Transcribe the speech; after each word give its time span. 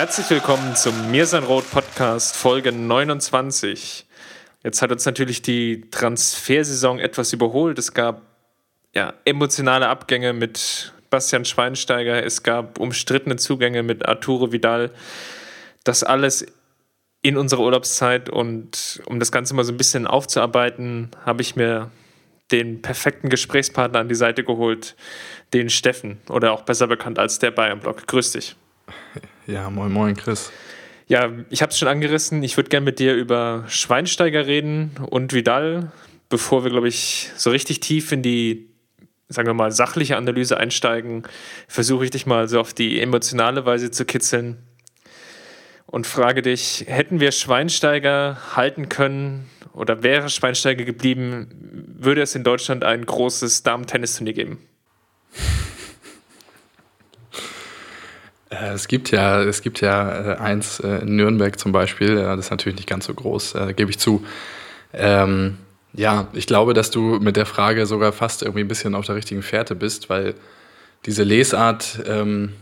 Herzlich 0.00 0.30
willkommen 0.30 0.76
zum 0.76 1.10
Mir 1.10 1.26
sein 1.26 1.44
Rot 1.44 1.70
Podcast 1.70 2.34
Folge 2.34 2.72
29. 2.72 4.06
Jetzt 4.64 4.80
hat 4.80 4.90
uns 4.92 5.04
natürlich 5.04 5.42
die 5.42 5.90
Transfersaison 5.90 6.98
etwas 6.98 7.34
überholt. 7.34 7.78
Es 7.78 7.92
gab 7.92 8.22
ja, 8.94 9.12
emotionale 9.26 9.88
Abgänge 9.88 10.32
mit 10.32 10.94
Bastian 11.10 11.44
Schweinsteiger, 11.44 12.24
es 12.24 12.42
gab 12.42 12.78
umstrittene 12.78 13.36
Zugänge 13.36 13.82
mit 13.82 14.08
Arturo 14.08 14.52
Vidal. 14.52 14.90
Das 15.84 16.02
alles 16.02 16.46
in 17.20 17.36
unserer 17.36 17.60
Urlaubszeit 17.60 18.30
und 18.30 19.02
um 19.04 19.20
das 19.20 19.30
Ganze 19.30 19.52
mal 19.52 19.64
so 19.64 19.72
ein 19.72 19.76
bisschen 19.76 20.06
aufzuarbeiten, 20.06 21.10
habe 21.26 21.42
ich 21.42 21.56
mir 21.56 21.90
den 22.52 22.80
perfekten 22.80 23.28
Gesprächspartner 23.28 23.98
an 23.98 24.08
die 24.08 24.14
Seite 24.14 24.44
geholt, 24.44 24.96
den 25.52 25.68
Steffen 25.68 26.22
oder 26.30 26.52
auch 26.52 26.62
besser 26.62 26.86
bekannt 26.86 27.18
als 27.18 27.38
der 27.38 27.50
Bayern-Block. 27.50 28.06
Grüß 28.06 28.32
dich. 28.32 28.56
Ja, 29.46 29.70
moin, 29.70 29.92
moin, 29.92 30.16
Chris. 30.16 30.52
Ja, 31.06 31.28
ich 31.50 31.60
habe 31.60 31.72
es 31.72 31.78
schon 31.78 31.88
angerissen. 31.88 32.42
Ich 32.44 32.56
würde 32.56 32.68
gerne 32.68 32.84
mit 32.84 33.00
dir 33.00 33.14
über 33.14 33.64
Schweinsteiger 33.66 34.46
reden 34.46 34.92
und 35.10 35.32
Vidal, 35.32 35.90
bevor 36.28 36.62
wir, 36.62 36.70
glaube 36.70 36.86
ich, 36.86 37.32
so 37.36 37.50
richtig 37.50 37.80
tief 37.80 38.12
in 38.12 38.22
die, 38.22 38.70
sagen 39.28 39.48
wir 39.48 39.54
mal, 39.54 39.72
sachliche 39.72 40.16
Analyse 40.16 40.56
einsteigen. 40.56 41.24
Versuche 41.66 42.04
ich 42.04 42.12
dich 42.12 42.26
mal 42.26 42.48
so 42.48 42.60
auf 42.60 42.74
die 42.74 43.00
emotionale 43.00 43.66
Weise 43.66 43.90
zu 43.90 44.04
kitzeln 44.04 44.58
und 45.86 46.06
frage 46.06 46.42
dich: 46.42 46.84
Hätten 46.86 47.18
wir 47.18 47.32
Schweinsteiger 47.32 48.38
halten 48.54 48.88
können 48.88 49.50
oder 49.72 50.04
wäre 50.04 50.28
Schweinsteiger 50.28 50.84
geblieben, 50.84 51.96
würde 51.98 52.22
es 52.22 52.36
in 52.36 52.44
Deutschland 52.44 52.84
ein 52.84 53.04
großes 53.04 53.64
Damen-Tennisturnier 53.64 54.34
geben? 54.34 54.58
Äh, 58.50 58.72
es 58.72 58.88
gibt 58.88 59.10
ja, 59.10 59.42
es 59.42 59.62
gibt 59.62 59.80
ja 59.80 60.34
äh, 60.34 60.36
eins 60.36 60.80
äh, 60.80 60.98
in 61.02 61.16
Nürnberg 61.16 61.58
zum 61.58 61.72
Beispiel, 61.72 62.16
das 62.16 62.38
ist 62.38 62.50
natürlich 62.50 62.76
nicht 62.76 62.88
ganz 62.88 63.06
so 63.06 63.14
groß, 63.14 63.54
gebe 63.76 63.90
ich 63.90 63.98
zu. 63.98 64.24
Ähm, 64.92 65.56
ja, 65.92 66.28
ich 66.32 66.46
glaube, 66.46 66.74
dass 66.74 66.90
du 66.90 67.18
mit 67.20 67.36
der 67.36 67.46
Frage 67.46 67.86
sogar 67.86 68.12
fast 68.12 68.42
irgendwie 68.42 68.60
ein 68.60 68.68
bisschen 68.68 68.94
auf 68.94 69.06
der 69.06 69.14
richtigen 69.14 69.42
Fährte 69.42 69.74
bist, 69.74 70.10
weil 70.10 70.34
diese 71.06 71.22
Lesart, 71.22 72.00
ähm, 72.06 72.52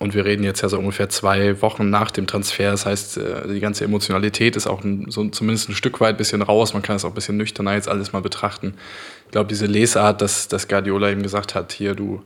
und 0.00 0.12
wir 0.12 0.24
reden 0.24 0.42
jetzt 0.42 0.60
ja 0.60 0.68
so 0.68 0.78
ungefähr 0.78 1.08
zwei 1.08 1.62
Wochen 1.62 1.88
nach 1.88 2.10
dem 2.10 2.26
Transfer, 2.26 2.72
das 2.72 2.84
heißt, 2.84 3.20
die 3.48 3.60
ganze 3.60 3.84
Emotionalität 3.84 4.56
ist 4.56 4.66
auch 4.66 4.82
so 5.06 5.28
zumindest 5.28 5.68
ein 5.68 5.74
Stück 5.74 6.00
weit 6.00 6.16
ein 6.16 6.18
bisschen 6.18 6.42
raus, 6.42 6.74
man 6.74 6.82
kann 6.82 6.96
es 6.96 7.04
auch 7.04 7.10
ein 7.10 7.14
bisschen 7.14 7.36
nüchterner 7.36 7.74
jetzt 7.74 7.88
alles 7.88 8.12
mal 8.12 8.20
betrachten. 8.20 8.74
Ich 9.26 9.30
glaube, 9.30 9.48
diese 9.48 9.66
Lesart, 9.66 10.20
dass, 10.20 10.48
dass 10.48 10.68
Guardiola 10.68 11.10
eben 11.10 11.22
gesagt 11.22 11.54
hat, 11.54 11.72
hier, 11.72 11.94
du, 11.94 12.22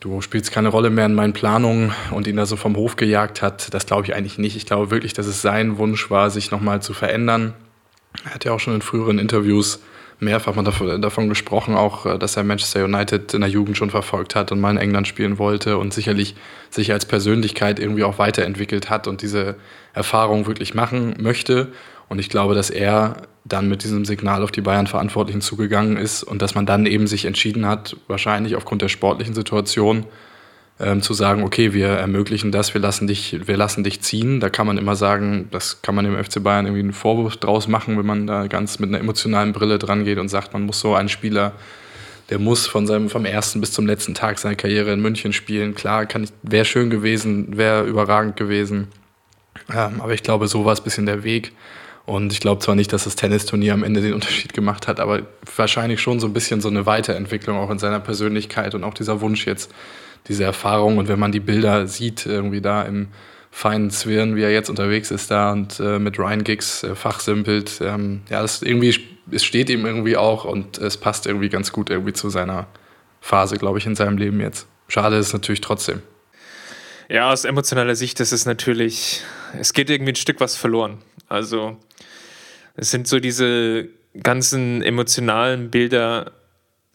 du 0.00 0.20
spielst 0.20 0.52
keine 0.52 0.68
Rolle 0.68 0.90
mehr 0.90 1.06
in 1.06 1.14
meinen 1.14 1.32
Planungen 1.32 1.92
und 2.10 2.26
ihn 2.26 2.36
da 2.36 2.46
so 2.46 2.56
vom 2.56 2.76
Hof 2.76 2.96
gejagt 2.96 3.42
hat, 3.42 3.72
das 3.74 3.86
glaube 3.86 4.04
ich 4.04 4.14
eigentlich 4.14 4.38
nicht. 4.38 4.56
Ich 4.56 4.66
glaube 4.66 4.90
wirklich, 4.90 5.12
dass 5.12 5.26
es 5.26 5.42
sein 5.42 5.78
Wunsch 5.78 6.10
war, 6.10 6.30
sich 6.30 6.50
nochmal 6.50 6.82
zu 6.82 6.94
verändern. 6.94 7.54
Er 8.24 8.34
hat 8.34 8.44
ja 8.44 8.52
auch 8.52 8.60
schon 8.60 8.74
in 8.74 8.82
früheren 8.82 9.18
Interviews 9.18 9.80
mehrfach 10.20 10.54
mal 10.54 10.64
davon 11.00 11.28
gesprochen, 11.28 11.76
auch 11.76 12.06
äh, 12.06 12.18
dass 12.18 12.36
er 12.36 12.42
Manchester 12.44 12.84
United 12.84 13.34
in 13.34 13.40
der 13.40 13.50
Jugend 13.50 13.76
schon 13.76 13.90
verfolgt 13.90 14.34
hat 14.34 14.50
und 14.50 14.60
mal 14.60 14.70
in 14.70 14.76
England 14.76 15.06
spielen 15.06 15.38
wollte 15.38 15.78
und 15.78 15.94
sicherlich 15.94 16.34
sich 16.70 16.92
als 16.92 17.06
Persönlichkeit 17.06 17.78
irgendwie 17.78 18.04
auch 18.04 18.18
weiterentwickelt 18.18 18.90
hat 18.90 19.06
und 19.06 19.22
diese 19.22 19.56
Erfahrung 19.94 20.46
wirklich 20.46 20.74
machen 20.74 21.14
möchte. 21.20 21.68
Und 22.08 22.18
ich 22.18 22.30
glaube, 22.30 22.54
dass 22.54 22.70
er 22.70 23.22
dann 23.48 23.68
mit 23.68 23.82
diesem 23.82 24.04
Signal 24.04 24.42
auf 24.42 24.50
die 24.50 24.60
Bayern-Verantwortlichen 24.60 25.40
zugegangen 25.40 25.96
ist 25.96 26.22
und 26.22 26.42
dass 26.42 26.54
man 26.54 26.66
dann 26.66 26.86
eben 26.86 27.06
sich 27.06 27.24
entschieden 27.24 27.66
hat, 27.66 27.96
wahrscheinlich 28.06 28.56
aufgrund 28.56 28.82
der 28.82 28.88
sportlichen 28.88 29.34
Situation, 29.34 30.06
ähm, 30.80 31.02
zu 31.02 31.12
sagen, 31.12 31.42
okay, 31.42 31.72
wir 31.72 31.88
ermöglichen 31.88 32.52
das, 32.52 32.72
wir 32.72 32.80
lassen, 32.80 33.08
dich, 33.08 33.46
wir 33.46 33.56
lassen 33.56 33.82
dich 33.82 34.00
ziehen. 34.00 34.38
Da 34.38 34.48
kann 34.48 34.66
man 34.66 34.78
immer 34.78 34.94
sagen, 34.94 35.48
das 35.50 35.82
kann 35.82 35.94
man 35.94 36.04
dem 36.04 36.22
FC 36.22 36.42
Bayern 36.42 36.66
irgendwie 36.66 36.82
einen 36.82 36.92
Vorwurf 36.92 37.36
draus 37.36 37.66
machen, 37.66 37.98
wenn 37.98 38.06
man 38.06 38.26
da 38.26 38.46
ganz 38.46 38.78
mit 38.78 38.88
einer 38.88 39.00
emotionalen 39.00 39.52
Brille 39.52 39.78
dran 39.78 40.04
geht 40.04 40.18
und 40.18 40.28
sagt, 40.28 40.52
man 40.52 40.62
muss 40.62 40.78
so 40.80 40.94
einen 40.94 41.08
Spieler, 41.08 41.52
der 42.30 42.38
muss 42.38 42.66
von 42.66 42.86
seinem, 42.86 43.08
vom 43.08 43.24
ersten 43.24 43.60
bis 43.60 43.72
zum 43.72 43.86
letzten 43.86 44.14
Tag 44.14 44.38
seiner 44.38 44.54
Karriere 44.54 44.92
in 44.92 45.00
München 45.00 45.32
spielen. 45.32 45.74
Klar, 45.74 46.06
wäre 46.42 46.64
schön 46.64 46.90
gewesen, 46.90 47.56
wäre 47.56 47.84
überragend 47.84 48.36
gewesen. 48.36 48.88
Ähm, 49.74 50.00
aber 50.00 50.12
ich 50.12 50.22
glaube, 50.22 50.46
so 50.46 50.64
war 50.64 50.74
es 50.74 50.80
ein 50.80 50.84
bisschen 50.84 51.06
der 51.06 51.24
Weg. 51.24 51.52
Und 52.08 52.32
ich 52.32 52.40
glaube 52.40 52.62
zwar 52.62 52.74
nicht, 52.74 52.90
dass 52.94 53.04
das 53.04 53.16
Tennisturnier 53.16 53.74
am 53.74 53.84
Ende 53.84 54.00
den 54.00 54.14
Unterschied 54.14 54.54
gemacht 54.54 54.88
hat, 54.88 54.98
aber 54.98 55.24
wahrscheinlich 55.56 56.00
schon 56.00 56.20
so 56.20 56.26
ein 56.26 56.32
bisschen 56.32 56.62
so 56.62 56.68
eine 56.68 56.86
Weiterentwicklung 56.86 57.58
auch 57.58 57.68
in 57.68 57.78
seiner 57.78 58.00
Persönlichkeit 58.00 58.74
und 58.74 58.82
auch 58.82 58.94
dieser 58.94 59.20
Wunsch 59.20 59.46
jetzt, 59.46 59.70
diese 60.26 60.42
Erfahrung. 60.42 60.96
Und 60.96 61.08
wenn 61.08 61.18
man 61.18 61.32
die 61.32 61.40
Bilder 61.40 61.86
sieht, 61.86 62.24
irgendwie 62.24 62.62
da 62.62 62.82
im 62.84 63.08
feinen 63.50 63.90
Zwirn, 63.90 64.36
wie 64.36 64.42
er 64.42 64.50
jetzt 64.50 64.70
unterwegs 64.70 65.10
ist 65.10 65.30
da 65.30 65.52
und 65.52 65.80
äh, 65.80 65.98
mit 65.98 66.18
Ryan 66.18 66.44
Giggs 66.44 66.82
äh, 66.82 66.94
fachsimpelt, 66.94 67.82
ähm, 67.82 68.22
ja, 68.30 68.40
das 68.40 68.62
irgendwie, 68.62 68.98
es 69.30 69.44
steht 69.44 69.68
ihm 69.68 69.84
irgendwie 69.84 70.16
auch 70.16 70.46
und 70.46 70.78
es 70.78 70.96
passt 70.96 71.26
irgendwie 71.26 71.50
ganz 71.50 71.72
gut 71.72 71.90
irgendwie 71.90 72.14
zu 72.14 72.30
seiner 72.30 72.68
Phase, 73.20 73.58
glaube 73.58 73.80
ich, 73.80 73.84
in 73.84 73.96
seinem 73.96 74.16
Leben 74.16 74.40
jetzt. 74.40 74.66
Schade 74.88 75.16
ist 75.16 75.26
es 75.26 75.32
natürlich 75.34 75.60
trotzdem. 75.60 76.00
Ja, 77.10 77.30
aus 77.30 77.44
emotionaler 77.44 77.96
Sicht 77.96 78.18
ist 78.20 78.32
es 78.32 78.46
natürlich, 78.46 79.20
es 79.60 79.74
geht 79.74 79.90
irgendwie 79.90 80.12
ein 80.12 80.16
Stück 80.16 80.40
was 80.40 80.56
verloren. 80.56 81.02
Also 81.28 81.76
es 82.78 82.92
sind 82.92 83.08
so 83.08 83.18
diese 83.18 83.88
ganzen 84.22 84.82
emotionalen 84.82 85.70
Bilder 85.70 86.32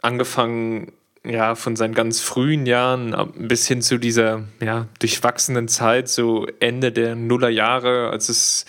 angefangen 0.01 0.93
ja, 1.25 1.55
von 1.55 1.75
seinen 1.75 1.93
ganz 1.93 2.19
frühen 2.19 2.65
Jahren 2.65 3.15
bis 3.37 3.67
hin 3.67 3.81
zu 3.81 3.97
dieser 3.97 4.43
ja, 4.61 4.87
durchwachsenen 4.99 5.67
Zeit, 5.67 6.09
so 6.09 6.47
Ende 6.59 6.91
der 6.91 7.15
Nullerjahre, 7.15 8.09
als 8.09 8.29
es 8.29 8.65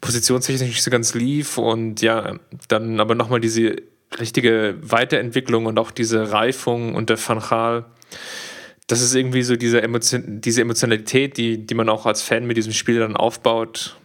positionstechnisch 0.00 0.68
nicht 0.68 0.82
so 0.82 0.90
ganz 0.90 1.14
lief 1.14 1.58
und 1.58 2.00
ja, 2.00 2.36
dann 2.68 3.00
aber 3.00 3.14
nochmal 3.14 3.40
diese 3.40 3.76
richtige 4.18 4.76
Weiterentwicklung 4.82 5.66
und 5.66 5.78
auch 5.78 5.90
diese 5.90 6.32
Reifung 6.32 6.94
unter 6.94 7.16
Van 7.18 7.40
Gaal. 7.40 7.84
Das 8.86 9.00
ist 9.00 9.14
irgendwie 9.14 9.42
so 9.42 9.56
diese, 9.56 9.82
Emotion, 9.82 10.40
diese 10.40 10.60
Emotionalität, 10.60 11.36
die, 11.36 11.66
die 11.66 11.74
man 11.74 11.88
auch 11.88 12.04
als 12.04 12.22
Fan 12.22 12.46
mit 12.46 12.56
diesem 12.56 12.72
Spiel 12.72 12.98
dann 12.98 13.16
aufbaut 13.16 13.96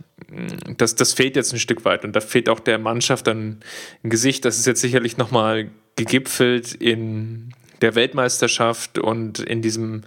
das, 0.78 0.96
das 0.96 1.14
fehlt 1.14 1.36
jetzt 1.36 1.54
ein 1.54 1.60
Stück 1.60 1.86
weit 1.86 2.04
und 2.04 2.16
da 2.16 2.20
fehlt 2.20 2.50
auch 2.50 2.60
der 2.60 2.78
Mannschaft 2.80 3.28
dann 3.28 3.60
ein 4.04 4.10
Gesicht. 4.10 4.46
Das 4.46 4.58
ist 4.58 4.66
jetzt 4.66 4.82
sicherlich 4.82 5.18
nochmal 5.18 5.70
gegipfelt 5.96 6.74
in 6.74 7.54
der 7.82 7.96
Weltmeisterschaft 7.96 9.00
und 9.00 9.40
in 9.40 9.62
diesem 9.62 10.04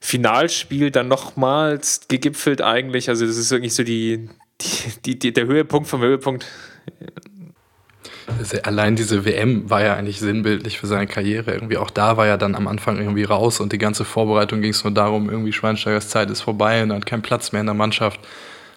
Finalspiel 0.00 0.90
dann 0.90 1.08
nochmals 1.08 2.02
gegipfelt 2.08 2.60
eigentlich. 2.60 3.08
Also 3.08 3.26
das 3.26 3.36
ist 3.36 3.50
wirklich 3.50 3.74
so 3.74 3.84
die, 3.84 4.28
die, 5.06 5.18
die, 5.18 5.32
der 5.32 5.46
Höhepunkt 5.46 5.88
vom 5.88 6.00
Höhepunkt. 6.00 6.46
Allein 8.64 8.96
diese 8.96 9.24
WM 9.24 9.70
war 9.70 9.82
ja 9.82 9.94
eigentlich 9.94 10.18
sinnbildlich 10.18 10.78
für 10.78 10.86
seine 10.86 11.06
Karriere. 11.06 11.52
Irgendwie 11.52 11.76
auch 11.76 11.90
da 11.90 12.16
war 12.16 12.26
er 12.26 12.38
dann 12.38 12.54
am 12.54 12.66
Anfang 12.66 12.98
irgendwie 12.98 13.24
raus 13.24 13.60
und 13.60 13.72
die 13.72 13.78
ganze 13.78 14.04
Vorbereitung 14.04 14.60
ging 14.60 14.72
es 14.72 14.82
nur 14.82 14.92
darum, 14.92 15.30
irgendwie 15.30 15.52
Schweinsteigers 15.52 16.08
Zeit 16.08 16.30
ist 16.30 16.40
vorbei 16.40 16.82
und 16.82 16.90
er 16.90 16.96
hat 16.96 17.06
keinen 17.06 17.22
Platz 17.22 17.52
mehr 17.52 17.60
in 17.60 17.66
der 17.66 17.74
Mannschaft 17.74 18.20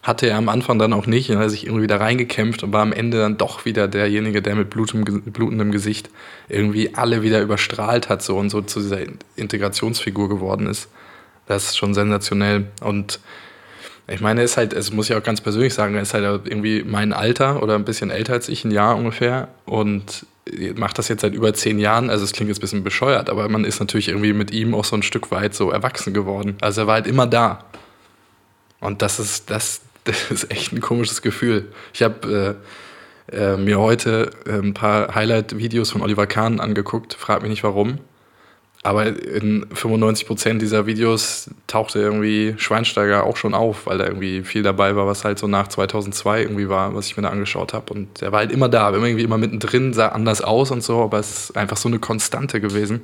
hatte 0.06 0.28
er 0.28 0.38
am 0.38 0.50
Anfang 0.50 0.78
dann 0.78 0.94
auch 0.94 1.08
nicht 1.08 1.32
und 1.32 1.40
hat 1.40 1.50
sich 1.50 1.66
irgendwie 1.66 1.88
da 1.88 1.98
reingekämpft 1.98 2.62
und 2.62 2.72
war 2.72 2.84
am 2.84 2.94
Ende 2.94 3.18
dann 3.18 3.38
doch 3.38 3.66
wieder 3.66 3.88
derjenige, 3.88 4.44
der 4.44 4.56
mit 4.56 4.70
blutendem 4.70 5.72
Gesicht 5.72 6.12
irgendwie 6.48 6.94
alle 6.94 7.24
wieder 7.24 7.42
überstrahlt 7.42 8.08
hat 8.08 8.22
so 8.22 8.38
und 8.38 8.52
so 8.52 8.62
zu 8.62 8.82
dieser 8.82 9.00
Integrationsfigur 9.36 10.30
geworden 10.30 10.68
ist. 10.68 10.90
Das 11.48 11.66
ist 11.66 11.78
schon 11.78 11.96
sensationell 11.96 12.68
und 12.82 13.20
ich 14.08 14.22
meine, 14.22 14.42
er 14.42 14.46
ist 14.46 14.58
halt, 14.58 14.74
es 14.74 14.94
muss 14.94 15.10
ich 15.10 15.16
auch 15.16 15.24
ganz 15.24 15.42
persönlich 15.42 15.74
sagen, 15.74 15.96
er 15.96 16.04
ist 16.04 16.14
halt 16.14 16.48
irgendwie 16.48 16.84
mein 16.84 17.12
Alter 17.12 17.64
oder 17.64 17.74
ein 17.74 17.86
bisschen 17.86 18.12
älter 18.12 18.34
als 18.34 18.48
ich, 18.48 18.64
ein 18.64 18.70
Jahr 18.70 18.96
ungefähr 18.96 19.48
und 19.66 20.28
macht 20.76 21.00
das 21.00 21.08
jetzt 21.08 21.22
seit 21.22 21.34
über 21.34 21.52
zehn 21.56 21.80
Jahren. 21.80 22.12
Also 22.12 22.24
es 22.24 22.32
klingt 22.32 22.50
jetzt 22.50 22.60
ein 22.60 22.62
bisschen 22.62 22.84
bescheuert, 22.84 23.32
aber 23.32 23.50
man 23.50 23.66
ist 23.66 23.80
natürlich 23.80 24.10
irgendwie 24.10 24.34
mit 24.34 24.52
ihm 24.52 24.76
auch 24.76 24.86
so 24.86 24.96
ein 24.96 25.02
Stück 25.02 25.32
weit 25.32 25.56
so 25.56 25.72
erwachsen 25.72 26.14
geworden. 26.14 26.56
Also 26.62 26.82
er 26.82 26.88
war 26.88 26.94
halt 26.94 27.08
immer 27.08 27.26
da. 27.26 27.66
Und 28.80 29.02
das 29.02 29.20
ist, 29.20 29.50
das, 29.50 29.82
das 30.06 30.32
ist 30.32 30.52
echt 30.52 30.72
ein 30.72 30.82
komisches 30.82 31.22
Gefühl. 31.22 31.72
Ich 31.94 32.02
habe 32.02 32.58
äh, 33.32 33.36
äh, 33.36 33.58
mir 33.58 33.80
heute 33.80 34.30
äh, 34.46 34.54
ein 34.54 34.74
paar 34.74 35.14
Highlight-Videos 35.14 35.92
von 35.92 36.02
Oliver 36.02 36.28
Kahn 36.28 36.60
angeguckt, 36.60 37.14
frag 37.16 37.42
mich 37.42 37.50
nicht 37.50 37.64
warum. 37.64 38.00
Aber 38.84 39.08
in 39.08 39.66
95% 39.66 40.60
dieser 40.60 40.86
Videos 40.86 41.50
tauchte 41.66 41.98
irgendwie 41.98 42.54
Schweinsteiger 42.58 43.24
auch 43.24 43.36
schon 43.36 43.56
auf, 43.56 43.88
weil 43.88 43.98
da 43.98 44.06
irgendwie 44.06 44.44
viel 44.44 44.62
dabei 44.62 44.96
war, 44.96 45.08
was 45.08 45.26
halt 45.26 45.40
so 45.40 45.48
nach 45.48 45.68
2002 45.70 46.44
irgendwie 46.44 46.70
war, 46.70 46.94
was 46.94 47.08
ich 47.08 47.18
mir 47.18 47.24
da 47.24 47.30
angeschaut 47.30 47.74
habe. 47.74 47.92
Und 47.92 48.22
er 48.22 48.32
war 48.32 48.42
halt 48.42 48.52
immer 48.52 48.70
da, 48.70 48.92
irgendwie 48.92 49.24
immer 49.24 49.40
mittendrin, 49.40 49.94
sah 49.94 50.10
anders 50.10 50.42
aus 50.42 50.70
und 50.70 50.84
so, 50.84 51.02
aber 51.02 51.18
es 51.18 51.46
ist 51.46 51.58
einfach 51.58 51.78
so 51.78 51.90
eine 51.90 51.98
Konstante 51.98 52.62
gewesen. 52.62 53.02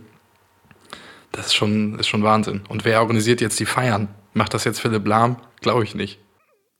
Das 1.31 1.47
ist 1.47 1.55
schon, 1.55 1.97
ist 1.97 2.09
schon 2.09 2.21
Wahnsinn. 2.21 2.61
Und 2.69 2.85
wer 2.85 3.01
organisiert 3.01 3.41
jetzt 3.41 3.59
die 3.59 3.65
Feiern? 3.65 4.07
Macht 4.35 4.53
das 4.53 4.65
jetzt 4.65 4.79
Philipp 4.79 5.07
Lahm? 5.07 5.37
Glaube 5.61 5.83
ich 5.83 5.95
nicht. 5.95 6.19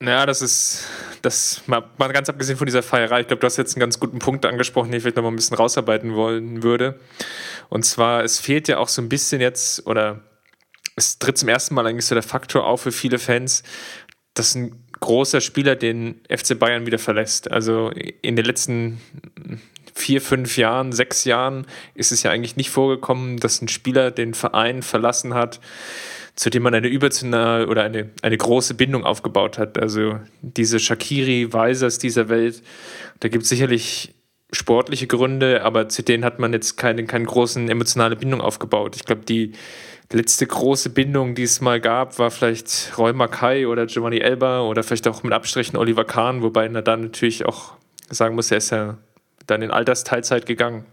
Ja, 0.02 0.26
das 0.26 0.42
ist, 0.42 0.86
das 1.22 1.62
mal, 1.68 1.84
mal 2.00 2.12
ganz 2.12 2.28
abgesehen 2.28 2.58
von 2.58 2.66
dieser 2.66 2.82
Feierei, 2.82 3.22
ich 3.22 3.28
glaube, 3.28 3.40
du 3.40 3.46
hast 3.46 3.58
jetzt 3.58 3.76
einen 3.76 3.82
ganz 3.82 4.00
guten 4.00 4.18
Punkt 4.18 4.48
angesprochen, 4.48 4.90
den 4.90 4.98
ich 4.98 5.04
vielleicht 5.04 5.18
noch 5.18 5.24
mal 5.24 5.30
ein 5.30 5.36
bisschen 5.36 5.58
rausarbeiten 5.58 6.16
wollen 6.16 6.64
würde. 6.64 7.00
Und 7.70 7.86
zwar, 7.86 8.24
es 8.24 8.40
fehlt 8.40 8.68
ja 8.68 8.80
auch 8.80 8.88
so 8.88 9.02
ein 9.02 9.10
bisschen 9.10 9.42
jetzt, 9.42 9.86
oder 9.86 10.22
es 10.96 11.20
tritt 11.20 11.38
zum 11.38 11.50
ersten 11.50 11.76
Mal 11.76 11.86
eigentlich 11.86 12.08
so 12.08 12.16
der 12.16 12.24
Faktor 12.24 12.66
auf 12.66 12.82
für 12.82 12.92
viele 12.92 13.20
Fans, 13.20 13.62
dass 14.34 14.56
ein 14.56 14.84
großer 15.00 15.40
Spieler 15.40 15.76
den 15.76 16.22
FC 16.30 16.58
Bayern 16.58 16.88
wieder 16.88 17.00
verlässt. 17.00 17.52
Also 17.52 17.92
in 18.22 18.36
den 18.36 18.46
letzten 18.46 19.02
vier, 19.94 20.22
fünf 20.22 20.58
Jahren, 20.58 20.94
sechs 20.94 21.26
Jahren 21.26 21.68
ist 21.94 22.12
es 22.12 22.24
ja 22.24 22.32
eigentlich 22.32 22.56
nicht 22.56 22.72
vorgekommen, 22.72 23.38
dass 23.38 23.62
ein 23.62 23.68
Spieler 23.68 24.10
den 24.10 24.34
Verein 24.34 24.82
verlassen 24.82 25.34
hat, 25.36 25.60
zu 26.42 26.50
dem 26.50 26.64
man 26.64 26.74
eine 26.74 26.88
überzionale 26.88 27.68
oder 27.68 27.84
eine, 27.84 28.10
eine 28.24 28.36
große 28.36 28.74
Bindung 28.74 29.06
aufgebaut 29.06 29.60
hat. 29.60 29.78
Also 29.78 30.20
diese 30.42 30.80
Shakiri, 30.80 31.54
Weisers 31.54 32.00
dieser 32.00 32.30
Welt, 32.30 32.64
da 33.20 33.30
gibt 33.30 33.44
es 33.44 33.50
sicherlich 33.50 34.16
sportliche 34.52 35.06
Gründe, 35.06 35.64
aber 35.64 35.88
zu 35.88 36.02
denen 36.02 36.26
hat 36.26 36.40
man 36.40 36.52
jetzt 36.52 36.78
keine, 36.78 37.06
keine 37.06 37.26
großen 37.26 37.70
emotionale 37.70 38.16
Bindung 38.16 38.42
aufgebaut. 38.42 38.96
Ich 38.96 39.06
glaube, 39.06 39.22
die 39.24 39.52
letzte 40.12 40.48
große 40.48 40.90
Bindung, 40.90 41.36
die 41.36 41.44
es 41.44 41.62
mal 41.62 41.80
gab, 41.80 42.18
war 42.18 42.32
vielleicht 42.32 42.98
Roy 42.98 43.14
Mackay 43.14 43.68
oder 43.68 43.86
Giovanni 43.86 44.18
Elba 44.18 44.62
oder 44.62 44.82
vielleicht 44.82 45.08
auch 45.08 45.22
mit 45.22 45.34
Abstrichen 45.34 45.78
Oliver 45.78 46.06
Kahn, 46.06 46.42
wobei 46.42 46.66
er 46.66 46.82
dann 46.82 47.02
natürlich 47.02 47.46
auch 47.46 47.74
sagen 48.10 48.34
muss, 48.34 48.50
er 48.50 48.58
ist 48.58 48.72
ja 48.72 48.98
dann 49.46 49.62
in 49.62 49.70
Altersteilzeit 49.70 50.48
gegangen 50.48 50.86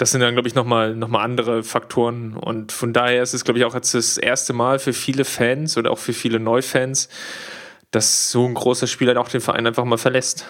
das 0.00 0.12
sind 0.12 0.22
dann, 0.22 0.32
glaube 0.32 0.48
ich, 0.48 0.54
nochmal 0.54 0.96
noch 0.96 1.08
mal 1.08 1.22
andere 1.22 1.62
Faktoren. 1.62 2.34
Und 2.34 2.72
von 2.72 2.94
daher 2.94 3.22
ist 3.22 3.34
es, 3.34 3.44
glaube 3.44 3.58
ich, 3.58 3.66
auch 3.66 3.74
jetzt 3.74 3.92
das 3.92 4.16
erste 4.16 4.54
Mal 4.54 4.78
für 4.78 4.94
viele 4.94 5.26
Fans 5.26 5.76
oder 5.76 5.90
auch 5.90 5.98
für 5.98 6.14
viele 6.14 6.40
Neufans, 6.40 7.10
dass 7.90 8.30
so 8.30 8.46
ein 8.46 8.54
großer 8.54 8.86
Spieler 8.86 9.20
auch 9.20 9.28
den 9.28 9.42
Verein 9.42 9.66
einfach 9.66 9.84
mal 9.84 9.98
verlässt. 9.98 10.46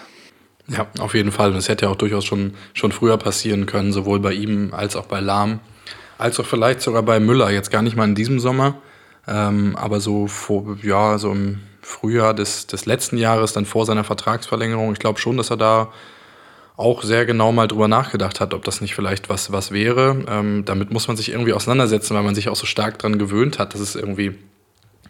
Ja, 0.67 0.87
auf 0.99 1.15
jeden 1.15 1.33
Fall. 1.33 1.51
Das 1.51 1.67
hätte 1.67 1.83
ja 1.83 1.91
auch 1.91 1.97
durchaus 1.97 2.23
schon, 2.23 2.53
schon 2.73 2.93
früher 2.93 3.17
passieren 3.17 3.65
können, 3.65 3.91
sowohl 3.91 4.21
bei 4.21 4.31
ihm 4.31 4.73
als 4.73 4.95
auch 4.95 5.07
bei 5.07 5.19
Lahm, 5.19 5.59
als 6.17 6.39
auch 6.39 6.45
vielleicht 6.45 6.79
sogar 6.79 7.03
bei 7.03 7.19
Müller. 7.19 7.51
Jetzt 7.51 7.71
gar 7.71 7.81
nicht 7.81 7.97
mal 7.97 8.05
in 8.05 8.15
diesem 8.15 8.39
Sommer, 8.39 8.75
ähm, 9.27 9.75
aber 9.75 9.99
so 9.99 10.27
vor, 10.27 10.77
ja, 10.81 11.17
so 11.17 11.29
im 11.33 11.59
Frühjahr 11.81 12.33
des, 12.33 12.67
des 12.67 12.85
letzten 12.85 13.17
Jahres, 13.17 13.51
dann 13.51 13.65
vor 13.65 13.85
seiner 13.85 14.05
Vertragsverlängerung. 14.05 14.93
Ich 14.93 14.99
glaube 14.99 15.19
schon, 15.19 15.35
dass 15.35 15.49
er 15.49 15.57
da 15.57 15.91
auch 16.81 17.03
sehr 17.03 17.25
genau 17.25 17.51
mal 17.51 17.67
drüber 17.67 17.87
nachgedacht 17.87 18.39
hat, 18.39 18.53
ob 18.53 18.63
das 18.63 18.81
nicht 18.81 18.95
vielleicht 18.95 19.29
was, 19.29 19.51
was 19.51 19.71
wäre. 19.71 20.25
Ähm, 20.27 20.65
damit 20.65 20.91
muss 20.91 21.07
man 21.07 21.15
sich 21.15 21.29
irgendwie 21.29 21.53
auseinandersetzen, 21.53 22.15
weil 22.15 22.23
man 22.23 22.35
sich 22.35 22.49
auch 22.49 22.55
so 22.55 22.65
stark 22.65 22.99
daran 22.99 23.19
gewöhnt 23.19 23.59
hat, 23.59 23.73
dass 23.73 23.81
es 23.81 23.95
irgendwie 23.95 24.35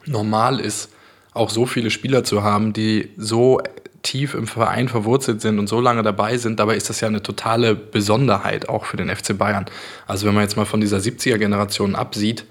normal 0.06 0.59
ist, 0.59 0.91
auch 1.33 1.50
so 1.50 1.65
viele 1.65 1.89
Spieler 1.89 2.23
zu 2.23 2.44
haben, 2.44 2.73
die 2.73 3.09
so 3.18 3.62
tief 4.03 4.33
im 4.33 4.47
Verein 4.47 4.89
verwurzelt 4.89 5.41
sind 5.41 5.59
und 5.59 5.68
so 5.68 5.79
lange 5.79 6.03
dabei 6.03 6.38
sind. 6.38 6.59
Dabei 6.59 6.75
ist 6.75 6.89
das 6.89 7.01
ja 7.01 7.07
eine 7.07 7.23
totale 7.23 7.75
Besonderheit 7.75 8.68
auch 8.68 8.85
für 8.85 8.97
den 8.97 9.15
FC 9.15 9.38
Bayern. 9.38 9.65
Also 10.07 10.27
wenn 10.27 10.33
man 10.33 10.44
jetzt 10.44 10.57
mal 10.57 10.65
von 10.65 10.81
dieser 10.81 10.97
70er-Generation 10.97 11.95
absieht, 11.95 12.45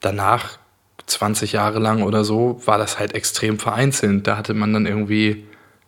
danach 0.00 0.58
20 1.06 1.52
Jahre 1.52 1.78
lang 1.78 2.02
oder 2.02 2.24
so, 2.24 2.60
war 2.64 2.78
das 2.78 2.98
halt 2.98 3.14
extrem 3.14 3.58
vereinzelt. 3.58 4.26
Da 4.26 4.36
hatte 4.36 4.54
man 4.54 4.72
dann 4.72 4.86
irgendwie 4.86 5.44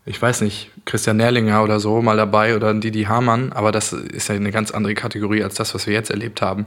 ich 0.07 0.23
weiß 0.23 0.41
nicht, 0.43 0.71
Christian 0.85 1.17
Nerlinger 1.17 1.65
oder 1.65 1.81
so 1.81 2.01
mal 2.01 2.17
dabei 2.17 2.55
oder 2.55 2.73
Didi 2.73 3.05
Hamann, 3.05 3.53
aber 3.53 3.73
das 3.73 3.93
ist 3.93 4.29
ja 4.29 4.37
eine 4.37 4.53
ganz 4.53 4.71
andere 4.71 4.95
Kategorie 4.95 5.43
als 5.43 5.57
das, 5.57 5.75
was 5.75 5.87
wir 5.89 5.95
jetzt 5.95 6.11
erlebt 6.11 6.41
haben. 6.41 6.67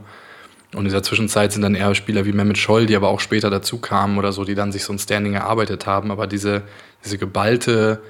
Und 0.73 0.79
in 0.79 0.85
dieser 0.85 1.01
Zwischenzeit 1.01 1.53
sind 1.53 1.63
dann 1.63 1.73
eher 1.73 1.95
Spieler 1.95 2.25
wie 2.25 2.33
Mehmet 2.33 2.57
Scholl, 2.57 2.85
die 2.85 2.95
aber 2.95 3.07
auch 3.07 3.21
später 3.21 3.49
dazu 3.49 3.79
kamen 3.79 4.17
oder 4.17 4.33
so, 4.33 4.43
die 4.43 4.55
dann 4.55 4.71
sich 4.71 4.83
so 4.83 4.93
ein 4.93 4.99
Standing 4.99 5.33
erarbeitet 5.33 5.87
haben. 5.87 6.11
Aber 6.11 6.27
diese, 6.27 6.63
diese 7.03 7.17
geballte 7.17 8.01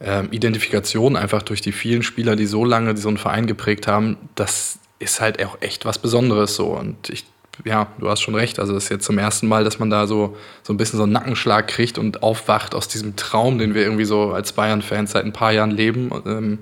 äh, 0.00 0.24
Identifikation 0.30 1.14
einfach 1.14 1.42
durch 1.42 1.60
die 1.60 1.70
vielen 1.70 2.02
Spieler, 2.02 2.34
die 2.34 2.46
so 2.46 2.64
lange 2.64 2.96
so 2.96 3.08
einen 3.08 3.18
Verein 3.18 3.46
geprägt 3.46 3.86
haben, 3.86 4.16
das 4.34 4.78
ist 4.98 5.20
halt 5.20 5.44
auch 5.44 5.58
echt 5.60 5.84
was 5.84 5.98
Besonderes 5.98 6.56
so. 6.56 6.68
Und 6.68 7.10
ich 7.10 7.24
ja, 7.64 7.86
du 7.98 8.08
hast 8.08 8.20
schon 8.20 8.34
recht. 8.34 8.58
Also 8.58 8.76
es 8.76 8.84
ist 8.84 8.90
jetzt 8.90 9.04
zum 9.04 9.18
ersten 9.18 9.46
Mal, 9.46 9.64
dass 9.64 9.78
man 9.78 9.90
da 9.90 10.06
so, 10.06 10.36
so 10.62 10.72
ein 10.72 10.76
bisschen 10.76 10.96
so 10.96 11.04
einen 11.04 11.12
Nackenschlag 11.12 11.68
kriegt 11.68 11.98
und 11.98 12.22
aufwacht 12.22 12.74
aus 12.74 12.88
diesem 12.88 13.16
Traum, 13.16 13.58
den 13.58 13.74
wir 13.74 13.82
irgendwie 13.82 14.04
so 14.04 14.32
als 14.32 14.52
Bayern-Fans 14.52 15.12
seit 15.12 15.24
ein 15.24 15.32
paar 15.32 15.52
Jahren 15.52 15.70
leben. 15.70 16.10
Ähm, 16.26 16.58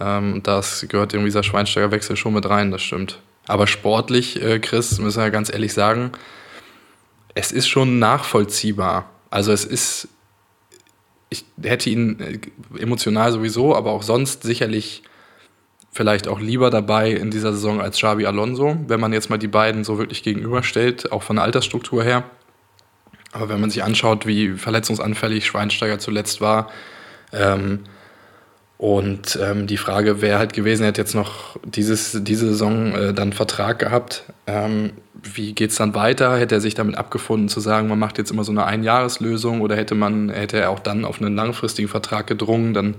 ähm, 0.00 0.42
das 0.42 0.86
gehört 0.88 1.12
irgendwie 1.12 1.28
dieser 1.28 1.42
Schweinsteiger-Wechsel 1.42 2.16
schon 2.16 2.34
mit 2.34 2.48
rein, 2.48 2.70
das 2.70 2.82
stimmt. 2.82 3.20
Aber 3.46 3.66
sportlich, 3.66 4.42
äh, 4.42 4.58
Chris, 4.58 4.98
müssen 4.98 5.22
wir 5.22 5.30
ganz 5.30 5.52
ehrlich 5.52 5.72
sagen, 5.72 6.12
es 7.34 7.52
ist 7.52 7.68
schon 7.68 7.98
nachvollziehbar. 7.98 9.08
Also 9.30 9.52
es 9.52 9.64
ist, 9.64 10.08
ich 11.28 11.44
hätte 11.62 11.90
ihn 11.90 12.20
äh, 12.20 12.38
emotional 12.80 13.32
sowieso, 13.32 13.76
aber 13.76 13.92
auch 13.92 14.02
sonst 14.02 14.42
sicherlich 14.42 15.02
vielleicht 15.90 16.28
auch 16.28 16.40
lieber 16.40 16.70
dabei 16.70 17.10
in 17.10 17.30
dieser 17.30 17.52
Saison 17.52 17.80
als 17.80 17.96
Xabi 17.96 18.26
Alonso, 18.26 18.76
wenn 18.86 19.00
man 19.00 19.12
jetzt 19.12 19.30
mal 19.30 19.38
die 19.38 19.48
beiden 19.48 19.84
so 19.84 19.98
wirklich 19.98 20.22
gegenüberstellt, 20.22 21.10
auch 21.12 21.22
von 21.22 21.36
der 21.36 21.44
Altersstruktur 21.44 22.04
her. 22.04 22.24
Aber 23.32 23.48
wenn 23.48 23.60
man 23.60 23.70
sich 23.70 23.82
anschaut, 23.82 24.26
wie 24.26 24.50
verletzungsanfällig 24.50 25.46
Schweinsteiger 25.46 25.98
zuletzt 25.98 26.40
war, 26.40 26.70
ähm, 27.32 27.80
und 28.80 29.38
ähm, 29.42 29.66
die 29.66 29.76
Frage 29.76 30.22
wäre 30.22 30.38
halt 30.38 30.54
gewesen, 30.54 30.84
er 30.84 30.88
hat 30.88 30.96
jetzt 30.96 31.14
noch 31.14 31.58
dieses, 31.64 32.16
diese 32.22 32.46
Saison 32.46 32.94
äh, 32.94 33.12
dann 33.12 33.34
Vertrag 33.34 33.78
gehabt. 33.78 34.24
Ähm, 34.46 34.92
wie 35.22 35.52
geht 35.52 35.68
es 35.68 35.76
dann 35.76 35.94
weiter? 35.94 36.38
Hätte 36.38 36.54
er 36.54 36.62
sich 36.62 36.72
damit 36.72 36.96
abgefunden 36.96 37.50
zu 37.50 37.60
sagen, 37.60 37.88
man 37.88 37.98
macht 37.98 38.16
jetzt 38.16 38.30
immer 38.30 38.42
so 38.42 38.52
eine 38.52 38.64
Einjahreslösung 38.64 39.60
oder 39.60 39.76
hätte 39.76 39.94
man, 39.94 40.30
hätte 40.30 40.58
er 40.58 40.70
auch 40.70 40.78
dann 40.78 41.04
auf 41.04 41.20
einen 41.20 41.36
langfristigen 41.36 41.88
Vertrag 41.90 42.26
gedrungen? 42.26 42.72
Dann 42.72 42.94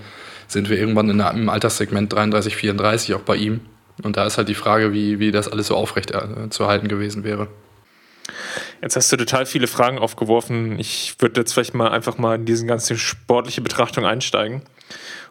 sind 0.51 0.69
wir 0.69 0.77
irgendwann 0.77 1.09
in 1.09 1.21
einem 1.21 1.49
Alterssegment 1.49 2.11
33, 2.13 2.55
34 2.55 3.15
auch 3.15 3.21
bei 3.21 3.35
ihm. 3.35 3.61
Und 4.03 4.17
da 4.17 4.25
ist 4.25 4.37
halt 4.37 4.49
die 4.49 4.55
Frage, 4.55 4.93
wie, 4.93 5.19
wie 5.19 5.31
das 5.31 5.47
alles 5.47 5.67
so 5.67 5.75
aufrecht 5.75 6.11
äh, 6.11 6.49
zu 6.49 6.67
halten 6.67 6.87
gewesen 6.87 7.23
wäre. 7.23 7.47
Jetzt 8.81 8.95
hast 8.95 9.11
du 9.11 9.17
total 9.17 9.45
viele 9.45 9.67
Fragen 9.67 9.99
aufgeworfen. 9.99 10.79
Ich 10.79 11.15
würde 11.19 11.41
jetzt 11.41 11.53
vielleicht 11.53 11.73
mal 11.73 11.89
einfach 11.89 12.17
mal 12.17 12.35
in 12.35 12.45
diese 12.45 12.65
ganze 12.65 12.97
sportliche 12.97 13.61
Betrachtung 13.61 14.05
einsteigen 14.05 14.63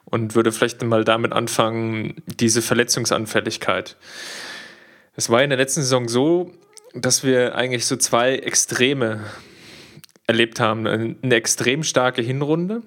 und 0.05 0.35
würde 0.35 0.53
vielleicht 0.53 0.83
mal 0.83 1.05
damit 1.05 1.33
anfangen, 1.33 2.23
diese 2.27 2.63
Verletzungsanfälligkeit. 2.63 3.97
Es 5.17 5.31
war 5.31 5.43
in 5.43 5.51
der 5.51 5.59
letzten 5.59 5.83
Saison 5.83 6.09
so, 6.09 6.53
dass 6.95 7.25
wir 7.25 7.55
eigentlich 7.55 7.87
so 7.87 7.97
zwei 7.97 8.37
Extreme 8.37 9.25
erlebt 10.27 10.61
haben. 10.61 10.87
Eine 10.87 11.35
extrem 11.35 11.83
starke 11.83 12.23
Hinrunde 12.23 12.83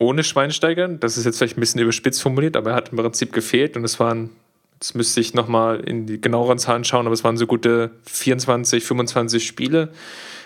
ohne 0.00 0.24
Schweinsteiger. 0.24 0.88
Das 0.88 1.16
ist 1.16 1.26
jetzt 1.26 1.38
vielleicht 1.38 1.56
ein 1.56 1.60
bisschen 1.60 1.80
überspitzt 1.80 2.22
formuliert, 2.22 2.56
aber 2.56 2.70
er 2.70 2.76
hat 2.76 2.88
im 2.88 2.96
Prinzip 2.96 3.32
gefehlt 3.32 3.76
und 3.76 3.84
es 3.84 4.00
waren, 4.00 4.30
jetzt 4.74 4.96
müsste 4.96 5.20
ich 5.20 5.34
nochmal 5.34 5.80
in 5.80 6.06
die 6.06 6.20
genaueren 6.20 6.58
Zahlen 6.58 6.82
schauen, 6.84 7.06
aber 7.06 7.12
es 7.12 7.22
waren 7.22 7.36
so 7.36 7.46
gute 7.46 7.90
24, 8.06 8.82
25 8.82 9.46
Spiele, 9.46 9.90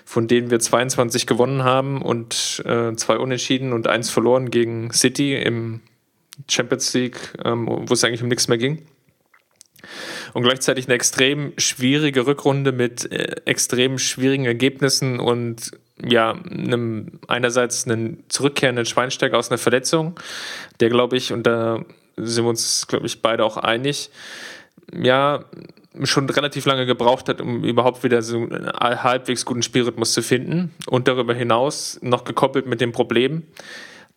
von 0.04 0.26
denen 0.28 0.50
wir 0.50 0.58
22 0.58 1.26
gewonnen 1.26 1.62
haben 1.62 2.02
und 2.02 2.62
äh, 2.66 2.94
zwei 2.96 3.16
unentschieden 3.16 3.72
und 3.72 3.86
eins 3.86 4.10
verloren 4.10 4.50
gegen 4.50 4.92
City 4.92 5.36
im 5.36 5.80
Champions 6.50 6.92
League, 6.92 7.32
ähm, 7.44 7.68
wo 7.68 7.94
es 7.94 8.02
eigentlich 8.02 8.22
um 8.22 8.28
nichts 8.28 8.48
mehr 8.48 8.58
ging. 8.58 8.82
Und 10.32 10.42
gleichzeitig 10.42 10.86
eine 10.86 10.94
extrem 10.94 11.52
schwierige 11.58 12.26
Rückrunde 12.26 12.72
mit 12.72 13.10
äh, 13.12 13.36
extrem 13.44 13.98
schwierigen 13.98 14.46
Ergebnissen 14.46 15.20
und 15.20 15.70
ja, 16.02 16.32
einem, 16.32 17.20
einerseits 17.28 17.86
einen 17.86 18.24
zurückkehrenden 18.28 18.86
Schweinsteiger 18.86 19.38
aus 19.38 19.50
einer 19.50 19.58
Verletzung, 19.58 20.18
der, 20.80 20.88
glaube 20.88 21.16
ich, 21.16 21.32
und 21.32 21.46
da 21.46 21.84
sind 22.16 22.44
wir 22.44 22.50
uns, 22.50 22.86
glaube 22.86 23.06
ich, 23.06 23.22
beide 23.22 23.44
auch 23.44 23.56
einig, 23.56 24.10
ja, 24.92 25.44
schon 26.02 26.28
relativ 26.28 26.66
lange 26.66 26.86
gebraucht 26.86 27.28
hat, 27.28 27.40
um 27.40 27.62
überhaupt 27.62 28.02
wieder 28.02 28.22
so 28.22 28.38
einen 28.38 28.72
halbwegs 28.72 29.44
guten 29.44 29.62
Spielrhythmus 29.62 30.12
zu 30.12 30.22
finden. 30.22 30.74
Und 30.88 31.06
darüber 31.06 31.34
hinaus 31.34 31.98
noch 32.02 32.24
gekoppelt 32.24 32.66
mit 32.66 32.80
dem 32.80 32.90
Problem, 32.92 33.44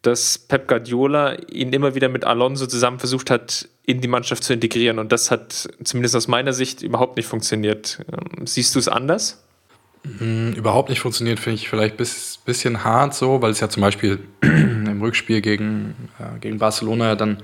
dass 0.02 0.40
Pep 0.40 0.68
Guardiola 0.68 1.36
ihn 1.52 1.74
immer 1.74 1.94
wieder 1.94 2.10
mit 2.10 2.26
Alonso 2.26 2.66
zusammen 2.66 3.00
versucht 3.00 3.30
hat, 3.30 3.70
in 3.84 4.02
die 4.02 4.08
Mannschaft 4.08 4.44
zu 4.44 4.54
integrieren. 4.54 5.00
Und 5.00 5.12
das 5.12 5.30
hat 5.32 5.70
zumindest 5.84 6.16
aus 6.16 6.28
meiner 6.28 6.54
Sicht 6.54 6.82
überhaupt 6.82 7.18
nicht 7.18 7.28
funktioniert. 7.28 8.00
Ähm, 8.12 8.48
siehst 8.48 8.74
du 8.74 8.80
es 8.80 8.88
anders? 8.88 9.47
Mhm, 10.20 10.54
überhaupt 10.54 10.90
nicht 10.90 11.00
funktioniert, 11.00 11.40
finde 11.40 11.56
ich 11.56 11.70
vielleicht 11.70 12.00
ein 12.00 12.08
bisschen 12.46 12.84
hart 12.84 13.14
so, 13.14 13.42
weil 13.42 13.52
es 13.52 13.60
ja 13.60 13.70
zum 13.70 13.82
Beispiel 13.82 14.20
im 14.42 15.02
Rückspiel 15.02 15.42
gegen, 15.42 16.10
äh, 16.20 16.40
gegen 16.40 16.60
Barcelona 16.60 17.16
dann 17.16 17.38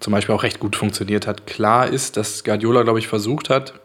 zum 0.00 0.12
Beispiel 0.12 0.34
auch 0.34 0.42
recht 0.42 0.60
gut 0.60 0.76
funktioniert 0.76 1.26
hat. 1.26 1.46
Klar 1.46 1.88
ist, 1.88 2.16
dass 2.16 2.44
Guardiola, 2.44 2.82
glaube 2.82 2.98
ich, 2.98 3.08
versucht 3.08 3.48
hat, 3.48 3.80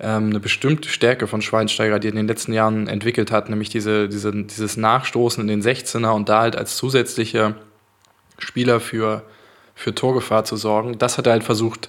ähm, 0.00 0.30
eine 0.30 0.40
bestimmte 0.40 0.88
Stärke 0.88 1.26
von 1.26 1.42
Schweinsteiger, 1.42 1.98
die 1.98 2.08
er 2.08 2.12
in 2.12 2.16
den 2.16 2.28
letzten 2.28 2.52
Jahren 2.52 2.86
entwickelt 2.86 3.32
hat, 3.32 3.48
nämlich 3.48 3.70
diese, 3.70 4.08
diese, 4.08 4.32
dieses 4.32 4.76
Nachstoßen 4.76 5.40
in 5.40 5.48
den 5.48 5.62
16er 5.62 6.10
und 6.10 6.28
da 6.28 6.42
halt 6.42 6.56
als 6.56 6.76
zusätzlicher 6.76 7.54
Spieler 8.38 8.78
für, 8.78 9.22
für 9.74 9.94
Torgefahr 9.94 10.44
zu 10.44 10.56
sorgen. 10.56 10.98
Das 10.98 11.18
hat 11.18 11.26
er 11.26 11.32
halt 11.32 11.44
versucht 11.44 11.88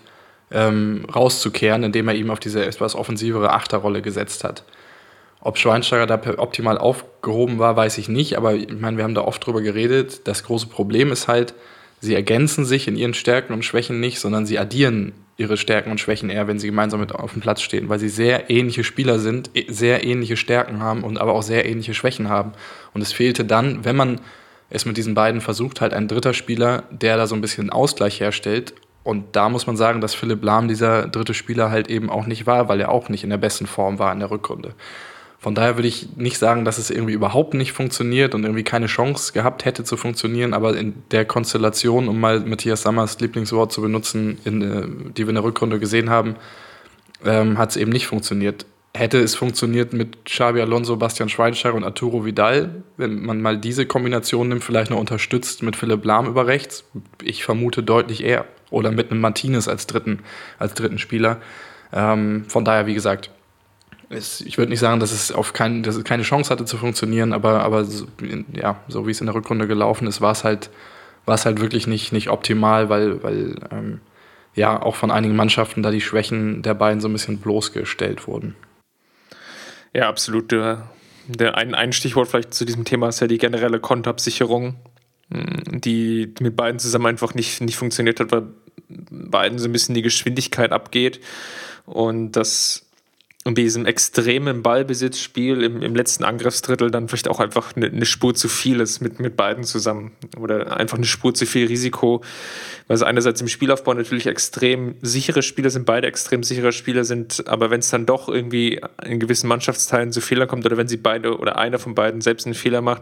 ähm, 0.52 1.06
rauszukehren, 1.14 1.84
indem 1.84 2.08
er 2.08 2.16
ihm 2.16 2.32
auf 2.32 2.40
diese 2.40 2.66
etwas 2.66 2.96
offensivere 2.96 3.54
Achterrolle 3.54 4.02
gesetzt 4.02 4.44
hat. 4.44 4.64
Ob 5.42 5.58
Schweinsteiger 5.58 6.06
da 6.06 6.20
optimal 6.38 6.78
aufgehoben 6.78 7.60
war, 7.60 7.76
weiß 7.76 7.98
ich 7.98 8.10
nicht, 8.10 8.38
aber 8.38 8.56
ich 8.56 8.70
meine, 8.72 8.98
wir 8.98 9.06
haben 9.06 9.16
da 9.16 9.22
oft 9.22 9.46
drüber 9.46 9.62
geredet. 9.62 10.28
Das 10.28 10.44
große 10.44 10.68
Problem 10.68 11.12
ist 11.12 11.30
halt, 11.30 11.54
sie 12.02 12.14
ergänzen 12.14 12.66
sich 12.66 12.88
in 12.88 12.98
ihren 12.98 13.14
Stärken 13.14 13.54
und 13.54 13.64
Schwächen 13.64 14.00
nicht, 14.02 14.20
sondern 14.20 14.46
sie 14.46 14.60
addieren 14.60 15.14
ihre 15.38 15.56
Stärken 15.56 15.92
und 15.92 16.02
Schwächen 16.02 16.30
eher, 16.30 16.48
wenn 16.50 16.60
sie 16.60 16.68
gemeinsam 16.68 17.00
mit 17.00 17.16
auf 17.16 17.32
dem 17.32 17.42
Platz 17.42 17.62
stehen, 17.62 17.88
weil 17.88 18.00
sie 18.00 18.10
sehr 18.10 18.50
ähnliche 18.50 18.84
Spieler 18.84 19.20
sind, 19.20 19.50
e, 19.54 19.66
sehr 19.70 20.04
ähnliche 20.04 20.36
Stärken 20.36 20.82
haben 20.82 21.06
und 21.06 21.18
aber 21.18 21.34
auch 21.34 21.44
sehr 21.44 21.66
ähnliche 21.66 21.94
Schwächen 21.94 22.28
haben. 22.28 22.52
Und 22.94 23.02
es 23.02 23.14
fehlte 23.14 23.46
dann, 23.46 23.86
wenn 23.86 23.96
man 23.96 24.20
es 24.70 24.86
mit 24.86 24.98
diesen 24.98 25.14
beiden 25.14 25.40
versucht, 25.40 25.80
halt 25.80 25.94
ein 25.94 26.10
dritter 26.10 26.34
Spieler, 26.34 26.84
der 26.92 27.16
da 27.16 27.26
so 27.26 27.36
ein 27.36 27.42
bisschen 27.42 27.70
Ausgleich 27.70 28.20
herstellt. 28.20 28.74
Und 29.04 29.38
da 29.38 29.48
muss 29.48 29.66
man 29.66 29.78
sagen, 29.78 30.02
dass 30.02 30.14
Philipp 30.14 30.44
Lahm 30.44 30.68
dieser 30.68 31.08
dritte 31.08 31.34
Spieler 31.34 31.72
halt 31.72 31.90
eben 31.90 32.10
auch 32.10 32.26
nicht 32.26 32.46
war, 32.46 32.68
weil 32.68 32.82
er 32.82 32.90
auch 32.90 33.08
nicht 33.08 33.24
in 33.24 33.30
der 33.30 33.38
besten 33.38 33.66
Form 33.66 33.98
war 33.98 34.12
in 34.12 34.20
der 34.20 34.32
Rückrunde. 34.32 34.74
Von 35.40 35.56
daher 35.56 35.78
würde 35.78 35.88
ich 35.88 36.18
nicht 36.18 36.38
sagen, 36.38 36.66
dass 36.66 36.78
es 36.78 36.90
irgendwie 36.90 37.14
überhaupt 37.14 37.54
nicht 37.54 37.72
funktioniert 37.72 38.36
und 38.36 38.44
irgendwie 38.44 38.66
keine 38.66 38.88
Chance 38.88 39.32
gehabt 39.32 39.64
hätte 39.64 39.86
zu 39.86 39.96
funktionieren, 39.96 40.54
aber 40.54 40.76
in 40.76 41.02
der 41.12 41.24
Konstellation, 41.24 42.10
um 42.10 42.20
mal 42.20 42.42
Matthias 42.42 42.82
Sammers 42.82 43.22
Lieblingswort 43.22 43.72
zu 43.72 43.82
benutzen, 43.82 44.38
in, 44.44 44.62
äh, 44.62 45.14
die 45.14 45.24
wir 45.24 45.30
in 45.30 45.36
der 45.36 45.46
Rückrunde 45.46 45.80
gesehen 45.80 46.10
haben, 46.10 46.36
ähm, 47.24 47.58
hat 47.58 47.70
es 47.70 47.78
eben 47.78 47.92
nicht 47.92 48.06
funktioniert. 48.06 48.66
Hätte 48.94 49.20
es 49.20 49.36
funktioniert 49.36 49.94
mit 49.94 50.26
Xabi 50.26 50.60
Alonso, 50.60 50.98
Bastian 50.98 51.30
Schweinsteiger 51.30 51.76
und 51.76 51.86
Arturo 51.86 52.26
Vidal, 52.26 52.84
wenn 52.98 53.24
man 53.24 53.42
mal 53.42 53.58
diese 53.58 53.86
Kombination 53.86 54.50
nimmt, 54.50 54.64
vielleicht 54.64 54.92
noch 54.92 55.00
unterstützt 55.00 55.64
mit 55.64 55.78
Philipp 55.78 56.04
Lahm 56.04 56.28
über 56.28 56.48
rechts? 56.48 56.84
Ich 57.24 57.46
vermute 57.46 57.82
deutlich 57.82 58.24
eher. 58.24 58.46
Oder 58.72 58.92
mit 58.92 59.10
einem 59.10 59.22
Martinez 59.22 59.68
als 59.70 59.88
dritten, 59.88 60.20
als 60.58 60.74
dritten 60.74 60.98
Spieler. 60.98 61.38
Ähm, 61.94 62.46
von 62.50 62.66
daher, 62.66 62.88
wie 62.88 62.94
gesagt, 62.94 63.32
es, 64.10 64.42
ich 64.42 64.58
würde 64.58 64.72
nicht 64.72 64.80
sagen, 64.80 65.00
dass 65.00 65.12
es 65.12 65.32
auf 65.32 65.54
kein, 65.54 65.84
dass 65.84 65.96
es 65.96 66.04
keine 66.04 66.24
Chance 66.24 66.50
hatte 66.50 66.66
zu 66.66 66.78
funktionieren, 66.78 67.32
aber, 67.32 67.62
aber 67.62 67.86
so, 67.86 68.08
ja, 68.54 68.84
so 68.88 69.08
wie 69.08 69.12
es 69.12 69.22
in 69.22 69.28
der 69.28 69.36
Rückrunde 69.36 69.68
gelaufen 69.68 70.08
ist, 70.08 70.20
war 70.20 70.32
es 70.32 70.44
halt, 70.44 70.70
war 71.26 71.36
es 71.36 71.46
halt 71.46 71.62
wirklich 71.62 71.88
nicht, 71.88 72.12
nicht 72.12 72.30
optimal, 72.30 72.90
weil, 72.90 73.22
weil 73.24 73.56
ähm, 73.72 74.02
ja 74.56 74.82
auch 74.82 74.96
von 74.96 75.12
einigen 75.12 75.36
Mannschaften 75.36 75.84
da 75.84 75.92
die 75.92 76.02
Schwächen 76.02 76.64
der 76.64 76.74
beiden 76.74 77.02
so 77.02 77.08
ein 77.08 77.14
bisschen 77.14 77.38
bloßgestellt 77.38 78.28
wurden. 78.28 78.56
Ja, 79.94 80.10
absolut. 80.10 80.52
Der, 80.52 80.90
der 81.28 81.56
ein, 81.56 81.76
ein 81.76 81.94
Stichwort 81.94 82.28
vielleicht 82.28 82.54
zu 82.54 82.66
diesem 82.66 82.86
Thema 82.86 83.10
ist 83.10 83.20
ja 83.20 83.28
die 83.28 83.38
generelle 83.38 83.80
Kontoabsicherung, 83.80 84.76
hm, 85.32 85.82
die 85.82 86.34
mit 86.40 86.56
beiden 86.56 86.80
zusammen 86.80 87.08
einfach 87.08 87.36
nicht, 87.36 87.62
nicht 87.62 87.78
funktioniert 87.78 88.20
hat, 88.20 88.32
weil 88.32 88.48
beiden 88.88 89.60
so 89.60 89.68
ein 89.68 89.72
bisschen 89.72 89.94
die 89.94 90.02
Geschwindigkeit 90.02 90.72
abgeht 90.72 91.20
und 91.86 92.32
das 92.32 92.89
und 93.50 93.56
bei 93.56 93.64
diesem 93.64 93.88
extremen 93.88 94.62
Ballbesitzspiel 94.62 95.64
im, 95.64 95.82
im 95.82 95.96
letzten 95.96 96.24
Angriffsdrittel 96.24 96.92
dann 96.92 97.08
vielleicht 97.08 97.28
auch 97.28 97.40
einfach 97.40 97.76
eine, 97.76 97.88
eine, 97.88 98.06
Spur 98.06 98.36
zu 98.36 98.48
viel 98.48 98.80
ist 98.80 99.02
mit, 99.02 99.20
mit 99.20 99.36
beiden 99.36 99.64
zusammen. 99.64 100.12
Oder 100.38 100.78
einfach 100.78 100.98
eine 100.98 101.08
Spur 101.08 101.34
zu 101.34 101.48
viel 101.48 101.66
Risiko. 101.66 102.22
Weil 102.88 102.96
es 102.96 103.02
einerseits 103.02 103.42
im 103.42 103.48
Spielaufbau 103.48 103.96
natürlich 103.96 104.28
extrem 104.28 104.98
sichere 105.02 105.42
Spieler 105.42 105.72
sind, 105.72 105.88
beide 105.88 106.06
extrem 106.06 106.44
sichere 106.44 106.72
Spieler 106.72 107.04
sind, 107.06 107.48
aber 107.48 107.72
wenn 107.72 107.80
es 107.80 107.90
dann 107.90 108.06
doch 108.06 108.30
irgendwie 108.30 108.82
in 109.04 109.20
gewissen 109.20 109.48
Mannschaftsteilen 109.48 110.12
zu 110.12 110.22
Fehlern 110.22 110.48
kommt 110.48 110.68
oder 110.68 110.78
wenn 110.78 110.88
sie 110.88 110.98
beide 110.98 111.36
oder 111.36 111.58
einer 111.58 111.80
von 111.80 111.96
beiden 111.96 112.22
selbst 112.22 112.46
einen 112.46 112.54
Fehler 112.54 112.82
macht, 112.82 113.02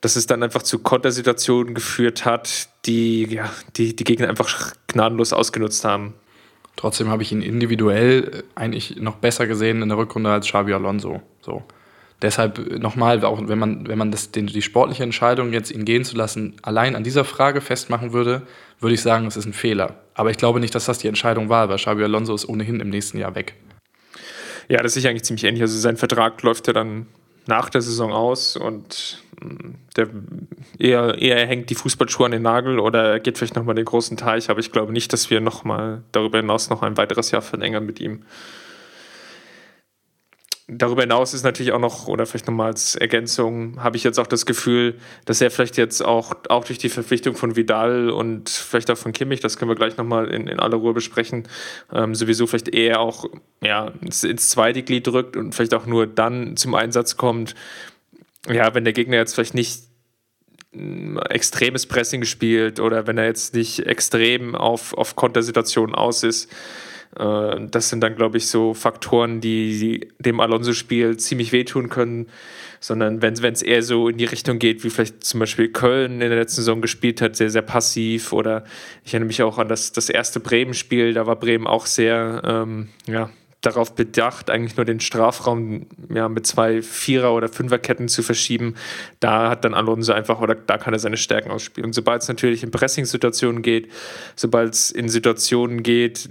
dass 0.00 0.16
es 0.16 0.24
dann 0.24 0.42
einfach 0.42 0.62
zu 0.62 0.78
Kontersituationen 0.78 1.74
geführt 1.74 2.24
hat, 2.24 2.70
die 2.86 3.26
ja, 3.26 3.52
die, 3.76 3.94
die 3.94 4.04
Gegner 4.04 4.30
einfach 4.30 4.72
gnadenlos 4.86 5.34
ausgenutzt 5.34 5.84
haben. 5.84 6.14
Trotzdem 6.78 7.08
habe 7.08 7.24
ich 7.24 7.32
ihn 7.32 7.42
individuell 7.42 8.44
eigentlich 8.54 8.98
noch 9.00 9.16
besser 9.16 9.48
gesehen 9.48 9.82
in 9.82 9.88
der 9.88 9.98
Rückrunde 9.98 10.30
als 10.30 10.46
Xabi 10.46 10.72
Alonso. 10.72 11.20
So. 11.40 11.64
Deshalb 12.22 12.78
nochmal, 12.78 13.24
auch 13.24 13.40
wenn 13.48 13.58
man, 13.58 13.88
wenn 13.88 13.98
man 13.98 14.12
das, 14.12 14.30
den, 14.30 14.46
die 14.46 14.62
sportliche 14.62 15.02
Entscheidung, 15.02 15.52
jetzt 15.52 15.72
ihn 15.72 15.84
gehen 15.84 16.04
zu 16.04 16.16
lassen, 16.16 16.54
allein 16.62 16.94
an 16.94 17.02
dieser 17.02 17.24
Frage 17.24 17.60
festmachen 17.60 18.12
würde, 18.12 18.42
würde 18.78 18.94
ich 18.94 19.02
sagen, 19.02 19.26
es 19.26 19.36
ist 19.36 19.46
ein 19.46 19.54
Fehler. 19.54 19.96
Aber 20.14 20.30
ich 20.30 20.36
glaube 20.36 20.60
nicht, 20.60 20.72
dass 20.72 20.84
das 20.84 20.98
die 20.98 21.08
Entscheidung 21.08 21.48
war, 21.48 21.68
weil 21.68 21.78
Xabi 21.78 22.04
Alonso 22.04 22.32
ist 22.32 22.48
ohnehin 22.48 22.78
im 22.78 22.90
nächsten 22.90 23.18
Jahr 23.18 23.34
weg. 23.34 23.54
Ja, 24.68 24.80
das 24.80 24.96
ist 24.96 25.04
eigentlich 25.04 25.24
ziemlich 25.24 25.42
ähnlich. 25.42 25.62
Also 25.62 25.76
sein 25.80 25.96
Vertrag 25.96 26.40
läuft 26.44 26.68
ja 26.68 26.72
dann 26.72 27.08
nach 27.46 27.70
der 27.70 27.82
Saison 27.82 28.12
aus 28.12 28.56
und 28.56 29.20
der 29.96 30.08
eher, 30.78 31.18
eher 31.18 31.46
hängt 31.46 31.70
die 31.70 31.74
Fußballschuhe 31.74 32.26
an 32.26 32.32
den 32.32 32.42
Nagel 32.42 32.78
oder 32.78 33.20
geht 33.20 33.38
vielleicht 33.38 33.56
nochmal 33.56 33.74
den 33.74 33.84
großen 33.84 34.16
Teich, 34.16 34.50
aber 34.50 34.60
ich 34.60 34.72
glaube 34.72 34.92
nicht, 34.92 35.12
dass 35.12 35.30
wir 35.30 35.40
nochmal 35.40 36.02
darüber 36.12 36.38
hinaus 36.38 36.70
noch 36.70 36.82
ein 36.82 36.96
weiteres 36.96 37.30
Jahr 37.30 37.42
verlängern 37.42 37.86
mit 37.86 38.00
ihm. 38.00 38.22
Darüber 40.70 41.00
hinaus 41.00 41.32
ist 41.32 41.44
natürlich 41.44 41.72
auch 41.72 41.78
noch, 41.78 42.08
oder 42.08 42.26
vielleicht 42.26 42.46
nochmal 42.46 42.66
als 42.66 42.94
Ergänzung, 42.94 43.82
habe 43.82 43.96
ich 43.96 44.04
jetzt 44.04 44.20
auch 44.20 44.26
das 44.26 44.44
Gefühl, 44.44 44.96
dass 45.24 45.40
er 45.40 45.50
vielleicht 45.50 45.78
jetzt 45.78 46.04
auch, 46.04 46.34
auch 46.50 46.64
durch 46.64 46.78
die 46.78 46.90
Verpflichtung 46.90 47.36
von 47.36 47.56
Vidal 47.56 48.10
und 48.10 48.50
vielleicht 48.50 48.90
auch 48.90 48.98
von 48.98 49.12
Kimmich, 49.12 49.40
das 49.40 49.56
können 49.56 49.70
wir 49.70 49.76
gleich 49.76 49.96
nochmal 49.96 50.26
in, 50.28 50.46
in 50.46 50.60
aller 50.60 50.76
Ruhe 50.76 50.92
besprechen, 50.92 51.48
ähm, 51.90 52.14
sowieso 52.14 52.46
vielleicht 52.46 52.68
eher 52.68 53.00
auch 53.00 53.24
ja, 53.62 53.92
ins, 54.02 54.24
ins 54.24 54.50
zweite 54.50 54.82
Glied 54.82 55.06
drückt 55.06 55.38
und 55.38 55.54
vielleicht 55.54 55.72
auch 55.72 55.86
nur 55.86 56.06
dann 56.06 56.58
zum 56.58 56.74
Einsatz 56.74 57.16
kommt, 57.16 57.54
ja, 58.46 58.74
wenn 58.74 58.84
der 58.84 58.92
Gegner 58.92 59.16
jetzt 59.16 59.34
vielleicht 59.34 59.54
nicht 59.54 59.82
mm, 60.72 61.18
extremes 61.30 61.86
Pressing 61.86 62.24
spielt 62.24 62.80
oder 62.80 63.06
wenn 63.06 63.18
er 63.18 63.26
jetzt 63.26 63.54
nicht 63.54 63.80
extrem 63.80 64.54
auf, 64.54 64.94
auf 64.94 65.16
Kontersituationen 65.16 65.94
aus 65.94 66.22
ist 66.22 66.50
äh, 67.16 67.66
das 67.70 67.88
sind 67.88 68.00
dann, 68.00 68.16
glaube 68.16 68.38
ich, 68.38 68.48
so 68.48 68.74
Faktoren, 68.74 69.40
die 69.40 70.08
dem 70.18 70.40
Alonso-Spiel 70.40 71.16
ziemlich 71.16 71.52
wehtun 71.52 71.88
können. 71.88 72.28
Sondern 72.80 73.22
wenn 73.22 73.34
es 73.34 73.62
eher 73.62 73.82
so 73.82 74.08
in 74.08 74.18
die 74.18 74.24
Richtung 74.24 74.60
geht, 74.60 74.84
wie 74.84 74.90
vielleicht 74.90 75.24
zum 75.24 75.40
Beispiel 75.40 75.68
Köln 75.68 76.20
in 76.20 76.30
der 76.30 76.38
letzten 76.38 76.60
Saison 76.60 76.80
gespielt 76.80 77.20
hat, 77.20 77.34
sehr, 77.34 77.50
sehr 77.50 77.62
passiv. 77.62 78.32
Oder 78.32 78.64
ich 79.04 79.14
erinnere 79.14 79.26
mich 79.26 79.42
auch 79.42 79.58
an 79.58 79.68
das, 79.68 79.92
das 79.92 80.08
erste 80.08 80.38
Bremen-Spiel, 80.38 81.12
da 81.12 81.26
war 81.26 81.36
Bremen 81.36 81.66
auch 81.66 81.86
sehr, 81.86 82.42
ähm, 82.44 82.88
ja, 83.06 83.30
darauf 83.68 83.94
bedacht, 83.94 84.50
eigentlich 84.50 84.76
nur 84.76 84.84
den 84.84 85.00
Strafraum 85.00 85.86
ja, 86.12 86.28
mit 86.28 86.46
zwei 86.46 86.82
Vierer- 86.82 87.34
oder 87.34 87.48
Fünferketten 87.48 88.08
zu 88.08 88.22
verschieben. 88.22 88.74
Da 89.20 89.50
hat 89.50 89.64
dann 89.64 89.74
Alonso 89.74 90.12
einfach, 90.12 90.40
oder 90.40 90.54
da 90.54 90.78
kann 90.78 90.92
er 90.92 90.98
seine 90.98 91.16
Stärken 91.16 91.50
ausspielen. 91.50 91.92
Sobald 91.92 92.22
es 92.22 92.28
natürlich 92.28 92.62
in 92.62 92.70
Pressing-Situationen 92.70 93.62
geht, 93.62 93.88
sobald 94.36 94.74
es 94.74 94.90
in 94.90 95.08
Situationen 95.08 95.82
geht, 95.82 96.28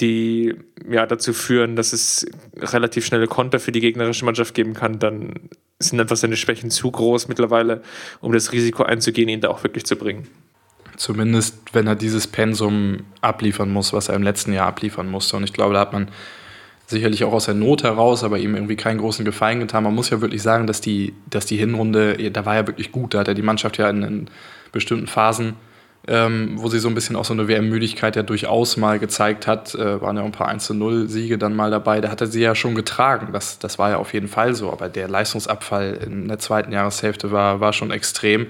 die 0.00 0.54
ja 0.88 1.06
dazu 1.06 1.32
führen, 1.32 1.76
dass 1.76 1.92
es 1.92 2.26
relativ 2.56 3.06
schnelle 3.06 3.26
Konter 3.26 3.58
für 3.60 3.72
die 3.72 3.80
gegnerische 3.80 4.24
Mannschaft 4.24 4.54
geben 4.54 4.74
kann, 4.74 4.98
dann 4.98 5.34
sind 5.78 6.00
einfach 6.00 6.16
seine 6.16 6.36
Schwächen 6.36 6.70
zu 6.70 6.90
groß 6.90 7.28
mittlerweile, 7.28 7.82
um 8.20 8.32
das 8.32 8.52
Risiko 8.52 8.82
einzugehen, 8.82 9.28
ihn 9.28 9.40
da 9.40 9.48
auch 9.48 9.62
wirklich 9.62 9.84
zu 9.84 9.96
bringen. 9.96 10.26
Zumindest, 10.96 11.74
wenn 11.74 11.86
er 11.86 11.94
dieses 11.94 12.26
Pensum 12.26 13.04
abliefern 13.20 13.70
muss, 13.70 13.92
was 13.92 14.08
er 14.08 14.14
im 14.14 14.22
letzten 14.22 14.52
Jahr 14.52 14.66
abliefern 14.66 15.08
musste. 15.08 15.36
Und 15.36 15.44
ich 15.44 15.52
glaube, 15.52 15.74
da 15.74 15.80
hat 15.80 15.92
man 15.92 16.08
sicherlich 16.86 17.24
auch 17.24 17.32
aus 17.32 17.46
der 17.46 17.54
Not 17.54 17.82
heraus, 17.82 18.24
aber 18.24 18.38
ihm 18.38 18.54
irgendwie 18.54 18.76
keinen 18.76 18.98
großen 18.98 19.24
Gefallen 19.24 19.60
getan. 19.60 19.84
Man 19.84 19.94
muss 19.94 20.10
ja 20.10 20.20
wirklich 20.20 20.42
sagen, 20.42 20.66
dass 20.66 20.80
die, 20.80 21.14
dass 21.28 21.46
die 21.46 21.56
Hinrunde, 21.56 22.30
da 22.30 22.46
war 22.46 22.54
ja 22.54 22.66
wirklich 22.66 22.92
gut. 22.92 23.14
Da 23.14 23.20
hat 23.20 23.28
er 23.28 23.34
die 23.34 23.42
Mannschaft 23.42 23.78
ja 23.78 23.90
in, 23.90 24.02
in 24.02 24.30
bestimmten 24.72 25.06
Phasen 25.06 25.54
ähm, 26.08 26.52
wo 26.56 26.68
sie 26.68 26.78
so 26.78 26.88
ein 26.88 26.94
bisschen 26.94 27.16
auch 27.16 27.24
so 27.24 27.32
eine 27.32 27.48
WM-Müdigkeit 27.48 28.14
ja 28.16 28.22
durchaus 28.22 28.76
mal 28.76 28.98
gezeigt 28.98 29.46
hat. 29.46 29.74
Äh, 29.74 30.00
waren 30.00 30.16
ja 30.16 30.22
ein 30.22 30.32
paar 30.32 30.48
1-0-Siege 30.48 31.36
dann 31.36 31.54
mal 31.54 31.70
dabei. 31.70 32.00
Da 32.00 32.10
hat 32.10 32.20
er 32.20 32.28
sie 32.28 32.42
ja 32.42 32.54
schon 32.54 32.74
getragen. 32.74 33.32
Das, 33.32 33.58
das 33.58 33.78
war 33.78 33.90
ja 33.90 33.96
auf 33.96 34.12
jeden 34.12 34.28
Fall 34.28 34.54
so. 34.54 34.70
Aber 34.70 34.88
der 34.88 35.08
Leistungsabfall 35.08 35.98
in 36.06 36.28
der 36.28 36.38
zweiten 36.38 36.72
Jahreshälfte 36.72 37.32
war, 37.32 37.60
war 37.60 37.72
schon 37.72 37.90
extrem. 37.90 38.46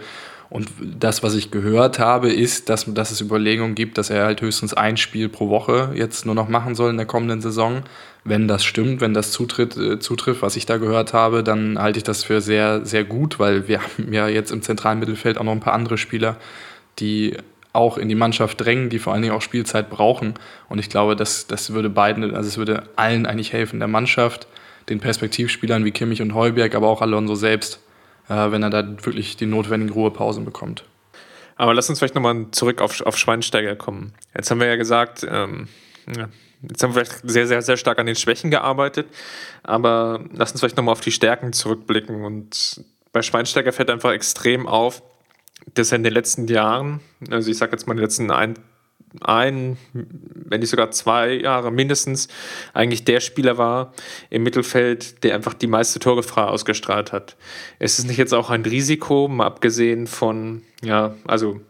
Und 0.48 0.68
das, 0.80 1.22
was 1.22 1.34
ich 1.34 1.50
gehört 1.50 1.98
habe, 1.98 2.32
ist, 2.32 2.68
dass, 2.68 2.84
dass 2.92 3.10
es 3.10 3.20
Überlegungen 3.20 3.74
gibt, 3.74 3.98
dass 3.98 4.10
er 4.10 4.24
halt 4.24 4.40
höchstens 4.40 4.74
ein 4.74 4.96
Spiel 4.96 5.28
pro 5.28 5.48
Woche 5.48 5.92
jetzt 5.94 6.24
nur 6.24 6.34
noch 6.34 6.48
machen 6.48 6.74
soll 6.74 6.90
in 6.90 6.96
der 6.96 7.06
kommenden 7.06 7.40
Saison. 7.40 7.82
Wenn 8.22 8.46
das 8.46 8.64
stimmt, 8.64 9.00
wenn 9.00 9.12
das 9.12 9.32
zutritt, 9.32 9.76
äh, 9.76 9.98
zutrifft, 9.98 10.42
was 10.42 10.56
ich 10.56 10.66
da 10.66 10.76
gehört 10.76 11.12
habe, 11.12 11.42
dann 11.42 11.80
halte 11.80 11.98
ich 11.98 12.04
das 12.04 12.22
für 12.22 12.40
sehr, 12.40 12.84
sehr 12.84 13.04
gut, 13.04 13.38
weil 13.38 13.66
wir 13.66 13.80
haben 13.82 14.12
ja 14.12 14.28
jetzt 14.28 14.52
im 14.52 14.62
zentralen 14.62 15.00
Mittelfeld 15.00 15.38
auch 15.38 15.44
noch 15.44 15.52
ein 15.52 15.60
paar 15.60 15.74
andere 15.74 15.98
Spieler, 15.98 16.36
die 16.98 17.36
auch 17.72 17.98
in 17.98 18.08
die 18.08 18.14
Mannschaft 18.14 18.60
drängen, 18.60 18.88
die 18.88 18.98
vor 18.98 19.12
allen 19.12 19.22
Dingen 19.22 19.34
auch 19.34 19.42
Spielzeit 19.42 19.90
brauchen. 19.90 20.34
Und 20.68 20.78
ich 20.78 20.88
glaube, 20.88 21.14
das, 21.14 21.46
das 21.46 21.72
würde 21.72 21.90
beiden, 21.90 22.34
also 22.34 22.48
es 22.48 22.56
würde 22.56 22.84
allen 22.96 23.26
eigentlich 23.26 23.52
helfen, 23.52 23.78
der 23.80 23.88
Mannschaft, 23.88 24.46
den 24.88 25.00
Perspektivspielern 25.00 25.84
wie 25.84 25.90
Kimmich 25.90 26.22
und 26.22 26.34
Heuberg, 26.34 26.74
aber 26.74 26.88
auch 26.88 27.02
Alonso 27.02 27.34
selbst, 27.34 27.80
wenn 28.28 28.62
er 28.62 28.70
da 28.70 28.84
wirklich 29.04 29.36
die 29.36 29.46
notwendigen 29.46 29.92
Ruhepausen 29.92 30.44
bekommt. 30.44 30.84
Aber 31.56 31.72
lass 31.72 31.88
uns 31.88 31.98
vielleicht 31.98 32.14
nochmal 32.14 32.46
zurück 32.50 32.82
auf, 32.82 33.00
auf 33.00 33.16
Schweinsteiger 33.16 33.76
kommen. 33.76 34.12
Jetzt 34.34 34.50
haben 34.50 34.60
wir 34.60 34.66
ja 34.66 34.76
gesagt, 34.76 35.26
ähm, 35.28 35.68
Jetzt 36.62 36.82
haben 36.82 36.94
wir 36.94 37.04
vielleicht 37.04 37.28
sehr, 37.28 37.46
sehr, 37.46 37.62
sehr 37.62 37.76
stark 37.76 37.98
an 37.98 38.06
den 38.06 38.16
Schwächen 38.16 38.50
gearbeitet, 38.50 39.06
aber 39.62 40.24
lass 40.32 40.52
uns 40.52 40.60
vielleicht 40.60 40.76
nochmal 40.76 40.92
auf 40.92 41.00
die 41.00 41.12
Stärken 41.12 41.52
zurückblicken. 41.52 42.24
Und 42.24 42.84
bei 43.12 43.22
Schweinsteiger 43.22 43.72
fällt 43.72 43.90
einfach 43.90 44.12
extrem 44.12 44.66
auf, 44.66 45.02
dass 45.74 45.92
er 45.92 45.96
in 45.96 46.04
den 46.04 46.12
letzten 46.12 46.46
Jahren, 46.48 47.00
also 47.30 47.50
ich 47.50 47.58
sage 47.58 47.72
jetzt 47.72 47.86
mal 47.86 47.92
in 47.92 47.98
den 47.98 48.04
letzten 48.04 48.30
ein, 48.30 48.58
ein, 49.20 49.76
wenn 49.92 50.60
nicht 50.60 50.70
sogar 50.70 50.90
zwei 50.90 51.34
Jahre 51.34 51.70
mindestens, 51.70 52.28
eigentlich 52.74 53.04
der 53.04 53.20
Spieler 53.20 53.58
war 53.58 53.92
im 54.30 54.42
Mittelfeld, 54.42 55.22
der 55.24 55.34
einfach 55.34 55.54
die 55.54 55.66
meiste 55.66 55.98
Torgefahr 55.98 56.50
ausgestrahlt 56.50 57.12
hat. 57.12 57.36
Es 57.78 57.98
ist 57.98 58.06
nicht 58.06 58.18
jetzt 58.18 58.34
auch 58.34 58.50
ein 58.50 58.62
Risiko, 58.62 59.28
mal 59.28 59.46
abgesehen 59.46 60.06
von, 60.06 60.62
ja, 60.82 61.14
also 61.26 61.60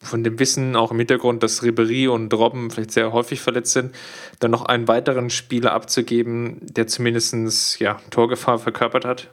von 0.00 0.22
dem 0.22 0.38
Wissen 0.38 0.76
auch 0.76 0.92
im 0.92 0.98
Hintergrund, 0.98 1.42
dass 1.42 1.62
Ribery 1.62 2.08
und 2.08 2.32
Robben 2.32 2.70
vielleicht 2.70 2.92
sehr 2.92 3.12
häufig 3.12 3.40
verletzt 3.40 3.72
sind, 3.72 3.94
dann 4.38 4.50
noch 4.50 4.64
einen 4.64 4.86
weiteren 4.86 5.28
Spieler 5.30 5.72
abzugeben, 5.72 6.58
der 6.62 6.86
zumindest 6.86 7.80
ja, 7.80 8.00
Torgefahr 8.10 8.58
verkörpert 8.58 9.04
hat? 9.04 9.28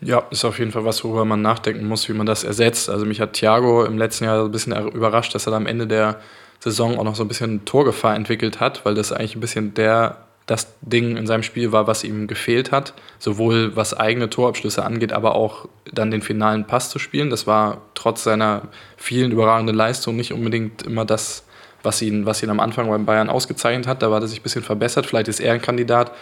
Ja, 0.00 0.20
ist 0.30 0.44
auf 0.44 0.60
jeden 0.60 0.70
Fall 0.70 0.84
was, 0.84 1.02
worüber 1.02 1.24
man 1.24 1.42
nachdenken 1.42 1.86
muss, 1.86 2.08
wie 2.08 2.12
man 2.12 2.26
das 2.26 2.44
ersetzt. 2.44 2.88
Also 2.88 3.04
mich 3.04 3.20
hat 3.20 3.32
Thiago 3.32 3.84
im 3.84 3.98
letzten 3.98 4.24
Jahr 4.24 4.44
ein 4.44 4.50
bisschen 4.52 4.72
überrascht, 4.92 5.34
dass 5.34 5.48
er 5.48 5.54
am 5.54 5.66
Ende 5.66 5.88
der 5.88 6.20
Saison 6.60 6.98
auch 6.98 7.04
noch 7.04 7.14
so 7.14 7.24
ein 7.24 7.28
bisschen 7.28 7.64
Torgefahr 7.64 8.14
entwickelt 8.14 8.60
hat, 8.60 8.84
weil 8.84 8.94
das 8.94 9.12
eigentlich 9.12 9.36
ein 9.36 9.40
bisschen 9.40 9.74
der 9.74 10.28
das 10.48 10.66
Ding 10.80 11.18
in 11.18 11.26
seinem 11.26 11.42
Spiel 11.42 11.72
war, 11.72 11.86
was 11.86 12.04
ihm 12.04 12.26
gefehlt 12.26 12.72
hat, 12.72 12.94
sowohl 13.18 13.76
was 13.76 13.92
eigene 13.92 14.30
Torabschlüsse 14.30 14.82
angeht, 14.82 15.12
aber 15.12 15.34
auch 15.34 15.68
dann 15.92 16.10
den 16.10 16.22
finalen 16.22 16.66
Pass 16.66 16.88
zu 16.88 16.98
spielen. 16.98 17.28
Das 17.28 17.46
war 17.46 17.82
trotz 17.94 18.24
seiner 18.24 18.62
vielen 18.96 19.30
überragenden 19.30 19.76
Leistungen 19.76 20.16
nicht 20.16 20.32
unbedingt 20.32 20.82
immer 20.84 21.04
das, 21.04 21.44
was 21.82 22.00
ihn, 22.00 22.24
was 22.24 22.42
ihn 22.42 22.48
am 22.48 22.60
Anfang 22.60 22.88
beim 22.88 23.04
Bayern 23.04 23.28
ausgezeichnet 23.28 23.86
hat. 23.86 24.02
Da 24.02 24.10
war 24.10 24.22
er 24.22 24.26
sich 24.26 24.40
ein 24.40 24.42
bisschen 24.42 24.62
verbessert. 24.62 25.04
Vielleicht 25.04 25.28
ist 25.28 25.40
er 25.40 25.52
ein 25.52 25.60
Kandidat. 25.60 26.12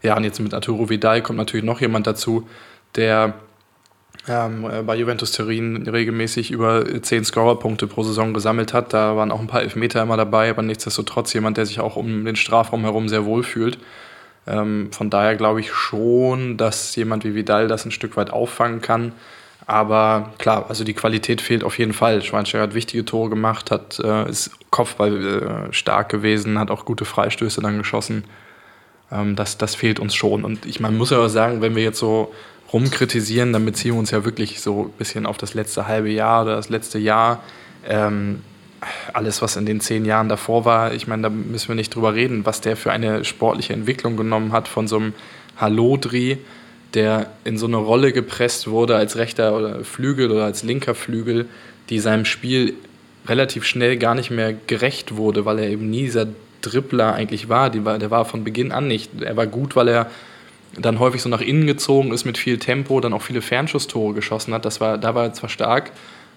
Ja, 0.00 0.16
und 0.16 0.22
jetzt 0.22 0.38
mit 0.38 0.54
Arturo 0.54 0.88
Vidal 0.88 1.20
kommt 1.20 1.38
natürlich 1.38 1.66
noch 1.66 1.80
jemand 1.80 2.06
dazu, 2.06 2.48
der 2.94 3.34
ähm, 4.28 4.68
äh, 4.70 4.82
bei 4.82 4.96
Juventus 4.96 5.32
Turin 5.32 5.88
regelmäßig 5.88 6.50
über 6.50 6.84
10 7.02 7.24
Scorerpunkte 7.24 7.86
pro 7.86 8.02
Saison 8.02 8.32
gesammelt 8.32 8.72
hat. 8.72 8.92
Da 8.92 9.16
waren 9.16 9.32
auch 9.32 9.40
ein 9.40 9.48
paar 9.48 9.62
Elfmeter 9.62 10.02
immer 10.02 10.16
dabei, 10.16 10.50
aber 10.50 10.62
nichtsdestotrotz 10.62 11.32
jemand, 11.32 11.56
der 11.56 11.66
sich 11.66 11.80
auch 11.80 11.96
um 11.96 12.24
den 12.24 12.36
Strafraum 12.36 12.82
herum 12.82 13.08
sehr 13.08 13.24
wohl 13.24 13.42
fühlt. 13.42 13.78
Ähm, 14.46 14.90
von 14.92 15.10
daher 15.10 15.36
glaube 15.36 15.60
ich 15.60 15.72
schon, 15.72 16.56
dass 16.56 16.94
jemand 16.96 17.24
wie 17.24 17.34
Vidal 17.34 17.68
das 17.68 17.84
ein 17.84 17.90
Stück 17.90 18.16
weit 18.16 18.30
auffangen 18.30 18.80
kann. 18.80 19.12
Aber 19.66 20.32
klar, 20.38 20.66
also 20.68 20.84
die 20.84 20.94
Qualität 20.94 21.40
fehlt 21.40 21.62
auf 21.64 21.78
jeden 21.78 21.92
Fall. 21.92 22.22
Schweinsteiger 22.22 22.64
hat 22.64 22.74
wichtige 22.74 23.04
Tore 23.04 23.30
gemacht, 23.30 23.70
hat, 23.70 24.00
äh, 24.00 24.28
ist 24.28 24.50
Kopfball 24.70 25.68
äh, 25.70 25.72
stark 25.72 26.08
gewesen, 26.08 26.58
hat 26.58 26.70
auch 26.70 26.84
gute 26.84 27.04
Freistöße 27.04 27.60
dann 27.60 27.78
geschossen. 27.78 28.24
Ähm, 29.12 29.36
das, 29.36 29.58
das 29.58 29.74
fehlt 29.74 30.00
uns 30.00 30.14
schon. 30.14 30.44
Und 30.44 30.66
ich 30.66 30.80
man 30.80 30.96
muss 30.96 31.10
ja 31.10 31.18
auch 31.18 31.28
sagen, 31.28 31.60
wenn 31.60 31.76
wir 31.76 31.82
jetzt 31.82 31.98
so 31.98 32.32
rumkritisieren, 32.72 33.52
dann 33.52 33.64
beziehen 33.64 33.92
wir 33.92 33.98
uns 33.98 34.10
ja 34.10 34.24
wirklich 34.24 34.60
so 34.60 34.84
ein 34.84 34.90
bisschen 34.98 35.26
auf 35.26 35.36
das 35.36 35.54
letzte 35.54 35.86
halbe 35.86 36.10
Jahr 36.10 36.42
oder 36.44 36.56
das 36.56 36.68
letzte 36.68 36.98
Jahr. 36.98 37.42
Ähm, 37.86 38.40
alles, 39.12 39.42
was 39.42 39.56
in 39.56 39.66
den 39.66 39.80
zehn 39.80 40.04
Jahren 40.04 40.28
davor 40.28 40.64
war, 40.64 40.92
ich 40.92 41.06
meine, 41.06 41.22
da 41.22 41.30
müssen 41.30 41.68
wir 41.68 41.74
nicht 41.74 41.94
drüber 41.94 42.14
reden, 42.14 42.44
was 42.46 42.60
der 42.60 42.76
für 42.76 42.90
eine 42.90 43.24
sportliche 43.24 43.72
Entwicklung 43.72 44.16
genommen 44.16 44.52
hat 44.52 44.66
von 44.68 44.88
so 44.88 44.96
einem 44.96 45.12
Hallodri, 45.56 46.38
der 46.94 47.30
in 47.44 47.58
so 47.58 47.66
eine 47.66 47.76
Rolle 47.76 48.12
gepresst 48.12 48.68
wurde 48.68 48.96
als 48.96 49.16
rechter 49.16 49.56
oder 49.56 49.84
Flügel 49.84 50.30
oder 50.30 50.44
als 50.44 50.62
linker 50.62 50.94
Flügel, 50.94 51.46
die 51.90 52.00
seinem 52.00 52.24
Spiel 52.24 52.74
relativ 53.26 53.64
schnell 53.64 53.96
gar 53.98 54.14
nicht 54.14 54.30
mehr 54.30 54.52
gerecht 54.52 55.16
wurde, 55.16 55.44
weil 55.44 55.60
er 55.60 55.68
eben 55.68 55.88
nie 55.88 56.02
dieser 56.02 56.26
Dribbler 56.60 57.14
eigentlich 57.14 57.48
war. 57.48 57.70
Die 57.70 57.84
war 57.84 57.98
der 57.98 58.10
war 58.10 58.24
von 58.24 58.44
Beginn 58.44 58.72
an 58.72 58.88
nicht. 58.88 59.22
Er 59.22 59.36
war 59.36 59.46
gut, 59.46 59.76
weil 59.76 59.88
er 59.88 60.10
dann 60.78 60.98
häufig 60.98 61.22
so 61.22 61.28
nach 61.28 61.40
innen 61.40 61.66
gezogen 61.66 62.12
ist 62.12 62.24
mit 62.24 62.38
viel 62.38 62.58
Tempo, 62.58 63.00
dann 63.00 63.12
auch 63.12 63.22
viele 63.22 63.42
Fernschusstore 63.42 64.14
geschossen 64.14 64.54
hat. 64.54 64.64
Das 64.64 64.80
war, 64.80 64.98
da 64.98 65.14
war 65.14 65.24
er 65.24 65.32
zwar 65.32 65.50
stark, 65.50 65.92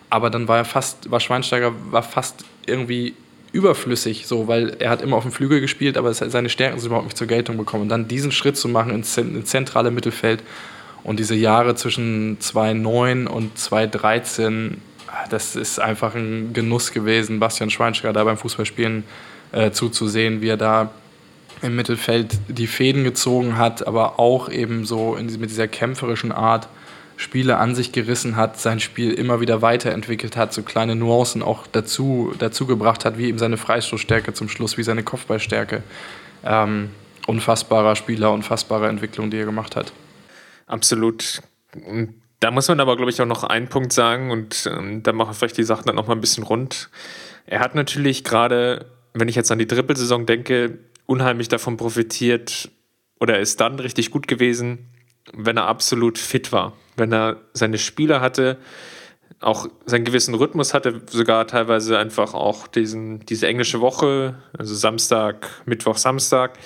aber 0.09 0.29
dann 0.29 0.47
war 0.47 0.57
er 0.57 0.65
fast, 0.65 1.09
war 1.09 1.19
Schweinsteiger 1.19 1.73
war 1.91 2.03
fast 2.03 2.43
irgendwie 2.65 3.13
überflüssig, 3.51 4.27
so, 4.27 4.49
weil 4.49 4.75
er 4.79 4.89
hat 4.89 5.01
immer 5.01 5.15
auf 5.15 5.23
dem 5.23 5.31
Flügel 5.31 5.61
gespielt, 5.61 5.97
aber 5.97 6.13
seine 6.13 6.49
Stärken 6.49 6.77
sind 6.77 6.87
überhaupt 6.87 7.05
nicht 7.05 7.17
zur 7.17 7.27
Geltung 7.27 7.55
bekommen. 7.55 7.83
Und 7.83 7.89
dann 7.89 8.07
diesen 8.07 8.33
Schritt 8.33 8.57
zu 8.57 8.67
machen 8.67 8.91
ins, 8.91 9.17
ins 9.17 9.49
zentrale 9.49 9.91
Mittelfeld 9.91 10.43
und 11.03 11.19
diese 11.19 11.35
Jahre 11.35 11.75
zwischen 11.75 12.37
2009 12.41 13.27
und 13.27 13.57
2013, 13.57 14.81
das 15.29 15.55
ist 15.55 15.79
einfach 15.79 16.15
ein 16.15 16.51
Genuss 16.51 16.91
gewesen, 16.91 17.39
Bastian 17.39 17.69
Schweinsteiger 17.69 18.11
da 18.11 18.25
beim 18.25 18.37
Fußballspielen 18.37 19.05
äh, 19.53 19.71
zuzusehen, 19.71 20.41
wie 20.41 20.49
er 20.49 20.57
da 20.57 20.91
im 21.61 21.75
Mittelfeld 21.75 22.37
die 22.47 22.67
Fäden 22.67 23.03
gezogen 23.03 23.57
hat, 23.57 23.85
aber 23.87 24.19
auch 24.19 24.49
eben 24.49 24.85
so 24.85 25.15
in, 25.15 25.27
mit 25.39 25.49
dieser 25.49 25.67
kämpferischen 25.67 26.31
Art 26.31 26.67
Spiele 27.17 27.57
an 27.57 27.75
sich 27.75 27.91
gerissen 27.91 28.35
hat, 28.35 28.59
sein 28.59 28.79
Spiel 28.79 29.13
immer 29.13 29.39
wieder 29.39 29.61
weiterentwickelt 29.61 30.35
hat, 30.35 30.53
so 30.53 30.63
kleine 30.63 30.95
Nuancen 30.95 31.41
auch 31.41 31.65
dazu, 31.67 32.33
dazu 32.39 32.67
gebracht 32.67 33.05
hat, 33.05 33.17
wie 33.17 33.27
eben 33.27 33.37
seine 33.37 33.57
Freistoßstärke 33.57 34.33
zum 34.33 34.49
Schluss, 34.49 34.77
wie 34.77 34.83
seine 34.83 35.03
Kopfballstärke. 35.03 35.83
Ähm, 36.43 36.89
unfassbarer 37.25 37.95
Spieler, 37.95 38.31
unfassbare 38.33 38.89
Entwicklung, 38.89 39.31
die 39.31 39.37
er 39.37 39.45
gemacht 39.45 39.75
hat. 39.75 39.93
Absolut. 40.67 41.41
Da 42.39 42.51
muss 42.51 42.67
man 42.67 42.79
aber, 42.79 42.97
glaube 42.97 43.11
ich, 43.11 43.21
auch 43.21 43.25
noch 43.25 43.43
einen 43.43 43.69
Punkt 43.69 43.93
sagen 43.93 44.31
und 44.31 44.69
ähm, 44.71 45.01
da 45.01 45.13
machen 45.13 45.29
wir 45.29 45.33
vielleicht 45.33 45.57
die 45.57 45.63
Sachen 45.63 45.85
dann 45.85 45.95
noch 45.95 46.07
mal 46.07 46.15
ein 46.15 46.21
bisschen 46.21 46.43
rund. 46.43 46.89
Er 47.45 47.59
hat 47.59 47.75
natürlich 47.75 48.23
gerade, 48.23 48.87
wenn 49.13 49.29
ich 49.29 49.35
jetzt 49.35 49.51
an 49.51 49.59
die 49.59 49.67
Trippelsaison 49.67 50.25
denke, 50.25 50.79
unheimlich 51.05 51.47
davon 51.47 51.77
profitiert 51.77 52.69
oder 53.19 53.39
ist 53.39 53.61
dann 53.61 53.79
richtig 53.79 54.11
gut 54.11 54.27
gewesen, 54.27 54.89
wenn 55.33 55.57
er 55.57 55.67
absolut 55.67 56.17
fit 56.17 56.51
war. 56.51 56.73
Wenn 56.97 57.11
er 57.13 57.41
seine 57.53 57.77
Spieler 57.77 58.21
hatte, 58.21 58.57
auch 59.41 59.67
seinen 59.85 60.05
gewissen 60.05 60.33
Rhythmus 60.33 60.73
hatte, 60.73 61.01
sogar 61.09 61.47
teilweise 61.47 61.97
einfach 61.97 62.33
auch 62.33 62.67
diesen, 62.67 63.19
diese 63.25 63.47
englische 63.47 63.81
Woche, 63.81 64.35
also 64.57 64.73
Samstag, 64.75 65.47
Mittwoch, 65.65 65.97
Samstag. 65.97 66.57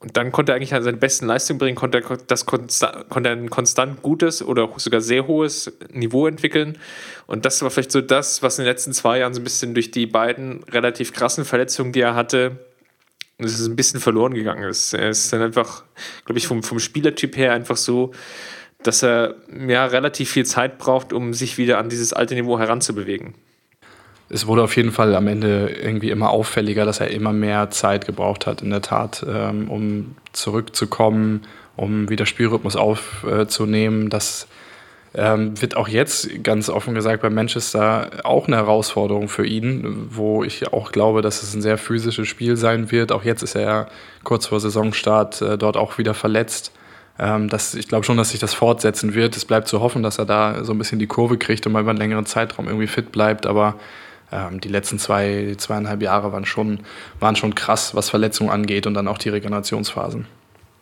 Und 0.00 0.16
dann 0.16 0.30
konnte 0.30 0.52
er 0.52 0.56
eigentlich 0.56 0.70
seine 0.70 0.96
besten 0.96 1.26
Leistungen 1.26 1.58
bringen, 1.58 1.76
konnte 1.76 1.98
er, 1.98 2.16
das 2.16 2.46
konstant, 2.46 3.08
konnte 3.08 3.30
er 3.30 3.36
ein 3.36 3.50
konstant 3.50 4.00
gutes 4.00 4.42
oder 4.42 4.68
sogar 4.76 5.00
sehr 5.00 5.26
hohes 5.26 5.72
Niveau 5.92 6.28
entwickeln. 6.28 6.78
Und 7.26 7.44
das 7.44 7.60
war 7.62 7.70
vielleicht 7.70 7.90
so 7.90 8.00
das, 8.00 8.42
was 8.42 8.58
in 8.58 8.64
den 8.64 8.70
letzten 8.70 8.92
zwei 8.92 9.18
Jahren 9.18 9.34
so 9.34 9.40
ein 9.40 9.44
bisschen 9.44 9.74
durch 9.74 9.90
die 9.90 10.06
beiden 10.06 10.62
relativ 10.64 11.12
krassen 11.12 11.44
Verletzungen, 11.44 11.92
die 11.92 12.00
er 12.00 12.14
hatte, 12.14 12.67
es 13.38 13.60
ist 13.60 13.68
ein 13.68 13.76
bisschen 13.76 14.00
verloren 14.00 14.34
gegangen 14.34 14.68
ist. 14.68 14.92
Er 14.94 15.10
ist 15.10 15.32
dann 15.32 15.42
einfach, 15.42 15.84
glaube 16.24 16.38
ich, 16.38 16.46
vom, 16.46 16.62
vom 16.62 16.80
Spielertyp 16.80 17.36
her 17.36 17.52
einfach 17.52 17.76
so, 17.76 18.12
dass 18.82 19.02
er 19.02 19.36
ja 19.66 19.86
relativ 19.86 20.30
viel 20.30 20.44
Zeit 20.44 20.78
braucht, 20.78 21.12
um 21.12 21.32
sich 21.34 21.58
wieder 21.58 21.78
an 21.78 21.88
dieses 21.88 22.12
alte 22.12 22.34
Niveau 22.34 22.58
heranzubewegen. 22.58 23.34
Es 24.30 24.46
wurde 24.46 24.62
auf 24.62 24.76
jeden 24.76 24.92
Fall 24.92 25.14
am 25.14 25.26
Ende 25.26 25.68
irgendwie 25.68 26.10
immer 26.10 26.30
auffälliger, 26.30 26.84
dass 26.84 27.00
er 27.00 27.10
immer 27.10 27.32
mehr 27.32 27.70
Zeit 27.70 28.06
gebraucht 28.06 28.46
hat, 28.46 28.60
in 28.60 28.70
der 28.70 28.82
Tat, 28.82 29.24
ähm, 29.26 29.70
um 29.70 30.16
zurückzukommen, 30.32 31.42
um 31.76 32.10
wieder 32.10 32.26
Spielrhythmus 32.26 32.76
aufzunehmen. 32.76 34.10
Das 34.10 34.48
ähm, 35.14 35.60
wird 35.60 35.76
auch 35.76 35.88
jetzt 35.88 36.42
ganz 36.44 36.68
offen 36.68 36.94
gesagt 36.94 37.22
bei 37.22 37.30
Manchester 37.30 38.10
auch 38.24 38.46
eine 38.46 38.56
Herausforderung 38.56 39.28
für 39.28 39.46
ihn, 39.46 40.08
wo 40.10 40.44
ich 40.44 40.72
auch 40.72 40.92
glaube, 40.92 41.22
dass 41.22 41.42
es 41.42 41.54
ein 41.54 41.62
sehr 41.62 41.78
physisches 41.78 42.28
Spiel 42.28 42.56
sein 42.56 42.90
wird. 42.90 43.12
Auch 43.12 43.24
jetzt 43.24 43.42
ist 43.42 43.56
er 43.56 43.88
kurz 44.24 44.46
vor 44.46 44.60
Saisonstart 44.60 45.40
äh, 45.42 45.58
dort 45.58 45.76
auch 45.76 45.98
wieder 45.98 46.14
verletzt. 46.14 46.72
Ähm, 47.18 47.48
das, 47.48 47.74
ich 47.74 47.88
glaube 47.88 48.04
schon, 48.04 48.16
dass 48.16 48.30
sich 48.30 48.40
das 48.40 48.54
fortsetzen 48.54 49.14
wird. 49.14 49.36
Es 49.36 49.44
bleibt 49.44 49.68
zu 49.68 49.80
hoffen, 49.80 50.02
dass 50.02 50.18
er 50.18 50.26
da 50.26 50.62
so 50.64 50.72
ein 50.72 50.78
bisschen 50.78 50.98
die 50.98 51.06
Kurve 51.06 51.38
kriegt 51.38 51.66
und 51.66 51.72
mal 51.72 51.80
über 51.80 51.90
einen 51.90 51.98
längeren 51.98 52.26
Zeitraum 52.26 52.66
irgendwie 52.66 52.86
fit 52.86 53.10
bleibt. 53.10 53.46
Aber 53.46 53.76
ähm, 54.30 54.60
die 54.60 54.68
letzten 54.68 54.98
zwei, 54.98 55.54
zweieinhalb 55.56 56.02
Jahre 56.02 56.32
waren 56.32 56.44
schon, 56.44 56.80
waren 57.18 57.34
schon 57.34 57.54
krass, 57.54 57.94
was 57.94 58.10
Verletzungen 58.10 58.50
angeht 58.50 58.86
und 58.86 58.94
dann 58.94 59.08
auch 59.08 59.18
die 59.18 59.30
Regenerationsphasen. 59.30 60.26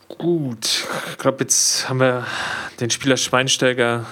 Gut, 0.09 0.87
ich 1.11 1.19
glaube, 1.19 1.38
jetzt 1.40 1.88
haben 1.88 2.01
wir 2.01 2.27
den 2.81 2.90
Spieler 2.90 3.16
Schweinsteiger 3.16 4.07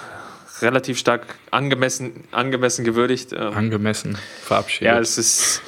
relativ 0.61 0.97
stark 0.97 1.35
angemessen, 1.51 2.25
angemessen 2.31 2.85
gewürdigt. 2.85 3.33
Ähm, 3.33 3.53
angemessen 3.53 4.17
verabschiedet. 4.41 4.93
Ja, 4.93 4.99
es 4.99 5.17
ist. 5.17 5.61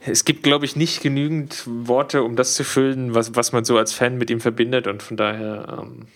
Es 0.00 0.24
gibt, 0.24 0.42
glaube 0.42 0.64
ich, 0.64 0.76
nicht 0.76 1.02
genügend 1.02 1.64
Worte, 1.66 2.22
um 2.22 2.36
das 2.36 2.54
zu 2.54 2.64
füllen, 2.64 3.14
was, 3.14 3.34
was 3.34 3.52
man 3.52 3.64
so 3.64 3.76
als 3.76 3.92
Fan 3.92 4.16
mit 4.16 4.30
ihm 4.30 4.40
verbindet 4.40 4.86
und 4.86 5.02
von 5.02 5.16
daher. 5.16 5.80
Ähm 5.82 6.06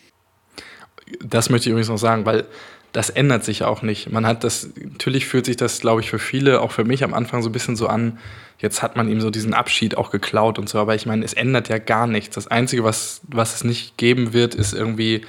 das 1.20 1.50
möchte 1.50 1.68
ich 1.68 1.72
übrigens 1.72 1.88
noch 1.88 1.98
sagen, 1.98 2.24
weil 2.24 2.46
das 2.92 3.10
ändert 3.10 3.44
sich 3.44 3.64
auch 3.64 3.82
nicht. 3.82 4.10
Man 4.10 4.26
hat 4.26 4.44
das, 4.44 4.70
natürlich 4.76 5.26
fühlt 5.26 5.46
sich 5.46 5.56
das, 5.56 5.80
glaube 5.80 6.00
ich, 6.00 6.10
für 6.10 6.18
viele, 6.18 6.60
auch 6.60 6.70
für 6.70 6.84
mich 6.84 7.04
am 7.04 7.12
Anfang 7.12 7.42
so 7.42 7.48
ein 7.48 7.52
bisschen 7.52 7.76
so 7.76 7.86
an, 7.86 8.18
jetzt 8.62 8.82
hat 8.82 8.96
man 8.96 9.08
ihm 9.08 9.20
so 9.20 9.30
diesen 9.30 9.52
Abschied 9.52 9.96
auch 9.96 10.10
geklaut 10.10 10.58
und 10.58 10.68
so, 10.68 10.78
aber 10.78 10.94
ich 10.94 11.04
meine, 11.04 11.24
es 11.24 11.34
ändert 11.34 11.68
ja 11.68 11.78
gar 11.78 12.06
nichts. 12.06 12.34
Das 12.34 12.46
Einzige, 12.48 12.84
was, 12.84 13.20
was 13.28 13.56
es 13.56 13.64
nicht 13.64 13.98
geben 13.98 14.32
wird, 14.32 14.54
ist 14.54 14.72
irgendwie 14.72 15.22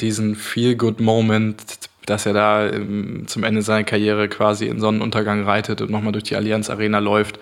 diesen 0.00 0.36
Feel-Good-Moment 0.36 1.88
dass 2.08 2.26
er 2.26 2.32
da 2.32 2.66
ähm, 2.68 3.24
zum 3.26 3.44
Ende 3.44 3.62
seiner 3.62 3.84
Karriere 3.84 4.28
quasi 4.28 4.66
in 4.66 4.80
Sonnenuntergang 4.80 5.44
reitet 5.44 5.80
und 5.80 5.90
nochmal 5.90 6.12
durch 6.12 6.24
die 6.24 6.36
Allianz 6.36 6.70
Arena 6.70 6.98
läuft. 6.98 7.38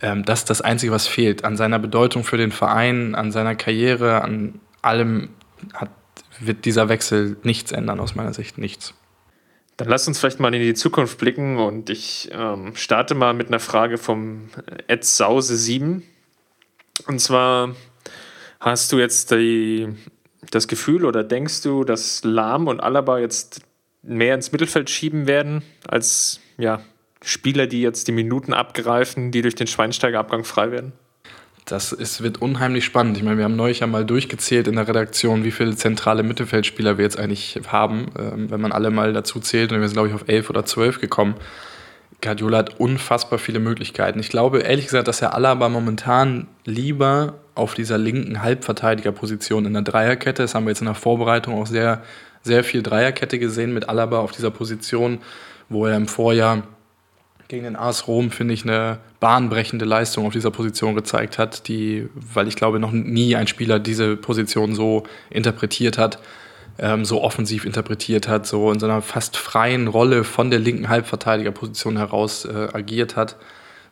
Ähm, 0.00 0.24
das 0.24 0.40
ist 0.40 0.50
das 0.50 0.60
Einzige, 0.60 0.92
was 0.92 1.06
fehlt. 1.06 1.44
An 1.44 1.56
seiner 1.56 1.78
Bedeutung 1.78 2.24
für 2.24 2.36
den 2.36 2.52
Verein, 2.52 3.14
an 3.14 3.32
seiner 3.32 3.54
Karriere, 3.54 4.22
an 4.22 4.60
allem 4.82 5.30
hat, 5.74 5.90
wird 6.38 6.64
dieser 6.64 6.88
Wechsel 6.88 7.36
nichts 7.42 7.72
ändern, 7.72 7.98
aus 7.98 8.14
meiner 8.14 8.32
Sicht 8.32 8.58
nichts. 8.58 8.94
Dann 9.76 9.88
lass 9.88 10.08
uns 10.08 10.18
vielleicht 10.18 10.40
mal 10.40 10.54
in 10.54 10.62
die 10.62 10.74
Zukunft 10.74 11.18
blicken 11.18 11.58
und 11.58 11.90
ich 11.90 12.30
ähm, 12.32 12.74
starte 12.74 13.14
mal 13.14 13.34
mit 13.34 13.48
einer 13.48 13.60
Frage 13.60 13.98
vom 13.98 14.48
Ed 14.86 15.04
Sause 15.04 15.56
7. 15.56 16.02
Und 17.06 17.20
zwar 17.20 17.74
hast 18.58 18.92
du 18.92 18.98
jetzt 18.98 19.32
die, 19.32 19.88
das 20.50 20.66
Gefühl 20.66 21.04
oder 21.04 21.22
denkst 21.22 21.62
du, 21.62 21.84
dass 21.84 22.24
Lahm 22.24 22.68
und 22.68 22.80
Alaba 22.80 23.18
jetzt 23.18 23.60
mehr 24.02 24.34
ins 24.34 24.50
Mittelfeld 24.50 24.88
schieben 24.88 25.26
werden 25.26 25.62
als 25.86 26.40
ja, 26.56 26.80
Spieler, 27.22 27.66
die 27.66 27.82
jetzt 27.82 28.08
die 28.08 28.12
Minuten 28.12 28.54
abgreifen, 28.54 29.30
die 29.30 29.42
durch 29.42 29.56
den 29.56 29.66
Schweinsteiger-Abgang 29.66 30.44
frei 30.44 30.70
werden? 30.70 30.92
Das 31.66 31.90
ist, 31.90 32.22
wird 32.22 32.40
unheimlich 32.40 32.84
spannend. 32.84 33.16
Ich 33.16 33.24
meine, 33.24 33.38
wir 33.38 33.44
haben 33.44 33.56
neulich 33.56 33.80
ja 33.80 33.88
mal 33.88 34.04
durchgezählt 34.04 34.68
in 34.68 34.76
der 34.76 34.86
Redaktion, 34.86 35.42
wie 35.42 35.50
viele 35.50 35.74
zentrale 35.74 36.22
Mittelfeldspieler 36.22 36.96
wir 36.96 37.04
jetzt 37.04 37.18
eigentlich 37.18 37.60
haben, 37.66 38.06
ähm, 38.16 38.48
wenn 38.50 38.60
man 38.60 38.70
alle 38.70 38.92
mal 38.92 39.12
dazu 39.12 39.40
zählt. 39.40 39.72
Und 39.72 39.80
wir 39.80 39.88
sind, 39.88 39.96
glaube 39.96 40.08
ich, 40.08 40.14
auf 40.14 40.28
elf 40.28 40.48
oder 40.48 40.64
zwölf 40.64 41.00
gekommen. 41.00 41.34
Guardiola 42.22 42.58
hat 42.58 42.78
unfassbar 42.78 43.40
viele 43.40 43.58
Möglichkeiten. 43.58 44.20
Ich 44.20 44.28
glaube, 44.28 44.60
ehrlich 44.60 44.84
gesagt, 44.84 45.08
dass 45.08 45.20
er 45.20 45.34
Alaba 45.34 45.68
momentan 45.68 46.46
lieber 46.64 47.34
auf 47.56 47.74
dieser 47.74 47.98
linken 47.98 48.42
Halbverteidigerposition 48.42 49.66
in 49.66 49.72
der 49.72 49.82
Dreierkette, 49.82 50.42
das 50.42 50.54
haben 50.54 50.66
wir 50.66 50.70
jetzt 50.70 50.82
in 50.82 50.86
der 50.86 50.94
Vorbereitung 50.94 51.60
auch 51.60 51.66
sehr, 51.66 52.00
sehr 52.42 52.62
viel 52.62 52.84
Dreierkette 52.84 53.40
gesehen 53.40 53.74
mit 53.74 53.88
Alaba 53.88 54.20
auf 54.20 54.30
dieser 54.30 54.52
Position, 54.52 55.18
wo 55.68 55.86
er 55.86 55.96
im 55.96 56.06
Vorjahr 56.06 56.62
gegen 57.48 57.64
den 57.64 57.76
AS 57.76 58.08
Rom, 58.08 58.30
finde 58.30 58.54
ich, 58.54 58.64
eine 58.64 58.98
bahnbrechende 59.20 59.84
Leistung 59.84 60.26
auf 60.26 60.32
dieser 60.32 60.50
Position 60.50 60.94
gezeigt 60.94 61.38
hat, 61.38 61.68
die, 61.68 62.08
weil 62.14 62.48
ich 62.48 62.56
glaube, 62.56 62.80
noch 62.80 62.92
nie 62.92 63.36
ein 63.36 63.46
Spieler 63.46 63.78
diese 63.78 64.16
Position 64.16 64.74
so 64.74 65.04
interpretiert 65.30 65.98
hat, 65.98 66.18
ähm, 66.78 67.04
so 67.04 67.22
offensiv 67.22 67.64
interpretiert 67.64 68.28
hat, 68.28 68.46
so 68.46 68.70
in 68.72 68.80
so 68.80 68.86
einer 68.86 69.02
fast 69.02 69.36
freien 69.36 69.88
Rolle 69.88 70.24
von 70.24 70.50
der 70.50 70.58
linken 70.58 70.88
Halbverteidigerposition 70.88 71.96
heraus 71.96 72.44
äh, 72.44 72.68
agiert 72.72 73.16
hat. 73.16 73.36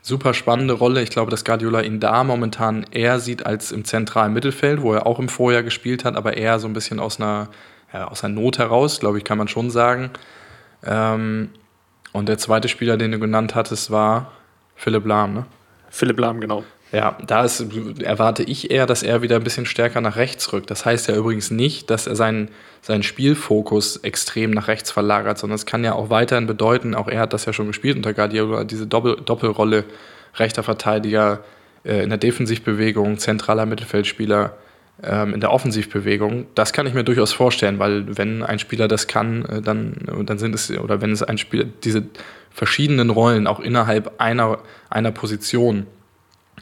Super 0.03 0.35
spannende 0.35 0.75
Rolle. 0.75 1.03
Ich 1.03 1.09
glaube, 1.09 1.31
dass 1.31 1.47
Guardiola 1.47 1.81
ihn 1.81 1.99
da 1.99 2.25
momentan 2.25 2.85
eher 2.91 3.21
sieht 3.21 3.47
als 3.47 3.73
im 3.73 3.87
zentralen 3.87 4.35
Mittelfeld, 4.35 4.83
wo 4.83 4.93
er 4.93 5.07
auch 5.07 5.19
im 5.19 5.31
Vorjahr 5.31 5.63
gespielt 5.63 6.05
hat, 6.05 6.17
aber 6.17 6.37
eher 6.37 6.59
so 6.59 6.67
ein 6.67 6.75
bisschen 6.75 7.01
aus 7.01 7.19
einer, 7.19 7.49
ja, 7.93 8.09
aus 8.09 8.23
einer 8.23 8.35
Not 8.35 8.59
heraus, 8.59 9.01
glaube 9.01 9.17
ich, 9.17 9.25
kann 9.25 9.39
man 9.39 9.49
schon 9.49 9.71
sagen. 9.71 10.11
Ähm, 10.85 11.49
und 12.15 12.29
der 12.29 12.39
zweite 12.39 12.69
Spieler, 12.69 12.97
den 12.97 13.11
du 13.11 13.19
genannt 13.19 13.57
hattest, 13.57 13.91
war 13.91 14.31
Philipp 14.77 15.05
Lahm, 15.05 15.35
ne? 15.35 15.47
Philipp 15.91 16.21
Lahm, 16.21 16.41
genau. 16.41 16.63
Ja, 16.93 17.19
da 17.27 17.45
ist, 17.45 17.67
erwarte 18.03 18.45
ich 18.45 18.71
eher, 18.71 18.87
dass 18.87 19.03
er 19.03 19.21
wieder 19.21 19.35
ein 19.35 19.43
bisschen 19.43 19.67
stärker 19.67 20.01
nach 20.01 20.15
rechts 20.15 20.53
rückt. 20.53 20.71
Das 20.71 20.87
heißt 20.87 21.09
ja 21.09 21.17
übrigens 21.17 21.51
nicht, 21.51 21.91
dass 21.91 22.07
er 22.07 22.15
seinen, 22.15 22.51
seinen 22.83 23.03
Spielfokus 23.03 23.97
extrem 23.97 24.53
nach 24.53 24.69
rechts 24.69 24.93
verlagert, 24.93 25.39
sondern 25.39 25.57
es 25.57 25.67
kann 25.67 25.83
ja 25.83 25.95
auch 25.95 26.09
weiterhin 26.09 26.47
bedeuten, 26.47 26.95
auch 26.95 27.09
er 27.09 27.19
hat 27.19 27.33
das 27.33 27.47
ja 27.47 27.53
schon 27.53 27.67
gespielt 27.67 27.97
unter 27.97 28.15
Guardiola, 28.15 28.63
diese 28.63 28.87
Doppel 28.87 29.17
Doppelrolle 29.17 29.85
rechter 30.37 30.63
Verteidiger 30.63 31.41
äh, 31.85 32.05
in 32.05 32.11
der 32.11 32.19
Defensivbewegung, 32.19 33.19
zentraler 33.19 33.67
Mittelfeldspieler 33.67 34.55
in 35.03 35.41
der 35.41 35.51
Offensivbewegung. 35.53 36.47
Das 36.55 36.73
kann 36.73 36.87
ich 36.87 36.95
mir 36.95 37.05
durchaus 37.05 37.33
vorstellen, 37.33 37.79
weil 37.79 38.17
wenn 38.17 38.43
ein 38.43 38.59
Spieler 38.59 38.89
das 38.89 39.07
kann, 39.07 39.45
äh, 39.45 39.61
dann, 39.61 39.97
dann 40.25 40.39
sind 40.39 40.55
es, 40.55 40.71
oder 40.71 41.01
wenn 41.01 41.11
es 41.11 41.23
ein 41.23 41.37
Spieler, 41.37 41.65
diese 41.83 42.05
verschiedenen 42.51 43.11
Rollen 43.11 43.47
auch 43.47 43.61
innerhalb 43.61 44.21
einer, 44.21 44.59
einer 44.91 45.11
Position 45.11 45.87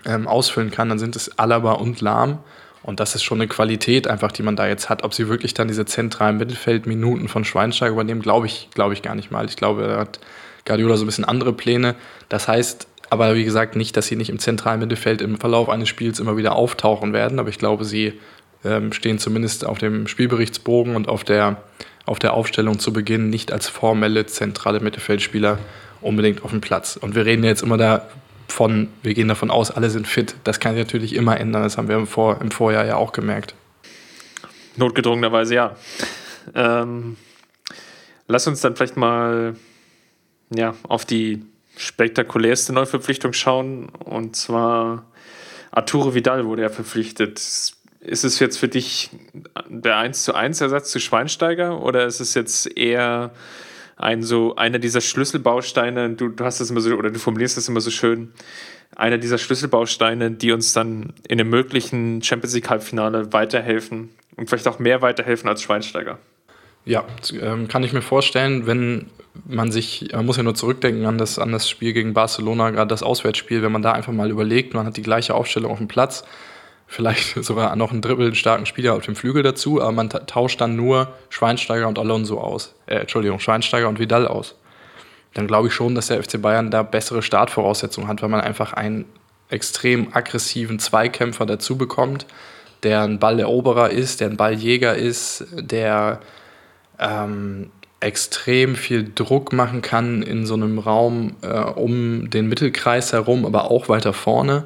ähm, 0.06 0.26
ausfüllen 0.26 0.70
kann, 0.70 0.88
dann 0.88 0.98
sind 0.98 1.14
es 1.14 1.38
Alaba 1.38 1.72
und 1.72 2.00
Lahm. 2.00 2.38
Und 2.82 2.98
das 2.98 3.14
ist 3.14 3.22
schon 3.22 3.40
eine 3.40 3.48
Qualität 3.48 4.08
einfach, 4.08 4.32
die 4.32 4.42
man 4.42 4.56
da 4.56 4.66
jetzt 4.66 4.88
hat. 4.88 5.04
Ob 5.04 5.14
sie 5.14 5.28
wirklich 5.28 5.54
dann 5.54 5.68
diese 5.68 5.84
zentralen 5.84 6.38
Mittelfeldminuten 6.38 7.28
von 7.28 7.44
Schweinsteiger 7.44 7.92
übernehmen, 7.92 8.22
glaube 8.22 8.46
ich, 8.46 8.70
glaube 8.74 8.94
ich 8.94 9.02
gar 9.02 9.14
nicht 9.14 9.30
mal. 9.30 9.44
Ich 9.44 9.56
glaube, 9.56 9.86
da 9.86 9.98
hat 9.98 10.18
Guardiola 10.64 10.96
so 10.96 11.04
ein 11.04 11.06
bisschen 11.06 11.24
andere 11.24 11.52
Pläne. 11.52 11.94
Das 12.28 12.48
heißt, 12.48 12.88
aber 13.12 13.34
wie 13.34 13.44
gesagt, 13.44 13.76
nicht, 13.76 13.94
dass 13.98 14.06
sie 14.06 14.16
nicht 14.16 14.30
im 14.30 14.38
zentralen 14.38 14.80
Mittelfeld 14.80 15.20
im 15.20 15.38
Verlauf 15.38 15.68
eines 15.68 15.90
Spiels 15.90 16.18
immer 16.18 16.38
wieder 16.38 16.56
auftauchen 16.56 17.12
werden. 17.12 17.38
Aber 17.38 17.50
ich 17.50 17.58
glaube, 17.58 17.84
sie 17.84 18.14
ähm, 18.64 18.90
stehen 18.94 19.18
zumindest 19.18 19.66
auf 19.66 19.76
dem 19.76 20.06
Spielberichtsbogen 20.06 20.96
und 20.96 21.10
auf 21.10 21.22
der, 21.22 21.62
auf 22.06 22.18
der 22.18 22.32
Aufstellung 22.32 22.78
zu 22.78 22.90
Beginn 22.90 23.28
nicht 23.28 23.52
als 23.52 23.68
formelle 23.68 24.24
zentrale 24.24 24.80
Mittelfeldspieler 24.80 25.58
unbedingt 26.00 26.42
auf 26.42 26.52
dem 26.52 26.62
Platz. 26.62 26.96
Und 26.96 27.14
wir 27.14 27.26
reden 27.26 27.44
jetzt 27.44 27.62
immer 27.62 27.76
davon, 27.76 28.88
wir 29.02 29.12
gehen 29.12 29.28
davon 29.28 29.50
aus, 29.50 29.70
alle 29.70 29.90
sind 29.90 30.08
fit. 30.08 30.34
Das 30.44 30.58
kann 30.58 30.74
sich 30.74 30.82
natürlich 30.82 31.14
immer 31.14 31.38
ändern. 31.38 31.64
Das 31.64 31.76
haben 31.76 31.88
wir 31.88 31.96
im, 31.96 32.06
Vor, 32.06 32.40
im 32.40 32.50
Vorjahr 32.50 32.86
ja 32.86 32.96
auch 32.96 33.12
gemerkt. 33.12 33.54
Notgedrungenerweise 34.76 35.54
ja. 35.54 35.76
Ähm, 36.54 37.18
lass 38.26 38.46
uns 38.46 38.62
dann 38.62 38.74
vielleicht 38.74 38.96
mal 38.96 39.54
ja, 40.48 40.74
auf 40.88 41.04
die 41.04 41.44
spektakulärste 41.76 42.72
Neuverpflichtung 42.72 43.32
schauen. 43.32 43.88
Und 43.88 44.36
zwar 44.36 45.06
Arturo 45.70 46.14
Vidal 46.14 46.44
wurde 46.46 46.62
ja 46.62 46.68
verpflichtet. 46.68 47.38
Ist 48.00 48.24
es 48.24 48.38
jetzt 48.38 48.58
für 48.58 48.68
dich 48.68 49.10
der 49.68 49.96
1 49.98 50.24
zu 50.24 50.34
1 50.34 50.60
Ersatz 50.60 50.90
zu 50.90 51.00
Schweinsteiger 51.00 51.82
oder 51.82 52.06
ist 52.06 52.20
es 52.20 52.34
jetzt 52.34 52.76
eher 52.76 53.32
ein 53.96 54.22
so 54.22 54.56
einer 54.56 54.78
dieser 54.78 55.00
Schlüsselbausteine, 55.00 56.10
du, 56.10 56.28
du 56.28 56.44
hast 56.44 56.60
das 56.60 56.70
immer 56.70 56.80
so, 56.80 56.94
oder 56.96 57.10
du 57.10 57.18
formulierst 57.18 57.56
das 57.56 57.68
immer 57.68 57.80
so 57.80 57.90
schön, 57.90 58.32
einer 58.96 59.18
dieser 59.18 59.38
Schlüsselbausteine, 59.38 60.32
die 60.32 60.52
uns 60.52 60.72
dann 60.72 61.14
in 61.28 61.40
einem 61.40 61.50
möglichen 61.50 62.22
Champions 62.22 62.54
League 62.54 62.68
Halbfinale 62.68 63.32
weiterhelfen 63.32 64.10
und 64.36 64.48
vielleicht 64.48 64.66
auch 64.66 64.78
mehr 64.78 65.02
weiterhelfen 65.02 65.48
als 65.48 65.62
Schweinsteiger? 65.62 66.18
Ja, 66.84 67.04
ähm, 67.40 67.68
kann 67.68 67.84
ich 67.84 67.92
mir 67.92 68.02
vorstellen, 68.02 68.66
wenn 68.66 69.06
man 69.46 69.70
sich, 69.70 70.08
man 70.12 70.26
muss 70.26 70.36
ja 70.36 70.42
nur 70.42 70.54
zurückdenken 70.54 71.06
an 71.06 71.16
das, 71.16 71.38
an 71.38 71.52
das 71.52 71.68
Spiel 71.68 71.92
gegen 71.92 72.12
Barcelona, 72.12 72.70
gerade 72.70 72.88
das 72.88 73.02
Auswärtsspiel, 73.02 73.62
wenn 73.62 73.72
man 73.72 73.82
da 73.82 73.92
einfach 73.92 74.12
mal 74.12 74.30
überlegt, 74.30 74.74
man 74.74 74.86
hat 74.86 74.96
die 74.96 75.02
gleiche 75.02 75.34
Aufstellung 75.34 75.70
auf 75.70 75.78
dem 75.78 75.88
Platz, 75.88 76.24
vielleicht 76.86 77.34
sogar 77.44 77.74
noch 77.76 77.92
einen 77.92 78.02
dribbelstarken 78.02 78.66
Spieler 78.66 78.94
auf 78.94 79.04
dem 79.04 79.16
Flügel 79.16 79.42
dazu, 79.42 79.80
aber 79.80 79.92
man 79.92 80.10
tauscht 80.10 80.60
dann 80.60 80.76
nur 80.76 81.12
Schweinsteiger 81.30 81.88
und 81.88 81.98
Alonso 81.98 82.40
aus. 82.40 82.74
Äh, 82.86 82.96
Entschuldigung, 82.96 83.38
Schweinsteiger 83.38 83.88
und 83.88 83.98
Vidal 83.98 84.26
aus. 84.26 84.56
Dann 85.34 85.46
glaube 85.46 85.68
ich 85.68 85.74
schon, 85.74 85.94
dass 85.94 86.08
der 86.08 86.22
FC 86.22 86.42
Bayern 86.42 86.70
da 86.70 86.82
bessere 86.82 87.22
Startvoraussetzungen 87.22 88.08
hat, 88.08 88.22
weil 88.22 88.28
man 88.28 88.42
einfach 88.42 88.74
einen 88.74 89.06
extrem 89.48 90.14
aggressiven 90.14 90.78
Zweikämpfer 90.78 91.46
dazu 91.46 91.78
bekommt, 91.78 92.26
der 92.82 93.02
ein 93.02 93.18
Balleroberer 93.18 93.90
ist, 93.90 94.20
der 94.20 94.30
ein 94.30 94.36
Balljäger 94.36 94.94
ist, 94.94 95.46
der 95.52 96.20
ähm, 97.02 97.70
extrem 98.00 98.74
viel 98.74 99.10
Druck 99.14 99.52
machen 99.52 99.82
kann 99.82 100.22
in 100.22 100.46
so 100.46 100.54
einem 100.54 100.78
Raum 100.78 101.36
äh, 101.42 101.48
um 101.48 102.30
den 102.30 102.48
Mittelkreis 102.48 103.12
herum, 103.12 103.46
aber 103.46 103.70
auch 103.70 103.88
weiter 103.88 104.12
vorne 104.12 104.64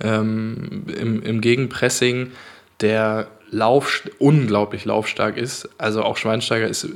ähm, 0.00 0.84
im, 0.98 1.22
im 1.22 1.40
Gegenpressing, 1.40 2.32
der 2.80 3.28
Lauf, 3.50 4.02
unglaublich 4.18 4.84
laufstark 4.84 5.36
ist. 5.36 5.68
Also 5.78 6.02
auch 6.02 6.16
Schweinsteiger 6.16 6.66
ist, 6.66 6.88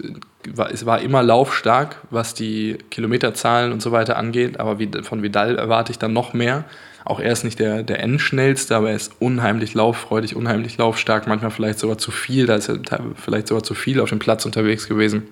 war, 0.48 0.70
es 0.70 0.84
war 0.86 1.00
immer 1.00 1.22
laufstark, 1.22 1.96
was 2.10 2.34
die 2.34 2.78
Kilometerzahlen 2.90 3.72
und 3.72 3.80
so 3.80 3.92
weiter 3.92 4.16
angeht, 4.16 4.58
aber 4.58 4.78
von 5.04 5.22
Vidal 5.22 5.56
erwarte 5.56 5.92
ich 5.92 5.98
dann 5.98 6.12
noch 6.12 6.32
mehr. 6.32 6.64
Auch 7.08 7.20
er 7.20 7.32
ist 7.32 7.42
nicht 7.42 7.58
der, 7.58 7.82
der 7.82 8.00
Endschnellste, 8.00 8.76
aber 8.76 8.90
er 8.90 8.96
ist 8.96 9.12
unheimlich 9.18 9.72
lauffreudig, 9.72 10.36
unheimlich 10.36 10.76
laufstark, 10.76 11.26
manchmal 11.26 11.50
vielleicht 11.50 11.78
sogar 11.78 11.96
zu 11.96 12.10
viel, 12.10 12.44
da 12.44 12.56
ist 12.56 12.68
er 12.68 12.80
vielleicht 13.14 13.48
sogar 13.48 13.62
zu 13.62 13.72
viel 13.72 14.02
auf 14.02 14.10
dem 14.10 14.18
Platz 14.18 14.44
unterwegs 14.44 14.86
gewesen. 14.86 15.26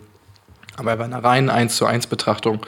Aber 0.79 0.97
bei 0.97 1.05
einer 1.05 1.23
reinen 1.23 1.51
1 1.51 1.77
zu 1.77 1.85
1 1.85 2.07
Betrachtung 2.07 2.61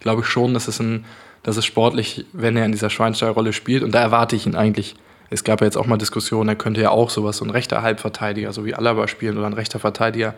glaube 0.00 0.22
ich 0.22 0.28
schon, 0.28 0.54
dass 0.54 0.66
es, 0.66 0.80
ein, 0.80 1.04
dass 1.42 1.58
es 1.58 1.66
sportlich, 1.66 2.24
wenn 2.32 2.56
er 2.56 2.64
in 2.64 2.72
dieser 2.72 2.88
Schweinsteiger-Rolle 2.88 3.52
spielt, 3.52 3.82
und 3.82 3.94
da 3.94 4.00
erwarte 4.00 4.34
ich 4.34 4.46
ihn 4.46 4.54
eigentlich. 4.54 4.94
Es 5.28 5.44
gab 5.44 5.60
ja 5.60 5.66
jetzt 5.66 5.76
auch 5.76 5.86
mal 5.86 5.98
Diskussionen, 5.98 6.48
er 6.48 6.56
könnte 6.56 6.80
ja 6.80 6.88
auch 6.88 7.10
sowas, 7.10 7.36
so 7.36 7.44
ein 7.44 7.50
rechter 7.50 7.82
Halbverteidiger, 7.82 8.54
so 8.54 8.64
wie 8.64 8.74
Alaba 8.74 9.08
spielen 9.08 9.36
oder 9.36 9.46
ein 9.46 9.52
rechter 9.52 9.78
Verteidiger. 9.78 10.32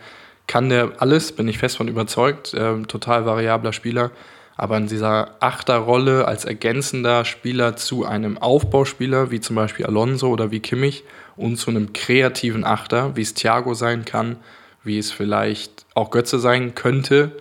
Kann 0.47 0.67
der 0.67 0.91
alles, 0.97 1.31
bin 1.31 1.47
ich 1.47 1.59
fest 1.59 1.77
von 1.77 1.87
überzeugt, 1.87 2.53
äh, 2.53 2.81
total 2.83 3.25
variabler 3.25 3.71
Spieler. 3.71 4.11
Aber 4.57 4.77
in 4.77 4.87
dieser 4.87 5.35
Achterrolle 5.39 6.27
als 6.27 6.43
ergänzender 6.43 7.25
Spieler 7.25 7.75
zu 7.75 8.05
einem 8.05 8.39
Aufbauspieler, 8.39 9.29
wie 9.29 9.39
zum 9.39 9.55
Beispiel 9.55 9.85
Alonso 9.85 10.29
oder 10.29 10.49
wie 10.49 10.59
Kimmich, 10.59 11.03
und 11.35 11.57
zu 11.57 11.69
einem 11.69 11.93
kreativen 11.93 12.65
Achter, 12.65 13.15
wie 13.15 13.21
es 13.21 13.35
Thiago 13.35 13.75
sein 13.75 14.03
kann, 14.03 14.37
wie 14.83 14.97
es 14.97 15.11
vielleicht 15.11 15.85
auch 15.93 16.09
Götze 16.09 16.39
sein 16.39 16.73
könnte, 16.73 17.31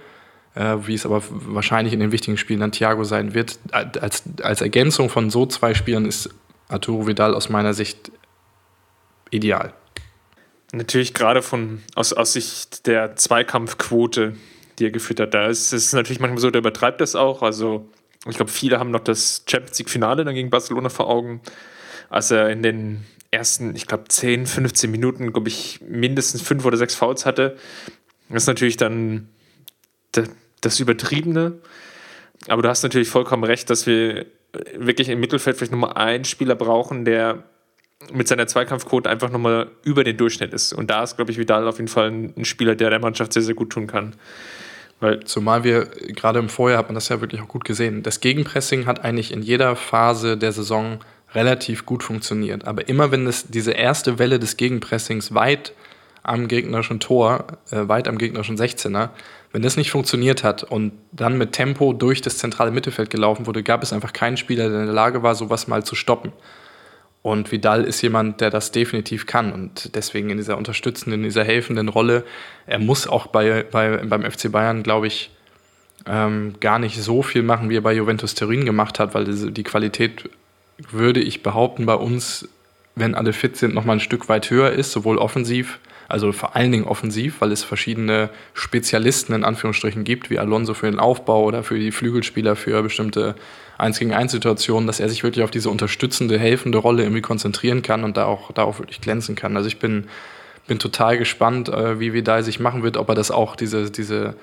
äh, 0.54 0.76
wie 0.82 0.94
es 0.94 1.06
aber 1.06 1.22
wahrscheinlich 1.30 1.94
in 1.94 2.00
den 2.00 2.12
wichtigen 2.12 2.36
Spielen 2.36 2.60
dann 2.60 2.72
Thiago 2.72 3.04
sein 3.04 3.32
wird. 3.32 3.58
Als, 3.72 4.22
als 4.42 4.60
Ergänzung 4.60 5.08
von 5.08 5.30
so 5.30 5.46
zwei 5.46 5.72
Spielern 5.72 6.04
ist 6.04 6.28
Arturo 6.68 7.06
Vidal 7.06 7.34
aus 7.34 7.48
meiner 7.48 7.72
Sicht 7.72 8.12
ideal. 9.30 9.72
Natürlich 10.72 11.14
gerade 11.14 11.40
von 11.40 11.82
aus, 11.94 12.12
aus 12.12 12.34
Sicht 12.34 12.86
der 12.86 13.16
Zweikampfquote, 13.16 14.34
die 14.78 14.86
er 14.86 14.90
geführt 14.90 15.20
hat, 15.20 15.34
da 15.34 15.46
ist 15.46 15.72
es 15.72 15.92
natürlich 15.92 16.20
manchmal 16.20 16.40
so, 16.40 16.50
der 16.50 16.60
übertreibt 16.60 17.00
das 17.00 17.16
auch. 17.16 17.42
Also 17.42 17.88
Ich 18.28 18.36
glaube, 18.36 18.50
viele 18.50 18.78
haben 18.78 18.90
noch 18.90 19.00
das 19.00 19.44
Champions 19.46 19.78
League-Finale 19.78 20.24
dann 20.24 20.34
gegen 20.34 20.50
Barcelona 20.50 20.88
vor 20.88 21.08
Augen, 21.08 21.40
als 22.08 22.30
er 22.30 22.50
in 22.50 22.62
den 22.62 23.04
ersten, 23.30 23.74
ich 23.76 23.86
glaube, 23.86 24.04
10, 24.08 24.46
15 24.46 24.90
Minuten, 24.90 25.32
glaube 25.32 25.48
ich, 25.48 25.80
mindestens 25.86 26.42
fünf 26.42 26.64
oder 26.64 26.76
sechs 26.76 26.94
Fouls 26.94 27.26
hatte. 27.26 27.56
Das 28.28 28.42
ist 28.42 28.46
natürlich 28.48 28.76
dann 28.76 29.28
das 30.60 30.80
Übertriebene. 30.80 31.58
Aber 32.48 32.62
du 32.62 32.68
hast 32.68 32.82
natürlich 32.82 33.08
vollkommen 33.08 33.44
recht, 33.44 33.70
dass 33.70 33.86
wir 33.86 34.26
wirklich 34.76 35.08
im 35.08 35.20
Mittelfeld 35.20 35.56
vielleicht 35.56 35.72
nochmal 35.72 35.94
einen 35.94 36.24
Spieler 36.24 36.54
brauchen, 36.54 37.04
der 37.04 37.44
mit 38.12 38.28
seiner 38.28 38.46
Zweikampfquote 38.46 39.08
einfach 39.08 39.30
nochmal 39.30 39.70
über 39.82 40.04
den 40.04 40.16
Durchschnitt 40.16 40.52
ist. 40.52 40.72
Und 40.72 40.90
da 40.90 41.02
ist, 41.02 41.16
glaube 41.16 41.30
ich, 41.30 41.38
Vidal 41.38 41.66
auf 41.66 41.78
jeden 41.78 41.88
Fall 41.88 42.10
ein 42.10 42.44
Spieler, 42.44 42.74
der 42.74 42.90
der 42.90 43.00
Mannschaft 43.00 43.32
sehr, 43.32 43.42
sehr 43.42 43.54
gut 43.54 43.70
tun 43.70 43.86
kann. 43.86 44.14
Weil 45.00 45.24
Zumal 45.24 45.62
wir, 45.62 45.84
gerade 45.84 46.38
im 46.38 46.48
Vorjahr 46.48 46.78
hat 46.78 46.88
man 46.88 46.94
das 46.94 47.08
ja 47.08 47.20
wirklich 47.20 47.42
auch 47.42 47.48
gut 47.48 47.64
gesehen. 47.64 48.02
Das 48.02 48.20
Gegenpressing 48.20 48.86
hat 48.86 49.04
eigentlich 49.04 49.32
in 49.32 49.42
jeder 49.42 49.76
Phase 49.76 50.38
der 50.38 50.52
Saison 50.52 51.00
relativ 51.34 51.84
gut 51.84 52.02
funktioniert. 52.02 52.66
Aber 52.66 52.88
immer 52.88 53.10
wenn 53.10 53.26
es 53.26 53.48
diese 53.48 53.72
erste 53.72 54.18
Welle 54.18 54.38
des 54.38 54.56
Gegenpressings 54.56 55.34
weit 55.34 55.72
am 56.22 56.48
gegnerischen 56.48 56.98
Tor, 56.98 57.46
äh, 57.70 57.86
weit 57.88 58.08
am 58.08 58.18
gegnerischen 58.18 58.56
16er, 58.56 59.10
wenn 59.52 59.62
das 59.62 59.76
nicht 59.76 59.90
funktioniert 59.90 60.42
hat 60.42 60.64
und 60.64 60.92
dann 61.12 61.38
mit 61.38 61.52
Tempo 61.52 61.92
durch 61.92 62.20
das 62.20 62.38
zentrale 62.38 62.70
Mittelfeld 62.70 63.10
gelaufen 63.10 63.46
wurde, 63.46 63.62
gab 63.62 63.82
es 63.82 63.92
einfach 63.92 64.12
keinen 64.12 64.36
Spieler, 64.36 64.68
der 64.68 64.80
in 64.80 64.86
der 64.86 64.94
Lage 64.94 65.22
war, 65.22 65.34
sowas 65.34 65.68
mal 65.68 65.84
zu 65.84 65.94
stoppen. 65.94 66.32
Und 67.26 67.50
Vidal 67.50 67.82
ist 67.82 68.02
jemand, 68.02 68.40
der 68.40 68.50
das 68.50 68.70
definitiv 68.70 69.26
kann 69.26 69.52
und 69.52 69.96
deswegen 69.96 70.30
in 70.30 70.36
dieser 70.36 70.56
unterstützenden, 70.56 71.22
in 71.22 71.24
dieser 71.24 71.42
helfenden 71.42 71.88
Rolle. 71.88 72.22
Er 72.68 72.78
muss 72.78 73.08
auch 73.08 73.26
bei, 73.26 73.64
bei, 73.68 73.96
beim 73.96 74.22
FC 74.22 74.52
Bayern, 74.52 74.84
glaube 74.84 75.08
ich, 75.08 75.32
ähm, 76.06 76.54
gar 76.60 76.78
nicht 76.78 77.02
so 77.02 77.24
viel 77.24 77.42
machen, 77.42 77.68
wie 77.68 77.78
er 77.78 77.80
bei 77.80 77.94
Juventus 77.94 78.36
Turin 78.36 78.64
gemacht 78.64 79.00
hat, 79.00 79.12
weil 79.14 79.24
die, 79.24 79.62
Qualität, 79.64 80.30
würde 80.92 81.18
ich 81.18 81.42
behaupten, 81.42 81.84
bei 81.84 81.96
uns, 81.96 82.48
wenn 82.94 83.16
alle 83.16 83.32
fit 83.32 83.56
sind, 83.56 83.74
noch 83.74 83.84
mal 83.84 83.94
ein 83.94 84.00
Stück 84.00 84.28
weit 84.28 84.48
höher 84.48 84.70
ist, 84.70 84.92
sowohl 84.92 85.18
offensiv, 85.18 85.80
also 86.06 86.30
vor 86.30 86.54
allen 86.54 86.70
Dingen 86.70 86.84
offensiv, 86.84 87.40
weil 87.40 87.50
es 87.50 87.64
verschiedene 87.64 88.30
Spezialisten 88.54 89.32
in 89.32 89.42
Anführungsstrichen 89.42 90.04
gibt, 90.04 90.30
wie 90.30 90.38
Alonso 90.38 90.74
für 90.74 90.88
den 90.88 91.00
Aufbau 91.00 91.42
oder 91.42 91.64
für 91.64 91.76
die 91.76 91.90
Flügelspieler 91.90 92.54
für 92.54 92.84
bestimmte 92.84 93.34
1 93.78 93.98
gegen 93.98 94.14
1 94.14 94.32
Situationen, 94.32 94.86
dass 94.86 95.00
er 95.00 95.08
sich 95.08 95.22
wirklich 95.22 95.44
auf 95.44 95.50
diese 95.50 95.70
unterstützende, 95.70 96.38
helfende 96.38 96.78
Rolle 96.78 97.02
irgendwie 97.02 97.22
konzentrieren 97.22 97.82
kann 97.82 98.04
und 98.04 98.16
da 98.16 98.24
auch, 98.24 98.52
da 98.52 98.66
wirklich 98.78 99.00
glänzen 99.00 99.34
kann. 99.34 99.56
Also 99.56 99.68
ich 99.68 99.78
bin, 99.78 100.04
bin 100.66 100.78
total 100.78 101.18
gespannt, 101.18 101.68
äh, 101.68 102.00
wie 102.00 102.12
Vidal 102.12 102.42
sich 102.42 102.60
machen 102.60 102.82
wird, 102.82 102.96
ob 102.96 103.08
er 103.08 103.14
das 103.14 103.30
auch, 103.30 103.56
diese, 103.56 103.90
diese, 103.90 104.34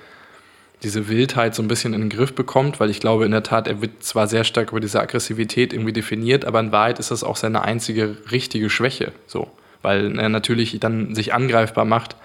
diese 0.84 1.08
Wildheit 1.08 1.56
so 1.56 1.64
ein 1.64 1.68
bisschen 1.68 1.94
in 1.94 2.02
den 2.02 2.10
Griff 2.10 2.34
bekommt, 2.34 2.80
weil 2.80 2.90
ich 2.90 3.00
glaube 3.00 3.26
in 3.26 3.32
der 3.32 3.44
Tat, 3.44 3.68
er 3.68 3.82
wird 3.82 4.04
zwar 4.04 4.28
sehr 4.28 4.44
stark 4.44 4.72
über 4.72 4.80
diese 4.80 5.00
Aggressivität 5.00 5.74
irgendwie 5.74 5.94
definiert, 5.94 6.46
aber 6.46 6.60
in 6.60 6.72
Wahrheit 6.72 7.00
ist 7.00 7.10
das 7.10 7.24
auch 7.24 7.38
seine 7.38 7.64
einzige 7.64 8.18
richtige 8.32 8.70
Schwäche, 8.70 9.12
so. 9.28 9.50
Weil 9.82 10.18
er 10.18 10.30
natürlich 10.30 10.80
dann 10.80 11.14
sich 11.14 11.34
angreifbar 11.34 11.84
macht 11.84 12.16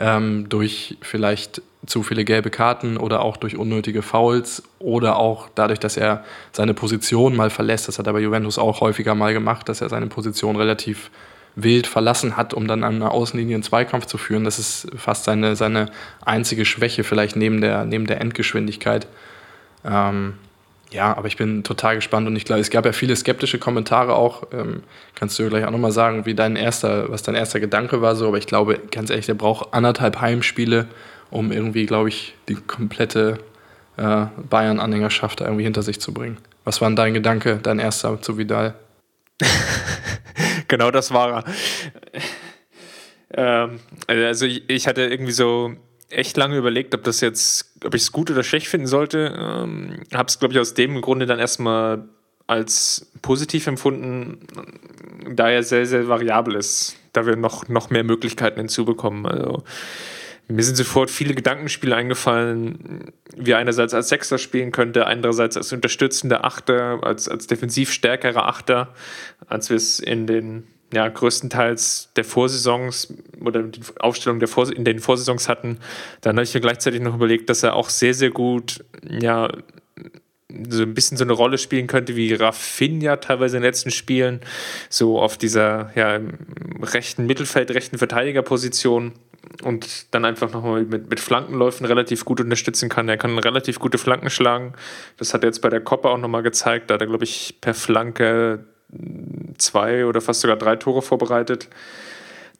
ähm, 0.00 0.48
durch 0.48 0.96
vielleicht 1.02 1.62
zu 1.86 2.02
viele 2.02 2.24
gelbe 2.24 2.50
Karten 2.50 2.96
oder 2.96 3.22
auch 3.22 3.36
durch 3.36 3.56
unnötige 3.56 4.02
Fouls 4.02 4.62
oder 4.78 5.16
auch 5.16 5.48
dadurch, 5.54 5.78
dass 5.78 5.96
er 5.96 6.24
seine 6.52 6.74
Position 6.74 7.36
mal 7.36 7.50
verlässt. 7.50 7.86
Das 7.86 7.98
hat 7.98 8.06
er 8.06 8.12
bei 8.12 8.20
Juventus 8.20 8.58
auch 8.58 8.80
häufiger 8.80 9.14
mal 9.14 9.32
gemacht, 9.32 9.68
dass 9.68 9.80
er 9.80 9.88
seine 9.88 10.06
Position 10.06 10.56
relativ 10.56 11.10
wild 11.54 11.86
verlassen 11.86 12.36
hat, 12.36 12.54
um 12.54 12.66
dann 12.66 12.84
an 12.84 12.96
einer 12.96 13.12
Außenlinie 13.12 13.56
einen 13.56 13.62
Zweikampf 13.62 14.06
zu 14.06 14.18
führen. 14.18 14.44
Das 14.44 14.58
ist 14.58 14.88
fast 14.96 15.24
seine, 15.24 15.56
seine 15.56 15.86
einzige 16.24 16.64
Schwäche, 16.64 17.04
vielleicht 17.04 17.36
neben 17.36 17.60
der, 17.60 17.84
neben 17.84 18.06
der 18.06 18.20
Endgeschwindigkeit. 18.20 19.06
Ähm, 19.84 20.34
ja, 20.90 21.16
aber 21.16 21.28
ich 21.28 21.36
bin 21.36 21.62
total 21.62 21.94
gespannt 21.94 22.26
und 22.26 22.34
ich 22.36 22.44
glaube, 22.44 22.60
es 22.60 22.70
gab 22.70 22.84
ja 22.84 22.92
viele 22.92 23.14
skeptische 23.14 23.58
Kommentare 23.58 24.14
auch. 24.14 24.48
Ähm, 24.52 24.82
kannst 25.14 25.38
du 25.38 25.48
gleich 25.48 25.64
auch 25.64 25.70
nochmal 25.70 25.92
sagen, 25.92 26.26
wie 26.26 26.34
dein 26.34 26.56
erster, 26.56 27.10
was 27.10 27.22
dein 27.22 27.36
erster 27.36 27.60
Gedanke 27.60 28.02
war 28.02 28.16
so, 28.16 28.28
aber 28.28 28.38
ich 28.38 28.46
glaube, 28.46 28.80
ganz 28.90 29.10
ehrlich, 29.10 29.26
der 29.26 29.34
braucht 29.34 29.72
anderthalb 29.72 30.20
Heimspiele, 30.20 30.88
um 31.30 31.52
irgendwie, 31.52 31.86
glaube 31.86 32.08
ich, 32.08 32.34
die 32.48 32.56
komplette 32.56 33.38
äh, 33.96 34.26
Bayern-Anhängerschaft 34.48 35.40
irgendwie 35.40 35.64
hinter 35.64 35.82
sich 35.82 36.00
zu 36.00 36.12
bringen. 36.12 36.38
Was 36.64 36.80
war 36.80 36.88
denn 36.88 36.96
dein 36.96 37.14
Gedanke, 37.14 37.60
dein 37.62 37.78
erster 37.78 38.20
zu 38.20 38.36
Vidal? 38.36 38.74
genau 40.68 40.90
das 40.90 41.12
war 41.12 41.44
er. 41.44 41.44
Ähm, 43.32 43.80
also 44.08 44.46
ich, 44.46 44.68
ich 44.68 44.88
hatte 44.88 45.02
irgendwie 45.02 45.32
so 45.32 45.74
echt 46.10 46.36
lange 46.36 46.56
überlegt, 46.56 46.94
ob 46.94 47.04
das 47.04 47.20
jetzt, 47.20 47.72
ob 47.84 47.94
ich 47.94 48.02
es 48.02 48.12
gut 48.12 48.30
oder 48.30 48.42
schlecht 48.42 48.68
finden 48.68 48.86
sollte. 48.86 49.34
Ähm, 49.38 50.02
Habe 50.12 50.28
es, 50.28 50.38
glaube 50.38 50.54
ich, 50.54 50.60
aus 50.60 50.74
dem 50.74 51.00
Grunde 51.00 51.26
dann 51.26 51.38
erstmal 51.38 52.08
als 52.46 53.12
positiv 53.22 53.66
empfunden, 53.68 54.40
da 55.30 55.48
er 55.48 55.62
sehr, 55.62 55.86
sehr 55.86 56.08
variabel 56.08 56.56
ist, 56.56 56.96
da 57.12 57.24
wir 57.24 57.36
noch, 57.36 57.68
noch 57.68 57.90
mehr 57.90 58.02
Möglichkeiten 58.02 58.58
hinzubekommen. 58.58 59.24
Also 59.24 59.62
mir 60.48 60.64
sind 60.64 60.74
sofort 60.74 61.10
viele 61.10 61.34
Gedankenspiele 61.34 61.94
eingefallen, 61.94 63.12
wie 63.36 63.54
einerseits 63.54 63.94
als 63.94 64.08
Sechser 64.08 64.36
spielen 64.36 64.72
könnte, 64.72 65.06
andererseits 65.06 65.56
als 65.56 65.72
unterstützender 65.72 66.44
Achter, 66.44 66.98
als, 67.04 67.28
als 67.28 67.46
defensiv 67.46 67.92
stärkerer 67.92 68.48
Achter, 68.48 68.94
als 69.46 69.70
wir 69.70 69.76
es 69.76 70.00
in 70.00 70.26
den 70.26 70.66
ja, 70.92 71.08
größtenteils 71.08 72.10
der 72.16 72.24
Vorsaisons 72.24 73.14
oder 73.40 73.62
die 73.62 73.80
Aufstellung 74.00 74.38
der 74.40 74.48
Vor 74.48 74.70
in 74.72 74.84
den 74.84 74.98
Vorsaisons 74.98 75.48
hatten. 75.48 75.78
Dann 76.20 76.36
habe 76.36 76.44
ich 76.44 76.54
mir 76.54 76.60
gleichzeitig 76.60 77.00
noch 77.00 77.14
überlegt, 77.14 77.48
dass 77.48 77.62
er 77.62 77.74
auch 77.74 77.88
sehr, 77.88 78.14
sehr 78.14 78.30
gut, 78.30 78.84
ja, 79.08 79.48
so 80.68 80.82
ein 80.82 80.94
bisschen 80.94 81.16
so 81.16 81.24
eine 81.24 81.32
Rolle 81.32 81.58
spielen 81.58 81.86
könnte 81.86 82.16
wie 82.16 82.34
Rafinha 82.34 83.16
teilweise 83.16 83.56
in 83.56 83.62
den 83.62 83.68
letzten 83.68 83.90
Spielen, 83.90 84.40
so 84.88 85.20
auf 85.20 85.36
dieser 85.36 85.92
ja, 85.94 86.20
rechten 86.82 87.26
Mittelfeld, 87.26 87.70
rechten 87.70 87.98
Verteidigerposition 87.98 89.12
und 89.62 90.12
dann 90.12 90.24
einfach 90.24 90.52
nochmal 90.52 90.84
mit, 90.84 91.08
mit 91.08 91.20
Flankenläufen 91.20 91.86
relativ 91.86 92.24
gut 92.24 92.40
unterstützen 92.40 92.88
kann. 92.88 93.08
Er 93.08 93.16
kann 93.16 93.38
relativ 93.38 93.78
gute 93.78 93.98
Flanken 93.98 94.30
schlagen. 94.30 94.74
Das 95.16 95.34
hat 95.34 95.44
er 95.44 95.48
jetzt 95.48 95.60
bei 95.60 95.68
der 95.68 95.80
Copa 95.80 96.10
auch 96.10 96.18
nochmal 96.18 96.42
gezeigt. 96.42 96.90
Da 96.90 96.94
hat 96.94 97.00
er, 97.00 97.06
glaube 97.06 97.24
ich, 97.24 97.56
per 97.60 97.74
Flanke 97.74 98.64
zwei 99.58 100.06
oder 100.06 100.20
fast 100.20 100.40
sogar 100.40 100.56
drei 100.56 100.76
Tore 100.76 101.02
vorbereitet. 101.02 101.68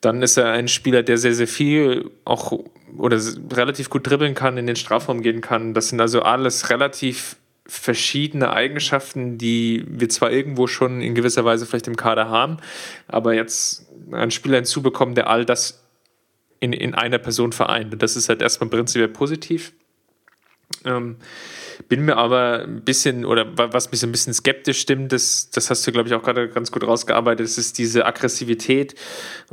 Dann 0.01 0.21
ist 0.21 0.37
er 0.37 0.51
ein 0.51 0.67
Spieler, 0.67 1.03
der 1.03 1.17
sehr, 1.17 1.33
sehr 1.33 1.47
viel 1.47 2.09
auch 2.25 2.59
oder 2.97 3.19
relativ 3.53 3.89
gut 3.89 4.07
dribbeln 4.07 4.33
kann, 4.33 4.57
in 4.57 4.67
den 4.67 4.75
Strafraum 4.75 5.21
gehen 5.21 5.41
kann. 5.41 5.73
Das 5.73 5.89
sind 5.89 6.01
also 6.01 6.21
alles 6.23 6.69
relativ 6.69 7.37
verschiedene 7.67 8.51
Eigenschaften, 8.51 9.37
die 9.37 9.85
wir 9.87 10.09
zwar 10.09 10.31
irgendwo 10.31 10.67
schon 10.67 11.01
in 11.01 11.15
gewisser 11.15 11.45
Weise 11.45 11.65
vielleicht 11.65 11.87
im 11.87 11.95
Kader 11.95 12.29
haben, 12.29 12.57
aber 13.07 13.33
jetzt 13.33 13.85
einen 14.11 14.31
Spieler 14.31 14.57
hinzubekommen, 14.57 15.15
der 15.15 15.29
all 15.29 15.45
das 15.45 15.81
in, 16.59 16.73
in 16.73 16.95
einer 16.95 17.17
Person 17.17 17.53
vereint. 17.53 17.93
Und 17.93 18.01
das 18.01 18.15
ist 18.15 18.27
halt 18.27 18.41
erstmal 18.41 18.69
prinzipiell 18.69 19.07
positiv. 19.07 19.71
Ähm, 20.85 21.17
bin 21.87 22.05
mir 22.05 22.17
aber 22.17 22.63
ein 22.63 22.81
bisschen, 22.81 23.25
oder 23.25 23.45
was 23.55 23.91
mich 23.91 23.99
so 23.99 24.07
ein 24.07 24.11
bisschen 24.11 24.33
skeptisch 24.33 24.79
stimmt, 24.79 25.11
das, 25.11 25.49
das 25.51 25.69
hast 25.69 25.85
du, 25.85 25.91
glaube 25.91 26.09
ich, 26.09 26.15
auch 26.15 26.23
gerade 26.23 26.49
ganz 26.49 26.71
gut 26.71 26.85
rausgearbeitet, 26.85 27.45
das 27.45 27.57
ist 27.57 27.77
diese 27.77 28.05
Aggressivität. 28.05 28.95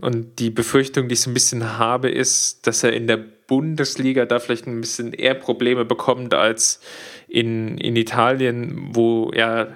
Und 0.00 0.38
die 0.38 0.50
Befürchtung, 0.50 1.08
die 1.08 1.14
ich 1.14 1.20
so 1.20 1.30
ein 1.30 1.34
bisschen 1.34 1.78
habe, 1.78 2.10
ist, 2.10 2.66
dass 2.66 2.82
er 2.82 2.92
in 2.92 3.06
der 3.06 3.18
Bundesliga 3.46 4.26
da 4.26 4.38
vielleicht 4.38 4.66
ein 4.66 4.80
bisschen 4.80 5.12
eher 5.12 5.34
Probleme 5.34 5.84
bekommt 5.84 6.34
als 6.34 6.80
in, 7.28 7.78
in 7.78 7.96
Italien, 7.96 8.90
wo 8.94 9.30
er 9.30 9.72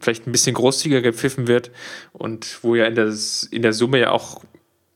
vielleicht 0.00 0.26
ein 0.26 0.32
bisschen 0.32 0.54
großzügiger 0.54 1.02
gepfiffen 1.02 1.46
wird 1.46 1.70
und 2.12 2.58
wo 2.62 2.74
ja 2.74 2.86
in 2.86 2.94
der, 2.94 3.12
in 3.50 3.62
der 3.62 3.72
Summe 3.72 4.00
ja 4.00 4.10
auch 4.10 4.42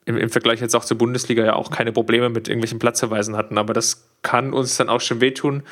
im, 0.06 0.16
im 0.16 0.30
Vergleich 0.30 0.60
jetzt 0.60 0.74
auch 0.74 0.84
zur 0.84 0.96
Bundesliga 0.96 1.44
ja 1.44 1.54
auch 1.54 1.70
keine 1.70 1.92
Probleme 1.92 2.30
mit 2.30 2.48
irgendwelchen 2.48 2.78
Platzverweisen 2.78 3.36
hatten. 3.36 3.58
Aber 3.58 3.74
das 3.74 4.08
kann 4.22 4.52
uns 4.52 4.76
dann 4.76 4.88
auch 4.88 5.00
schon 5.00 5.20
wehtun, 5.20 5.64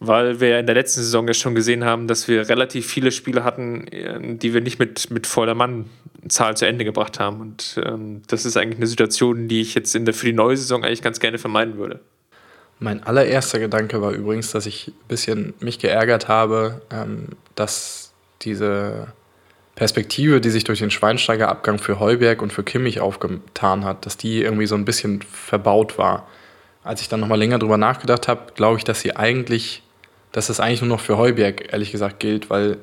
weil 0.00 0.40
wir 0.40 0.58
in 0.58 0.66
der 0.66 0.74
letzten 0.74 1.02
Saison 1.02 1.28
ja 1.28 1.34
schon 1.34 1.54
gesehen 1.54 1.84
haben, 1.84 2.08
dass 2.08 2.26
wir 2.26 2.48
relativ 2.48 2.86
viele 2.86 3.12
Spiele 3.12 3.44
hatten, 3.44 3.86
äh, 3.88 4.36
die 4.36 4.54
wir 4.54 4.62
nicht 4.62 4.78
mit, 4.78 5.10
mit 5.10 5.26
voller 5.26 5.54
Mannzahl 5.54 6.56
zu 6.56 6.66
Ende 6.66 6.84
gebracht 6.84 7.20
haben. 7.20 7.40
Und 7.40 7.78
ähm, 7.84 8.22
das 8.26 8.46
ist 8.46 8.56
eigentlich 8.56 8.78
eine 8.78 8.86
Situation, 8.86 9.46
die 9.46 9.60
ich 9.60 9.74
jetzt 9.74 9.94
in 9.94 10.06
der, 10.06 10.14
für 10.14 10.26
die 10.26 10.32
neue 10.32 10.56
Saison 10.56 10.84
eigentlich 10.84 11.02
ganz 11.02 11.20
gerne 11.20 11.38
vermeiden 11.38 11.76
würde. 11.76 12.00
Mein 12.78 13.02
allererster 13.02 13.58
Gedanke 13.58 14.00
war 14.00 14.12
übrigens, 14.12 14.52
dass 14.52 14.64
ich 14.64 14.88
ein 14.88 15.08
bisschen 15.08 15.54
mich 15.60 15.78
geärgert 15.78 16.28
habe, 16.28 16.80
ähm, 16.90 17.28
dass 17.54 18.14
diese 18.40 19.08
Perspektive, 19.74 20.40
die 20.40 20.48
sich 20.48 20.64
durch 20.64 20.78
den 20.78 20.90
Schweinsteiger-Abgang 20.90 21.78
für 21.78 22.00
Heuberg 22.00 22.40
und 22.40 22.54
für 22.54 22.62
Kimmich 22.62 23.00
aufgetan 23.00 23.84
hat, 23.84 24.06
dass 24.06 24.16
die 24.16 24.42
irgendwie 24.42 24.66
so 24.66 24.74
ein 24.76 24.86
bisschen 24.86 25.20
verbaut 25.22 25.98
war. 25.98 26.26
Als 26.82 27.02
ich 27.02 27.10
dann 27.10 27.20
nochmal 27.20 27.38
länger 27.38 27.58
drüber 27.58 27.76
nachgedacht 27.76 28.28
habe, 28.28 28.52
glaube 28.54 28.78
ich, 28.78 28.84
dass 28.84 29.02
sie 29.02 29.14
eigentlich, 29.14 29.82
dass 30.32 30.46
das 30.46 30.60
eigentlich 30.60 30.80
nur 30.80 30.88
noch 30.88 31.00
für 31.00 31.18
Heuberg, 31.18 31.72
ehrlich 31.72 31.92
gesagt, 31.92 32.20
gilt, 32.20 32.50
weil 32.50 32.78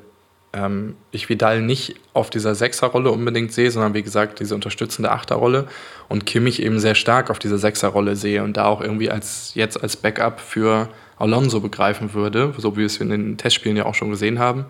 ähm, 0.52 0.96
ich 1.10 1.28
Vidal 1.28 1.60
nicht 1.62 1.96
auf 2.14 2.30
dieser 2.30 2.54
Sechserrolle 2.54 3.10
unbedingt 3.10 3.52
sehe, 3.52 3.70
sondern 3.70 3.94
wie 3.94 4.02
gesagt, 4.02 4.40
diese 4.40 4.54
unterstützende 4.54 5.10
Achterrolle 5.10 5.66
und 6.08 6.26
Kimmich 6.26 6.62
eben 6.62 6.78
sehr 6.78 6.94
stark 6.94 7.30
auf 7.30 7.38
dieser 7.38 7.58
Sechserrolle 7.58 8.16
sehe 8.16 8.42
und 8.42 8.56
da 8.56 8.66
auch 8.66 8.80
irgendwie 8.80 9.10
als 9.10 9.52
jetzt 9.54 9.82
als 9.82 9.96
Backup 9.96 10.40
für 10.40 10.88
Alonso 11.18 11.60
begreifen 11.60 12.14
würde, 12.14 12.54
so 12.56 12.74
wie 12.74 12.80
wir 12.80 12.86
es 12.86 12.98
in 12.98 13.10
den 13.10 13.36
Testspielen 13.36 13.76
ja 13.76 13.86
auch 13.86 13.94
schon 13.94 14.10
gesehen 14.10 14.38
haben. 14.38 14.66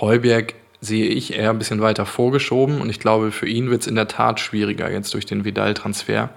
Heuberg 0.00 0.54
sehe 0.80 1.06
ich 1.06 1.34
eher 1.34 1.50
ein 1.50 1.58
bisschen 1.58 1.80
weiter 1.80 2.06
vorgeschoben 2.06 2.80
und 2.80 2.90
ich 2.90 2.98
glaube, 2.98 3.30
für 3.30 3.46
ihn 3.46 3.70
wird 3.70 3.82
es 3.82 3.86
in 3.86 3.94
der 3.94 4.08
Tat 4.08 4.40
schwieriger 4.40 4.90
jetzt 4.90 5.14
durch 5.14 5.26
den 5.26 5.44
Vidal-Transfer. 5.44 6.30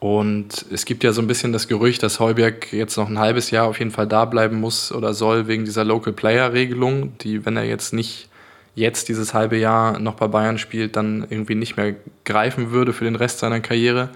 Und 0.00 0.64
es 0.72 0.86
gibt 0.86 1.04
ja 1.04 1.12
so 1.12 1.20
ein 1.20 1.26
bisschen 1.26 1.52
das 1.52 1.68
Gerücht, 1.68 2.02
dass 2.02 2.20
Heuberg 2.20 2.72
jetzt 2.72 2.96
noch 2.96 3.08
ein 3.10 3.18
halbes 3.18 3.50
Jahr 3.50 3.66
auf 3.66 3.78
jeden 3.78 3.90
Fall 3.90 4.06
da 4.06 4.24
bleiben 4.24 4.58
muss 4.58 4.92
oder 4.92 5.12
soll 5.12 5.46
wegen 5.46 5.66
dieser 5.66 5.84
Local 5.84 6.14
Player 6.14 6.54
Regelung, 6.54 7.18
die, 7.18 7.44
wenn 7.44 7.58
er 7.58 7.64
jetzt 7.64 7.92
nicht 7.92 8.30
jetzt 8.74 9.10
dieses 9.10 9.34
halbe 9.34 9.58
Jahr 9.58 9.98
noch 9.98 10.14
bei 10.14 10.26
Bayern 10.26 10.56
spielt, 10.56 10.96
dann 10.96 11.26
irgendwie 11.28 11.54
nicht 11.54 11.76
mehr 11.76 11.96
greifen 12.24 12.70
würde 12.70 12.94
für 12.94 13.04
den 13.04 13.14
Rest 13.14 13.40
seiner 13.40 13.60
Karriere. 13.60 14.08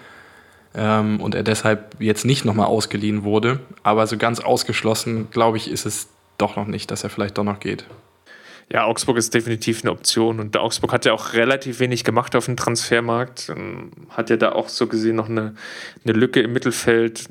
Ähm, 0.75 1.21
und 1.21 1.35
er 1.35 1.43
deshalb 1.43 1.97
jetzt 2.01 2.25
nicht 2.25 2.47
nochmal 2.47 2.67
ausgeliehen 2.67 3.23
wurde. 3.23 3.61
Aber 3.83 4.07
so 4.07 4.17
ganz 4.17 4.41
ausgeschlossen, 4.41 5.29
glaube 5.31 5.59
ich, 5.59 5.71
ist 5.71 5.85
es 5.85 6.09
doch 6.39 6.57
noch 6.57 6.67
nicht, 6.67 6.91
dass 6.91 7.05
er 7.05 7.11
vielleicht 7.11 7.37
doch 7.37 7.45
noch 7.45 7.61
geht. 7.61 7.85
Ja, 8.73 8.85
Augsburg 8.85 9.19
ist 9.19 9.35
definitiv 9.35 9.83
eine 9.83 9.93
Option 9.93 10.41
und 10.41 10.57
Augsburg 10.57 10.93
hat 10.93 11.05
ja 11.05 11.13
auch 11.13 11.35
relativ 11.35 11.81
wenig 11.81 12.03
gemacht 12.05 12.35
auf 12.35 12.47
dem 12.47 12.57
Transfermarkt. 12.57 13.51
Ähm, 13.51 13.91
hat 14.11 14.31
ja 14.31 14.37
da 14.37 14.53
auch 14.53 14.69
so 14.69 14.87
gesehen 14.87 15.17
noch 15.17 15.29
eine, 15.29 15.55
eine 16.05 16.13
Lücke 16.13 16.41
im 16.41 16.53
Mittelfeld. 16.53 17.29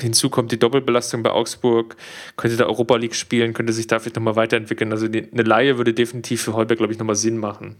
Hinzu 0.00 0.30
kommt 0.30 0.52
die 0.52 0.58
Doppelbelastung 0.58 1.22
bei 1.22 1.30
Augsburg, 1.30 1.96
könnte 2.36 2.56
da 2.56 2.66
Europa 2.66 2.96
League 2.96 3.14
spielen, 3.14 3.54
könnte 3.54 3.72
sich 3.72 3.86
da 3.86 3.98
vielleicht 3.98 4.16
nochmal 4.16 4.36
weiterentwickeln. 4.36 4.92
Also 4.92 5.08
die, 5.08 5.30
eine 5.32 5.42
Laie 5.42 5.78
würde 5.78 5.94
definitiv 5.94 6.42
für 6.42 6.54
Holberg, 6.54 6.78
glaube 6.78 6.92
ich, 6.92 6.98
nochmal 6.98 7.16
Sinn 7.16 7.38
machen. 7.38 7.76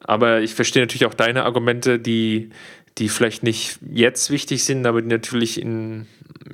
Aber 0.00 0.40
ich 0.40 0.54
verstehe 0.54 0.82
natürlich 0.82 1.06
auch 1.06 1.14
deine 1.14 1.44
Argumente, 1.44 1.98
die, 1.98 2.50
die 2.98 3.08
vielleicht 3.08 3.42
nicht 3.42 3.78
jetzt 3.90 4.30
wichtig 4.30 4.64
sind, 4.64 4.86
aber 4.86 5.02
die 5.02 5.08
natürlich 5.08 5.60
in, 5.60 6.06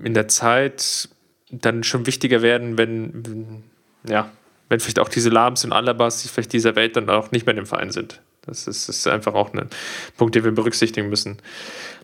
in 0.03 0.15
der 0.15 0.29
Zeit 0.29 1.09
dann 1.51 1.83
schon 1.83 2.07
wichtiger 2.07 2.43
werden, 2.43 2.79
wenn, 2.79 3.65
ja, 4.05 4.31
wenn 4.69 4.81
vielleicht 4.81 5.01
auch 5.01 5.09
diese 5.09 5.29
Labs 5.29 5.65
und 5.65 5.73
Alabas, 5.73 6.23
die 6.23 6.29
vielleicht 6.29 6.53
dieser 6.53 6.77
Welt 6.77 6.97
dann 6.97 7.11
auch 7.11 7.33
nicht 7.33 7.47
mehr 7.47 7.53
in 7.53 7.63
dem 7.63 7.67
Verein 7.67 7.91
sind. 7.91 8.21
Das 8.47 8.67
ist, 8.67 8.89
ist 8.89 9.07
einfach 9.07 9.35
auch 9.35 9.53
ein 9.53 9.69
Punkt, 10.17 10.35
den 10.35 10.45
wir 10.45 10.53
berücksichtigen 10.53 11.09
müssen. 11.11 11.39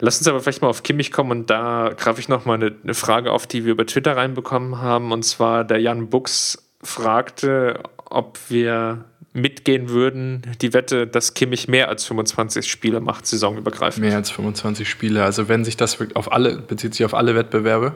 Lass 0.01 0.19
uns 0.19 0.29
aber 0.29 0.41
vielleicht 0.41 0.63
mal 0.63 0.69
auf 0.69 0.83
Kimmich 0.83 1.11
kommen 1.11 1.31
und 1.31 1.51
da 1.51 1.93
greife 1.97 2.21
ich 2.21 2.29
nochmal 2.29 2.57
eine, 2.57 2.75
eine 2.83 2.95
Frage 2.95 3.33
auf, 3.33 3.47
die 3.47 3.65
wir 3.65 3.73
über 3.73 3.87
Twitter 3.87 4.17
reinbekommen 4.17 4.79
haben. 4.79 5.13
Und 5.13 5.23
zwar 5.25 5.65
der 5.65 5.81
Jan 5.81 6.09
Bux 6.11 6.71
fragte, 6.83 7.81
ob 8.05 8.39
wir 8.49 9.05
mitgehen 9.33 9.89
würden, 9.89 10.43
die 10.61 10.73
Wette, 10.73 11.07
dass 11.07 11.35
Kimmich 11.35 11.69
mehr 11.69 11.89
als 11.89 12.05
25 12.05 12.71
Spiele 12.71 13.01
macht, 13.01 13.27
saisonübergreifend. 13.27 14.05
Mehr 14.05 14.17
als 14.17 14.31
25 14.31 14.89
Spiele. 14.89 15.25
Also 15.25 15.49
wenn 15.49 15.65
sich 15.65 15.77
das 15.77 15.99
auf 16.15 16.33
alle, 16.33 16.59
bezieht 16.59 16.95
sich 16.95 17.05
auf 17.05 17.15
alle 17.15 17.35
Wettbewerbe, 17.35 17.95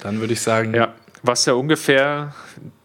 dann 0.00 0.20
würde 0.20 0.32
ich 0.32 0.40
sagen, 0.40 0.74
ja 0.74 0.93
was 1.24 1.46
ja 1.46 1.54
ungefähr 1.54 2.34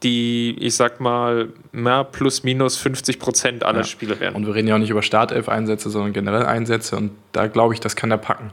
die, 0.02 0.56
ich 0.60 0.76
sag 0.76 1.02
mal, 1.02 1.50
na, 1.74 2.06
plus 2.06 2.44
minus 2.44 2.78
50 2.78 3.20
Prozent 3.20 3.64
aller 3.66 3.80
ja. 3.80 3.84
Spiele 3.84 4.20
wären. 4.22 4.34
Und 4.34 4.48
wir 4.48 4.56
reden 4.56 4.70
ja 4.70 4.76
auch 4.76 4.80
nicht 4.80 4.90
über 4.90 5.02
Startelf-Einsätze, 5.02 5.90
sondern 5.90 6.14
generell 6.14 6.46
Einsätze 6.46 6.96
und 6.96 7.12
da 7.34 7.48
glaube 7.48 7.74
ich, 7.74 7.82
das 7.82 7.98
kann 7.98 8.10
er 8.12 8.18
packen. 8.18 8.52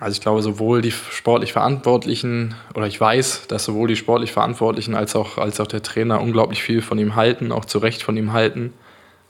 Also 0.00 0.16
ich 0.16 0.20
glaube, 0.20 0.42
sowohl 0.42 0.82
die 0.82 0.90
sportlich 0.90 1.54
Verantwortlichen, 1.54 2.54
oder 2.74 2.86
ich 2.86 3.00
weiß, 3.00 3.46
dass 3.48 3.64
sowohl 3.64 3.88
die 3.88 3.96
sportlich 3.96 4.32
Verantwortlichen 4.32 4.94
als 4.94 5.16
auch, 5.16 5.38
als 5.38 5.58
auch 5.60 5.66
der 5.66 5.82
Trainer 5.82 6.20
unglaublich 6.20 6.62
viel 6.62 6.82
von 6.82 6.98
ihm 6.98 7.16
halten, 7.16 7.52
auch 7.52 7.64
zu 7.64 7.78
Recht 7.78 8.02
von 8.02 8.16
ihm 8.18 8.34
halten. 8.34 8.74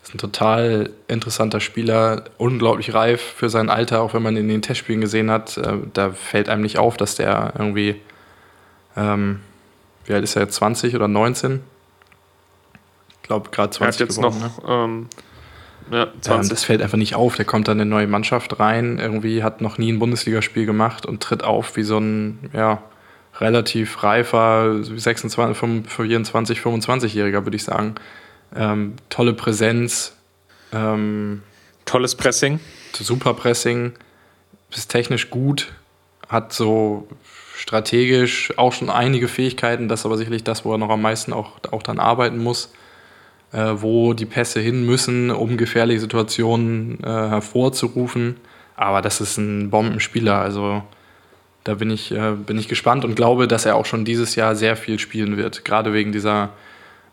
Das 0.00 0.08
ist 0.08 0.14
ein 0.16 0.18
total 0.18 0.90
interessanter 1.06 1.60
Spieler, 1.60 2.24
unglaublich 2.38 2.92
reif 2.92 3.20
für 3.20 3.50
sein 3.50 3.70
Alter, 3.70 4.00
auch 4.00 4.14
wenn 4.14 4.22
man 4.22 4.34
ihn 4.34 4.44
in 4.44 4.48
den 4.48 4.62
Testspielen 4.62 5.00
gesehen 5.00 5.30
hat. 5.30 5.58
Äh, 5.58 5.76
da 5.92 6.10
fällt 6.10 6.48
einem 6.48 6.62
nicht 6.62 6.78
auf, 6.78 6.96
dass 6.96 7.14
der 7.14 7.54
irgendwie 7.56 8.00
ähm, 8.96 9.40
wie 10.04 10.12
alt 10.12 10.24
ist 10.24 10.36
er 10.36 10.42
jetzt? 10.42 10.54
20 10.54 10.94
oder 10.94 11.08
19? 11.08 11.60
Ich 13.10 13.22
glaube, 13.22 13.50
gerade 13.50 13.70
20. 13.70 13.80
Er 13.80 13.86
hat 13.88 14.00
jetzt 14.00 14.16
geworden, 14.16 14.40
noch. 14.40 14.62
Ne? 14.62 14.68
Ähm, 14.68 15.06
ja, 15.90 16.06
20. 16.20 16.30
Ähm, 16.30 16.48
das 16.48 16.64
fällt 16.64 16.82
einfach 16.82 16.98
nicht 16.98 17.14
auf. 17.14 17.36
Der 17.36 17.44
kommt 17.44 17.68
dann 17.68 17.78
in 17.78 17.82
eine 17.82 17.90
neue 17.90 18.06
Mannschaft 18.06 18.58
rein, 18.60 18.98
irgendwie 18.98 19.42
hat 19.42 19.60
noch 19.60 19.78
nie 19.78 19.92
ein 19.92 19.98
Bundesligaspiel 19.98 20.66
gemacht 20.66 21.06
und 21.06 21.22
tritt 21.22 21.42
auf 21.42 21.76
wie 21.76 21.82
so 21.82 21.98
ein, 21.98 22.50
ja, 22.52 22.82
relativ 23.40 24.02
reifer 24.02 24.82
26, 24.82 25.56
24, 25.88 26.58
25-Jähriger, 26.60 27.44
würde 27.44 27.56
ich 27.56 27.64
sagen. 27.64 27.96
Ähm, 28.54 28.94
tolle 29.08 29.32
Präsenz. 29.32 30.14
Ähm, 30.72 31.42
Tolles 31.84 32.14
Pressing. 32.14 32.60
Super 32.92 33.34
Pressing. 33.34 33.92
Ist 34.70 34.90
technisch 34.90 35.30
gut. 35.30 35.72
Hat 36.28 36.52
so 36.52 37.08
strategisch 37.56 38.52
auch 38.58 38.72
schon 38.72 38.90
einige 38.90 39.28
Fähigkeiten, 39.28 39.88
das 39.88 40.00
ist 40.00 40.06
aber 40.06 40.16
sicherlich 40.16 40.44
das, 40.44 40.64
wo 40.64 40.72
er 40.72 40.78
noch 40.78 40.90
am 40.90 41.02
meisten 41.02 41.32
auch, 41.32 41.52
auch 41.70 41.82
dann 41.82 41.98
arbeiten 41.98 42.38
muss, 42.38 42.72
äh, 43.52 43.74
wo 43.76 44.12
die 44.12 44.26
Pässe 44.26 44.60
hin 44.60 44.84
müssen, 44.84 45.30
um 45.30 45.56
gefährliche 45.56 46.00
Situationen 46.00 46.98
äh, 47.02 47.06
hervorzurufen. 47.06 48.36
Aber 48.76 49.02
das 49.02 49.20
ist 49.20 49.38
ein 49.38 49.70
Bombenspieler, 49.70 50.40
also 50.40 50.82
da 51.62 51.74
bin 51.74 51.90
ich, 51.90 52.10
äh, 52.10 52.32
bin 52.32 52.58
ich 52.58 52.68
gespannt 52.68 53.04
und 53.04 53.14
glaube, 53.14 53.46
dass 53.46 53.66
er 53.66 53.76
auch 53.76 53.86
schon 53.86 54.04
dieses 54.04 54.34
Jahr 54.34 54.56
sehr 54.56 54.76
viel 54.76 54.98
spielen 54.98 55.36
wird, 55.36 55.64
gerade 55.64 55.92
wegen 55.92 56.10
dieser, 56.10 56.50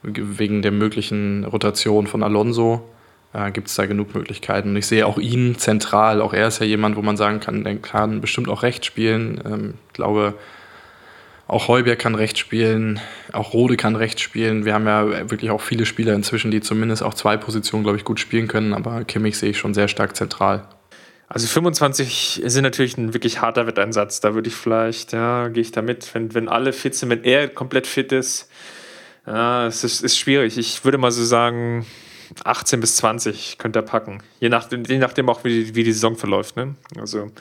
wegen 0.02 0.64
der 0.64 0.72
möglichen 0.72 1.46
Rotation 1.46 2.08
von 2.08 2.24
Alonso 2.24 2.90
äh, 3.34 3.52
gibt 3.52 3.68
es 3.68 3.76
da 3.76 3.86
genug 3.86 4.16
Möglichkeiten. 4.16 4.70
Und 4.70 4.78
ich 4.78 4.88
sehe 4.88 5.06
auch 5.06 5.18
ihn 5.18 5.58
zentral. 5.58 6.22
Auch 6.22 6.34
er 6.34 6.48
ist 6.48 6.60
ja 6.60 6.66
jemand, 6.66 6.96
wo 6.96 7.02
man 7.02 7.18
sagen 7.18 7.40
kann, 7.40 7.64
der 7.64 7.78
kann 7.78 8.22
bestimmt 8.22 8.50
auch 8.50 8.64
rechts 8.64 8.88
spielen. 8.88 9.42
Ähm, 9.46 9.74
ich 9.88 9.94
glaube, 9.94 10.36
auch 11.48 11.68
Heuberg 11.68 12.00
kann 12.00 12.16
rechts 12.16 12.40
spielen, 12.40 13.02
auch 13.34 13.54
Rode 13.54 13.76
kann 13.76 13.98
rechts 13.98 14.22
spielen. 14.22 14.64
Wir 14.64 14.74
haben 14.74 14.86
ja 14.86 15.30
wirklich 15.30 15.52
auch 15.52 15.60
viele 15.60 15.86
Spieler 15.86 16.14
inzwischen, 16.14 16.50
die 16.50 16.62
zumindest 16.62 17.04
auch 17.04 17.14
zwei 17.14 17.36
Positionen, 17.36 17.84
glaube 17.84 17.98
ich, 17.98 18.06
gut 18.06 18.22
spielen 18.22 18.48
können. 18.48 18.74
Aber 18.74 19.04
Kimmich 19.04 19.38
sehe 19.38 19.50
ich 19.50 19.58
schon 19.58 19.74
sehr 19.74 19.90
stark 19.90 20.16
zentral. 20.16 20.66
Also 21.28 21.48
25 21.48 22.42
sind 22.46 22.64
natürlich 22.64 22.98
ein 22.98 23.14
wirklich 23.14 23.42
harter 23.42 23.68
Wetteinsatz. 23.68 24.22
Da 24.22 24.34
würde 24.34 24.48
ich 24.48 24.56
vielleicht, 24.56 25.12
ja, 25.12 25.50
gehe 25.50 25.62
ich 25.62 25.72
da 25.72 25.82
mit, 25.82 26.14
wenn, 26.14 26.34
wenn 26.34 26.48
alle 26.48 26.72
fit 26.72 26.96
sind, 26.96 27.10
wenn 27.10 27.26
er 27.26 27.50
komplett 27.50 27.86
fit 27.88 28.14
ist. 28.14 28.50
Ja, 29.28 29.68
es 29.68 29.84
ist, 29.84 30.02
ist 30.02 30.18
schwierig. 30.18 30.58
Ich 30.58 30.86
würde 30.86 30.98
mal 30.98 31.12
so 31.12 31.24
sagen, 31.24 31.86
18 32.44 32.80
bis 32.80 32.98
20 32.98 33.58
könnt 33.58 33.76
ihr 33.76 33.82
packen. 33.82 34.24
Je, 34.40 34.50
nach, 34.50 34.70
je 34.72 34.98
nachdem 34.98 35.30
auch, 35.30 35.44
wie 35.44 35.66
die, 35.66 35.76
wie 35.76 35.84
die 35.84 35.94
Saison 35.94 36.16
verläuft. 36.16 36.56
Ne? 36.56 36.76
Also, 37.00 37.32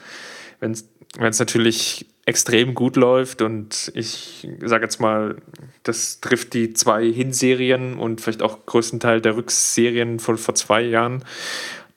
wenn 0.59 0.71
es 0.71 1.39
natürlich 1.39 2.05
extrem 2.25 2.75
gut 2.75 2.95
läuft 2.95 3.41
und 3.41 3.91
ich 3.95 4.47
sage 4.61 4.83
jetzt 4.83 4.99
mal, 4.99 5.37
das 5.83 6.21
trifft 6.21 6.53
die 6.53 6.73
zwei 6.73 7.11
Hinserien 7.11 7.97
und 7.97 8.21
vielleicht 8.21 8.41
auch 8.41 8.65
größten 8.65 8.99
Teil 8.99 9.21
der 9.21 9.35
Rückserien 9.35 10.19
von 10.19 10.37
vor 10.37 10.55
zwei 10.55 10.81
Jahren, 10.81 11.23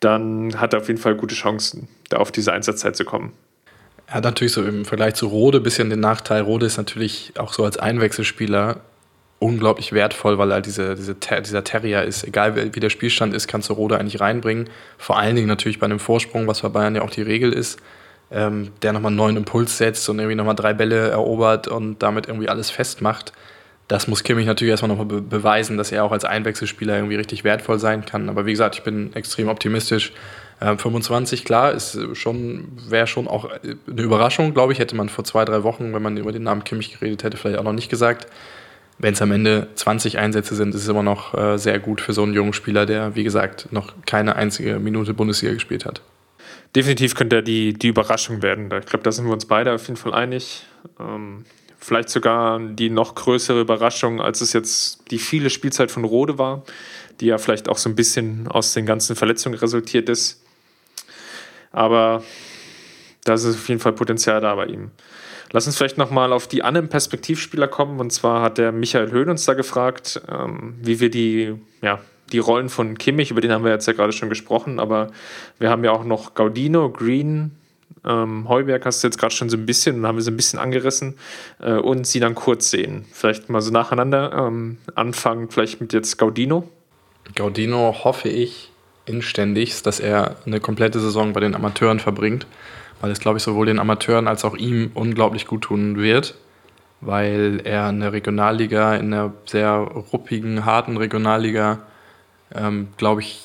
dann 0.00 0.60
hat 0.60 0.72
er 0.72 0.80
auf 0.80 0.88
jeden 0.88 1.00
Fall 1.00 1.14
gute 1.14 1.34
Chancen, 1.34 1.88
da 2.08 2.18
auf 2.18 2.32
diese 2.32 2.52
Einsatzzeit 2.52 2.96
zu 2.96 3.04
kommen. 3.04 3.32
Er 4.06 4.14
hat 4.14 4.24
natürlich 4.24 4.52
so 4.52 4.62
im 4.62 4.84
Vergleich 4.84 5.14
zu 5.14 5.26
Rode 5.26 5.58
ein 5.58 5.62
bisschen 5.62 5.90
den 5.90 6.00
Nachteil. 6.00 6.42
Rode 6.42 6.66
ist 6.66 6.76
natürlich 6.76 7.32
auch 7.38 7.52
so 7.52 7.64
als 7.64 7.78
Einwechselspieler 7.78 8.80
unglaublich 9.44 9.92
wertvoll, 9.92 10.38
weil 10.38 10.50
er 10.50 10.62
diese, 10.62 10.94
diese, 10.94 11.14
dieser 11.14 11.64
Terrier 11.64 12.02
ist. 12.02 12.24
Egal 12.24 12.74
wie 12.74 12.80
der 12.80 12.88
Spielstand 12.88 13.34
ist, 13.34 13.46
kannst 13.46 13.68
du 13.68 13.74
Rode 13.74 13.98
eigentlich 13.98 14.18
reinbringen. 14.18 14.70
Vor 14.96 15.18
allen 15.18 15.36
Dingen 15.36 15.48
natürlich 15.48 15.78
bei 15.78 15.84
einem 15.84 15.98
Vorsprung, 15.98 16.46
was 16.46 16.62
bei 16.62 16.70
Bayern 16.70 16.96
ja 16.96 17.02
auch 17.02 17.10
die 17.10 17.20
Regel 17.20 17.52
ist, 17.52 17.78
ähm, 18.30 18.72
der 18.80 18.94
nochmal 18.94 19.10
einen 19.10 19.16
neuen 19.16 19.36
Impuls 19.36 19.76
setzt 19.76 20.08
und 20.08 20.18
irgendwie 20.18 20.34
nochmal 20.34 20.54
drei 20.54 20.72
Bälle 20.72 21.10
erobert 21.10 21.68
und 21.68 22.02
damit 22.02 22.26
irgendwie 22.26 22.48
alles 22.48 22.70
festmacht. 22.70 23.34
Das 23.86 24.08
muss 24.08 24.24
Kimmich 24.24 24.46
natürlich 24.46 24.70
erstmal 24.70 24.88
nochmal 24.88 25.04
be 25.04 25.20
beweisen, 25.20 25.76
dass 25.76 25.92
er 25.92 26.04
auch 26.04 26.12
als 26.12 26.24
Einwechselspieler 26.24 26.96
irgendwie 26.96 27.16
richtig 27.16 27.44
wertvoll 27.44 27.78
sein 27.78 28.06
kann. 28.06 28.30
Aber 28.30 28.46
wie 28.46 28.52
gesagt, 28.52 28.76
ich 28.76 28.82
bin 28.82 29.14
extrem 29.14 29.48
optimistisch. 29.48 30.14
Ähm, 30.62 30.78
25, 30.78 31.44
klar, 31.44 31.72
ist 31.72 31.98
schon, 32.14 32.68
wäre 32.88 33.06
schon 33.06 33.28
auch 33.28 33.50
eine 33.50 34.02
Überraschung, 34.02 34.54
glaube 34.54 34.72
ich, 34.72 34.78
hätte 34.78 34.96
man 34.96 35.10
vor 35.10 35.24
zwei, 35.24 35.44
drei 35.44 35.64
Wochen, 35.64 35.92
wenn 35.92 36.00
man 36.00 36.16
über 36.16 36.32
den 36.32 36.44
Namen 36.44 36.64
Kimmich 36.64 36.98
geredet 36.98 37.24
hätte, 37.24 37.36
vielleicht 37.36 37.58
auch 37.58 37.64
noch 37.64 37.74
nicht 37.74 37.90
gesagt 37.90 38.26
wenn 38.98 39.14
es 39.14 39.22
am 39.22 39.32
Ende 39.32 39.68
20 39.74 40.18
Einsätze 40.18 40.54
sind, 40.54 40.74
ist 40.74 40.82
es 40.82 40.88
immer 40.88 41.02
noch 41.02 41.34
äh, 41.34 41.58
sehr 41.58 41.78
gut 41.78 42.00
für 42.00 42.12
so 42.12 42.22
einen 42.22 42.34
jungen 42.34 42.52
Spieler, 42.52 42.86
der, 42.86 43.16
wie 43.16 43.24
gesagt, 43.24 43.72
noch 43.72 43.92
keine 44.06 44.36
einzige 44.36 44.78
Minute 44.78 45.14
Bundesliga 45.14 45.54
gespielt 45.54 45.84
hat. 45.84 46.00
Definitiv 46.76 47.14
könnte 47.14 47.36
er 47.36 47.42
die, 47.42 47.72
die 47.72 47.88
Überraschung 47.88 48.42
werden. 48.42 48.64
Ich 48.66 48.86
glaube, 48.86 49.04
da 49.04 49.12
sind 49.12 49.26
wir 49.26 49.32
uns 49.32 49.46
beide 49.46 49.72
auf 49.72 49.86
jeden 49.86 49.96
Fall 49.96 50.14
einig. 50.14 50.66
Ähm, 50.98 51.44
vielleicht 51.78 52.08
sogar 52.08 52.58
die 52.58 52.90
noch 52.90 53.14
größere 53.14 53.60
Überraschung, 53.60 54.20
als 54.20 54.40
es 54.40 54.52
jetzt 54.52 55.10
die 55.10 55.18
viele 55.18 55.50
Spielzeit 55.50 55.90
von 55.90 56.04
Rode 56.04 56.38
war, 56.38 56.64
die 57.20 57.26
ja 57.26 57.38
vielleicht 57.38 57.68
auch 57.68 57.78
so 57.78 57.88
ein 57.88 57.94
bisschen 57.94 58.48
aus 58.48 58.74
den 58.74 58.86
ganzen 58.86 59.14
Verletzungen 59.16 59.56
resultiert 59.56 60.08
ist. 60.08 60.42
Aber 61.70 62.24
da 63.24 63.34
ist 63.34 63.46
auf 63.46 63.68
jeden 63.68 63.80
Fall 63.80 63.92
Potenzial 63.92 64.40
da 64.40 64.54
bei 64.54 64.66
ihm. 64.66 64.90
Lass 65.54 65.68
uns 65.68 65.76
vielleicht 65.76 65.98
nochmal 65.98 66.32
auf 66.32 66.48
die 66.48 66.64
anderen 66.64 66.88
Perspektivspieler 66.88 67.68
kommen. 67.68 68.00
Und 68.00 68.10
zwar 68.10 68.42
hat 68.42 68.58
der 68.58 68.72
Michael 68.72 69.12
Höhn 69.12 69.30
uns 69.30 69.44
da 69.44 69.54
gefragt, 69.54 70.20
ähm, 70.28 70.74
wie 70.82 70.98
wir 70.98 71.10
die, 71.10 71.54
ja, 71.80 72.00
die 72.32 72.40
Rollen 72.40 72.68
von 72.68 72.98
Kimmich, 72.98 73.30
über 73.30 73.40
den 73.40 73.52
haben 73.52 73.62
wir 73.62 73.70
jetzt 73.70 73.86
ja 73.86 73.92
gerade 73.92 74.12
schon 74.12 74.28
gesprochen, 74.28 74.80
aber 74.80 75.12
wir 75.60 75.70
haben 75.70 75.84
ja 75.84 75.92
auch 75.92 76.02
noch 76.02 76.34
Gaudino, 76.34 76.90
Green, 76.90 77.52
Ähm, 78.04 78.48
Heuberg 78.48 78.84
hast 78.84 79.02
du 79.02 79.06
jetzt 79.06 79.18
gerade 79.18 79.34
schon 79.34 79.48
so 79.48 79.56
ein 79.56 79.64
bisschen, 79.64 80.06
haben 80.06 80.16
wir 80.16 80.22
so 80.22 80.30
ein 80.30 80.36
bisschen 80.36 80.58
angerissen, 80.58 81.16
äh, 81.60 81.74
und 81.74 82.06
sie 82.06 82.20
dann 82.20 82.34
kurz 82.34 82.70
sehen. 82.70 83.06
Vielleicht 83.12 83.48
mal 83.48 83.62
so 83.62 83.70
nacheinander 83.70 84.32
ähm, 84.32 84.78
anfangen, 84.94 85.50
vielleicht 85.50 85.80
mit 85.80 85.92
jetzt 85.92 86.18
Gaudino. 86.18 86.68
Gaudino 87.34 87.94
hoffe 88.04 88.28
ich 88.28 88.70
inständigst, 89.06 89.86
dass 89.86 90.00
er 90.00 90.36
eine 90.44 90.60
komplette 90.60 91.00
Saison 91.00 91.32
bei 91.32 91.40
den 91.40 91.54
Amateuren 91.54 92.00
verbringt, 92.00 92.46
weil 93.04 93.10
es, 93.10 93.20
glaube 93.20 93.36
ich, 93.36 93.42
sowohl 93.42 93.66
den 93.66 93.80
Amateuren 93.80 94.26
als 94.26 94.46
auch 94.46 94.56
ihm 94.56 94.90
unglaublich 94.94 95.46
gut 95.46 95.64
tun 95.64 95.98
wird, 95.98 96.36
weil 97.02 97.60
er 97.62 97.90
in 97.90 98.00
der 98.00 98.14
Regionalliga, 98.14 98.94
in 98.94 99.12
einer 99.12 99.34
sehr 99.44 99.74
ruppigen, 99.74 100.64
harten 100.64 100.96
Regionalliga, 100.96 101.80
ähm, 102.54 102.88
glaube 102.96 103.20
ich, 103.20 103.42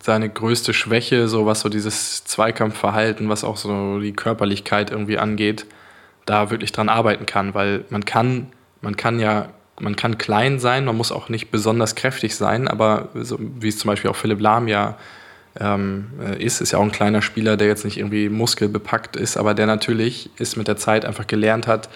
seine 0.00 0.30
größte 0.30 0.74
Schwäche, 0.74 1.26
so 1.26 1.44
was 1.44 1.58
so 1.58 1.68
dieses 1.68 2.24
Zweikampfverhalten, 2.24 3.28
was 3.28 3.42
auch 3.42 3.56
so 3.56 3.98
die 3.98 4.12
Körperlichkeit 4.12 4.92
irgendwie 4.92 5.18
angeht, 5.18 5.66
da 6.24 6.52
wirklich 6.52 6.70
dran 6.70 6.88
arbeiten 6.88 7.26
kann, 7.26 7.54
weil 7.54 7.84
man 7.90 8.04
kann, 8.04 8.52
man 8.80 8.96
kann 8.96 9.18
ja 9.18 9.48
man 9.80 9.96
kann 9.96 10.18
klein 10.18 10.60
sein, 10.60 10.84
man 10.84 10.96
muss 10.96 11.10
auch 11.10 11.28
nicht 11.28 11.50
besonders 11.50 11.96
kräftig 11.96 12.36
sein, 12.36 12.68
aber 12.68 13.08
so, 13.14 13.38
wie 13.40 13.68
es 13.68 13.78
zum 13.78 13.88
Beispiel 13.88 14.10
auch 14.10 14.16
Philipp 14.16 14.40
Lahm 14.40 14.68
ja 14.68 14.96
ähm, 15.58 16.10
äh, 16.20 16.42
ist, 16.42 16.60
ist 16.60 16.72
ja 16.72 16.78
auch 16.78 16.82
ein 16.82 16.92
kleiner 16.92 17.22
Spieler, 17.22 17.56
der 17.56 17.68
jetzt 17.68 17.84
nicht 17.84 17.98
irgendwie 17.98 18.28
muskelbepackt 18.28 19.16
ist, 19.16 19.36
aber 19.36 19.54
der 19.54 19.66
natürlich 19.66 20.30
ist 20.38 20.56
mit 20.56 20.68
der 20.68 20.76
Zeit 20.76 21.04
einfach 21.04 21.26
gelernt 21.26 21.66
hat, 21.66 21.88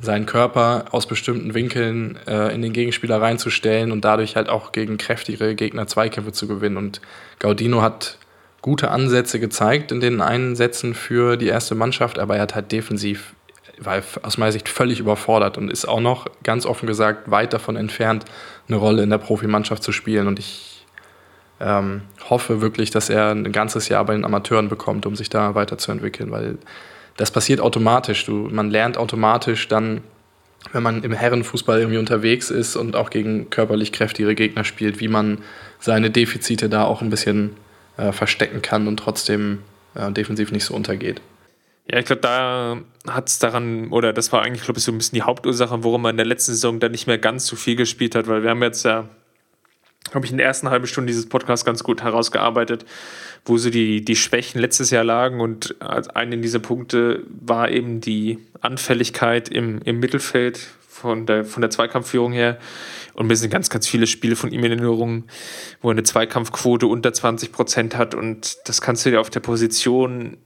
seinen 0.00 0.26
Körper 0.26 0.86
aus 0.90 1.06
bestimmten 1.06 1.54
Winkeln 1.54 2.18
äh, 2.26 2.54
in 2.54 2.60
den 2.60 2.72
Gegenspieler 2.72 3.20
reinzustellen 3.20 3.92
und 3.92 4.04
dadurch 4.04 4.36
halt 4.36 4.48
auch 4.48 4.72
gegen 4.72 4.98
kräftigere 4.98 5.54
Gegner 5.54 5.86
Zweikämpfe 5.86 6.32
zu 6.32 6.46
gewinnen. 6.46 6.76
Und 6.76 7.00
Gaudino 7.38 7.80
hat 7.80 8.18
gute 8.60 8.90
Ansätze 8.90 9.40
gezeigt 9.40 9.92
in 9.92 10.00
den 10.00 10.20
Einsätzen 10.20 10.94
für 10.94 11.36
die 11.36 11.46
erste 11.46 11.74
Mannschaft, 11.74 12.18
aber 12.18 12.36
er 12.36 12.42
hat 12.42 12.54
halt 12.54 12.72
defensiv 12.72 13.34
war 13.78 14.02
aus 14.22 14.38
meiner 14.38 14.52
Sicht 14.52 14.68
völlig 14.68 15.00
überfordert 15.00 15.58
und 15.58 15.70
ist 15.70 15.86
auch 15.86 16.00
noch 16.00 16.26
ganz 16.42 16.66
offen 16.66 16.86
gesagt 16.86 17.30
weit 17.30 17.52
davon 17.52 17.76
entfernt, 17.76 18.24
eine 18.68 18.76
Rolle 18.78 19.02
in 19.02 19.10
der 19.10 19.18
Profimannschaft 19.18 19.82
zu 19.82 19.92
spielen. 19.92 20.26
Und 20.26 20.38
ich 20.38 20.75
ähm, 21.60 22.02
hoffe 22.28 22.60
wirklich, 22.60 22.90
dass 22.90 23.08
er 23.08 23.30
ein 23.30 23.52
ganzes 23.52 23.88
Jahr 23.88 24.04
bei 24.04 24.14
den 24.14 24.24
Amateuren 24.24 24.68
bekommt, 24.68 25.06
um 25.06 25.16
sich 25.16 25.30
da 25.30 25.54
weiterzuentwickeln, 25.54 26.30
weil 26.30 26.58
das 27.16 27.30
passiert 27.30 27.60
automatisch. 27.60 28.26
Du, 28.26 28.48
man 28.50 28.70
lernt 28.70 28.98
automatisch 28.98 29.68
dann, 29.68 30.02
wenn 30.72 30.82
man 30.82 31.02
im 31.02 31.12
Herrenfußball 31.12 31.78
irgendwie 31.78 31.98
unterwegs 31.98 32.50
ist 32.50 32.76
und 32.76 32.96
auch 32.96 33.10
gegen 33.10 33.50
körperlich 33.50 33.92
kräftigere 33.92 34.34
Gegner 34.34 34.64
spielt, 34.64 35.00
wie 35.00 35.08
man 35.08 35.38
seine 35.80 36.10
Defizite 36.10 36.68
da 36.68 36.84
auch 36.84 37.00
ein 37.00 37.10
bisschen 37.10 37.56
äh, 37.96 38.12
verstecken 38.12 38.60
kann 38.62 38.86
und 38.88 38.98
trotzdem 38.98 39.60
äh, 39.94 40.10
defensiv 40.12 40.52
nicht 40.52 40.64
so 40.64 40.74
untergeht. 40.74 41.22
Ja, 41.90 42.00
ich 42.00 42.04
glaube, 42.04 42.20
da 42.20 42.78
hat 43.08 43.28
es 43.28 43.38
daran, 43.38 43.88
oder 43.92 44.12
das 44.12 44.32
war 44.32 44.42
eigentlich, 44.42 44.64
glaube 44.64 44.78
ich, 44.78 44.84
so 44.84 44.90
ein 44.90 44.98
bisschen 44.98 45.14
die 45.14 45.22
Hauptursache, 45.22 45.84
warum 45.84 46.02
man 46.02 46.10
in 46.10 46.16
der 46.16 46.26
letzten 46.26 46.52
Saison 46.52 46.80
dann 46.80 46.90
nicht 46.90 47.06
mehr 47.06 47.18
ganz 47.18 47.46
so 47.46 47.54
viel 47.54 47.76
gespielt 47.76 48.16
hat, 48.16 48.26
weil 48.26 48.42
wir 48.42 48.50
haben 48.50 48.62
jetzt 48.62 48.84
ja, 48.84 49.08
glaube 50.10 50.26
ich, 50.26 50.32
in 50.32 50.38
der 50.38 50.46
ersten 50.46 50.70
halben 50.70 50.86
Stunde 50.86 51.08
dieses 51.08 51.28
Podcast 51.28 51.64
ganz 51.64 51.82
gut 51.84 52.02
herausgearbeitet, 52.02 52.84
wo 53.44 53.58
so 53.58 53.70
die, 53.70 54.04
die 54.04 54.16
Schwächen 54.16 54.60
letztes 54.60 54.90
Jahr 54.90 55.04
lagen 55.04 55.40
und 55.40 55.76
einen 55.80 56.42
dieser 56.42 56.58
Punkte 56.58 57.22
war 57.28 57.70
eben 57.70 58.00
die 58.00 58.38
Anfälligkeit 58.60 59.48
im, 59.48 59.80
im 59.84 60.00
Mittelfeld 60.00 60.58
von 60.96 61.26
der, 61.26 61.44
von 61.44 61.60
der 61.60 61.70
Zweikampfführung 61.70 62.32
her. 62.32 62.58
Und 63.14 63.26
mir 63.28 63.36
sind 63.36 63.50
ganz, 63.50 63.70
ganz 63.70 63.86
viele 63.86 64.06
Spiele 64.06 64.36
von 64.36 64.50
ihm 64.50 64.64
in 64.64 64.72
Erinnerung, 64.72 65.24
wo 65.80 65.88
er 65.88 65.92
eine 65.92 66.02
Zweikampfquote 66.02 66.86
unter 66.86 67.12
20 67.12 67.52
Prozent 67.52 67.96
hat. 67.96 68.14
Und 68.14 68.56
das 68.66 68.80
kannst 68.80 69.06
du 69.06 69.10
dir 69.10 69.20
auf 69.20 69.30
der 69.30 69.40
Position 69.40 70.38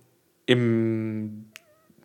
im 0.46 1.46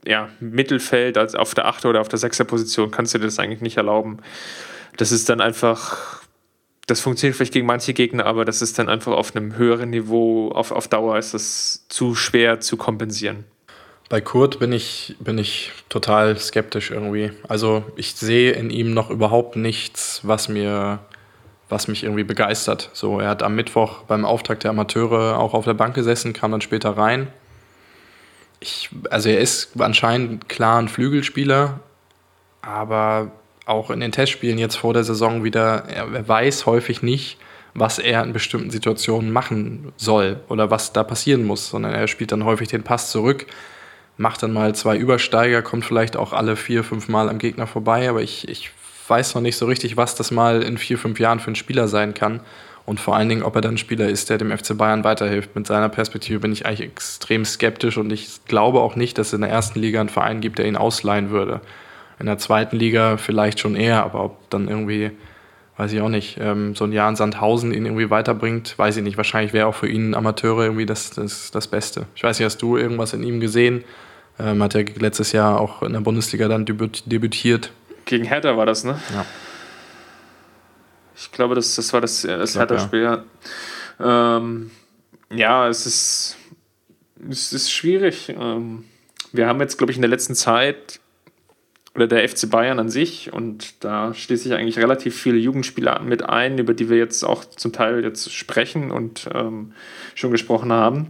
ja, 0.05 0.29
Mittelfeld, 0.39 1.17
als 1.17 1.35
auf 1.35 1.53
der 1.55 1.65
8. 1.65 1.85
oder 1.85 2.01
auf 2.01 2.07
der 2.07 2.19
6. 2.19 2.39
Position, 2.45 2.91
kannst 2.91 3.13
du 3.13 3.17
dir 3.17 3.25
das 3.25 3.39
eigentlich 3.39 3.61
nicht 3.61 3.77
erlauben. 3.77 4.19
Das 4.97 5.11
ist 5.11 5.29
dann 5.29 5.41
einfach, 5.41 6.21
das 6.87 7.01
funktioniert 7.01 7.35
vielleicht 7.35 7.53
gegen 7.53 7.65
manche 7.65 7.93
Gegner, 7.93 8.25
aber 8.25 8.45
das 8.45 8.61
ist 8.61 8.77
dann 8.77 8.89
einfach 8.89 9.13
auf 9.13 9.35
einem 9.35 9.55
höheren 9.57 9.89
Niveau, 9.89 10.51
auf, 10.51 10.71
auf 10.71 10.87
Dauer 10.87 11.17
ist 11.17 11.33
das 11.33 11.85
zu 11.89 12.15
schwer 12.15 12.59
zu 12.59 12.77
kompensieren. 12.77 13.45
Bei 14.07 14.21
Kurt 14.21 14.59
bin 14.59 14.71
ich, 14.71 15.15
bin 15.19 15.39
ich 15.39 15.71
total 15.89 16.37
skeptisch 16.37 16.91
irgendwie. 16.91 17.31
Also 17.47 17.83
ich 17.95 18.13
sehe 18.13 18.51
in 18.51 18.69
ihm 18.69 18.93
noch 18.93 19.09
überhaupt 19.09 19.55
nichts, 19.55 20.21
was 20.23 20.47
mir 20.49 20.99
was 21.67 21.87
mich 21.87 22.03
irgendwie 22.03 22.23
begeistert. 22.23 22.91
So, 22.93 23.19
er 23.19 23.29
hat 23.29 23.41
am 23.41 23.55
Mittwoch 23.55 24.03
beim 24.03 24.23
Auftakt 24.23 24.63
der 24.63 24.69
Amateure 24.69 25.39
auch 25.39 25.55
auf 25.55 25.65
der 25.65 25.73
Bank 25.73 25.95
gesessen, 25.95 26.31
kam 26.31 26.51
dann 26.51 26.61
später 26.61 26.91
rein 26.91 27.29
ich, 28.65 28.89
also 29.09 29.29
er 29.29 29.39
ist 29.39 29.79
anscheinend 29.79 30.49
klar 30.49 30.79
ein 30.79 30.87
Flügelspieler, 30.87 31.79
aber 32.61 33.31
auch 33.65 33.89
in 33.89 33.99
den 33.99 34.11
Testspielen 34.11 34.57
jetzt 34.57 34.75
vor 34.75 34.93
der 34.93 35.03
Saison 35.03 35.43
wieder, 35.43 35.85
er, 35.87 36.27
weiß 36.27 36.65
häufig 36.65 37.01
nicht, 37.01 37.37
was 37.73 37.99
er 37.99 38.23
in 38.23 38.31
bestimmten 38.31 38.71
Situationen 38.71 39.31
machen 39.31 39.91
soll 39.97 40.39
oder 40.47 40.71
was 40.71 40.93
da 40.93 41.03
passieren 41.03 41.43
muss, 41.43 41.69
sondern 41.69 41.93
er 41.93 42.07
spielt 42.07 42.31
dann 42.31 42.45
häufig 42.45 42.69
den 42.69 42.83
Pass 42.83 43.11
zurück, 43.11 43.47
macht 44.17 44.43
dann 44.43 44.53
mal 44.53 44.73
zwei 44.75 44.95
Übersteiger, 44.95 45.61
kommt 45.61 45.83
vielleicht 45.83 46.15
auch 46.15 46.31
alle 46.31 46.55
vier, 46.55 46.83
fünf 46.83 47.09
Mal 47.09 47.27
am 47.27 47.37
Gegner 47.37 47.67
vorbei, 47.67 48.09
aber 48.09 48.21
ich, 48.21 48.47
ich 48.47 48.71
weiß 49.07 49.35
noch 49.35 49.41
nicht 49.41 49.57
so 49.57 49.65
richtig, 49.65 49.97
was 49.97 50.15
das 50.15 50.31
mal 50.31 50.63
in 50.63 50.77
vier, 50.77 50.97
fünf 50.97 51.19
Jahren 51.19 51.39
für 51.39 51.51
ein 51.51 51.55
Spieler 51.55 51.87
sein 51.87 52.13
kann 52.13 52.39
und 52.85 52.99
vor 52.99 53.15
allen 53.15 53.29
Dingen, 53.29 53.43
ob 53.43 53.55
er 53.55 53.61
dann 53.61 53.75
ein 53.75 53.79
Spieler 53.79 54.07
ist, 54.07 54.29
der 54.29 54.37
dem 54.37 54.55
FC 54.55 54.77
Bayern 54.77 55.03
weiterhilft. 55.03 55.55
Mit 55.55 55.65
seiner 55.67 55.89
Perspektive 55.89 56.39
bin 56.39 56.53
ich 56.53 56.65
eigentlich 56.65 56.81
extrem 56.81 57.43
skeptisch 57.43 57.97
und 57.97 58.11
ich 58.11 58.45
glaube 58.45 58.79
auch 58.79 58.95
nicht, 58.95 59.17
dass 59.17 59.27
es 59.27 59.33
in 59.33 59.41
der 59.41 59.49
ersten 59.49 59.79
Liga 59.79 59.99
einen 59.99 60.09
Verein 60.09 60.39
gibt, 60.39 60.59
der 60.59 60.67
ihn 60.67 60.77
ausleihen 60.77 61.31
würde. 61.31 61.61
In 62.19 62.27
der 62.27 62.37
zweiten 62.37 62.77
Liga 62.77 63.17
vielleicht 63.17 63.59
schon 63.59 63.75
eher, 63.75 64.03
aber 64.03 64.23
ob 64.23 64.49
dann 64.49 64.67
irgendwie, 64.67 65.11
weiß 65.77 65.91
ich 65.91 66.01
auch 66.01 66.09
nicht, 66.09 66.37
ähm, 66.39 66.75
so 66.75 66.85
ein 66.85 66.93
Jahr 66.93 67.09
in 67.09 67.15
Sandhausen 67.15 67.73
ihn 67.73 67.85
irgendwie 67.85 68.09
weiterbringt, 68.09 68.77
weiß 68.77 68.97
ich 68.97 69.03
nicht. 69.03 69.17
Wahrscheinlich 69.17 69.53
wäre 69.53 69.67
auch 69.67 69.75
für 69.75 69.89
ihn 69.89 70.15
Amateure 70.15 70.63
irgendwie 70.63 70.85
das, 70.85 71.09
das, 71.09 71.51
das 71.51 71.67
Beste. 71.67 72.05
Ich 72.15 72.23
weiß 72.23 72.39
nicht, 72.39 72.45
hast 72.45 72.61
du 72.61 72.77
irgendwas 72.77 73.13
in 73.13 73.23
ihm 73.23 73.39
gesehen? 73.39 73.83
Ähm, 74.39 74.61
hat 74.63 74.75
er 74.75 74.83
letztes 74.83 75.31
Jahr 75.31 75.59
auch 75.59 75.81
in 75.81 75.93
der 75.93 76.01
Bundesliga 76.01 76.47
dann 76.47 76.65
debütiert. 76.65 77.71
Gegen 78.05 78.25
Hertha 78.25 78.55
war 78.55 78.65
das, 78.65 78.83
ne? 78.83 78.99
Ja. 79.13 79.25
Ich 81.17 81.31
glaube, 81.31 81.55
das, 81.55 81.75
das 81.75 81.93
war 81.93 82.01
das, 82.01 82.21
das 82.21 82.57
Hertha-Spiel, 82.57 83.01
ja. 83.01 83.23
Ähm, 83.99 84.71
ja, 85.33 85.67
es 85.67 85.85
ist, 85.85 86.37
es 87.29 87.53
ist 87.53 87.71
schwierig. 87.71 88.29
Ähm, 88.29 88.83
wir 89.31 89.47
haben 89.47 89.59
jetzt, 89.59 89.77
glaube 89.77 89.91
ich, 89.91 89.97
in 89.97 90.01
der 90.01 90.09
letzten 90.09 90.35
Zeit 90.35 90.99
oder 91.95 92.07
der 92.07 92.27
FC 92.27 92.49
Bayern 92.49 92.79
an 92.79 92.89
sich 92.89 93.31
und 93.31 93.83
da 93.83 94.13
schließe 94.13 94.49
ich 94.49 94.53
eigentlich 94.53 94.77
relativ 94.77 95.19
viele 95.19 95.37
Jugendspieler 95.37 96.01
mit 96.01 96.27
ein, 96.27 96.57
über 96.57 96.73
die 96.73 96.89
wir 96.89 96.97
jetzt 96.97 97.23
auch 97.23 97.45
zum 97.45 97.71
Teil 97.71 98.03
jetzt 98.03 98.33
sprechen 98.33 98.91
und 98.91 99.29
ähm, 99.33 99.71
schon 100.13 100.31
gesprochen 100.31 100.73
haben. 100.73 101.07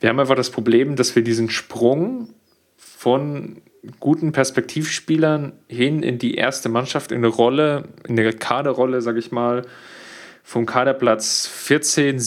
Wir 0.00 0.10
haben 0.10 0.20
einfach 0.20 0.36
das 0.36 0.50
Problem, 0.50 0.96
dass 0.96 1.16
wir 1.16 1.24
diesen 1.24 1.48
Sprung 1.48 2.34
von 2.76 3.62
guten 4.00 4.32
Perspektivspielern 4.32 5.52
hin 5.66 6.02
in 6.02 6.18
die 6.18 6.34
erste 6.34 6.68
Mannschaft, 6.68 7.10
in 7.10 7.18
eine 7.18 7.28
Rolle, 7.28 7.88
in 8.06 8.18
eine 8.18 8.32
Kaderrolle, 8.34 9.00
sage 9.00 9.18
ich 9.18 9.32
mal, 9.32 9.62
vom 10.42 10.66
Kaderplatz 10.66 11.46
14, 11.46 12.18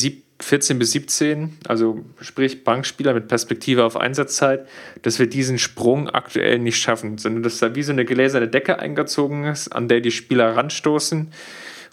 14 0.43 0.79
bis 0.79 0.91
17, 0.91 1.57
also 1.67 2.03
sprich 2.19 2.63
Bankspieler 2.63 3.13
mit 3.13 3.27
Perspektive 3.27 3.83
auf 3.83 3.95
Einsatzzeit, 3.95 4.67
dass 5.01 5.19
wir 5.19 5.27
diesen 5.27 5.59
Sprung 5.59 6.09
aktuell 6.09 6.59
nicht 6.59 6.77
schaffen, 6.77 7.17
sondern 7.17 7.43
dass 7.43 7.59
da 7.59 7.75
wie 7.75 7.83
so 7.83 7.91
eine 7.91 8.05
gläserne 8.05 8.47
Decke 8.47 8.79
eingezogen 8.79 9.45
ist, 9.45 9.69
an 9.69 9.87
der 9.87 10.01
die 10.01 10.11
Spieler 10.11 10.55
ranstoßen. 10.55 11.31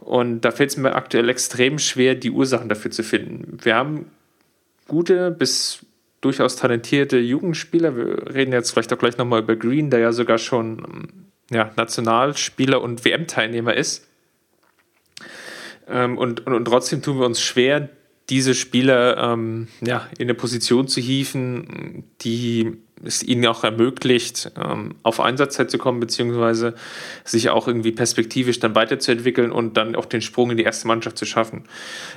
Und 0.00 0.40
da 0.42 0.50
fällt 0.50 0.70
es 0.70 0.76
mir 0.76 0.94
aktuell 0.94 1.28
extrem 1.28 1.78
schwer, 1.78 2.14
die 2.14 2.30
Ursachen 2.30 2.68
dafür 2.68 2.90
zu 2.90 3.02
finden. 3.02 3.58
Wir 3.62 3.74
haben 3.74 4.10
gute 4.86 5.30
bis 5.30 5.84
durchaus 6.20 6.56
talentierte 6.56 7.18
Jugendspieler. 7.18 7.96
Wir 7.96 8.34
reden 8.34 8.52
jetzt 8.52 8.72
vielleicht 8.72 8.92
auch 8.92 8.98
gleich 8.98 9.18
nochmal 9.18 9.42
über 9.42 9.56
Green, 9.56 9.90
der 9.90 10.00
ja 10.00 10.12
sogar 10.12 10.38
schon 10.38 10.78
ähm, 10.78 11.08
ja, 11.50 11.70
Nationalspieler 11.76 12.80
und 12.80 13.04
WM-Teilnehmer 13.04 13.74
ist. 13.74 14.06
Ähm, 15.88 16.18
und, 16.18 16.46
und, 16.46 16.54
und, 16.54 16.64
trotzdem 16.64 17.02
tun 17.02 17.18
wir 17.18 17.26
uns 17.26 17.40
schwer, 17.40 17.88
diese 18.30 18.54
Spieler 18.54 19.16
ähm, 19.16 19.68
ja, 19.80 20.06
in 20.18 20.24
eine 20.24 20.34
Position 20.34 20.88
zu 20.88 21.00
hieven, 21.00 22.04
die 22.20 22.76
es 23.04 23.22
ihnen 23.22 23.46
auch 23.46 23.64
ermöglicht, 23.64 24.52
ähm, 24.56 24.96
auf 25.02 25.20
Einsatzzeit 25.20 25.70
zu 25.70 25.78
kommen, 25.78 26.00
beziehungsweise 26.00 26.74
sich 27.24 27.48
auch 27.50 27.66
irgendwie 27.66 27.92
perspektivisch 27.92 28.58
dann 28.58 28.74
weiterzuentwickeln 28.74 29.52
und 29.52 29.76
dann 29.76 29.94
auch 29.94 30.06
den 30.06 30.20
Sprung 30.20 30.50
in 30.50 30.56
die 30.56 30.64
erste 30.64 30.88
Mannschaft 30.88 31.16
zu 31.16 31.24
schaffen. 31.24 31.64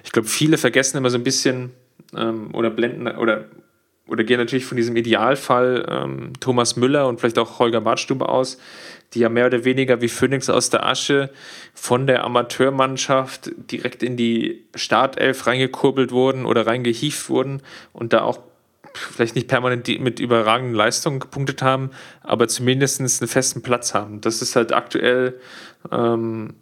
Ich 0.03 0.11
glaube, 0.11 0.27
viele 0.27 0.57
vergessen 0.57 0.97
immer 0.97 1.09
so 1.09 1.17
ein 1.17 1.23
bisschen 1.23 1.71
ähm, 2.15 2.53
oder 2.53 2.69
blenden 2.69 3.07
oder 3.07 3.45
oder 4.07 4.25
gehen 4.25 4.39
natürlich 4.39 4.65
von 4.65 4.75
diesem 4.75 4.97
Idealfall 4.97 5.85
ähm, 5.87 6.33
Thomas 6.41 6.75
Müller 6.75 7.07
und 7.07 7.21
vielleicht 7.21 7.39
auch 7.39 7.59
Holger 7.59 7.79
Badstube 7.79 8.27
aus, 8.27 8.57
die 9.13 9.19
ja 9.19 9.29
mehr 9.29 9.47
oder 9.47 9.65
weniger 9.65 10.01
wie 10.01 10.07
Phoenix 10.07 10.49
aus 10.49 10.69
der 10.69 10.85
Asche 10.85 11.31
von 11.73 12.07
der 12.07 12.23
Amateurmannschaft 12.23 13.51
direkt 13.71 14.03
in 14.03 14.15
die 14.15 14.65
Startelf 14.75 15.47
reingekurbelt 15.47 16.11
wurden 16.11 16.45
oder 16.45 16.65
reingehieft 16.65 17.29
wurden 17.29 17.61
und 17.93 18.13
da 18.13 18.21
auch 18.21 18.39
vielleicht 18.93 19.35
nicht 19.35 19.47
permanent 19.47 19.87
mit 19.99 20.19
überragenden 20.19 20.75
Leistungen 20.75 21.19
gepunktet 21.19 21.61
haben, 21.61 21.91
aber 22.21 22.47
zumindest 22.47 22.99
einen 22.99 23.27
festen 23.27 23.61
Platz 23.61 23.93
haben. 23.93 24.21
Das 24.21 24.41
ist 24.41 24.55
halt 24.55 24.73
aktuell, 24.73 25.39
ähm, 25.91 26.55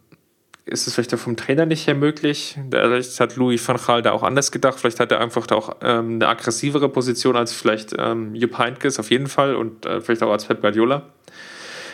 ist 0.64 0.86
es 0.86 0.94
vielleicht 0.94 1.12
auch 1.14 1.18
vom 1.18 1.36
Trainer 1.36 1.66
nicht 1.66 1.86
her 1.86 1.94
möglich. 1.94 2.56
Vielleicht 2.70 3.18
hat 3.18 3.36
Louis 3.36 3.66
van 3.66 3.78
Gaal 3.84 4.02
da 4.02 4.12
auch 4.12 4.22
anders 4.22 4.52
gedacht. 4.52 4.78
Vielleicht 4.78 5.00
hat 5.00 5.10
er 5.10 5.20
einfach 5.20 5.46
da 5.46 5.56
auch 5.56 5.76
ähm, 5.82 6.14
eine 6.14 6.28
aggressivere 6.28 6.88
Position 6.88 7.36
als 7.36 7.52
vielleicht 7.52 7.94
ähm, 7.98 8.34
Jupp 8.34 8.58
Heynckes 8.58 9.00
auf 9.00 9.10
jeden 9.10 9.26
Fall 9.26 9.56
und 9.56 9.86
äh, 9.86 10.00
vielleicht 10.00 10.22
auch 10.22 10.30
als 10.30 10.44
Pep 10.44 10.60
Guardiola. 10.60 11.02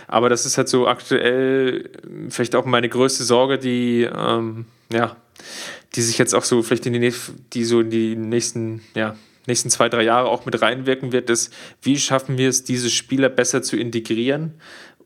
Aber 0.08 0.28
das 0.28 0.46
ist 0.46 0.56
halt 0.56 0.68
so 0.68 0.86
aktuell 0.86 1.90
vielleicht 2.28 2.54
auch 2.54 2.64
meine 2.64 2.88
größte 2.88 3.24
Sorge, 3.24 3.58
die, 3.58 4.02
ähm, 4.02 4.66
ja, 4.92 5.16
die 5.94 6.02
sich 6.02 6.18
jetzt 6.18 6.34
auch 6.34 6.44
so 6.44 6.62
vielleicht 6.62 6.86
in 6.86 6.92
die, 6.92 7.12
die 7.52 7.64
so 7.64 7.80
in 7.80 7.90
die 7.90 8.16
nächsten, 8.16 8.82
ja, 8.94 9.16
nächsten 9.46 9.70
zwei, 9.70 9.88
drei 9.88 10.02
Jahre 10.02 10.28
auch 10.28 10.44
mit 10.44 10.60
reinwirken 10.60 11.12
wird, 11.12 11.30
ist, 11.30 11.52
wie 11.82 11.98
schaffen 11.98 12.38
wir 12.38 12.48
es, 12.48 12.64
diese 12.64 12.90
Spieler 12.90 13.28
besser 13.28 13.62
zu 13.62 13.76
integrieren, 13.76 14.54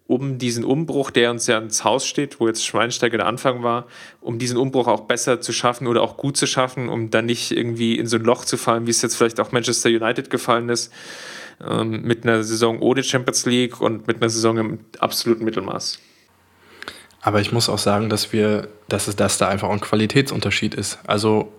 um 0.06 0.38
diesen 0.38 0.64
Umbruch, 0.64 1.10
der 1.10 1.30
uns 1.30 1.46
ja 1.46 1.58
ins 1.58 1.84
Haus 1.84 2.06
steht, 2.06 2.40
wo 2.40 2.48
jetzt 2.48 2.66
Schweinsteiger 2.66 3.18
der 3.18 3.26
Anfang 3.26 3.62
war, 3.62 3.86
um 4.20 4.38
diesen 4.38 4.56
Umbruch 4.56 4.88
auch 4.88 5.02
besser 5.02 5.40
zu 5.40 5.52
schaffen 5.52 5.86
oder 5.86 6.02
auch 6.02 6.16
gut 6.16 6.36
zu 6.36 6.46
schaffen, 6.46 6.88
um 6.88 7.10
dann 7.10 7.26
nicht 7.26 7.52
irgendwie 7.52 7.96
in 7.96 8.06
so 8.06 8.16
ein 8.16 8.24
Loch 8.24 8.44
zu 8.44 8.56
fallen, 8.56 8.86
wie 8.86 8.90
es 8.90 9.02
jetzt 9.02 9.14
vielleicht 9.16 9.38
auch 9.38 9.52
Manchester 9.52 9.88
United 9.88 10.28
gefallen 10.30 10.68
ist, 10.68 10.92
ähm, 11.66 12.02
mit 12.02 12.24
einer 12.24 12.42
Saison 12.42 12.80
ohne 12.80 13.02
Champions 13.02 13.46
League 13.46 13.80
und 13.80 14.06
mit 14.06 14.16
einer 14.16 14.30
Saison 14.30 14.58
im 14.58 14.78
absoluten 14.98 15.44
Mittelmaß. 15.44 15.98
Aber 17.22 17.40
ich 17.40 17.52
muss 17.52 17.68
auch 17.68 17.78
sagen, 17.78 18.08
dass 18.08 18.32
wir, 18.32 18.68
dass 18.88 19.08
es 19.08 19.16
dass 19.16 19.38
da 19.38 19.48
einfach 19.48 19.68
ein 19.68 19.80
Qualitätsunterschied 19.80 20.74
ist. 20.74 20.98
Also 21.06 21.52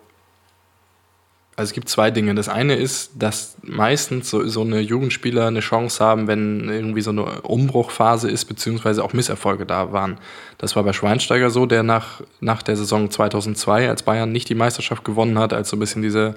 also 1.58 1.70
es 1.70 1.74
gibt 1.74 1.90
zwei 1.90 2.12
Dinge. 2.12 2.34
Das 2.34 2.48
eine 2.50 2.76
ist, 2.76 3.12
dass 3.16 3.58
meistens 3.62 4.30
so, 4.30 4.48
so 4.48 4.62
eine 4.62 4.80
Jugendspieler 4.80 5.48
eine 5.48 5.60
Chance 5.60 6.04
haben, 6.04 6.28
wenn 6.28 6.70
irgendwie 6.70 7.02
so 7.02 7.12
eine 7.12 7.42
Umbruchphase 7.42 8.32
ist, 8.32 8.46
beziehungsweise 8.46 9.04
auch 9.04 9.14
Misserfolge 9.14 9.66
da 9.66 9.92
waren. 9.92 10.18
Das 10.58 10.76
war 10.76 10.84
bei 10.84 10.94
Schweinsteiger 10.94 11.50
so, 11.52 11.66
der 11.66 11.84
nach, 11.84 12.22
nach 12.40 12.64
der 12.64 12.78
Saison 12.78 13.12
2002, 13.12 13.90
als 13.90 14.04
Bayern 14.04 14.32
nicht 14.32 14.48
die 14.48 14.56
Meisterschaft 14.56 15.04
gewonnen 15.04 15.38
hat, 15.38 15.52
als 15.52 15.70
so 15.70 15.76
ein 15.76 15.80
bisschen 15.80 16.02
diese 16.02 16.36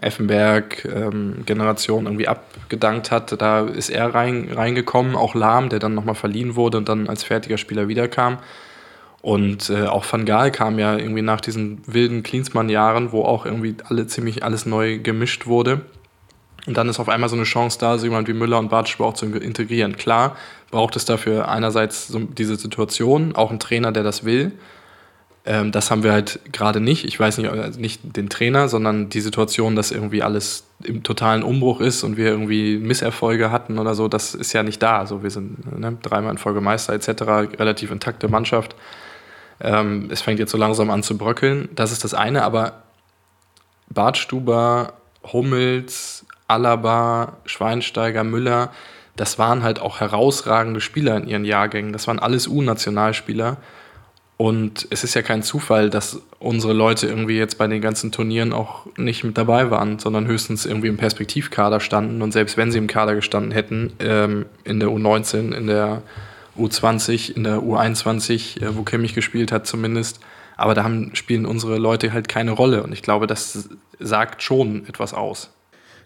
Effenberg-Generation 0.00 2.00
ähm, 2.00 2.06
irgendwie 2.06 2.28
abgedankt 2.28 3.10
hat. 3.10 3.40
Da 3.40 3.66
ist 3.66 3.90
er 3.90 4.14
rein, 4.14 4.50
reingekommen, 4.52 5.16
auch 5.16 5.34
Lahm, 5.34 5.68
der 5.68 5.78
dann 5.78 5.94
nochmal 5.94 6.14
verliehen 6.14 6.56
wurde 6.56 6.78
und 6.78 6.88
dann 6.88 7.08
als 7.08 7.24
fertiger 7.24 7.58
Spieler 7.58 7.88
wiederkam. 7.88 8.38
Und 9.22 9.68
äh, 9.68 9.86
auch 9.86 10.10
Van 10.10 10.24
Gaal 10.24 10.50
kam 10.50 10.78
ja 10.78 10.96
irgendwie 10.96 11.22
nach 11.22 11.40
diesen 11.40 11.82
wilden 11.86 12.22
Klinsmann-Jahren, 12.22 13.12
wo 13.12 13.24
auch 13.24 13.44
irgendwie 13.44 13.76
alle 13.84 14.06
ziemlich 14.06 14.44
alles 14.44 14.64
neu 14.64 14.98
gemischt 14.98 15.46
wurde. 15.46 15.82
Und 16.66 16.76
dann 16.76 16.88
ist 16.88 17.00
auf 17.00 17.08
einmal 17.08 17.28
so 17.28 17.36
eine 17.36 17.44
Chance 17.44 17.78
da, 17.78 17.98
so 17.98 18.06
jemand 18.06 18.28
wie 18.28 18.32
Müller 18.32 18.58
und 18.58 18.70
Bartsch 18.70 18.98
auch 19.00 19.14
zu 19.14 19.26
integrieren. 19.26 19.96
Klar 19.96 20.36
braucht 20.70 20.96
es 20.96 21.04
dafür 21.04 21.48
einerseits 21.48 22.08
so 22.08 22.20
diese 22.20 22.56
Situation, 22.56 23.34
auch 23.34 23.50
einen 23.50 23.60
Trainer, 23.60 23.92
der 23.92 24.02
das 24.02 24.24
will. 24.24 24.52
Ähm, 25.50 25.72
das 25.72 25.90
haben 25.90 26.04
wir 26.04 26.12
halt 26.12 26.38
gerade 26.52 26.78
nicht. 26.78 27.04
Ich 27.04 27.18
weiß 27.18 27.38
nicht, 27.38 27.50
also 27.50 27.80
nicht 27.80 28.16
den 28.16 28.28
Trainer, 28.28 28.68
sondern 28.68 29.08
die 29.08 29.20
Situation, 29.20 29.74
dass 29.74 29.90
irgendwie 29.90 30.22
alles 30.22 30.62
im 30.84 31.02
totalen 31.02 31.42
Umbruch 31.42 31.80
ist 31.80 32.04
und 32.04 32.16
wir 32.16 32.28
irgendwie 32.28 32.78
Misserfolge 32.78 33.50
hatten 33.50 33.80
oder 33.80 33.96
so, 33.96 34.06
das 34.06 34.36
ist 34.36 34.52
ja 34.52 34.62
nicht 34.62 34.80
da. 34.80 35.00
Also 35.00 35.24
wir 35.24 35.30
sind 35.30 35.76
ne, 35.76 35.98
dreimal 36.02 36.30
in 36.30 36.38
Folge 36.38 36.60
Meister 36.60 36.92
etc., 36.92 37.22
relativ 37.58 37.90
intakte 37.90 38.28
Mannschaft. 38.28 38.76
Ähm, 39.60 40.08
es 40.12 40.20
fängt 40.20 40.38
jetzt 40.38 40.52
so 40.52 40.56
langsam 40.56 40.88
an 40.88 41.02
zu 41.02 41.18
bröckeln. 41.18 41.68
Das 41.74 41.90
ist 41.90 42.04
das 42.04 42.14
eine, 42.14 42.44
aber 42.44 42.84
Bartstuber, 43.88 44.92
Hummels, 45.32 46.26
Alaba, 46.46 47.38
Schweinsteiger, 47.44 48.22
Müller, 48.22 48.70
das 49.16 49.36
waren 49.36 49.64
halt 49.64 49.80
auch 49.80 49.98
herausragende 49.98 50.80
Spieler 50.80 51.16
in 51.16 51.26
ihren 51.26 51.44
Jahrgängen. 51.44 51.92
Das 51.92 52.06
waren 52.06 52.20
alles 52.20 52.46
U-Nationalspieler. 52.46 53.56
Und 54.40 54.86
es 54.88 55.04
ist 55.04 55.12
ja 55.12 55.20
kein 55.20 55.42
Zufall, 55.42 55.90
dass 55.90 56.22
unsere 56.38 56.72
Leute 56.72 57.06
irgendwie 57.06 57.36
jetzt 57.36 57.58
bei 57.58 57.66
den 57.66 57.82
ganzen 57.82 58.10
Turnieren 58.10 58.54
auch 58.54 58.86
nicht 58.96 59.22
mit 59.22 59.36
dabei 59.36 59.70
waren, 59.70 59.98
sondern 59.98 60.26
höchstens 60.26 60.64
irgendwie 60.64 60.88
im 60.88 60.96
Perspektivkader 60.96 61.78
standen. 61.78 62.22
Und 62.22 62.32
selbst 62.32 62.56
wenn 62.56 62.72
sie 62.72 62.78
im 62.78 62.86
Kader 62.86 63.14
gestanden 63.14 63.52
hätten, 63.52 63.92
ähm, 63.98 64.46
in 64.64 64.80
der 64.80 64.88
U19, 64.88 65.52
in 65.52 65.66
der 65.66 66.00
U20, 66.56 67.36
in 67.36 67.44
der 67.44 67.58
U21, 67.58 68.62
äh, 68.62 68.74
wo 68.74 68.82
Kimmich 68.82 69.12
gespielt 69.12 69.52
hat 69.52 69.66
zumindest. 69.66 70.20
Aber 70.56 70.74
da 70.74 70.84
haben, 70.84 71.14
spielen 71.14 71.44
unsere 71.44 71.76
Leute 71.76 72.14
halt 72.14 72.28
keine 72.28 72.52
Rolle. 72.52 72.82
Und 72.82 72.94
ich 72.94 73.02
glaube, 73.02 73.26
das 73.26 73.68
sagt 73.98 74.42
schon 74.42 74.86
etwas 74.86 75.12
aus. 75.12 75.50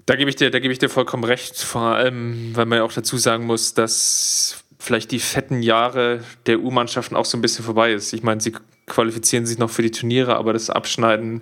Da 0.06 0.16
gebe 0.16 0.28
ich 0.28 0.34
dir, 0.34 0.50
da 0.50 0.58
gebe 0.58 0.72
ich 0.72 0.80
dir 0.80 0.88
vollkommen 0.88 1.22
recht. 1.22 1.56
Vor 1.56 1.82
allem, 1.82 2.50
weil 2.56 2.66
man 2.66 2.78
ja 2.78 2.84
auch 2.84 2.92
dazu 2.92 3.16
sagen 3.16 3.46
muss, 3.46 3.74
dass 3.74 4.63
vielleicht 4.84 5.10
die 5.10 5.18
fetten 5.18 5.62
Jahre 5.62 6.20
der 6.46 6.60
U-Mannschaften 6.60 7.16
auch 7.16 7.24
so 7.24 7.38
ein 7.38 7.40
bisschen 7.40 7.64
vorbei 7.64 7.92
ist. 7.92 8.12
Ich 8.12 8.22
meine, 8.22 8.40
sie 8.40 8.52
qualifizieren 8.86 9.46
sich 9.46 9.58
noch 9.58 9.70
für 9.70 9.82
die 9.82 9.90
Turniere, 9.90 10.36
aber 10.36 10.52
das 10.52 10.68
Abschneiden 10.68 11.40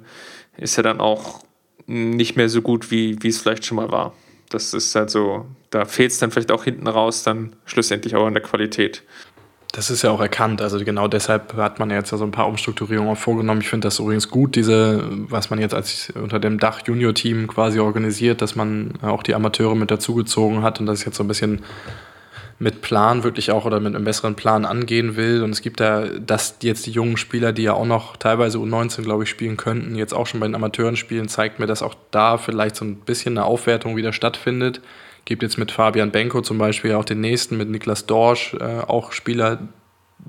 ist 0.57 0.77
ja 0.77 0.83
dann 0.83 1.01
auch 1.01 1.43
nicht 1.87 2.37
mehr 2.37 2.49
so 2.49 2.63
gut, 2.63 2.91
wie, 2.91 3.21
wie 3.23 3.29
es 3.29 3.41
vielleicht 3.41 3.65
schon 3.65 3.77
mal 3.77 3.91
war. 3.91 4.13
Das 4.49 4.75
ist 4.75 4.95
halt 4.95 5.11
so, 5.11 5.47
da 5.71 5.85
fehlt 5.85 6.13
es 6.13 6.19
dann 6.19 6.31
vielleicht 6.31 6.53
auch 6.53 6.65
hinten 6.65 6.87
raus, 6.87 7.25
dann 7.25 7.57
schlussendlich 7.65 8.15
auch 8.15 8.27
an 8.27 8.35
der 8.35 8.43
Qualität. 8.43 9.03
Das 9.73 9.91
ist 9.91 10.03
ja 10.03 10.11
auch 10.11 10.21
erkannt. 10.21 10.61
Also 10.61 10.79
genau 10.85 11.09
deshalb 11.09 11.55
hat 11.55 11.79
man 11.79 11.91
jetzt 11.91 12.13
ja 12.13 12.19
so 12.19 12.25
ein 12.25 12.31
paar 12.31 12.47
Umstrukturierungen 12.47 13.17
vorgenommen. 13.17 13.63
Ich 13.63 13.69
finde 13.69 13.87
das 13.87 13.99
übrigens 13.99 14.29
gut, 14.29 14.55
diese, 14.55 15.09
was 15.11 15.49
man 15.49 15.59
jetzt 15.59 15.75
als 15.75 16.13
unter 16.15 16.39
dem 16.39 16.59
Dach 16.59 16.83
Junior-Team 16.87 17.49
quasi 17.49 17.81
organisiert, 17.81 18.43
dass 18.43 18.55
man 18.55 18.93
auch 19.01 19.23
die 19.23 19.35
Amateure 19.35 19.75
mit 19.75 19.91
dazugezogen 19.91 20.63
hat 20.63 20.79
und 20.79 20.87
das 20.87 21.07
jetzt 21.07 21.17
so 21.17 21.25
ein 21.25 21.29
bisschen 21.29 21.63
mit 22.63 22.81
Plan 22.81 23.25
wirklich 23.25 23.51
auch 23.51 23.65
oder 23.65 23.81
mit 23.81 23.93
einem 23.93 24.05
besseren 24.05 24.37
Plan 24.37 24.65
angehen 24.65 25.17
will. 25.17 25.43
Und 25.43 25.51
es 25.51 25.63
gibt 25.63 25.81
da, 25.81 26.07
dass 26.07 26.59
jetzt 26.63 26.87
die 26.87 26.93
jungen 26.93 27.17
Spieler, 27.17 27.53
die 27.53 27.65
ja 27.65 27.75
auch 27.75 27.85
noch 27.85 28.17
teilweise 28.17 28.59
U19, 28.59 29.03
glaube 29.03 29.25
ich, 29.25 29.31
spielen 29.31 29.57
könnten, 29.57 29.97
jetzt 29.97 30.15
auch 30.15 30.29
schon 30.29 30.39
bei 30.39 30.47
den 30.47 30.55
Amateuren 30.55 30.95
spielen, 30.95 31.27
zeigt 31.27 31.59
mir, 31.59 31.67
dass 31.67 31.83
auch 31.83 31.97
da 32.13 32.39
vielleicht 32.39 32.77
so 32.77 32.85
ein 32.85 33.01
bisschen 33.01 33.37
eine 33.37 33.47
Aufwertung 33.47 33.97
wieder 33.97 34.13
stattfindet. 34.13 34.81
Gibt 35.25 35.43
jetzt 35.43 35.59
mit 35.59 35.73
Fabian 35.73 36.13
Benko 36.13 36.41
zum 36.41 36.59
Beispiel 36.59 36.95
auch 36.95 37.05
den 37.05 37.21
nächsten, 37.21 37.57
mit 37.57 37.69
Niklas 37.69 38.07
Dorsch, 38.07 38.55
äh, 38.55 38.79
auch 38.87 39.11
Spieler, 39.11 39.59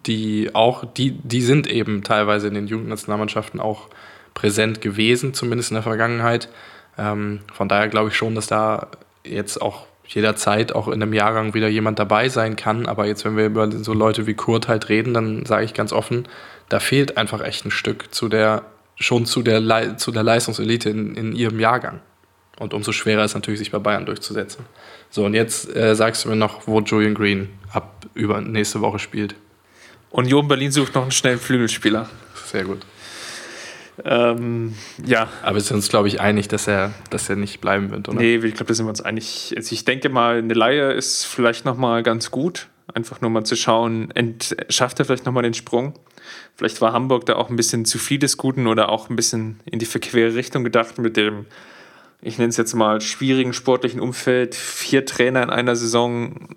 die 0.08 0.50
auch, 0.56 0.86
die, 0.86 1.12
die 1.12 1.42
sind 1.42 1.68
eben 1.68 2.02
teilweise 2.02 2.48
in 2.48 2.56
den 2.56 2.66
Jugendnationalmannschaften 2.66 3.60
auch 3.60 3.90
präsent 4.34 4.82
gewesen, 4.82 5.36
zumindest 5.36 5.70
in 5.70 5.76
der 5.76 5.84
Vergangenheit. 5.84 6.50
Ähm, 6.98 7.42
von 7.54 7.70
daher 7.70 7.90
glaube 7.90 8.10
ich 8.10 8.16
schon, 8.16 8.34
dass 8.34 8.48
da 8.48 8.88
jetzt 9.24 9.62
auch 9.62 9.86
jederzeit 10.08 10.74
auch 10.74 10.88
in 10.88 11.02
einem 11.02 11.14
Jahrgang 11.14 11.54
wieder 11.54 11.68
jemand 11.68 12.00
dabei 12.00 12.30
sein 12.30 12.56
kann. 12.56 12.86
Aber 12.86 13.06
jetzt, 13.06 13.26
wenn 13.26 13.38
wir 13.38 13.46
über 13.46 13.72
so 13.72 13.94
Leute 13.94 14.28
wie 14.28 14.34
Kurt 14.34 14.68
halt 14.68 14.90
reden, 14.90 15.14
dann 15.14 15.46
sage 15.46 15.66
ich 15.66 15.74
ganz 15.74 15.94
offen, 15.94 16.28
da 16.70 16.80
fehlt 16.80 17.18
einfach 17.18 17.42
echt 17.42 17.66
ein 17.66 17.72
Stück 17.72 18.14
zu 18.14 18.30
der, 18.30 18.64
schon 18.96 19.26
zu 19.26 19.42
der, 19.42 19.60
Le 19.60 19.96
zu 19.98 20.12
der 20.12 20.24
Leistungselite 20.24 20.90
in, 20.90 21.16
in 21.16 21.34
ihrem 21.34 21.60
Jahrgang. 21.60 22.00
Und 22.60 22.74
umso 22.74 22.92
schwerer 22.92 23.26
ist 23.26 23.34
natürlich, 23.34 23.60
sich 23.60 23.72
bei 23.72 23.80
Bayern 23.80 24.06
durchzusetzen. 24.06 24.66
So, 25.10 25.26
und 25.26 25.34
jetzt 25.34 25.76
äh, 25.76 25.96
sagst 25.96 26.26
du 26.26 26.30
mir 26.30 26.36
noch, 26.36 26.68
wo 26.68 26.80
Julian 26.82 27.16
Green 27.16 27.50
ab 27.72 28.06
über 28.14 28.42
nächste 28.42 28.82
Woche 28.82 29.00
spielt. 29.00 29.36
Union 30.12 30.48
Berlin 30.48 30.72
sucht 30.72 30.94
noch 30.94 31.02
einen 31.02 31.12
schnellen 31.12 31.40
Flügelspieler. 31.40 32.08
Sehr 32.46 32.64
gut. 32.64 32.82
Ähm, 34.04 34.74
ja. 35.06 35.28
Aber 35.44 35.56
wir 35.56 35.62
sind 35.62 35.76
uns, 35.78 35.90
glaube 35.90 36.08
ich, 36.08 36.20
einig, 36.20 36.48
dass 36.48 36.68
er, 36.68 36.94
dass 37.10 37.30
er 37.30 37.36
nicht 37.36 37.62
bleiben 37.62 37.92
wird, 37.92 38.10
oder? 38.10 38.20
Nee, 38.20 38.36
ich 38.36 38.54
glaube, 38.54 38.66
da 38.66 38.74
sind 38.74 38.86
wir 38.86 38.90
uns 38.90 39.02
einig. 39.02 39.54
Also 39.56 39.74
ich 39.74 39.86
denke 39.86 40.10
mal, 40.10 40.38
eine 40.38 40.54
Laie 40.54 40.92
ist 40.94 41.26
vielleicht 41.26 41.66
nochmal 41.66 42.04
ganz 42.04 42.32
gut. 42.32 42.68
Einfach 42.94 43.22
nur 43.22 43.30
mal 43.30 43.46
zu 43.46 43.56
schauen, 43.56 44.12
ent, 44.12 44.56
schafft 44.70 45.00
er 45.00 45.06
vielleicht 45.06 45.26
nochmal 45.26 45.44
den 45.44 45.54
Sprung. 45.54 45.94
Vielleicht 46.56 46.82
war 46.82 46.94
Hamburg 46.94 47.26
da 47.26 47.36
auch 47.36 47.50
ein 47.50 47.56
bisschen 47.56 47.86
zu 47.86 47.98
viel 47.98 48.20
des 48.20 48.38
Guten 48.38 48.68
oder 48.68 48.90
auch 48.90 49.10
ein 49.10 49.16
bisschen 49.16 49.60
in 49.66 49.80
die 49.80 49.86
verquere 49.86 50.36
Richtung 50.36 50.64
gedacht 50.64 50.98
mit 50.98 51.16
dem, 51.16 51.46
ich 52.22 52.38
nenne 52.38 52.50
es 52.50 52.58
jetzt 52.58 52.74
mal, 52.74 53.02
schwierigen 53.02 53.54
sportlichen 53.54 54.00
Umfeld. 54.00 54.56
Vier 54.56 55.06
Trainer 55.06 55.44
in 55.44 55.50
einer 55.50 55.76
Saison, 55.76 56.48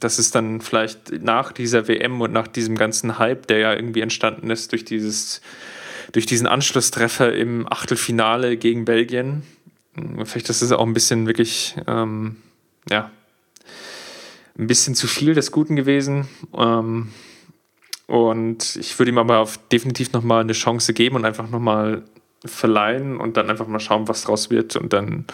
das 0.00 0.18
ist 0.18 0.34
dann 0.34 0.60
vielleicht 0.60 1.22
nach 1.22 1.52
dieser 1.52 1.88
WM 1.88 2.20
und 2.20 2.32
nach 2.32 2.48
diesem 2.48 2.76
ganzen 2.76 3.18
Hype, 3.18 3.46
der 3.46 3.58
ja 3.58 3.74
irgendwie 3.74 4.00
entstanden 4.00 4.50
ist 4.50 4.72
durch 4.72 4.84
dieses 4.84 5.40
durch 6.16 6.24
diesen 6.24 6.46
Anschlusstreffer 6.46 7.34
im 7.34 7.70
Achtelfinale 7.70 8.56
gegen 8.56 8.86
Belgien. 8.86 9.42
Vielleicht 10.24 10.48
ist 10.48 10.62
es 10.62 10.72
auch 10.72 10.86
ein 10.86 10.94
bisschen 10.94 11.26
wirklich, 11.26 11.76
ähm, 11.86 12.36
ja, 12.88 13.10
ein 14.58 14.66
bisschen 14.66 14.94
zu 14.94 15.08
viel 15.08 15.34
des 15.34 15.52
Guten 15.52 15.76
gewesen. 15.76 16.26
Ähm, 16.56 17.12
und 18.06 18.76
ich 18.76 18.98
würde 18.98 19.10
ihm 19.10 19.18
aber 19.18 19.40
auf 19.40 19.58
definitiv 19.68 20.14
nochmal 20.14 20.40
eine 20.40 20.54
Chance 20.54 20.94
geben 20.94 21.16
und 21.16 21.26
einfach 21.26 21.50
nochmal 21.50 22.02
verleihen 22.46 23.18
und 23.18 23.36
dann 23.36 23.50
einfach 23.50 23.66
mal 23.66 23.78
schauen, 23.78 24.08
was 24.08 24.22
draus 24.22 24.48
wird. 24.48 24.74
Und 24.74 24.94
dann 24.94 25.26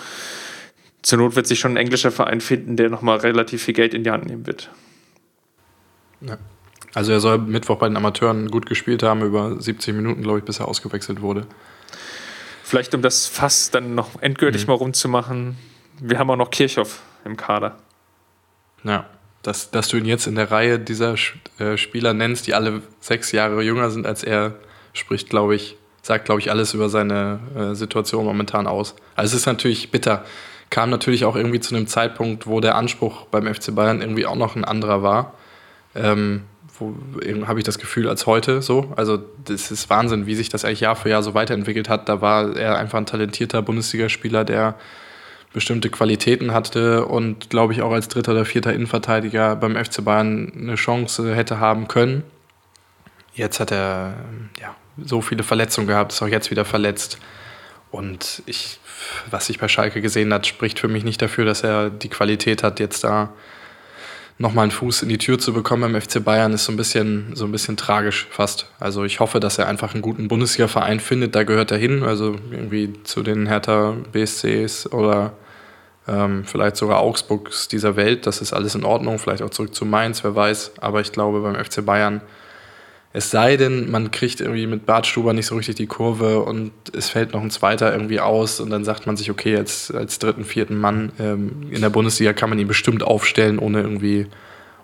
zur 1.03 1.18
Not 1.18 1.37
wird 1.37 1.47
sich 1.47 1.61
schon 1.61 1.74
ein 1.74 1.76
englischer 1.76 2.11
Verein 2.11 2.41
finden, 2.41 2.76
der 2.76 2.91
nochmal 2.91 3.18
relativ 3.18 3.62
viel 3.62 3.74
Geld 3.74 3.95
in 3.95 4.03
die 4.03 4.11
Hand 4.11 4.26
nehmen 4.26 4.49
wird. 4.49 4.68
Ja. 6.22 6.39
Also 6.95 7.12
er 7.12 7.20
soll 7.20 7.38
Mittwoch 7.38 7.78
bei 7.78 7.88
den 7.88 7.97
Amateuren 7.97 8.49
gut 8.49 8.66
gespielt 8.66 9.03
haben, 9.03 9.22
über 9.22 9.61
70 9.61 9.95
Minuten, 9.95 10.22
glaube 10.22 10.38
ich, 10.38 10.45
bis 10.45 10.61
er 10.61 10.68
ausgewechselt 10.68 11.22
wurde. 11.22 11.47
Vielleicht 12.62 12.95
um 12.95 13.03
das 13.03 13.26
Fass 13.26 13.70
dann 13.70 13.95
noch 13.95 14.20
endgültig 14.20 14.62
mhm. 14.62 14.72
mal 14.72 14.74
rumzumachen, 14.74 15.57
wir 16.01 16.18
haben 16.18 16.30
auch 16.30 16.36
noch 16.36 16.51
Kirchhoff 16.51 17.01
im 17.24 17.36
Kader. 17.36 17.76
Ja, 18.82 19.07
dass, 19.43 19.70
dass 19.70 19.88
du 19.88 19.97
ihn 19.97 20.05
jetzt 20.05 20.26
in 20.26 20.34
der 20.34 20.51
Reihe 20.51 20.78
dieser 20.78 21.14
äh, 21.59 21.76
Spieler 21.76 22.14
nennst, 22.14 22.47
die 22.47 22.55
alle 22.55 22.82
sechs 23.01 23.32
Jahre 23.32 23.62
jünger 23.62 23.90
sind 23.90 24.07
als 24.07 24.24
er, 24.24 24.55
spricht, 24.93 25.30
glaube 25.30 25.55
ich, 25.55 25.76
sagt, 26.03 26.24
glaube 26.24 26.40
ich, 26.40 26.51
alles 26.51 26.74
über 26.74 26.88
seine 26.88 27.40
äh, 27.57 27.74
Situation 27.74 28.24
momentan 28.24 28.66
aus. 28.66 28.97
Also 29.14 29.36
es 29.36 29.43
ist 29.43 29.47
natürlich 29.47 29.90
bitter. 29.90 30.24
Kam 30.70 30.90
natürlich 30.90 31.24
auch 31.24 31.36
irgendwie 31.36 31.61
zu 31.61 31.74
einem 31.74 31.86
Zeitpunkt, 31.86 32.47
wo 32.47 32.61
der 32.61 32.74
Anspruch 32.74 33.26
beim 33.26 33.53
FC 33.53 33.74
Bayern 33.74 34.01
irgendwie 34.01 34.26
auch 34.26 34.34
noch 34.34 34.57
ein 34.57 34.64
anderer 34.64 35.03
war. 35.03 35.34
Ähm, 35.95 36.45
habe 37.47 37.61
ich 37.61 37.64
das 37.64 37.78
Gefühl 37.78 38.09
als 38.09 38.26
heute 38.26 38.62
so. 38.62 38.93
Also 38.97 39.18
das 39.45 39.70
ist 39.70 39.91
Wahnsinn, 39.91 40.26
wie 40.26 40.35
sich 40.35 40.49
das 40.49 40.64
eigentlich 40.64 40.80
Jahr 40.80 40.97
für 40.97 41.09
Jahr 41.09 41.22
so 41.22 41.35
weiterentwickelt 41.35 41.89
hat. 41.89 42.09
Da 42.09 42.20
war 42.20 42.57
er 42.57 42.78
einfach 42.78 42.99
ein 42.99 43.07
talentierter 43.07 43.62
Bundesligaspieler, 43.62 44.45
der 44.45 44.74
bestimmte 45.53 45.91
Qualitäten 45.91 46.53
hatte 46.53 47.07
und 47.07 47.51
glaube 47.51 47.72
ich 47.72 47.83
auch 47.83 47.93
als 47.93 48.09
dritter 48.09 48.33
oder 48.33 48.45
vierter 48.45 48.72
Innenverteidiger 48.72 49.57
beim 49.57 49.76
FC 49.76 50.05
Bayern 50.05 50.53
eine 50.57 50.74
Chance 50.76 51.35
hätte 51.35 51.61
haben 51.61 51.89
können. 51.89 52.22
Jetzt 53.35 53.61
hat 53.61 53.70
er 53.70 54.14
ja, 54.61 54.74
so 55.05 55.20
viele 55.20 55.43
Verletzungen 55.43 55.87
gehabt, 55.87 56.12
ist 56.12 56.22
auch 56.22 56.28
jetzt 56.28 56.51
wieder 56.51 56.64
verletzt. 56.64 57.18
Und 57.91 58.43
ich, 58.47 58.78
was 59.30 59.51
ich 59.51 59.59
bei 59.59 59.68
Schalke 59.68 60.01
gesehen 60.01 60.33
hat, 60.33 60.47
spricht 60.47 60.78
für 60.78 60.89
mich 60.89 61.05
nicht 61.05 61.20
dafür, 61.20 61.45
dass 61.45 61.62
er 61.62 61.91
die 61.91 62.09
Qualität 62.09 62.62
hat, 62.62 62.80
jetzt 62.80 63.05
da 63.05 63.30
nochmal 64.39 64.64
einen 64.64 64.72
Fuß 64.72 65.03
in 65.03 65.09
die 65.09 65.18
Tür 65.18 65.39
zu 65.39 65.53
bekommen 65.53 65.93
beim 65.93 66.01
FC 66.01 66.22
Bayern, 66.22 66.53
ist 66.53 66.64
so 66.64 66.72
ein 66.72 66.76
bisschen, 66.76 67.35
so 67.35 67.45
ein 67.45 67.53
bisschen 67.53 67.76
tragisch 67.76 68.26
fast. 68.30 68.66
Also 68.80 69.05
ich 69.05 69.20
hoffe, 69.20 69.41
dass 69.41 69.59
er 69.59 69.68
einfach 69.68 69.95
einen 69.95 70.03
guten 70.03 70.28
Bundesliga-Verein 70.28 71.01
findet, 71.01 71.35
da 71.35 71.45
gehört 71.45 71.70
er 71.70 71.78
hin, 71.78 72.03
also 72.03 72.37
irgendwie 72.51 72.93
zu 73.05 73.22
den 73.22 73.47
Hertha 73.47 73.97
BSCs 74.12 74.93
oder 74.93 75.35
ähm, 76.09 76.45
vielleicht 76.45 76.76
sogar 76.76 77.01
Augsburgs 77.01 77.68
dieser 77.68 77.97
Welt. 77.97 78.26
Das 78.26 78.41
ist 78.41 78.53
alles 78.53 78.74
in 78.74 78.85
Ordnung, 78.85 79.18
vielleicht 79.18 79.43
auch 79.43 79.51
zurück 79.51 79.74
zu 79.74 79.85
Mainz, 79.85 80.24
wer 80.24 80.35
weiß. 80.35 80.72
Aber 80.80 81.01
ich 81.01 81.12
glaube, 81.12 81.41
beim 81.41 81.55
FC 81.55 81.85
Bayern 81.85 82.22
es 83.15 83.31
sei 83.31 83.57
denn, 83.57 83.91
man 83.91 84.11
kriegt 84.11 84.41
irgendwie 84.41 84.67
mit 84.67 84.87
Bartstuber 84.87 85.35
nicht 85.35 85.47
so 85.47 85.55
richtig 85.57 85.77
die 85.77 85.87
Kurve 85.87 86.41
und 86.41 86.73
es 86.97 87.11
fällt 87.11 87.35
noch 87.35 87.43
ein 87.43 87.51
zweiter 87.51 87.93
irgendwie 87.93 88.21
aus 88.21 88.59
und 88.59 88.71
dann 88.71 88.85
sagt 88.85 89.07
man 89.07 89.19
sich, 89.19 89.31
okay, 89.31 89.53
jetzt 89.53 89.95
als 89.95 90.19
dritten, 90.19 90.45
vierten 90.45 90.79
Mann 90.79 91.13
ähm, 91.19 91.69
in 91.71 91.83
der 91.83 91.91
Bundesliga 91.91 92.33
kann 92.33 92.49
man 92.49 92.59
ihn 92.59 92.69
bestimmt 92.69 93.03
aufstellen, 93.03 93.59
ohne 93.59 93.83
irgendwie, 93.83 94.29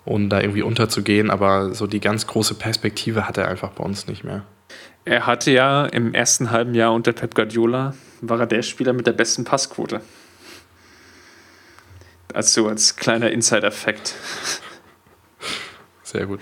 ohne 0.05 0.27
da 0.27 0.41
irgendwie 0.41 0.61
unterzugehen. 0.61 1.31
Aber 1.31 1.73
so 1.73 1.87
die 1.87 1.99
ganz 1.99 2.27
große 2.27 2.53
Perspektive 2.53 3.27
hat 3.27 3.37
er 3.39 3.47
einfach 3.47 3.71
bei 3.71 3.83
uns 3.83 4.07
nicht 4.07 4.23
mehr. 4.23 4.43
Er 5.05 5.25
hatte 5.25 5.49
ja 5.49 5.87
im 5.87 6.13
ersten 6.13 6.51
halben 6.51 6.75
Jahr 6.75 6.93
unter 6.93 7.13
Pep 7.13 7.33
Guardiola, 7.33 7.95
war 8.21 8.39
er 8.41 8.45
der 8.45 8.61
Spieler 8.61 8.93
mit 8.93 9.07
der 9.07 9.13
besten 9.13 9.43
Passquote. 9.43 10.01
Also 12.31 12.67
als 12.67 12.95
kleiner 12.95 13.31
Insider-Fact. 13.31 14.13
Sehr 16.03 16.27
gut. 16.27 16.41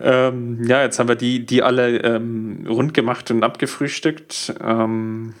Ähm, 0.00 0.64
ja, 0.64 0.82
jetzt 0.82 0.98
haben 0.98 1.08
wir 1.08 1.14
die, 1.14 1.44
die 1.44 1.62
alle 1.62 1.98
ähm, 1.98 2.66
rund 2.68 2.94
gemacht 2.94 3.30
und 3.30 3.42
abgefrühstückt. 3.42 4.54
Ähm, 4.60 5.34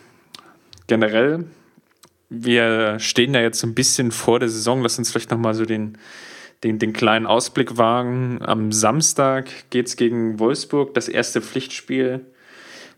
generell, 0.86 1.46
wir 2.28 2.98
stehen 2.98 3.34
ja 3.34 3.40
jetzt 3.40 3.60
so 3.60 3.66
ein 3.66 3.74
bisschen 3.74 4.10
vor 4.10 4.40
der 4.40 4.48
Saison. 4.48 4.82
Lass 4.82 4.98
uns 4.98 5.10
vielleicht 5.10 5.30
nochmal 5.30 5.54
so 5.54 5.64
den, 5.64 5.98
den, 6.62 6.78
den 6.78 6.92
kleinen 6.92 7.26
Ausblick 7.26 7.76
wagen. 7.76 8.38
Am 8.42 8.72
Samstag 8.72 9.48
geht 9.70 9.86
es 9.86 9.96
gegen 9.96 10.38
Wolfsburg, 10.38 10.94
das 10.94 11.08
erste 11.08 11.40
Pflichtspiel. 11.40 12.20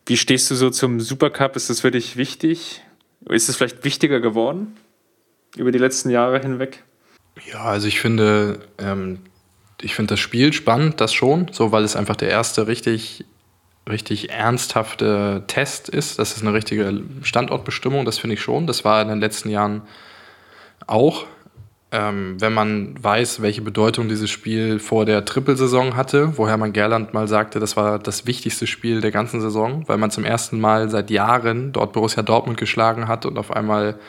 Wie 0.07 0.17
stehst 0.17 0.51
du 0.51 0.55
so 0.55 0.71
zum 0.71 1.01
Supercup? 1.01 1.57
Ist 1.57 1.69
das 1.69 1.81
für 1.81 1.91
dich 1.91 2.17
wichtig? 2.17 2.83
Ist 3.29 3.49
es 3.49 3.57
vielleicht 3.57 3.85
wichtiger 3.85 4.21
geworden 4.21 4.77
über 5.57 5.73
die 5.73 5.79
letzten 5.79 6.11
Jahre 6.11 6.39
hinweg? 6.41 6.85
Ja, 7.53 7.65
also 7.65 7.89
ich 7.89 8.01
finde, 8.01 8.61
ähm, 8.79 9.19
ich 9.83 9.95
finde 9.95 10.15
das 10.15 10.21
Spiel 10.21 10.53
spannend, 10.53 11.01
das 11.01 11.13
schon, 11.13 11.49
so 11.53 11.73
weil 11.73 11.85
es 11.85 11.97
einfach 11.97 12.17
der 12.17 12.31
erste 12.31 12.67
richtig, 12.67 13.25
richtig 13.89 14.31
ernsthafte 14.31 15.45
Test 15.47 15.89
ist. 15.89 16.19
Das 16.19 16.37
ist 16.37 16.43
eine 16.43 16.55
richtige 16.55 17.03
Standortbestimmung, 17.23 18.05
das 18.05 18.19
finde 18.19 18.35
ich 18.35 18.41
schon. 18.41 18.67
Das 18.67 18.85
war 18.85 19.03
in 19.03 19.09
den 19.09 19.21
letzten 19.21 19.51
Jahren 19.51 19.83
auch. 20.87 21.27
Ähm, 21.93 22.41
wenn 22.41 22.53
man 22.53 23.01
weiß, 23.01 23.43
welche 23.43 23.63
Bedeutung 23.63 24.09
dieses 24.09 24.29
Spiel 24.29 24.81
vor 24.81 25.05
der 25.05 25.25
Trippelsaison 25.25 25.95
hatte, 25.95 26.37
woher 26.37 26.57
man 26.57 26.73
Gerland 26.73 27.15
mal 27.15 27.29
sagte, 27.29 27.61
das 27.61 27.77
war 27.77 28.01
das 28.01 28.27
wichtigste 28.27 28.67
Spiel 28.67 29.01
der 29.01 29.13
ganzen 29.13 29.41
Saison, 29.41 29.87
weil 29.87 29.97
man 29.97 30.11
zum 30.11 30.25
ersten 30.25 30.59
Mal 30.59 30.91
seit 30.91 31.11
Jahren 31.11 31.73
dort 31.73 31.93
Borussia 31.93 32.25
Dortmund 32.25 32.59
geschlagen 32.59 33.07
hat 33.07 33.25
und 33.25 33.39
auf 33.39 33.53
einmal 33.53 34.01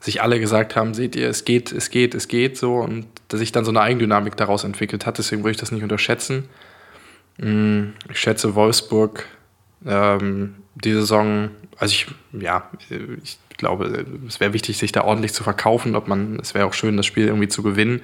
sich 0.00 0.22
alle 0.22 0.38
gesagt 0.38 0.76
haben, 0.76 0.94
seht 0.94 1.16
ihr, 1.16 1.28
es 1.28 1.44
geht, 1.44 1.72
es 1.72 1.90
geht, 1.90 2.14
es 2.14 2.28
geht 2.28 2.56
so 2.56 2.76
und 2.76 3.06
dass 3.32 3.40
sich 3.40 3.52
dann 3.52 3.64
so 3.64 3.70
eine 3.70 3.80
Eigendynamik 3.80 4.36
daraus 4.36 4.64
entwickelt 4.64 5.06
hat. 5.06 5.18
Deswegen 5.18 5.42
würde 5.42 5.52
ich 5.52 5.56
das 5.56 5.72
nicht 5.72 5.82
unterschätzen. 5.82 6.48
Mm, 7.38 7.90
ich 8.10 8.18
schätze 8.18 8.54
Wolfsburg 8.54 9.24
ähm, 9.86 10.56
die 10.74 10.92
Saison, 10.92 11.50
also 11.78 11.92
ich, 11.92 12.06
ja, 12.32 12.70
ich 13.22 13.38
glaube, 13.56 14.04
es 14.26 14.40
wäre 14.40 14.52
wichtig, 14.52 14.78
sich 14.78 14.92
da 14.92 15.04
ordentlich 15.04 15.32
zu 15.32 15.42
verkaufen. 15.42 15.96
Ob 15.96 16.08
man, 16.08 16.38
es 16.40 16.54
wäre 16.54 16.66
auch 16.66 16.74
schön, 16.74 16.96
das 16.96 17.06
Spiel 17.06 17.26
irgendwie 17.26 17.48
zu 17.48 17.62
gewinnen. 17.62 18.02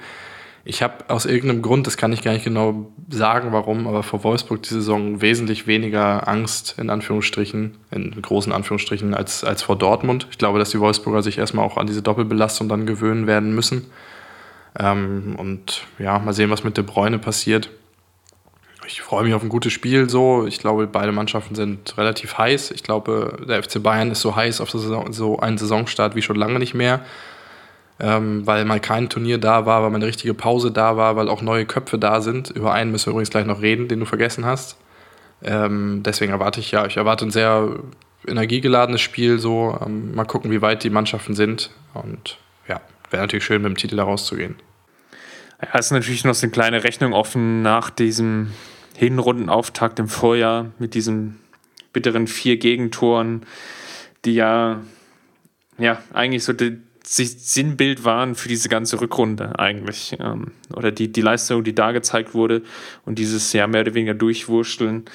Ich 0.69 0.83
habe 0.83 1.05
aus 1.07 1.25
irgendeinem 1.25 1.61
Grund, 1.61 1.87
das 1.87 1.95
kann 1.95 2.11
ich 2.11 2.23
gar 2.23 2.33
nicht 2.33 2.43
genau 2.43 2.91
sagen, 3.09 3.53
warum, 3.53 3.87
aber 3.87 4.03
vor 4.03 4.25
Wolfsburg 4.25 4.63
die 4.63 4.73
Saison 4.73 5.21
wesentlich 5.21 5.65
weniger 5.65 6.27
Angst, 6.27 6.75
in 6.77 6.89
Anführungsstrichen, 6.89 7.77
in 7.89 8.21
großen 8.21 8.51
Anführungsstrichen, 8.51 9.13
als, 9.13 9.45
als 9.45 9.61
vor 9.61 9.77
Dortmund. 9.77 10.27
Ich 10.29 10.37
glaube, 10.37 10.59
dass 10.59 10.71
die 10.71 10.81
Wolfsburger 10.81 11.23
sich 11.23 11.37
erstmal 11.37 11.65
auch 11.65 11.77
an 11.77 11.87
diese 11.87 12.01
Doppelbelastung 12.01 12.67
dann 12.67 12.85
gewöhnen 12.85 13.27
werden 13.27 13.55
müssen. 13.55 13.85
Ähm, 14.79 15.35
und 15.37 15.83
ja, 15.99 16.19
mal 16.19 16.33
sehen, 16.33 16.49
was 16.49 16.63
mit 16.63 16.77
De 16.77 16.83
Bruyne 16.83 17.19
passiert. 17.19 17.69
Ich 18.85 19.01
freue 19.01 19.23
mich 19.23 19.33
auf 19.33 19.43
ein 19.43 19.49
gutes 19.49 19.73
Spiel 19.73 20.09
so. 20.09 20.45
Ich 20.47 20.59
glaube, 20.59 20.87
beide 20.87 21.11
Mannschaften 21.11 21.55
sind 21.55 21.97
relativ 21.97 22.37
heiß. 22.37 22.71
Ich 22.71 22.83
glaube, 22.83 23.37
der 23.47 23.61
FC 23.61 23.83
Bayern 23.83 24.11
ist 24.11 24.21
so 24.21 24.35
heiß 24.35 24.61
auf 24.61 24.69
so 24.69 25.39
einen 25.39 25.57
Saisonstart 25.57 26.15
wie 26.15 26.21
schon 26.21 26.37
lange 26.37 26.59
nicht 26.59 26.73
mehr 26.73 27.01
ähm, 27.99 28.45
weil 28.45 28.65
mal 28.65 28.79
kein 28.79 29.09
Turnier 29.09 29.37
da 29.37 29.65
war, 29.65 29.81
weil 29.81 29.89
mal 29.89 29.97
eine 29.97 30.05
richtige 30.05 30.33
Pause 30.33 30.71
da 30.71 30.97
war, 30.97 31.15
weil 31.15 31.29
auch 31.29 31.41
neue 31.41 31.65
Köpfe 31.65 31.97
da 31.97 32.21
sind. 32.21 32.51
Über 32.51 32.73
einen 32.73 32.91
müssen 32.91 33.07
wir 33.07 33.11
übrigens 33.11 33.31
gleich 33.31 33.45
noch 33.45 33.61
reden, 33.61 33.87
den 33.87 33.99
du 33.99 34.05
vergessen 34.05 34.45
hast. 34.45 34.77
Ähm, 35.43 36.03
deswegen 36.03 36.31
erwarte 36.31 36.59
ich 36.59 36.71
ja, 36.71 36.85
ich 36.85 36.97
erwarte 36.97 37.25
ein 37.25 37.31
sehr 37.31 37.79
energiegeladenes 38.27 39.01
Spiel. 39.01 39.39
So, 39.39 39.77
ähm, 39.83 40.13
mal 40.13 40.25
gucken, 40.25 40.51
wie 40.51 40.61
weit 40.61 40.83
die 40.83 40.89
Mannschaften 40.89 41.33
sind. 41.33 41.71
Und 41.93 42.37
ja, 42.67 42.81
wäre 43.09 43.23
natürlich 43.23 43.45
schön, 43.45 43.61
mit 43.61 43.71
dem 43.71 43.77
Titel 43.77 43.95
da 43.95 44.03
rauszugehen. 44.03 44.55
Ja, 45.61 45.79
ist 45.79 45.91
natürlich 45.91 46.23
noch 46.23 46.35
so 46.35 46.45
eine 46.45 46.51
kleine 46.51 46.83
Rechnung 46.83 47.13
offen 47.13 47.61
nach 47.61 47.89
diesem 47.89 48.51
Hinrundenauftakt 48.95 49.99
im 49.99 50.07
Vorjahr 50.07 50.71
mit 50.79 50.93
diesen 50.93 51.39
bitteren 51.93 52.27
vier 52.27 52.57
Gegentoren, 52.57 53.45
die 54.25 54.35
ja, 54.35 54.81
ja 55.77 56.01
eigentlich 56.13 56.43
so 56.43 56.53
die, 56.53 56.77
Sinnbild 57.09 58.03
waren 58.03 58.35
für 58.35 58.49
diese 58.49 58.67
ganze 58.67 58.99
Rückrunde 58.99 59.57
eigentlich. 59.57 60.17
Ähm, 60.19 60.51
oder 60.75 60.91
die, 60.91 61.11
die 61.11 61.21
Leistung, 61.21 61.63
die 61.63 61.73
da 61.73 61.91
gezeigt 61.93 62.33
wurde 62.33 62.63
und 63.05 63.17
dieses 63.17 63.53
ja 63.53 63.65
mehr 63.65 63.81
oder 63.81 63.93
weniger 63.93 64.13
durchwurschteln. 64.13 65.05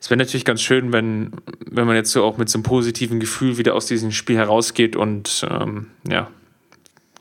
Es 0.00 0.08
wäre 0.10 0.18
natürlich 0.18 0.44
ganz 0.44 0.62
schön, 0.62 0.92
wenn, 0.92 1.32
wenn 1.66 1.86
man 1.86 1.96
jetzt 1.96 2.12
so 2.12 2.24
auch 2.24 2.38
mit 2.38 2.48
so 2.48 2.58
einem 2.58 2.62
positiven 2.62 3.20
Gefühl 3.20 3.58
wieder 3.58 3.74
aus 3.74 3.86
diesem 3.86 4.12
Spiel 4.12 4.36
herausgeht 4.36 4.96
und 4.96 5.44
ähm, 5.50 5.88
ja, 6.08 6.30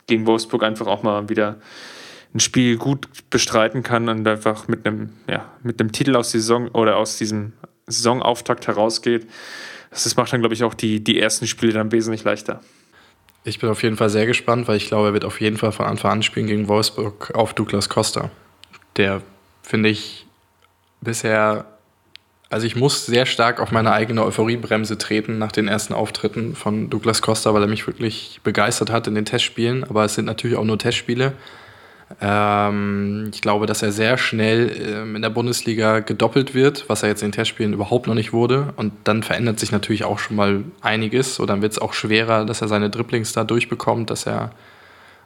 gegen 0.07 0.27
Wolfsburg 0.27 0.63
einfach 0.63 0.87
auch 0.87 1.03
mal 1.03 1.27
wieder 1.29 1.57
ein 2.33 2.39
Spiel 2.39 2.77
gut 2.77 3.07
bestreiten 3.29 3.83
kann 3.83 4.07
und 4.07 4.27
einfach 4.27 4.67
mit 4.67 4.85
einem, 4.85 5.09
ja, 5.27 5.45
mit 5.63 5.79
einem 5.79 5.91
Titel 5.91 6.15
aus 6.15 6.31
Saison 6.31 6.67
oder 6.69 6.97
aus 6.97 7.17
diesem 7.17 7.53
Saisonauftakt 7.87 8.67
herausgeht. 8.67 9.27
Das 9.89 10.15
macht 10.15 10.31
dann, 10.31 10.41
glaube 10.41 10.53
ich, 10.53 10.63
auch 10.63 10.75
die, 10.75 11.03
die 11.03 11.19
ersten 11.19 11.47
Spiele 11.47 11.73
dann 11.73 11.91
wesentlich 11.91 12.23
leichter. 12.23 12.61
Ich 13.43 13.59
bin 13.59 13.69
auf 13.69 13.81
jeden 13.81 13.97
Fall 13.97 14.09
sehr 14.09 14.25
gespannt, 14.25 14.67
weil 14.67 14.77
ich 14.77 14.87
glaube, 14.87 15.07
er 15.07 15.13
wird 15.13 15.25
auf 15.25 15.41
jeden 15.41 15.57
Fall 15.57 15.71
von 15.71 15.85
Anfang 15.85 16.11
an 16.11 16.23
spielen 16.23 16.47
gegen 16.47 16.67
Wolfsburg 16.67 17.31
auf 17.33 17.53
Douglas 17.53 17.89
Costa. 17.89 18.29
Der, 18.97 19.21
finde 19.63 19.89
ich, 19.89 20.27
bisher, 21.01 21.65
also 22.49 22.67
ich 22.67 22.75
muss 22.75 23.05
sehr 23.05 23.25
stark 23.25 23.59
auf 23.59 23.71
meine 23.71 23.91
eigene 23.91 24.23
Euphoriebremse 24.23 24.97
treten 24.97 25.39
nach 25.39 25.51
den 25.51 25.67
ersten 25.67 25.93
Auftritten 25.93 26.55
von 26.55 26.89
Douglas 26.89 27.21
Costa, 27.21 27.53
weil 27.53 27.63
er 27.63 27.67
mich 27.67 27.87
wirklich 27.87 28.41
begeistert 28.43 28.91
hat 28.91 29.07
in 29.07 29.15
den 29.15 29.25
Testspielen. 29.25 29.83
Aber 29.83 30.03
es 30.03 30.15
sind 30.15 30.25
natürlich 30.25 30.57
auch 30.57 30.65
nur 30.65 30.77
Testspiele. 30.77 31.33
Ähm, 32.21 33.29
ich 33.33 33.41
glaube, 33.41 33.65
dass 33.65 33.81
er 33.81 33.91
sehr 33.91 34.17
schnell 34.17 34.71
ähm, 34.81 35.15
in 35.15 35.21
der 35.21 35.29
Bundesliga 35.29 35.99
gedoppelt 35.99 36.53
wird, 36.53 36.89
was 36.89 37.03
er 37.03 37.09
jetzt 37.09 37.21
in 37.21 37.27
den 37.29 37.33
Testspielen 37.33 37.73
überhaupt 37.73 38.07
noch 38.07 38.15
nicht 38.15 38.33
wurde. 38.33 38.73
Und 38.77 38.93
dann 39.03 39.23
verändert 39.23 39.59
sich 39.59 39.71
natürlich 39.71 40.03
auch 40.03 40.19
schon 40.19 40.35
mal 40.35 40.63
einiges. 40.81 41.35
So, 41.35 41.45
dann 41.45 41.61
wird 41.61 41.73
es 41.73 41.79
auch 41.79 41.93
schwerer, 41.93 42.45
dass 42.45 42.61
er 42.61 42.67
seine 42.67 42.89
Dribblings 42.89 43.33
da 43.33 43.43
durchbekommt, 43.43 44.09
dass 44.09 44.25
er 44.25 44.51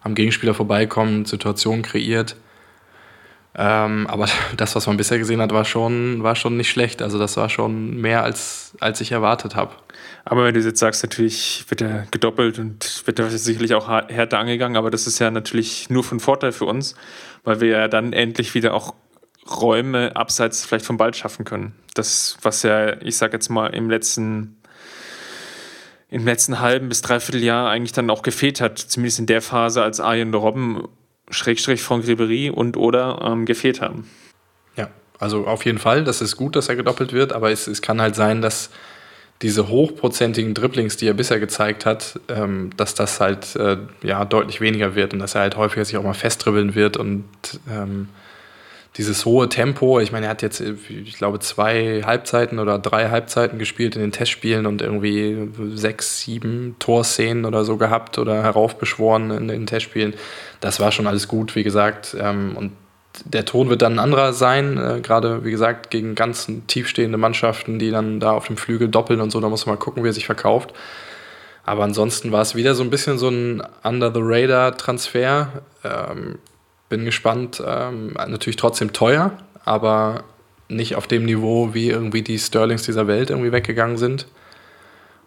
am 0.01 0.15
Gegenspieler 0.15 0.53
vorbeikommt, 0.53 1.27
Situationen 1.27 1.83
kreiert. 1.83 2.35
Ähm, 3.55 4.07
aber 4.07 4.27
das, 4.57 4.75
was 4.75 4.87
man 4.87 4.97
bisher 4.97 5.19
gesehen 5.19 5.41
hat, 5.41 5.51
war 5.51 5.65
schon, 5.65 6.23
war 6.23 6.35
schon 6.35 6.57
nicht 6.57 6.69
schlecht. 6.69 7.01
Also 7.01 7.19
das 7.19 7.37
war 7.37 7.49
schon 7.49 7.97
mehr, 8.01 8.23
als, 8.23 8.73
als 8.79 9.01
ich 9.01 9.11
erwartet 9.11 9.55
habe. 9.55 9.73
Aber 10.25 10.45
wenn 10.45 10.53
du 10.53 10.61
jetzt 10.61 10.79
sagst, 10.79 11.03
natürlich 11.03 11.65
wird 11.67 11.81
er 11.81 12.07
gedoppelt 12.11 12.57
und 12.57 13.05
wird 13.05 13.19
er 13.19 13.29
sicherlich 13.29 13.73
auch 13.73 13.87
härter 13.87 14.39
angegangen, 14.39 14.77
aber 14.77 14.89
das 14.89 15.05
ist 15.05 15.19
ja 15.19 15.29
natürlich 15.29 15.89
nur 15.89 16.03
von 16.03 16.19
Vorteil 16.19 16.53
für 16.53 16.65
uns, 16.65 16.95
weil 17.43 17.59
wir 17.59 17.69
ja 17.69 17.87
dann 17.87 18.13
endlich 18.13 18.55
wieder 18.55 18.73
auch 18.73 18.93
Räume 19.49 20.15
abseits 20.15 20.65
vielleicht 20.65 20.85
vom 20.85 20.97
Ball 20.97 21.13
schaffen 21.13 21.43
können. 21.43 21.73
Das, 21.93 22.37
was 22.41 22.63
ja, 22.63 23.01
ich 23.01 23.17
sag 23.17 23.33
jetzt 23.33 23.49
mal, 23.49 23.67
im 23.67 23.89
letzten, 23.89 24.57
im 26.09 26.25
letzten 26.25 26.61
halben 26.61 26.87
bis 26.87 27.01
dreiviertel 27.01 27.43
Jahr 27.43 27.69
eigentlich 27.69 27.91
dann 27.91 28.09
auch 28.09 28.21
gefehlt 28.21 28.61
hat, 28.61 28.79
zumindest 28.79 29.19
in 29.19 29.25
der 29.25 29.41
Phase, 29.41 29.83
als 29.83 29.99
Arjen 29.99 30.33
Robben, 30.33 30.87
Schrägstrich 31.33 31.81
von 31.81 32.01
Ribery 32.01 32.49
und 32.49 32.77
oder 32.77 33.19
ähm, 33.23 33.45
gefehlt 33.45 33.81
haben. 33.81 34.09
Ja, 34.75 34.89
also 35.19 35.45
auf 35.47 35.65
jeden 35.65 35.79
Fall, 35.79 36.03
das 36.03 36.21
ist 36.21 36.37
gut, 36.37 36.55
dass 36.55 36.69
er 36.69 36.75
gedoppelt 36.75 37.13
wird, 37.13 37.33
aber 37.33 37.51
es, 37.51 37.67
es 37.67 37.81
kann 37.81 38.01
halt 38.01 38.15
sein, 38.15 38.41
dass 38.41 38.69
diese 39.41 39.67
hochprozentigen 39.67 40.53
Dribblings, 40.53 40.95
die 40.95 41.07
er 41.07 41.13
bisher 41.13 41.39
gezeigt 41.39 41.85
hat, 41.85 42.19
ähm, 42.29 42.69
dass 42.77 42.95
das 42.95 43.19
halt 43.19 43.55
äh, 43.55 43.77
ja, 44.01 44.23
deutlich 44.23 44.61
weniger 44.61 44.95
wird 44.95 45.13
und 45.13 45.19
dass 45.19 45.35
er 45.35 45.41
halt 45.41 45.57
häufiger 45.57 45.83
sich 45.83 45.97
auch 45.97 46.03
mal 46.03 46.13
festdribbeln 46.13 46.75
wird 46.75 46.95
und 46.95 47.25
ähm, 47.69 48.07
dieses 48.97 49.25
hohe 49.25 49.49
Tempo, 49.49 49.99
ich 49.99 50.11
meine, 50.11 50.27
er 50.27 50.29
hat 50.29 50.43
jetzt, 50.43 50.61
ich 50.61 51.15
glaube, 51.15 51.39
zwei 51.39 52.03
Halbzeiten 52.05 52.59
oder 52.59 52.77
drei 52.77 53.09
Halbzeiten 53.09 53.57
gespielt 53.57 53.95
in 53.95 54.01
den 54.01 54.11
Testspielen 54.11 54.67
und 54.67 54.83
irgendwie 54.83 55.49
sechs, 55.73 56.21
sieben 56.21 56.75
Torszenen 56.77 57.45
oder 57.45 57.65
so 57.65 57.77
gehabt 57.77 58.19
oder 58.19 58.43
heraufbeschworen 58.43 59.31
in 59.31 59.47
den 59.47 59.65
Testspielen. 59.65 60.13
Das 60.59 60.79
war 60.79 60.91
schon 60.91 61.07
alles 61.07 61.27
gut, 61.27 61.55
wie 61.55 61.63
gesagt. 61.63 62.15
Ähm, 62.19 62.55
und 62.55 62.71
der 63.25 63.45
Ton 63.45 63.69
wird 63.69 63.81
dann 63.81 63.93
ein 63.93 63.99
anderer 63.99 64.31
sein, 64.33 64.77
äh, 64.77 64.99
gerade 65.01 65.43
wie 65.43 65.51
gesagt 65.51 65.89
gegen 65.89 66.13
ganz 66.13 66.47
tiefstehende 66.67 67.17
Mannschaften, 67.17 67.79
die 67.79 67.89
dann 67.89 68.19
da 68.19 68.31
auf 68.31 68.45
dem 68.45 68.57
Flügel 68.57 68.89
doppeln 68.89 69.21
und 69.21 69.31
so. 69.31 69.39
Da 69.39 69.49
muss 69.49 69.65
man 69.65 69.75
mal 69.75 69.79
gucken, 69.81 70.03
wie 70.03 70.09
er 70.09 70.13
sich 70.13 70.27
verkauft. 70.27 70.73
Aber 71.65 71.83
ansonsten 71.83 72.31
war 72.31 72.41
es 72.41 72.55
wieder 72.55 72.75
so 72.75 72.83
ein 72.83 72.89
bisschen 72.89 73.17
so 73.17 73.29
ein 73.29 73.63
Under-the-Radar-Transfer. 73.83 75.47
Ähm, 75.83 76.39
bin 76.93 77.05
gespannt. 77.05 77.61
Ähm, 77.65 78.13
natürlich 78.13 78.55
trotzdem 78.55 78.93
teuer, 78.93 79.31
aber 79.65 80.25
nicht 80.67 80.95
auf 80.95 81.07
dem 81.07 81.25
Niveau, 81.25 81.73
wie 81.73 81.89
irgendwie 81.89 82.21
die 82.21 82.37
Sterlings 82.37 82.83
dieser 82.83 83.07
Welt 83.07 83.31
irgendwie 83.31 83.51
weggegangen 83.51 83.97
sind. 83.97 84.27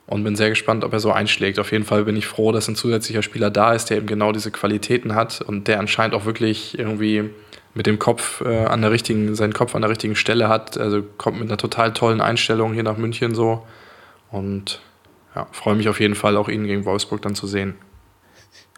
Und 0.06 0.22
bin 0.22 0.36
sehr 0.36 0.50
gespannt, 0.50 0.84
ob 0.84 0.92
er 0.92 1.00
so 1.00 1.10
einschlägt. 1.10 1.58
Auf 1.58 1.72
jeden 1.72 1.82
Fall 1.82 2.04
bin 2.04 2.16
ich 2.16 2.28
froh, 2.28 2.52
dass 2.52 2.68
ein 2.68 2.76
zusätzlicher 2.76 3.22
Spieler 3.22 3.50
da 3.50 3.72
ist, 3.72 3.90
der 3.90 3.96
eben 3.96 4.06
genau 4.06 4.30
diese 4.30 4.52
Qualitäten 4.52 5.16
hat 5.16 5.40
und 5.40 5.66
der 5.66 5.80
anscheinend 5.80 6.14
auch 6.14 6.24
wirklich 6.24 6.78
irgendwie 6.78 7.30
mit 7.74 7.88
dem 7.88 7.98
Kopf 7.98 8.42
äh, 8.42 8.66
an 8.66 8.82
der 8.82 8.92
richtigen, 8.92 9.34
seinen 9.34 9.52
Kopf 9.52 9.74
an 9.74 9.82
der 9.82 9.90
richtigen 9.90 10.14
Stelle 10.14 10.48
hat. 10.48 10.78
Also 10.78 11.02
kommt 11.18 11.40
mit 11.40 11.48
einer 11.48 11.58
total 11.58 11.92
tollen 11.92 12.20
Einstellung 12.20 12.74
hier 12.74 12.84
nach 12.84 12.96
München 12.96 13.34
so. 13.34 13.66
Und 14.30 14.80
ja, 15.34 15.48
freue 15.50 15.74
mich 15.74 15.88
auf 15.88 15.98
jeden 15.98 16.14
Fall, 16.14 16.36
auch 16.36 16.48
ihn 16.48 16.64
gegen 16.68 16.84
Wolfsburg 16.84 17.22
dann 17.22 17.34
zu 17.34 17.48
sehen. 17.48 17.74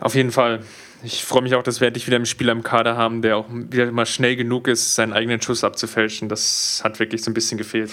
Auf 0.00 0.14
jeden 0.14 0.30
Fall. 0.30 0.60
Ich 1.02 1.24
freue 1.24 1.42
mich 1.42 1.54
auch, 1.54 1.62
dass 1.62 1.80
wir 1.80 1.86
endlich 1.86 2.06
wieder 2.06 2.16
einen 2.16 2.26
Spieler 2.26 2.52
im 2.52 2.62
Kader 2.62 2.96
haben, 2.96 3.22
der 3.22 3.36
auch 3.36 3.46
wieder 3.50 3.90
mal 3.92 4.06
schnell 4.06 4.34
genug 4.34 4.66
ist, 4.66 4.94
seinen 4.94 5.12
eigenen 5.12 5.40
Schuss 5.40 5.62
abzufälschen. 5.62 6.28
Das 6.28 6.80
hat 6.82 6.98
wirklich 6.98 7.22
so 7.22 7.30
ein 7.30 7.34
bisschen 7.34 7.56
gefehlt. 7.56 7.92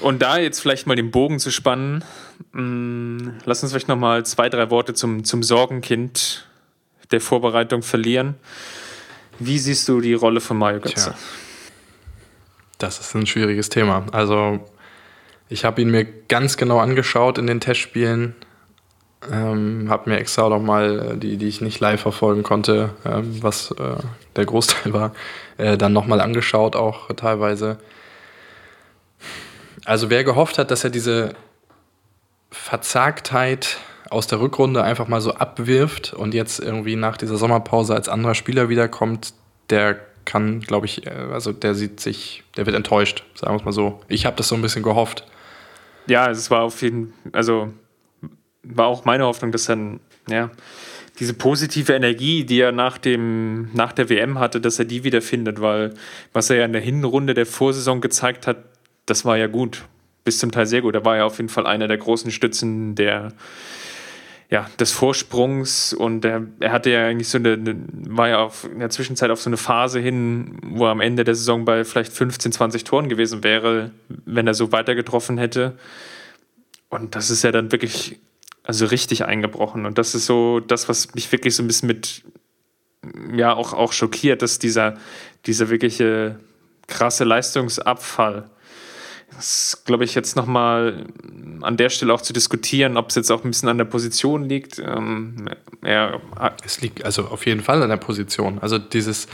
Und 0.00 0.22
da 0.22 0.38
jetzt 0.38 0.60
vielleicht 0.60 0.86
mal 0.86 0.94
den 0.94 1.10
Bogen 1.10 1.40
zu 1.40 1.50
spannen, 1.50 2.04
mh, 2.52 2.62
mm, 2.62 3.40
lass 3.44 3.62
uns 3.62 3.72
vielleicht 3.72 3.88
noch 3.88 3.96
mal 3.96 4.24
zwei, 4.24 4.48
drei 4.48 4.70
Worte 4.70 4.94
zum, 4.94 5.24
zum 5.24 5.42
Sorgenkind 5.42 6.46
der 7.10 7.20
Vorbereitung 7.20 7.82
verlieren. 7.82 8.36
Wie 9.40 9.58
siehst 9.58 9.88
du 9.88 10.00
die 10.00 10.14
Rolle 10.14 10.40
von 10.40 10.56
Mario 10.56 10.80
Götze? 10.80 11.10
Tja, 11.10 11.18
das 12.78 13.00
ist 13.00 13.14
ein 13.14 13.26
schwieriges 13.26 13.68
Thema. 13.68 14.06
Also 14.12 14.60
ich 15.48 15.64
habe 15.64 15.80
ihn 15.82 15.90
mir 15.90 16.04
ganz 16.04 16.56
genau 16.56 16.78
angeschaut 16.78 17.38
in 17.38 17.46
den 17.46 17.60
Testspielen. 17.60 18.36
Ähm, 19.30 19.86
habe 19.88 20.10
mir 20.10 20.18
extra 20.18 20.48
noch 20.48 20.62
mal 20.62 21.14
äh, 21.14 21.16
die, 21.16 21.36
die 21.38 21.48
ich 21.48 21.60
nicht 21.60 21.80
live 21.80 22.00
verfolgen 22.00 22.44
konnte, 22.44 22.90
ähm, 23.04 23.42
was 23.42 23.72
äh, 23.72 23.96
der 24.36 24.46
Großteil 24.46 24.92
war, 24.92 25.12
äh, 25.56 25.76
dann 25.76 25.92
noch 25.92 26.06
mal 26.06 26.20
angeschaut 26.20 26.76
auch 26.76 27.08
teilweise. 27.14 27.78
Also 29.84 30.08
wer 30.08 30.22
gehofft 30.22 30.58
hat, 30.58 30.70
dass 30.70 30.84
er 30.84 30.90
diese 30.90 31.34
Verzagtheit 32.50 33.78
aus 34.08 34.26
der 34.26 34.40
Rückrunde 34.40 34.82
einfach 34.82 35.08
mal 35.08 35.20
so 35.20 35.34
abwirft 35.34 36.14
und 36.14 36.32
jetzt 36.32 36.60
irgendwie 36.60 36.96
nach 36.96 37.16
dieser 37.16 37.36
Sommerpause 37.36 37.94
als 37.94 38.08
anderer 38.08 38.34
Spieler 38.34 38.68
wiederkommt, 38.68 39.34
der 39.70 39.98
kann, 40.24 40.60
glaube 40.60 40.86
ich, 40.86 41.06
äh, 41.06 41.10
also 41.10 41.52
der 41.52 41.74
sieht 41.74 42.00
sich, 42.00 42.44
der 42.56 42.66
wird 42.66 42.76
enttäuscht, 42.76 43.24
sagen 43.34 43.54
wir 43.54 43.58
es 43.58 43.64
mal 43.64 43.72
so. 43.72 44.00
Ich 44.08 44.26
habe 44.26 44.36
das 44.36 44.48
so 44.48 44.54
ein 44.54 44.62
bisschen 44.62 44.82
gehofft. 44.82 45.26
Ja, 46.06 46.30
es 46.30 46.50
war 46.50 46.62
auf 46.62 46.80
jeden, 46.82 47.12
also 47.32 47.72
war 48.74 48.86
auch 48.86 49.04
meine 49.04 49.24
Hoffnung, 49.24 49.52
dass 49.52 49.66
dann, 49.66 50.00
ja, 50.28 50.50
diese 51.18 51.34
positive 51.34 51.92
Energie, 51.92 52.44
die 52.44 52.60
er 52.60 52.72
nach, 52.72 52.98
dem, 52.98 53.70
nach 53.74 53.92
der 53.92 54.08
WM 54.08 54.38
hatte, 54.38 54.60
dass 54.60 54.78
er 54.78 54.84
die 54.84 55.04
wieder 55.04 55.20
findet, 55.20 55.60
weil 55.60 55.94
was 56.32 56.48
er 56.50 56.56
ja 56.56 56.64
in 56.64 56.72
der 56.72 56.82
Hinrunde 56.82 57.34
der 57.34 57.46
Vorsaison 57.46 58.00
gezeigt 58.00 58.46
hat, 58.46 58.58
das 59.06 59.24
war 59.24 59.36
ja 59.36 59.46
gut. 59.48 59.84
Bis 60.24 60.38
zum 60.38 60.52
Teil 60.52 60.66
sehr 60.66 60.82
gut. 60.82 60.94
Er 60.94 61.04
war 61.04 61.16
ja 61.16 61.24
auf 61.24 61.38
jeden 61.38 61.48
Fall 61.48 61.66
einer 61.66 61.88
der 61.88 61.96
großen 61.96 62.30
Stützen 62.30 62.94
der, 62.94 63.32
ja, 64.50 64.68
des 64.78 64.92
Vorsprungs 64.92 65.92
und 65.92 66.24
er, 66.24 66.46
er 66.60 66.72
hatte 66.72 66.90
ja 66.90 67.06
eigentlich 67.06 67.28
so 67.28 67.38
eine, 67.38 67.58
war 68.06 68.28
ja 68.28 68.38
auf, 68.38 68.68
in 68.70 68.78
der 68.78 68.90
Zwischenzeit 68.90 69.30
auf 69.30 69.40
so 69.40 69.50
eine 69.50 69.56
Phase 69.56 70.00
hin, 70.00 70.58
wo 70.62 70.86
er 70.86 70.90
am 70.90 71.00
Ende 71.00 71.24
der 71.24 71.34
Saison 71.34 71.64
bei 71.64 71.84
vielleicht 71.84 72.12
15, 72.12 72.52
20 72.52 72.84
Toren 72.84 73.08
gewesen 73.08 73.42
wäre, 73.42 73.90
wenn 74.24 74.46
er 74.46 74.54
so 74.54 74.70
weiter 74.70 74.94
getroffen 74.94 75.36
hätte. 75.36 75.76
Und 76.90 77.14
das 77.14 77.30
ist 77.30 77.42
ja 77.42 77.52
dann 77.52 77.72
wirklich 77.72 78.18
also 78.68 78.84
richtig 78.84 79.24
eingebrochen. 79.24 79.86
Und 79.86 79.96
das 79.96 80.14
ist 80.14 80.26
so 80.26 80.60
das, 80.60 80.90
was 80.90 81.14
mich 81.14 81.32
wirklich 81.32 81.56
so 81.56 81.62
ein 81.62 81.66
bisschen 81.66 81.86
mit, 81.86 82.22
ja, 83.34 83.54
auch, 83.54 83.72
auch 83.72 83.94
schockiert, 83.94 84.42
dass 84.42 84.58
dieser, 84.58 84.98
dieser 85.46 85.70
wirkliche 85.70 86.38
krasse 86.86 87.24
Leistungsabfall, 87.24 88.50
das 89.34 89.82
glaube 89.86 90.04
ich 90.04 90.14
jetzt 90.14 90.36
nochmal 90.36 91.06
an 91.62 91.78
der 91.78 91.88
Stelle 91.88 92.12
auch 92.12 92.20
zu 92.20 92.34
diskutieren, 92.34 92.98
ob 92.98 93.08
es 93.08 93.14
jetzt 93.14 93.30
auch 93.30 93.42
ein 93.42 93.50
bisschen 93.50 93.70
an 93.70 93.78
der 93.78 93.86
Position 93.86 94.44
liegt. 94.44 94.78
Ähm, 94.78 95.48
ja. 95.82 96.20
Es 96.62 96.82
liegt 96.82 97.06
also 97.06 97.28
auf 97.28 97.46
jeden 97.46 97.62
Fall 97.62 97.82
an 97.82 97.88
der 97.88 97.96
Position. 97.96 98.58
Also 98.58 98.76
dieses, 98.76 99.28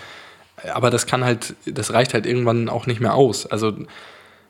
aber 0.73 0.91
das 0.91 1.07
kann 1.07 1.25
halt, 1.25 1.57
das 1.67 1.93
reicht 1.93 2.15
halt 2.15 2.27
irgendwann 2.27 2.69
auch 2.69 2.87
nicht 2.87 3.01
mehr 3.01 3.15
aus. 3.15 3.47
Also 3.47 3.77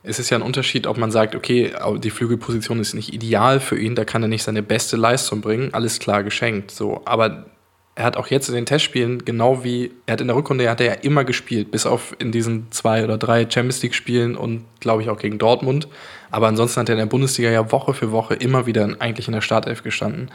es 0.04 0.18
ist 0.18 0.30
ja 0.30 0.38
ein 0.38 0.42
Unterschied, 0.42 0.86
ob 0.86 0.98
man 0.98 1.10
sagt, 1.10 1.34
okay, 1.34 1.72
die 1.96 2.10
Flügelposition 2.10 2.78
ist 2.78 2.92
nicht 2.94 3.12
ideal 3.12 3.58
für 3.58 3.78
ihn, 3.78 3.94
da 3.94 4.04
kann 4.04 4.22
er 4.22 4.28
nicht 4.28 4.42
seine 4.42 4.62
beste 4.62 4.96
Leistung 4.96 5.40
bringen, 5.40 5.72
alles 5.72 5.98
klar 5.98 6.22
geschenkt. 6.22 6.70
So, 6.70 7.00
aber 7.06 7.46
er 7.94 8.04
hat 8.04 8.16
auch 8.16 8.26
jetzt 8.26 8.48
in 8.48 8.54
den 8.54 8.66
Testspielen, 8.66 9.24
genau 9.24 9.64
wie, 9.64 9.92
er 10.06 10.12
hat 10.12 10.20
in 10.20 10.26
der 10.26 10.36
Rückrunde, 10.36 10.68
hat 10.68 10.80
er 10.80 10.86
ja 10.86 10.92
immer 10.92 11.24
gespielt, 11.24 11.70
bis 11.70 11.86
auf 11.86 12.14
in 12.18 12.32
diesen 12.32 12.70
zwei 12.70 13.02
oder 13.02 13.16
drei 13.16 13.42
Champions 13.42 13.82
League-Spielen 13.82 14.36
und 14.36 14.64
glaube 14.80 15.02
ich 15.02 15.08
auch 15.08 15.18
gegen 15.18 15.38
Dortmund. 15.38 15.88
Aber 16.30 16.48
ansonsten 16.48 16.80
hat 16.80 16.88
er 16.88 16.94
in 16.94 16.98
der 16.98 17.06
Bundesliga 17.06 17.50
ja 17.50 17.72
Woche 17.72 17.94
für 17.94 18.12
Woche 18.12 18.34
immer 18.34 18.66
wieder 18.66 18.96
eigentlich 18.98 19.28
in 19.28 19.34
der 19.34 19.40
Startelf 19.40 19.82
gestanden. 19.82 20.30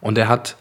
Und 0.00 0.16
er 0.16 0.28
hat 0.28 0.56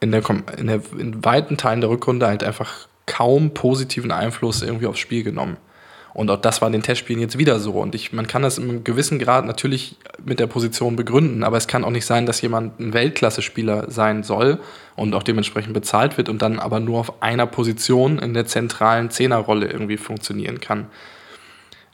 in, 0.00 0.10
der, 0.10 0.22
in, 0.58 0.66
der, 0.66 0.82
in 0.98 1.24
weiten 1.24 1.56
Teilen 1.56 1.80
der 1.80 1.90
Rückrunde 1.90 2.26
halt 2.26 2.44
einfach 2.44 2.88
kaum 3.06 3.54
positiven 3.54 4.10
Einfluss 4.10 4.62
irgendwie 4.62 4.86
aufs 4.86 4.98
Spiel 4.98 5.22
genommen. 5.22 5.56
Und 6.14 6.30
auch 6.30 6.40
das 6.40 6.62
war 6.62 6.68
in 6.68 6.72
den 6.72 6.82
Testspielen 6.82 7.20
jetzt 7.20 7.38
wieder 7.38 7.58
so. 7.58 7.72
Und 7.72 7.96
ich, 7.96 8.12
man 8.12 8.28
kann 8.28 8.42
das 8.42 8.56
in 8.56 8.70
einem 8.70 8.84
gewissen 8.84 9.18
Grad 9.18 9.44
natürlich 9.44 9.96
mit 10.24 10.38
der 10.38 10.46
Position 10.46 10.94
begründen, 10.94 11.42
aber 11.42 11.56
es 11.56 11.66
kann 11.66 11.82
auch 11.82 11.90
nicht 11.90 12.06
sein, 12.06 12.24
dass 12.24 12.40
jemand 12.40 12.78
ein 12.78 12.94
Weltklasse-Spieler 12.94 13.90
sein 13.90 14.22
soll 14.22 14.60
und 14.94 15.12
auch 15.14 15.24
dementsprechend 15.24 15.74
bezahlt 15.74 16.16
wird 16.16 16.28
und 16.28 16.40
dann 16.40 16.60
aber 16.60 16.78
nur 16.78 17.00
auf 17.00 17.20
einer 17.20 17.46
Position 17.46 18.20
in 18.20 18.32
der 18.32 18.46
zentralen 18.46 19.10
Zehnerrolle 19.10 19.66
irgendwie 19.66 19.96
funktionieren 19.96 20.60
kann. 20.60 20.86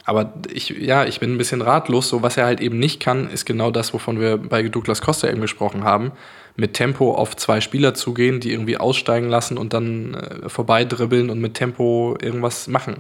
Aber 0.05 0.35
ich, 0.53 0.68
ja, 0.68 1.07
ich 1.07 1.18
bin 1.18 1.33
ein 1.33 1.39
bisschen 1.39 1.62
ratlos. 1.62 2.11
So, 2.11 2.21
was 2.21 2.37
er 2.37 2.45
halt 2.45 2.61
eben 2.61 2.79
nicht 2.79 3.01
kann, 3.01 3.31
ist 3.31 3.47
genau 3.47 3.71
das, 3.71 3.95
wovon 3.95 4.21
wir 4.21 4.37
bei 4.37 4.62
Douglas 4.68 5.01
Costa 5.01 5.29
eben 5.29 5.41
gesprochen 5.41 5.85
haben. 5.85 6.12
Mit 6.57 6.75
Tempo 6.75 7.14
auf 7.14 7.37
zwei 7.37 7.62
Spieler 7.62 7.95
zugehen, 7.95 8.41
die 8.41 8.53
irgendwie 8.53 8.77
aussteigen 8.77 9.31
lassen 9.31 9.57
und 9.57 9.73
dann 9.73 10.14
äh, 10.14 10.49
vorbeidribbeln 10.49 11.31
und 11.31 11.41
mit 11.41 11.55
Tempo 11.55 12.18
irgendwas 12.21 12.66
machen 12.66 12.97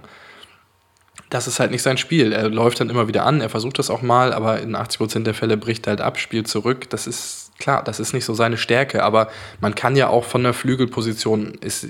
das 1.30 1.46
ist 1.46 1.60
halt 1.60 1.70
nicht 1.70 1.82
sein 1.82 1.96
Spiel. 1.96 2.32
Er 2.32 2.48
läuft 2.48 2.80
dann 2.80 2.90
immer 2.90 3.06
wieder 3.06 3.24
an, 3.24 3.40
er 3.40 3.48
versucht 3.48 3.78
das 3.78 3.88
auch 3.88 4.02
mal, 4.02 4.32
aber 4.32 4.60
in 4.60 4.76
80% 4.76 5.22
der 5.22 5.34
Fälle 5.34 5.56
bricht 5.56 5.86
er 5.86 5.92
halt 5.92 6.00
ab, 6.00 6.18
spielt 6.18 6.48
zurück. 6.48 6.90
Das 6.90 7.06
ist 7.06 7.52
klar, 7.60 7.84
das 7.84 8.00
ist 8.00 8.12
nicht 8.12 8.24
so 8.24 8.34
seine 8.34 8.56
Stärke, 8.56 9.04
aber 9.04 9.28
man 9.60 9.76
kann 9.76 9.94
ja 9.94 10.08
auch 10.08 10.24
von 10.24 10.42
der 10.42 10.52
Flügelposition, 10.52 11.54
ist, 11.60 11.86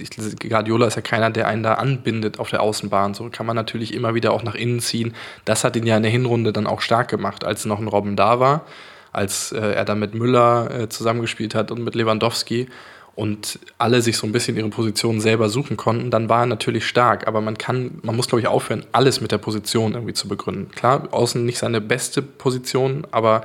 Guardiola 0.46 0.86
ist 0.86 0.96
ja 0.96 1.02
keiner, 1.02 1.30
der 1.30 1.48
einen 1.48 1.62
da 1.62 1.74
anbindet 1.74 2.38
auf 2.38 2.50
der 2.50 2.60
Außenbahn. 2.60 3.14
So 3.14 3.30
kann 3.30 3.46
man 3.46 3.56
natürlich 3.56 3.94
immer 3.94 4.14
wieder 4.14 4.32
auch 4.32 4.42
nach 4.42 4.54
innen 4.54 4.80
ziehen. 4.80 5.14
Das 5.46 5.64
hat 5.64 5.74
ihn 5.74 5.86
ja 5.86 5.96
in 5.96 6.02
der 6.02 6.12
Hinrunde 6.12 6.52
dann 6.52 6.66
auch 6.66 6.82
stark 6.82 7.08
gemacht, 7.08 7.44
als 7.44 7.64
noch 7.64 7.80
ein 7.80 7.88
Robben 7.88 8.16
da 8.16 8.40
war, 8.40 8.66
als 9.10 9.52
äh, 9.52 9.58
er 9.58 9.86
dann 9.86 10.00
mit 10.00 10.14
Müller 10.14 10.70
äh, 10.70 10.88
zusammengespielt 10.90 11.54
hat 11.54 11.70
und 11.70 11.82
mit 11.82 11.94
Lewandowski. 11.94 12.68
Und 13.14 13.58
alle 13.78 14.02
sich 14.02 14.16
so 14.16 14.26
ein 14.26 14.32
bisschen 14.32 14.56
ihre 14.56 14.68
Position 14.68 15.20
selber 15.20 15.48
suchen 15.48 15.76
konnten, 15.76 16.10
dann 16.10 16.28
war 16.28 16.40
er 16.40 16.46
natürlich 16.46 16.86
stark. 16.86 17.26
Aber 17.26 17.40
man 17.40 17.58
kann, 17.58 17.98
man 18.02 18.16
muss, 18.16 18.28
glaube 18.28 18.40
ich, 18.40 18.46
aufhören, 18.46 18.86
alles 18.92 19.20
mit 19.20 19.32
der 19.32 19.38
Position 19.38 19.94
irgendwie 19.94 20.14
zu 20.14 20.28
begründen. 20.28 20.70
Klar, 20.70 21.08
außen 21.10 21.44
nicht 21.44 21.58
seine 21.58 21.80
beste 21.80 22.22
Position, 22.22 23.06
aber 23.10 23.42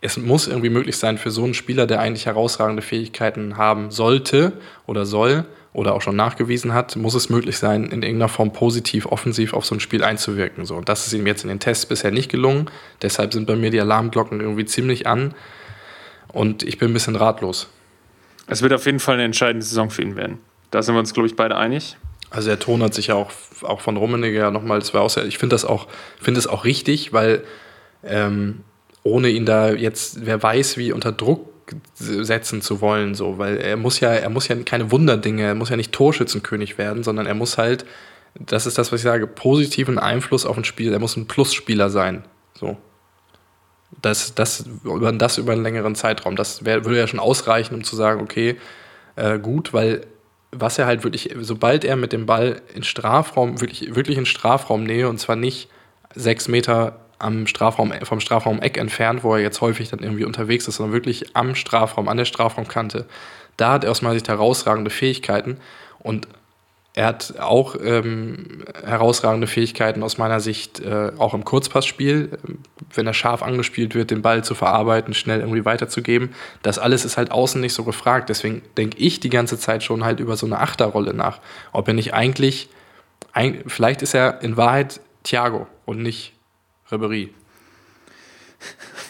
es 0.00 0.16
muss 0.16 0.48
irgendwie 0.48 0.70
möglich 0.70 0.96
sein 0.96 1.16
für 1.16 1.30
so 1.30 1.44
einen 1.44 1.54
Spieler, 1.54 1.86
der 1.86 2.00
eigentlich 2.00 2.26
herausragende 2.26 2.82
Fähigkeiten 2.82 3.56
haben 3.56 3.92
sollte 3.92 4.52
oder 4.86 5.06
soll 5.06 5.44
oder 5.72 5.94
auch 5.94 6.02
schon 6.02 6.16
nachgewiesen 6.16 6.74
hat, 6.74 6.96
muss 6.96 7.14
es 7.14 7.30
möglich 7.30 7.56
sein, 7.56 7.84
in 7.84 8.02
irgendeiner 8.02 8.28
Form 8.28 8.52
positiv, 8.52 9.06
offensiv 9.06 9.54
auf 9.54 9.64
so 9.64 9.74
ein 9.74 9.80
Spiel 9.80 10.04
einzuwirken. 10.04 10.66
So, 10.66 10.76
und 10.76 10.88
das 10.88 11.06
ist 11.06 11.12
ihm 11.12 11.26
jetzt 11.26 11.44
in 11.44 11.48
den 11.48 11.60
Tests 11.60 11.86
bisher 11.86 12.10
nicht 12.10 12.30
gelungen. 12.30 12.66
Deshalb 13.00 13.32
sind 13.32 13.46
bei 13.46 13.56
mir 13.56 13.70
die 13.70 13.80
Alarmglocken 13.80 14.40
irgendwie 14.40 14.64
ziemlich 14.64 15.06
an 15.06 15.34
und 16.28 16.62
ich 16.62 16.78
bin 16.78 16.90
ein 16.90 16.94
bisschen 16.94 17.16
ratlos. 17.16 17.68
Es 18.52 18.60
wird 18.60 18.74
auf 18.74 18.84
jeden 18.84 19.00
Fall 19.00 19.14
eine 19.14 19.24
entscheidende 19.24 19.64
Saison 19.64 19.88
für 19.88 20.02
ihn 20.02 20.14
werden. 20.14 20.38
Da 20.70 20.82
sind 20.82 20.94
wir 20.94 20.98
uns, 20.98 21.14
glaube 21.14 21.26
ich, 21.26 21.36
beide 21.36 21.56
einig. 21.56 21.96
Also 22.28 22.48
der 22.48 22.58
Ton 22.58 22.82
hat 22.82 22.92
sich 22.92 23.06
ja 23.06 23.14
auch, 23.14 23.30
auch 23.62 23.80
von 23.80 23.96
Rummenigge 23.96 24.38
ja 24.38 24.50
nochmal, 24.50 24.78
das 24.78 24.94
auch 24.94 25.08
sehr, 25.08 25.24
ich 25.24 25.38
finde 25.38 25.54
das 25.54 25.64
auch, 25.64 25.88
finde 26.20 26.38
es 26.38 26.46
auch 26.46 26.64
richtig, 26.64 27.14
weil 27.14 27.44
ähm, 28.04 28.60
ohne 29.02 29.30
ihn 29.30 29.46
da 29.46 29.70
jetzt, 29.70 30.26
wer 30.26 30.42
weiß, 30.42 30.76
wie 30.76 30.92
unter 30.92 31.12
Druck 31.12 31.48
setzen 31.96 32.60
zu 32.60 32.82
wollen, 32.82 33.14
so, 33.14 33.38
weil 33.38 33.56
er 33.56 33.76
muss 33.76 34.00
ja, 34.00 34.12
er 34.12 34.28
muss 34.28 34.48
ja 34.48 34.56
keine 34.56 34.90
Wunderdinge, 34.90 35.44
er 35.44 35.54
muss 35.54 35.70
ja 35.70 35.76
nicht 35.76 35.92
Torschützenkönig 35.92 36.76
werden, 36.76 37.02
sondern 37.02 37.26
er 37.26 37.34
muss 37.34 37.56
halt, 37.56 37.86
das 38.34 38.66
ist 38.66 38.76
das, 38.76 38.92
was 38.92 39.00
ich 39.00 39.04
sage, 39.04 39.26
positiven 39.26 39.98
Einfluss 39.98 40.44
auf 40.44 40.58
ein 40.58 40.64
Spiel, 40.64 40.92
er 40.92 40.98
muss 40.98 41.16
ein 41.16 41.26
Plusspieler 41.26 41.88
sein, 41.88 42.24
so. 42.54 42.76
Das, 44.02 44.34
das, 44.34 44.64
über, 44.84 45.12
das 45.12 45.38
über 45.38 45.52
einen 45.52 45.62
längeren 45.62 45.94
Zeitraum, 45.94 46.36
das 46.36 46.64
wär, 46.64 46.84
würde 46.84 46.98
ja 46.98 47.06
schon 47.06 47.20
ausreichen, 47.20 47.74
um 47.74 47.84
zu 47.84 47.96
sagen, 47.96 48.20
okay, 48.20 48.56
äh, 49.16 49.38
gut, 49.38 49.72
weil 49.72 50.06
was 50.52 50.78
er 50.78 50.86
halt 50.86 51.02
wirklich, 51.02 51.34
sobald 51.40 51.84
er 51.84 51.96
mit 51.96 52.12
dem 52.12 52.26
Ball 52.26 52.60
in 52.74 52.82
Strafraum, 52.82 53.60
wirklich, 53.60 53.94
wirklich 53.94 54.18
in 54.18 54.26
Strafraumnähe 54.26 55.08
und 55.08 55.18
zwar 55.18 55.36
nicht 55.36 55.68
sechs 56.14 56.46
Meter 56.46 57.00
am 57.18 57.46
Strafraum, 57.46 57.92
vom 58.02 58.20
Strafraum-Eck 58.20 58.76
entfernt, 58.76 59.24
wo 59.24 59.34
er 59.34 59.40
jetzt 59.40 59.60
häufig 59.60 59.88
dann 59.88 60.00
irgendwie 60.00 60.24
unterwegs 60.24 60.68
ist, 60.68 60.76
sondern 60.76 60.92
wirklich 60.92 61.36
am 61.36 61.54
Strafraum, 61.54 62.08
an 62.08 62.16
der 62.16 62.24
Strafraumkante. 62.24 63.06
Da 63.56 63.72
hat 63.72 63.84
er 63.84 63.92
aus 63.92 64.02
meiner 64.02 64.14
Sicht 64.14 64.28
herausragende 64.28 64.90
Fähigkeiten 64.90 65.58
und 66.00 66.28
er 66.94 67.06
hat 67.06 67.38
auch 67.38 67.74
ähm, 67.82 68.64
herausragende 68.84 69.46
Fähigkeiten 69.46 70.02
aus 70.02 70.18
meiner 70.18 70.40
Sicht, 70.40 70.80
äh, 70.80 71.12
auch 71.16 71.32
im 71.32 71.42
Kurzpassspiel, 71.42 72.38
wenn 72.94 73.06
er 73.06 73.14
scharf 73.14 73.42
angespielt 73.42 73.94
wird, 73.94 74.10
den 74.10 74.20
Ball 74.20 74.44
zu 74.44 74.54
verarbeiten, 74.54 75.14
schnell 75.14 75.40
irgendwie 75.40 75.64
weiterzugeben. 75.64 76.34
Das 76.62 76.78
alles 76.78 77.06
ist 77.06 77.16
halt 77.16 77.30
außen 77.30 77.60
nicht 77.62 77.72
so 77.72 77.84
gefragt. 77.84 78.28
Deswegen 78.28 78.60
denke 78.76 78.98
ich 78.98 79.20
die 79.20 79.30
ganze 79.30 79.58
Zeit 79.58 79.82
schon 79.82 80.04
halt 80.04 80.20
über 80.20 80.36
so 80.36 80.44
eine 80.44 80.58
Achterrolle 80.58 81.14
nach. 81.14 81.40
Ob 81.72 81.88
er 81.88 81.94
nicht 81.94 82.12
eigentlich, 82.12 82.68
ein, 83.32 83.62
vielleicht 83.66 84.02
ist 84.02 84.14
er 84.14 84.42
in 84.42 84.58
Wahrheit 84.58 85.00
Thiago 85.22 85.66
und 85.86 86.02
nicht 86.02 86.34
Ribery. 86.90 87.32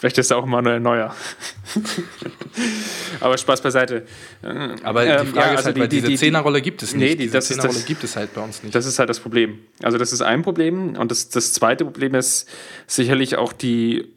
Vielleicht 0.03 0.17
ist 0.17 0.31
er 0.31 0.37
auch 0.37 0.45
Manuel 0.45 0.81
Neuer. 0.81 1.15
Aber 3.21 3.37
Spaß 3.37 3.61
beiseite. 3.61 4.05
Aber 4.83 5.05
die 5.05 5.11
ähm, 5.11 5.27
Frage 5.27 5.37
ja, 5.37 5.43
ist 5.45 5.49
also 5.51 5.65
halt, 5.67 5.77
die, 5.77 5.79
weil 5.79 5.87
diese 5.87 6.07
die, 6.07 6.17
Zehnerrolle 6.17 6.61
gibt 6.61 6.83
es 6.83 6.93
nicht. 6.93 6.99
Nee, 7.01 7.09
die, 7.11 7.23
diese 7.23 7.35
das 7.35 7.47
Zehnerrolle 7.47 7.75
das, 7.75 7.85
gibt 7.85 8.03
es 8.03 8.17
halt 8.17 8.33
bei 8.33 8.41
uns 8.41 8.63
nicht. 8.63 8.75
Das 8.75 8.85
ist 8.85 8.99
halt 8.99 9.07
das 9.07 9.21
Problem. 9.21 9.59
Also 9.81 9.97
das 9.97 10.11
ist 10.11 10.21
ein 10.21 10.41
Problem. 10.41 10.97
Und 10.97 11.09
das, 11.09 11.29
das 11.29 11.53
zweite 11.53 11.85
Problem 11.85 12.15
ist 12.15 12.49
sicherlich 12.85 13.37
auch 13.37 13.53
die, 13.53 14.11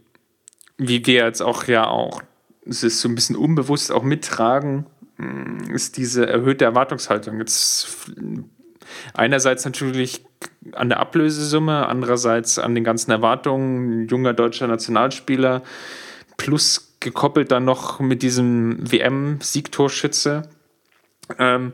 wie 0.76 1.06
wir 1.06 1.24
jetzt 1.24 1.40
auch 1.40 1.68
ja 1.68 1.86
auch, 1.86 2.20
es 2.68 2.82
ist 2.82 3.00
so 3.00 3.08
ein 3.08 3.14
bisschen 3.14 3.36
unbewusst 3.36 3.92
auch 3.92 4.02
mittragen, 4.02 4.86
ist 5.72 5.98
diese 5.98 6.26
erhöhte 6.26 6.64
Erwartungshaltung. 6.64 7.38
Jetzt 7.38 7.86
einerseits 9.14 9.64
natürlich 9.64 10.24
an 10.72 10.88
der 10.88 11.00
Ablösesumme, 11.00 11.86
andererseits 11.86 12.58
an 12.58 12.74
den 12.74 12.84
ganzen 12.84 13.10
Erwartungen, 13.10 14.08
junger 14.08 14.34
deutscher 14.34 14.66
Nationalspieler, 14.66 15.62
plus 16.36 16.96
gekoppelt 17.00 17.52
dann 17.52 17.64
noch 17.64 18.00
mit 18.00 18.22
diesem 18.22 18.78
WM-Siegtorschütze, 18.90 20.42
ähm, 21.38 21.72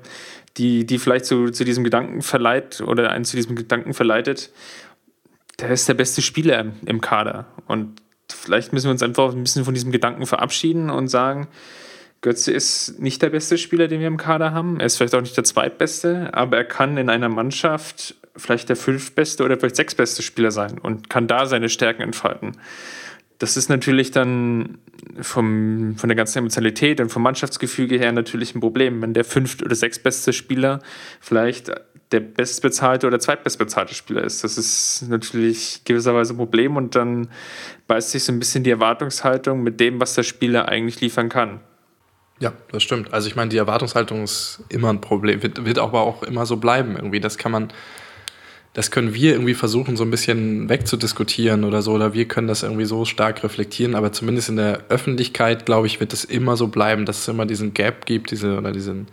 die, 0.57 0.84
die 0.84 0.99
vielleicht 0.99 1.24
zu, 1.24 1.51
zu 1.51 1.64
diesem 1.64 1.84
Gedanken 1.84 2.22
verleiht 2.22 2.80
oder 2.80 3.11
einen 3.11 3.24
zu 3.24 3.36
diesem 3.36 3.57
Gedanken 3.57 3.95
verleitet, 3.95 4.51
der 5.61 5.70
ist 5.70 5.88
der 5.88 5.95
beste 5.95 6.22
Spieler 6.22 6.59
im, 6.59 6.72
im 6.84 7.01
Kader. 7.01 7.47
Und 7.66 8.03
vielleicht 8.28 8.72
müssen 8.72 8.86
wir 8.86 8.93
uns 8.93 9.03
einfach 9.03 9.32
ein 9.32 9.43
bisschen 9.43 9.64
von 9.64 9.74
diesem 9.74 9.93
Gedanken 9.93 10.26
verabschieden 10.26 10.90
und 10.90 11.09
sagen, 11.09 11.49
Götze 12.20 12.53
ist 12.53 13.01
nicht 13.01 13.20
der 13.20 13.30
beste 13.30 13.59
Spieler, 13.59 13.88
den 13.88 14.01
wir 14.01 14.07
im 14.07 14.16
Kader 14.16 14.53
haben. 14.53 14.78
Er 14.78 14.86
ist 14.86 14.97
vielleicht 14.97 15.14
auch 15.14 15.20
nicht 15.20 15.36
der 15.36 15.45
zweitbeste, 15.45 16.30
aber 16.32 16.57
er 16.57 16.64
kann 16.64 16.97
in 16.97 17.11
einer 17.11 17.28
Mannschaft 17.28 18.14
vielleicht 18.37 18.68
der 18.68 18.76
fünftbeste 18.76 19.45
oder 19.45 19.59
vielleicht 19.59 19.76
sechstbeste 19.76 20.22
Spieler 20.22 20.51
sein 20.51 20.78
und 20.78 21.11
kann 21.11 21.26
da 21.26 21.47
seine 21.47 21.68
Stärken 21.68 22.03
entfalten. 22.03 22.53
Das 23.39 23.57
ist 23.57 23.68
natürlich 23.68 24.12
dann 24.12 24.78
vom, 25.20 25.97
von 25.97 26.09
der 26.09 26.16
ganzen 26.16 26.39
Emotionalität 26.39 27.01
und 27.01 27.11
vom 27.11 27.22
Mannschaftsgefüge 27.22 27.99
her 27.99 28.12
natürlich 28.12 28.55
ein 28.55 28.61
Problem, 28.61 29.03
wenn 29.03 29.14
der 29.14 29.24
fünft- 29.24 29.64
oder 29.64 29.74
sechstbeste 29.74 30.33
Spieler 30.33 30.80
vielleicht 31.20 31.72
der 32.12 32.20
bestbezahlte 32.20 33.07
oder 33.07 33.18
zweitbestbezahlte 33.18 33.95
Spieler 33.95 34.22
ist. 34.22 34.45
Das 34.45 34.59
ist 34.59 35.07
natürlich 35.09 35.83
gewisserweise 35.85 36.35
ein 36.35 36.37
Problem 36.37 36.76
und 36.76 36.95
dann 36.95 37.28
beißt 37.89 38.11
sich 38.11 38.24
so 38.24 38.33
ein 38.33 38.39
bisschen 38.39 38.64
die 38.64 38.70
Erwartungshaltung 38.70 39.62
mit 39.62 39.80
dem, 39.80 40.01
was 40.01 40.14
der 40.14 40.22
Spieler 40.22 40.68
eigentlich 40.68 41.01
liefern 41.01 41.28
kann. 41.28 41.61
Ja, 42.39 42.53
das 42.70 42.83
stimmt. 42.83 43.12
Also 43.12 43.28
ich 43.28 43.37
meine, 43.37 43.51
die 43.51 43.57
Erwartungshaltung 43.57 44.24
ist 44.24 44.64
immer 44.68 44.91
ein 44.91 45.01
Problem, 45.01 45.43
wird, 45.43 45.64
wird 45.64 45.78
aber 45.78 46.01
auch 46.01 46.22
immer 46.22 46.45
so 46.45 46.57
bleiben 46.57 46.97
irgendwie. 46.97 47.20
Das 47.20 47.39
kann 47.39 47.53
man, 47.53 47.72
das 48.75 48.91
können 48.91 49.12
wir 49.12 49.33
irgendwie 49.33 49.55
versuchen, 49.55 49.97
so 49.97 50.05
ein 50.05 50.11
bisschen 50.11 50.68
wegzudiskutieren 50.68 51.64
oder 51.64 51.83
so, 51.83 51.93
oder 51.93 52.14
wir 52.14 52.27
können 52.27 52.49
das 52.49 52.62
irgendwie 52.62 52.87
so 52.87 53.05
stark 53.05 53.45
reflektieren, 53.45 53.95
aber 53.95 54.12
zumindest 54.12 54.49
in 54.49 54.57
der 54.57 54.85
Öffentlichkeit, 54.89 55.66
glaube 55.66 55.87
ich, 55.87 56.01
wird 56.01 56.12
es 56.12 56.25
immer 56.25 56.57
so 56.57 56.68
bleiben, 56.68 57.05
dass 57.05 57.18
es 57.18 57.29
immer 57.29 57.45
diesen 57.45 57.75
Gap 57.75 58.07
gibt, 58.07 58.31
diese, 58.31 58.57
oder 58.57 58.73
diesen, 58.73 59.09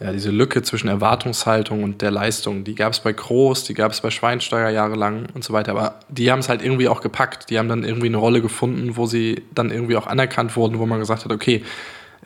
ja, 0.00 0.12
diese 0.12 0.30
Lücke 0.30 0.62
zwischen 0.62 0.88
Erwartungshaltung 0.88 1.84
und 1.84 2.02
der 2.02 2.10
Leistung. 2.10 2.64
Die 2.64 2.74
gab 2.74 2.92
es 2.92 3.00
bei 3.00 3.12
Groß, 3.12 3.64
die 3.64 3.74
gab 3.74 3.92
es 3.92 4.00
bei 4.00 4.10
Schweinsteiger 4.10 4.70
jahrelang 4.70 5.26
und 5.32 5.44
so 5.44 5.52
weiter, 5.52 5.72
aber 5.72 6.00
die 6.08 6.30
haben 6.32 6.40
es 6.40 6.48
halt 6.48 6.62
irgendwie 6.62 6.88
auch 6.88 7.00
gepackt. 7.00 7.50
Die 7.50 7.58
haben 7.58 7.68
dann 7.68 7.84
irgendwie 7.84 8.06
eine 8.06 8.16
Rolle 8.16 8.40
gefunden, 8.40 8.96
wo 8.96 9.06
sie 9.06 9.42
dann 9.54 9.70
irgendwie 9.70 9.96
auch 9.96 10.06
anerkannt 10.08 10.56
wurden, 10.56 10.78
wo 10.78 10.86
man 10.86 10.98
gesagt 10.98 11.24
hat, 11.24 11.32
okay, 11.32 11.62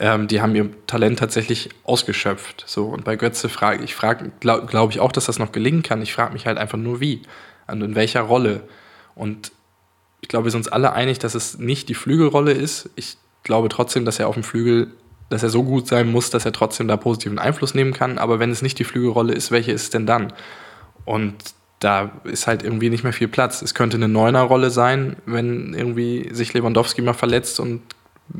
ähm, 0.02 0.26
die 0.26 0.42
haben 0.42 0.56
ihr 0.56 0.68
Talent 0.88 1.20
tatsächlich 1.20 1.70
ausgeschöpft. 1.84 2.64
So, 2.66 2.86
und 2.86 3.04
bei 3.04 3.14
Götze 3.14 3.48
frage 3.48 3.84
ich, 3.84 3.94
frage, 3.94 4.32
glaube 4.40 4.66
glaub 4.66 4.90
ich 4.90 4.98
auch, 4.98 5.12
dass 5.12 5.26
das 5.26 5.38
noch 5.38 5.52
gelingen 5.52 5.84
kann. 5.84 6.02
Ich 6.02 6.12
frage 6.12 6.32
mich 6.32 6.44
halt 6.44 6.58
einfach 6.58 6.76
nur 6.76 6.98
wie 6.98 7.22
und 7.68 7.82
in 7.82 7.94
welcher 7.94 8.22
Rolle. 8.22 8.64
Und 9.14 9.52
ich 10.20 10.26
glaube, 10.26 10.46
wir 10.46 10.50
sind 10.50 10.62
uns 10.62 10.68
alle 10.68 10.92
einig, 10.92 11.20
dass 11.20 11.36
es 11.36 11.56
nicht 11.58 11.88
die 11.88 11.94
Flügelrolle 11.94 12.50
ist. 12.50 12.90
Ich 12.96 13.16
glaube 13.44 13.68
trotzdem, 13.68 14.04
dass 14.04 14.18
er 14.18 14.26
auf 14.26 14.34
dem 14.34 14.42
Flügel, 14.42 14.90
dass 15.30 15.44
er 15.44 15.50
so 15.50 15.62
gut 15.62 15.86
sein 15.86 16.10
muss, 16.10 16.30
dass 16.30 16.44
er 16.44 16.52
trotzdem 16.52 16.88
da 16.88 16.96
positiven 16.96 17.38
Einfluss 17.38 17.72
nehmen 17.72 17.92
kann. 17.92 18.18
Aber 18.18 18.40
wenn 18.40 18.50
es 18.50 18.60
nicht 18.60 18.80
die 18.80 18.84
Flügelrolle 18.84 19.34
ist, 19.34 19.52
welche 19.52 19.70
ist 19.70 19.82
es 19.84 19.90
denn 19.90 20.04
dann? 20.04 20.32
Und 21.04 21.36
da 21.78 22.10
ist 22.24 22.48
halt 22.48 22.64
irgendwie 22.64 22.90
nicht 22.90 23.04
mehr 23.04 23.12
viel 23.12 23.28
Platz. 23.28 23.62
Es 23.62 23.72
könnte 23.72 23.98
eine 23.98 24.08
Neuner-Rolle 24.08 24.70
sein, 24.70 25.14
wenn 25.26 25.74
irgendwie 25.74 26.28
sich 26.32 26.52
Lewandowski 26.54 27.02
mal 27.02 27.12
verletzt 27.12 27.60
und 27.60 27.82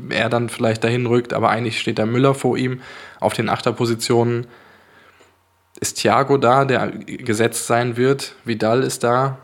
er 0.09 0.29
dann 0.29 0.49
vielleicht 0.49 0.83
dahin 0.83 1.05
rückt, 1.05 1.33
aber 1.33 1.49
eigentlich 1.49 1.79
steht 1.79 1.99
da 1.99 2.05
Müller 2.05 2.33
vor 2.33 2.57
ihm. 2.57 2.81
Auf 3.19 3.33
den 3.33 3.49
Achterpositionen 3.49 4.47
ist 5.79 5.95
Thiago 5.95 6.37
da, 6.37 6.65
der 6.65 6.87
gesetzt 6.87 7.67
sein 7.67 7.97
wird. 7.97 8.35
Vidal 8.45 8.83
ist 8.83 9.03
da. 9.03 9.37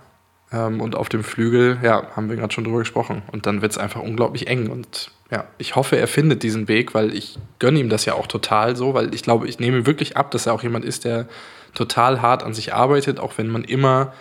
Ähm, 0.52 0.82
und 0.82 0.96
auf 0.96 1.10
dem 1.10 1.24
Flügel, 1.24 1.78
ja, 1.84 2.08
haben 2.16 2.30
wir 2.30 2.36
gerade 2.36 2.54
schon 2.54 2.64
drüber 2.64 2.80
gesprochen. 2.80 3.22
Und 3.32 3.46
dann 3.46 3.62
wird 3.62 3.72
es 3.72 3.78
einfach 3.78 4.02
unglaublich 4.02 4.48
eng. 4.48 4.70
Und 4.70 5.12
ja, 5.32 5.46
ich 5.58 5.76
hoffe, 5.76 5.98
er 5.98 6.08
findet 6.08 6.44
diesen 6.44 6.68
Weg, 6.68 6.94
weil 6.94 7.14
ich 7.14 7.38
gönne 7.60 7.80
ihm 7.80 7.90
das 7.90 8.06
ja 8.06 8.14
auch 8.14 8.28
total 8.28 8.76
so, 8.76 8.94
weil 8.94 9.14
ich 9.14 9.22
glaube, 9.22 9.48
ich 9.48 9.60
nehme 9.60 9.86
wirklich 9.86 10.18
ab, 10.18 10.32
dass 10.32 10.48
er 10.48 10.54
auch 10.54 10.64
jemand 10.64 10.86
ist, 10.86 11.06
der 11.06 11.28
total 11.76 12.22
hart 12.22 12.42
an 12.44 12.54
sich 12.54 12.74
arbeitet, 12.74 13.20
auch 13.20 13.38
wenn 13.38 13.48
man 13.48 13.64
immer 13.64 14.14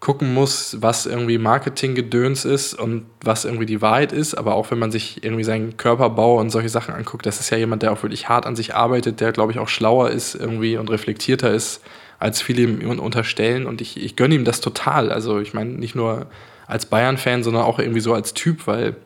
gucken 0.00 0.32
muss, 0.32 0.78
was 0.80 1.04
irgendwie 1.04 1.36
Marketinggedöns 1.36 2.46
ist 2.46 2.72
und 2.72 3.04
was 3.22 3.44
irgendwie 3.44 3.66
die 3.66 3.82
Wahrheit 3.82 4.12
ist. 4.12 4.34
Aber 4.34 4.54
auch 4.54 4.70
wenn 4.70 4.78
man 4.78 4.90
sich 4.90 5.22
irgendwie 5.22 5.44
seinen 5.44 5.76
Körperbau 5.76 6.40
und 6.40 6.48
solche 6.48 6.70
Sachen 6.70 6.94
anguckt, 6.94 7.26
das 7.26 7.38
ist 7.38 7.50
ja 7.50 7.58
jemand, 7.58 7.82
der 7.82 7.92
auch 7.92 8.02
wirklich 8.02 8.28
hart 8.28 8.46
an 8.46 8.56
sich 8.56 8.74
arbeitet, 8.74 9.20
der, 9.20 9.32
glaube 9.32 9.52
ich, 9.52 9.58
auch 9.58 9.68
schlauer 9.68 10.10
ist 10.10 10.34
irgendwie 10.34 10.78
und 10.78 10.88
reflektierter 10.88 11.52
ist, 11.52 11.82
als 12.18 12.40
viele 12.40 12.62
ihm 12.62 12.98
unterstellen. 12.98 13.66
Und 13.66 13.82
ich, 13.82 14.02
ich 14.02 14.16
gönne 14.16 14.34
ihm 14.34 14.46
das 14.46 14.62
total. 14.62 15.12
Also 15.12 15.38
ich 15.38 15.52
meine, 15.52 15.70
nicht 15.70 15.94
nur 15.94 16.26
als 16.66 16.86
Bayern-Fan, 16.86 17.42
sondern 17.42 17.64
auch 17.64 17.78
irgendwie 17.78 18.00
so 18.00 18.14
als 18.14 18.32
Typ, 18.32 18.66
weil 18.66 18.96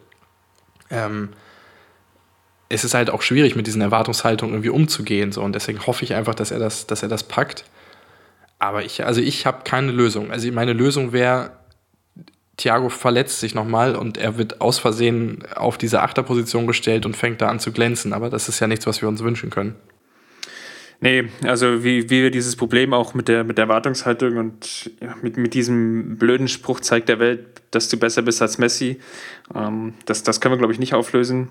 ähm, 0.91 1.31
es 2.69 2.85
ist 2.85 2.95
halt 2.95 3.11
auch 3.11 3.23
schwierig, 3.23 3.57
mit 3.57 3.67
diesen 3.67 3.83
Erwartungshaltungen 3.83 4.55
irgendwie 4.55 4.71
umzugehen. 4.71 5.33
So. 5.33 5.43
Und 5.43 5.55
deswegen 5.55 5.85
hoffe 5.87 6.05
ich 6.05 6.15
einfach, 6.15 6.37
dass 6.37 6.53
er 6.53 6.61
das, 6.61 6.87
dass 6.87 7.03
er 7.03 7.09
das 7.09 7.25
packt. 7.25 7.65
Aber 8.65 8.83
ich, 8.83 9.05
also 9.05 9.21
ich 9.21 9.45
habe 9.45 9.63
keine 9.65 9.93
Lösung. 9.93 10.31
Also 10.31 10.51
meine 10.51 10.73
Lösung 10.73 11.13
wäre, 11.13 11.51
Thiago 12.57 12.89
verletzt 12.89 13.41
sich 13.41 13.55
nochmal 13.55 13.95
und 13.95 14.17
er 14.17 14.39
wird 14.39 14.63
aus 14.63 14.79
Versehen 14.79 15.45
auf 15.55 15.77
diese 15.77 16.01
Achterposition 16.01 16.67
gestellt 16.67 17.05
und 17.05 17.15
fängt 17.15 17.43
da 17.43 17.49
an 17.49 17.61
zu 17.61 17.73
glänzen. 17.73 18.15
Aber 18.15 18.31
das 18.31 18.49
ist 18.49 18.61
ja 18.61 18.67
nichts, 18.67 18.87
was 18.87 19.03
wir 19.03 19.09
uns 19.09 19.23
wünschen 19.23 19.51
können. 19.51 19.75
Nee, 21.01 21.25
also 21.43 21.85
wie, 21.85 22.09
wie 22.09 22.23
wir 22.23 22.31
dieses 22.31 22.57
Problem 22.57 22.95
auch 22.95 23.13
mit 23.13 23.29
der, 23.29 23.45
mit 23.45 23.59
der 23.59 23.65
Erwartungshaltung 23.65 24.39
und 24.39 24.91
mit, 25.21 25.37
mit 25.37 25.53
diesem 25.53 26.17
blöden 26.17 26.49
Spruch 26.49 26.81
zeigt 26.81 27.11
der 27.11 27.19
Welt, 27.19 27.45
dass 27.71 27.91
du 27.91 27.99
besser 27.99 28.23
bist 28.23 28.41
als 28.41 28.57
Messi, 28.57 28.99
ähm, 29.55 29.93
das, 30.07 30.23
das 30.23 30.41
können 30.41 30.55
wir, 30.55 30.59
glaube 30.59 30.73
ich, 30.73 30.79
nicht 30.79 30.95
auflösen. 30.95 31.51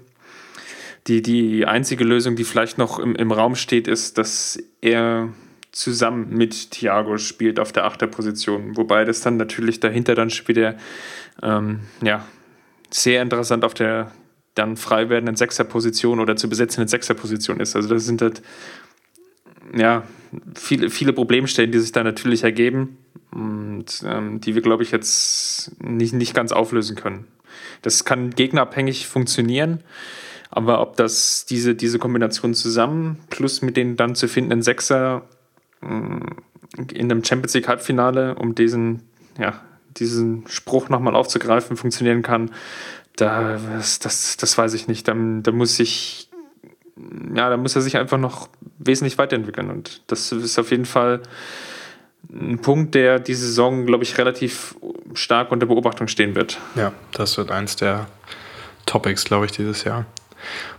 Die, 1.06 1.22
die 1.22 1.68
einzige 1.68 2.06
Lösung, 2.06 2.36
die 2.36 2.46
vielleicht 2.46 2.80
noch 2.80 2.98
im, 2.98 3.16
im 3.16 3.32
Raum 3.32 3.56
steht, 3.56 3.88
ist, 3.88 4.18
dass 4.18 4.58
er 4.82 5.30
zusammen 5.74 6.30
mit 6.30 6.72
Thiago 6.72 7.18
spielt 7.18 7.60
auf 7.60 7.72
der 7.72 7.86
Achterposition. 7.86 8.78
Wobei 8.78 9.04
das 9.06 9.22
dann 9.22 9.38
natürlich 9.38 9.80
dahinter 9.80 10.16
dann 10.16 10.30
wieder 10.46 10.78
ähm, 11.42 11.82
ja, 12.02 12.26
sehr 12.90 13.22
interessant 13.22 13.66
auf 13.66 13.74
der 13.74 14.12
dann 14.56 14.78
frei 14.78 15.10
werdenden 15.10 15.36
Sechserposition 15.36 16.20
oder 16.20 16.36
zu 16.36 16.48
besetzenden 16.48 16.88
Sechserposition 16.88 17.60
ist. 17.60 17.76
Also 17.76 17.90
das 17.90 18.06
sind 18.06 18.22
halt 18.22 18.44
ja, 19.76 20.04
viele, 20.56 20.92
viele 20.92 21.12
Problemstellen, 21.12 21.72
die 21.72 21.80
sich 21.80 21.92
da 21.92 22.04
natürlich 22.04 22.44
ergeben 22.44 22.98
und 23.32 23.86
ähm, 24.06 24.42
die 24.42 24.54
wir, 24.54 24.62
glaube 24.62 24.84
ich, 24.84 24.92
jetzt 24.92 25.72
nicht, 25.82 26.14
nicht 26.14 26.36
ganz 26.36 26.52
auflösen 26.52 26.96
können. 26.96 27.26
Das 27.82 28.06
kann 28.06 28.30
gegnerabhängig 28.30 29.08
funktionieren, 29.08 29.80
aber 30.52 30.82
ob 30.82 30.98
das 30.98 31.48
diese, 31.48 31.74
diese 31.74 31.98
Kombination 31.98 32.54
zusammen 32.54 33.18
plus 33.32 33.64
mit 33.64 33.76
den 33.76 33.96
dann 33.96 34.14
zu 34.14 34.28
findenden 34.28 34.62
Sechser 34.62 35.28
in 35.84 37.12
einem 37.12 37.24
Champions 37.24 37.54
League 37.54 37.68
Halbfinale, 37.68 38.36
um 38.36 38.56
diesen, 38.56 39.04
ja, 39.38 39.62
diesen 39.98 40.48
Spruch 40.48 40.90
nochmal 40.90 41.16
aufzugreifen, 41.16 41.78
funktionieren 41.78 42.22
kann, 42.22 42.52
da, 43.16 43.60
das, 43.76 44.00
das, 44.00 44.38
das 44.38 44.58
weiß 44.58 44.74
ich 44.74 44.88
nicht. 44.88 45.08
Da, 45.08 45.14
da 45.16 45.52
muss 45.52 45.80
ich 45.80 46.30
ja, 47.36 47.50
da 47.50 47.58
muss 47.58 47.76
er 47.76 47.82
sich 47.82 47.98
einfach 47.98 48.18
noch 48.18 48.50
wesentlich 48.78 49.18
weiterentwickeln. 49.18 49.70
Und 49.70 50.02
das 50.08 50.32
ist 50.32 50.60
auf 50.60 50.72
jeden 50.72 50.86
Fall 50.86 51.22
ein 52.32 52.60
Punkt, 52.60 52.96
der 52.96 53.20
diese 53.20 53.48
Saison, 53.48 53.86
glaube 53.86 54.04
ich, 54.04 54.18
relativ 54.18 54.76
stark 55.14 55.52
unter 55.52 55.66
Beobachtung 55.66 56.08
stehen 56.08 56.36
wird. 56.36 56.60
Ja, 56.76 56.94
das 57.12 57.38
wird 57.38 57.52
eins 57.52 57.76
der 57.76 58.08
Topics, 58.86 59.26
glaube 59.26 59.46
ich, 59.46 59.52
dieses 59.52 59.84
Jahr. 59.84 60.06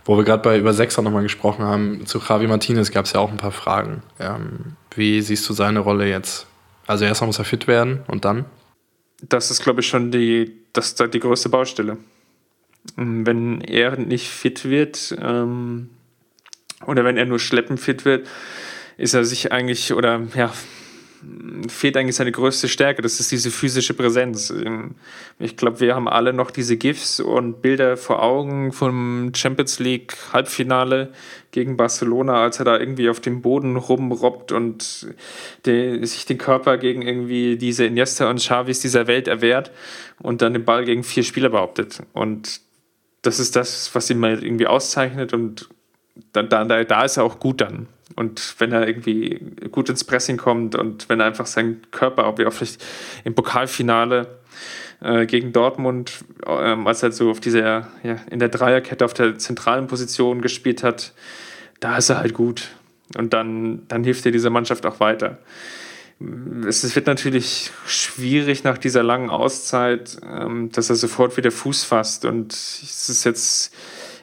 Wo 0.03 0.17
wir 0.17 0.23
gerade 0.23 0.43
bei 0.43 0.57
über 0.57 0.73
Sechser 0.73 1.01
nochmal 1.01 1.23
gesprochen 1.23 1.65
haben, 1.65 2.05
zu 2.05 2.19
Javi 2.19 2.47
Martinez 2.47 2.91
gab 2.91 3.05
es 3.05 3.13
ja 3.13 3.19
auch 3.19 3.31
ein 3.31 3.37
paar 3.37 3.51
Fragen. 3.51 4.03
Ähm, 4.19 4.75
wie 4.95 5.21
siehst 5.21 5.47
du 5.49 5.53
seine 5.53 5.79
Rolle 5.79 6.07
jetzt? 6.07 6.47
Also 6.87 7.05
erstmal 7.05 7.27
muss 7.27 7.39
er 7.39 7.45
fit 7.45 7.67
werden 7.67 8.03
und 8.07 8.25
dann? 8.25 8.45
Das 9.21 9.49
ist, 9.49 9.63
glaube 9.63 9.81
ich, 9.81 9.87
schon 9.87 10.11
die, 10.11 10.51
das, 10.73 10.95
die 10.95 11.19
größte 11.19 11.49
Baustelle. 11.49 11.97
Wenn 12.95 13.61
er 13.61 13.97
nicht 13.97 14.29
fit 14.29 14.65
wird, 14.65 15.15
ähm, 15.19 15.89
oder 16.85 17.03
wenn 17.03 17.17
er 17.17 17.25
nur 17.25 17.39
schleppen 17.39 17.77
fit 17.77 18.05
wird, 18.05 18.27
ist 18.97 19.13
er 19.13 19.25
sich 19.25 19.51
eigentlich 19.51 19.93
oder 19.93 20.21
ja, 20.35 20.53
fehlt 21.67 21.97
eigentlich 21.97 22.15
seine 22.15 22.31
größte 22.31 22.67
Stärke. 22.67 23.01
Das 23.01 23.19
ist 23.19 23.31
diese 23.31 23.51
physische 23.51 23.93
Präsenz. 23.93 24.53
Ich 25.39 25.57
glaube, 25.57 25.79
wir 25.79 25.95
haben 25.95 26.07
alle 26.07 26.33
noch 26.33 26.51
diese 26.51 26.77
GIFs 26.77 27.19
und 27.19 27.61
Bilder 27.61 27.97
vor 27.97 28.21
Augen 28.21 28.71
vom 28.71 29.31
Champions 29.35 29.79
League 29.79 30.15
Halbfinale 30.33 31.11
gegen 31.51 31.77
Barcelona, 31.77 32.43
als 32.43 32.59
er 32.59 32.65
da 32.65 32.77
irgendwie 32.77 33.09
auf 33.09 33.19
dem 33.19 33.41
Boden 33.41 33.77
rumrobbt 33.77 34.51
und 34.51 35.07
der, 35.65 36.05
sich 36.05 36.25
den 36.25 36.37
Körper 36.37 36.77
gegen 36.77 37.01
irgendwie 37.01 37.57
diese 37.57 37.85
Iniesta 37.85 38.29
und 38.29 38.37
Xavis 38.37 38.81
dieser 38.81 39.07
Welt 39.07 39.27
erwehrt 39.27 39.71
und 40.19 40.41
dann 40.41 40.53
den 40.53 40.65
Ball 40.65 40.85
gegen 40.85 41.03
vier 41.03 41.23
Spieler 41.23 41.49
behauptet. 41.49 42.01
Und 42.13 42.61
das 43.21 43.39
ist 43.39 43.55
das, 43.55 43.93
was 43.93 44.09
ihn 44.09 44.19
mal 44.19 44.43
irgendwie 44.43 44.67
auszeichnet 44.67 45.33
und 45.33 45.69
da, 46.31 46.43
da, 46.43 46.83
da 46.83 47.03
ist 47.03 47.17
er 47.17 47.23
auch 47.23 47.39
gut 47.39 47.61
dann. 47.61 47.87
Und 48.15 48.55
wenn 48.59 48.71
er 48.71 48.87
irgendwie 48.87 49.39
gut 49.71 49.89
ins 49.89 50.03
Pressing 50.03 50.37
kommt 50.37 50.75
und 50.75 51.09
wenn 51.09 51.19
er 51.19 51.25
einfach 51.25 51.47
seinen 51.47 51.81
Körper, 51.91 52.27
auch 52.27 52.37
wie 52.37 52.45
auch 52.45 52.53
vielleicht 52.53 52.83
im 53.23 53.33
Pokalfinale 53.33 54.39
äh, 55.01 55.25
gegen 55.25 55.51
Dortmund, 55.51 56.23
ähm, 56.45 56.85
als 56.85 57.01
er 57.01 57.11
so 57.11 57.31
auf 57.31 57.39
dieser, 57.39 57.87
ja, 58.03 58.17
in 58.29 58.39
der 58.39 58.49
Dreierkette 58.49 59.03
auf 59.03 59.13
der 59.13 59.37
zentralen 59.37 59.87
Position 59.87 60.41
gespielt 60.41 60.83
hat, 60.83 61.13
da 61.79 61.97
ist 61.97 62.09
er 62.09 62.19
halt 62.19 62.33
gut. 62.33 62.69
Und 63.17 63.33
dann, 63.33 63.87
dann 63.87 64.03
hilft 64.03 64.25
er 64.25 64.31
dieser 64.31 64.49
Mannschaft 64.49 64.85
auch 64.85 64.99
weiter. 64.99 65.39
Es 66.65 66.95
wird 66.95 67.07
natürlich 67.07 67.71
schwierig 67.85 68.63
nach 68.63 68.77
dieser 68.77 69.03
langen 69.03 69.29
Auszeit, 69.29 70.17
ähm, 70.23 70.71
dass 70.71 70.89
er 70.89 70.95
sofort 70.95 71.35
wieder 71.37 71.51
Fuß 71.51 71.83
fasst. 71.83 72.23
Und 72.23 72.53
es 72.53 73.09
ist 73.09 73.25
jetzt 73.25 73.73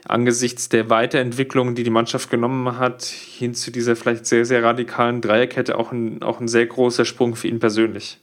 angesichts 0.09 0.69
der 0.69 0.91
Weiterentwicklung, 0.91 1.75
die 1.75 1.85
die 1.85 1.91
Mannschaft 1.91 2.31
genommen 2.31 2.79
hat, 2.79 3.05
hin 3.05 3.55
zu 3.55 3.71
dieser 3.71 3.97
vielleicht 3.97 4.27
sehr, 4.27 4.45
sehr 4.45 4.63
radikalen 4.63 5.21
Dreierkette 5.21 5.79
auch 5.79 5.93
ein, 5.93 6.23
auch 6.23 6.41
ein 6.41 6.49
sehr 6.49 6.67
großer 6.67 7.05
Sprung 7.05 7.37
für 7.37 7.49
ihn 7.49 7.61
persönlich. 7.61 8.19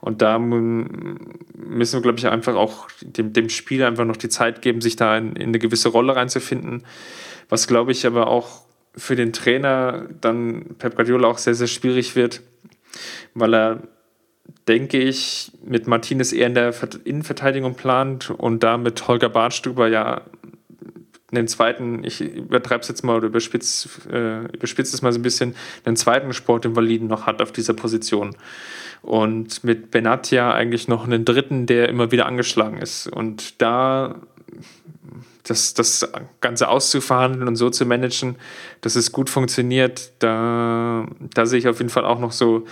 Und 0.00 0.20
da 0.20 0.38
müssen 0.38 1.38
wir, 1.54 2.02
glaube 2.02 2.18
ich, 2.18 2.26
einfach 2.26 2.54
auch 2.54 2.88
dem, 3.00 3.32
dem 3.32 3.48
Spiel 3.48 3.82
einfach 3.82 4.04
noch 4.04 4.18
die 4.18 4.28
Zeit 4.28 4.60
geben, 4.62 4.80
sich 4.80 4.96
da 4.96 5.16
in, 5.16 5.34
in 5.36 5.48
eine 5.48 5.58
gewisse 5.58 5.88
Rolle 5.88 6.14
reinzufinden. 6.14 6.84
Was, 7.48 7.66
glaube 7.66 7.92
ich, 7.92 8.06
aber 8.06 8.26
auch 8.26 8.66
für 8.94 9.16
den 9.16 9.32
Trainer 9.32 10.06
dann 10.20 10.76
Pep 10.78 10.96
Guardiola 10.96 11.28
auch 11.28 11.38
sehr, 11.38 11.54
sehr 11.54 11.66
schwierig 11.66 12.14
wird, 12.14 12.42
weil 13.34 13.54
er, 13.54 13.82
denke 14.68 14.98
ich, 14.98 15.52
mit 15.64 15.86
Martinez 15.86 16.32
eher 16.32 16.46
in 16.46 16.54
der 16.54 16.74
Innenverteidigung 17.04 17.74
plant 17.74 18.30
und 18.30 18.62
da 18.62 18.78
mit 18.78 19.08
Holger 19.08 19.28
Bartstuber 19.28 19.88
ja 19.88 20.22
einen 21.36 21.48
zweiten, 21.48 22.04
ich 22.04 22.20
übertreibe 22.20 22.82
es 22.82 22.88
jetzt 22.88 23.04
mal 23.04 23.16
oder 23.16 23.26
überspitze 23.26 23.88
äh, 24.10 24.54
überspitz 24.54 24.92
es 24.92 25.02
mal 25.02 25.12
so 25.12 25.18
ein 25.18 25.22
bisschen, 25.22 25.54
einen 25.84 25.96
zweiten 25.96 26.32
Sportinvaliden 26.32 27.08
noch 27.08 27.26
hat 27.26 27.42
auf 27.42 27.52
dieser 27.52 27.74
Position. 27.74 28.36
Und 29.02 29.62
mit 29.62 29.90
Benatia 29.90 30.52
eigentlich 30.52 30.88
noch 30.88 31.04
einen 31.04 31.24
dritten, 31.24 31.66
der 31.66 31.88
immer 31.88 32.10
wieder 32.10 32.26
angeschlagen 32.26 32.78
ist. 32.78 33.06
Und 33.06 33.60
da 33.62 34.16
das, 35.44 35.74
das 35.74 36.10
Ganze 36.40 36.68
auszuverhandeln 36.68 37.46
und 37.46 37.56
so 37.56 37.70
zu 37.70 37.86
managen, 37.86 38.36
dass 38.80 38.96
es 38.96 39.12
gut 39.12 39.30
funktioniert, 39.30 40.12
da, 40.18 41.06
da 41.34 41.46
sehe 41.46 41.58
ich 41.58 41.68
auf 41.68 41.78
jeden 41.78 41.90
Fall 41.90 42.04
auch 42.04 42.18
noch 42.18 42.32
so, 42.32 42.66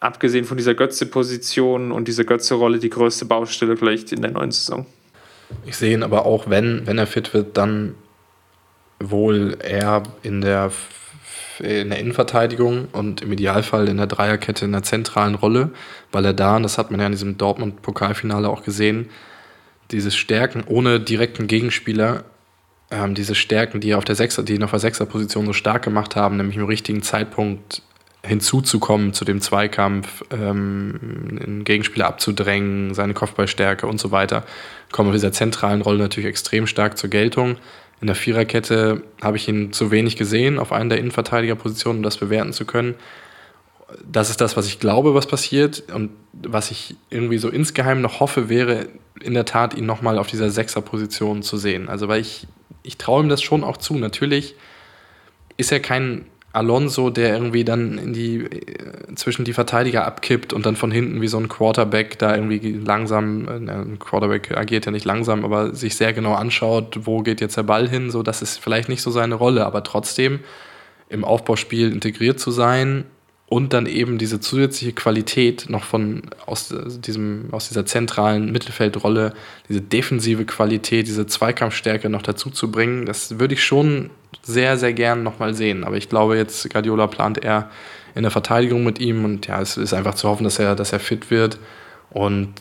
abgesehen 0.00 0.44
von 0.44 0.56
dieser 0.56 0.74
Götze-Position 0.74 1.92
und 1.92 2.08
dieser 2.08 2.24
Götze-Rolle, 2.24 2.78
die 2.78 2.90
größte 2.90 3.24
Baustelle 3.24 3.76
vielleicht 3.76 4.12
in 4.12 4.22
der 4.22 4.32
neuen 4.32 4.50
Saison. 4.50 4.86
Ich 5.66 5.76
sehe 5.76 5.94
ihn 5.94 6.02
aber 6.02 6.26
auch, 6.26 6.48
wenn, 6.48 6.86
wenn 6.86 6.98
er 6.98 7.06
fit 7.06 7.34
wird, 7.34 7.56
dann 7.56 7.94
wohl 8.98 9.56
eher 9.60 10.02
in 10.22 10.40
der, 10.40 10.70
in 11.58 11.90
der 11.90 11.98
Innenverteidigung 11.98 12.88
und 12.92 13.22
im 13.22 13.32
Idealfall 13.32 13.88
in 13.88 13.96
der 13.96 14.06
Dreierkette 14.06 14.64
in 14.64 14.72
der 14.72 14.82
zentralen 14.82 15.34
Rolle, 15.34 15.70
weil 16.10 16.24
er 16.24 16.34
da, 16.34 16.56
und 16.56 16.62
das 16.62 16.78
hat 16.78 16.90
man 16.90 17.00
ja 17.00 17.06
in 17.06 17.12
diesem 17.12 17.38
Dortmund-Pokalfinale 17.38 18.48
auch 18.48 18.62
gesehen, 18.62 19.10
diese 19.90 20.10
Stärken 20.10 20.64
ohne 20.66 21.00
direkten 21.00 21.46
Gegenspieler, 21.46 22.24
ähm, 22.90 23.14
diese 23.14 23.34
Stärken, 23.34 23.80
die 23.80 23.94
auf 23.94 24.04
der 24.04 24.14
Sechser, 24.14 24.42
die 24.42 24.54
ihn 24.54 24.62
auf 24.62 24.70
der 24.70 24.80
Sechserposition 24.80 25.46
so 25.46 25.52
stark 25.52 25.82
gemacht 25.82 26.16
haben, 26.16 26.36
nämlich 26.36 26.56
im 26.56 26.64
richtigen 26.64 27.02
Zeitpunkt 27.02 27.82
hinzuzukommen 28.24 29.12
zu 29.12 29.24
dem 29.24 29.40
Zweikampf, 29.40 30.24
ähm, 30.30 31.38
einen 31.42 31.64
Gegenspieler 31.64 32.06
abzudrängen, 32.06 32.94
seine 32.94 33.14
Kopfballstärke 33.14 33.86
und 33.86 33.98
so 33.98 34.10
weiter, 34.12 34.44
kommen 34.92 35.08
auf 35.08 35.14
dieser 35.14 35.32
zentralen 35.32 35.82
Rolle 35.82 35.98
natürlich 35.98 36.28
extrem 36.28 36.66
stark 36.66 36.96
zur 36.96 37.10
Geltung. 37.10 37.56
In 38.00 38.06
der 38.06 38.16
Viererkette 38.16 39.02
habe 39.20 39.36
ich 39.36 39.48
ihn 39.48 39.72
zu 39.72 39.90
wenig 39.90 40.16
gesehen 40.16 40.58
auf 40.58 40.72
einen 40.72 40.88
der 40.88 40.98
Innenverteidigerpositionen, 40.98 41.98
um 41.98 42.02
das 42.02 42.16
bewerten 42.16 42.52
zu 42.52 42.64
können. 42.64 42.94
Das 44.04 44.30
ist 44.30 44.40
das, 44.40 44.56
was 44.56 44.66
ich 44.66 44.78
glaube, 44.78 45.14
was 45.14 45.26
passiert 45.26 45.84
und 45.92 46.10
was 46.32 46.70
ich 46.70 46.96
irgendwie 47.10 47.38
so 47.38 47.48
insgeheim 47.48 48.00
noch 48.00 48.20
hoffe, 48.20 48.48
wäre 48.48 48.86
in 49.20 49.34
der 49.34 49.44
Tat, 49.44 49.74
ihn 49.74 49.86
nochmal 49.86 50.18
auf 50.18 50.28
dieser 50.28 50.50
Sechserposition 50.50 51.42
zu 51.42 51.56
sehen. 51.56 51.88
Also, 51.88 52.08
weil 52.08 52.20
ich, 52.20 52.46
ich 52.82 52.98
traue 52.98 53.22
ihm 53.22 53.28
das 53.28 53.42
schon 53.42 53.62
auch 53.64 53.76
zu. 53.76 53.94
Natürlich 53.94 54.54
ist 55.56 55.70
er 55.70 55.80
kein 55.80 56.24
Alonso, 56.52 57.10
der 57.10 57.32
irgendwie 57.32 57.64
dann 57.64 57.98
in 57.98 58.12
die, 58.12 58.44
äh, 58.44 59.14
zwischen 59.14 59.44
die 59.44 59.52
Verteidiger 59.52 60.06
abkippt 60.06 60.52
und 60.52 60.66
dann 60.66 60.76
von 60.76 60.90
hinten 60.90 61.20
wie 61.20 61.28
so 61.28 61.38
ein 61.38 61.48
Quarterback 61.48 62.18
da 62.18 62.34
irgendwie 62.34 62.72
langsam, 62.72 63.48
äh, 63.48 63.70
ein 63.70 63.98
Quarterback 63.98 64.56
agiert 64.56 64.84
ja 64.84 64.92
nicht 64.92 65.06
langsam, 65.06 65.44
aber 65.44 65.74
sich 65.74 65.96
sehr 65.96 66.12
genau 66.12 66.34
anschaut, 66.34 67.00
wo 67.02 67.22
geht 67.22 67.40
jetzt 67.40 67.56
der 67.56 67.62
Ball 67.62 67.88
hin, 67.88 68.10
so 68.10 68.22
das 68.22 68.42
ist 68.42 68.58
vielleicht 68.58 68.88
nicht 68.88 69.02
so 69.02 69.10
seine 69.10 69.34
Rolle, 69.34 69.64
aber 69.64 69.82
trotzdem 69.82 70.40
im 71.08 71.24
Aufbauspiel 71.24 71.90
integriert 71.90 72.38
zu 72.38 72.50
sein 72.50 73.04
und 73.52 73.74
dann 73.74 73.84
eben 73.84 74.16
diese 74.16 74.40
zusätzliche 74.40 74.94
Qualität 74.94 75.68
noch 75.68 75.84
von 75.84 76.22
aus 76.46 76.74
diesem 77.04 77.48
aus 77.50 77.68
dieser 77.68 77.84
zentralen 77.84 78.50
Mittelfeldrolle, 78.50 79.34
diese 79.68 79.82
defensive 79.82 80.46
Qualität, 80.46 81.06
diese 81.06 81.26
Zweikampfstärke 81.26 82.08
noch 82.08 82.22
dazu 82.22 82.48
zu 82.48 82.70
bringen, 82.70 83.04
das 83.04 83.38
würde 83.38 83.52
ich 83.52 83.62
schon 83.62 84.08
sehr 84.40 84.78
sehr 84.78 84.94
gern 84.94 85.22
noch 85.22 85.38
mal 85.38 85.52
sehen, 85.52 85.84
aber 85.84 85.98
ich 85.98 86.08
glaube 86.08 86.38
jetzt 86.38 86.70
Guardiola 86.70 87.08
plant 87.08 87.44
eher 87.44 87.68
in 88.14 88.22
der 88.22 88.30
Verteidigung 88.30 88.84
mit 88.84 88.98
ihm 89.00 89.22
und 89.26 89.46
ja, 89.46 89.60
es 89.60 89.76
ist 89.76 89.92
einfach 89.92 90.14
zu 90.14 90.30
hoffen, 90.30 90.44
dass 90.44 90.58
er 90.58 90.74
dass 90.74 90.94
er 90.94 91.00
fit 91.00 91.30
wird. 91.30 91.58
Und 92.08 92.54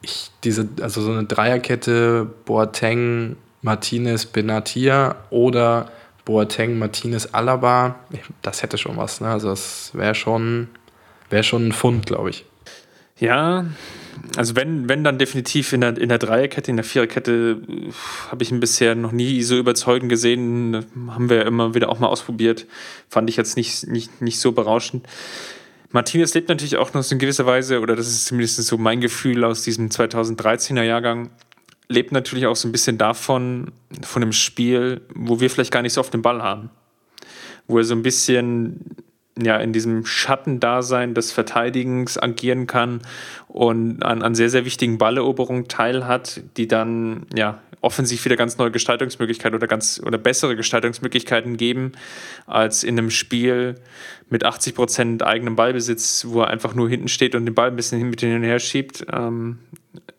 ich 0.00 0.30
diese 0.44 0.66
also 0.80 1.02
so 1.02 1.12
eine 1.12 1.24
Dreierkette 1.24 2.26
Boateng, 2.46 3.36
Martinez, 3.60 4.24
Benatia 4.24 5.16
oder 5.28 5.90
Boateng, 6.28 6.78
Martinez, 6.78 7.30
Alaba, 7.32 8.00
das 8.42 8.62
hätte 8.62 8.76
schon 8.76 8.98
was. 8.98 9.22
Ne? 9.22 9.28
Also 9.28 9.48
das 9.48 9.92
wäre 9.94 10.14
schon, 10.14 10.68
wär 11.30 11.42
schon 11.42 11.68
ein 11.68 11.72
Fund, 11.72 12.04
glaube 12.04 12.28
ich. 12.28 12.44
Ja, 13.18 13.64
also 14.36 14.54
wenn, 14.54 14.90
wenn 14.90 15.04
dann 15.04 15.18
definitiv 15.18 15.72
in 15.72 15.80
der, 15.80 15.96
in 15.96 16.10
der 16.10 16.18
Dreierkette, 16.18 16.70
in 16.70 16.76
der 16.76 16.84
Viererkette 16.84 17.62
habe 18.30 18.42
ich 18.42 18.52
ihn 18.52 18.60
bisher 18.60 18.94
noch 18.94 19.10
nie 19.10 19.42
so 19.42 19.56
überzeugend 19.56 20.10
gesehen. 20.10 20.84
Haben 21.08 21.30
wir 21.30 21.46
immer 21.46 21.74
wieder 21.74 21.88
auch 21.88 21.98
mal 21.98 22.08
ausprobiert. 22.08 22.66
Fand 23.08 23.30
ich 23.30 23.38
jetzt 23.38 23.56
nicht, 23.56 23.86
nicht, 23.86 24.20
nicht 24.20 24.38
so 24.38 24.52
berauschend. 24.52 25.06
Martinez 25.92 26.34
lebt 26.34 26.50
natürlich 26.50 26.76
auch 26.76 26.92
noch 26.92 27.10
in 27.10 27.18
gewisser 27.18 27.46
Weise, 27.46 27.80
oder 27.80 27.96
das 27.96 28.06
ist 28.06 28.26
zumindest 28.26 28.62
so 28.62 28.76
mein 28.76 29.00
Gefühl 29.00 29.44
aus 29.44 29.62
diesem 29.62 29.88
2013er 29.88 30.82
Jahrgang, 30.82 31.30
lebt 31.88 32.12
natürlich 32.12 32.46
auch 32.46 32.56
so 32.56 32.68
ein 32.68 32.72
bisschen 32.72 32.98
davon, 32.98 33.72
von 34.02 34.20
dem 34.20 34.32
Spiel, 34.32 35.00
wo 35.14 35.40
wir 35.40 35.50
vielleicht 35.50 35.72
gar 35.72 35.82
nicht 35.82 35.94
so 35.94 36.00
oft 36.00 36.12
den 36.12 36.22
Ball 36.22 36.42
haben. 36.42 36.70
Wo 37.66 37.78
er 37.78 37.84
so 37.84 37.94
ein 37.94 38.02
bisschen 38.02 38.96
ja, 39.40 39.56
in 39.58 39.72
diesem 39.72 40.04
Schattendasein 40.04 41.14
des 41.14 41.32
Verteidigens 41.32 42.18
agieren 42.18 42.66
kann 42.66 43.00
und 43.46 44.02
an, 44.02 44.22
an 44.22 44.34
sehr, 44.34 44.50
sehr 44.50 44.64
wichtigen 44.64 44.98
Balleroberungen 44.98 45.68
teilhat, 45.68 46.42
die 46.56 46.66
dann 46.66 47.26
ja 47.34 47.60
offensiv 47.80 48.24
wieder 48.24 48.36
ganz 48.36 48.58
neue 48.58 48.72
Gestaltungsmöglichkeiten 48.72 49.54
oder 49.54 49.68
ganz 49.68 50.02
oder 50.04 50.18
bessere 50.18 50.56
Gestaltungsmöglichkeiten 50.56 51.56
geben, 51.56 51.92
als 52.46 52.82
in 52.82 52.98
einem 52.98 53.10
Spiel 53.10 53.76
mit 54.28 54.44
80 54.44 54.74
Prozent 54.74 55.22
eigenem 55.22 55.54
Ballbesitz, 55.54 56.26
wo 56.28 56.42
er 56.42 56.48
einfach 56.48 56.74
nur 56.74 56.88
hinten 56.88 57.08
steht 57.08 57.34
und 57.36 57.46
den 57.46 57.54
Ball 57.54 57.68
ein 57.68 57.76
bisschen 57.76 58.10
mit 58.10 58.20
hin 58.20 58.34
und 58.34 58.42
her 58.42 58.58
schiebt. 58.58 59.06
Ähm, 59.12 59.58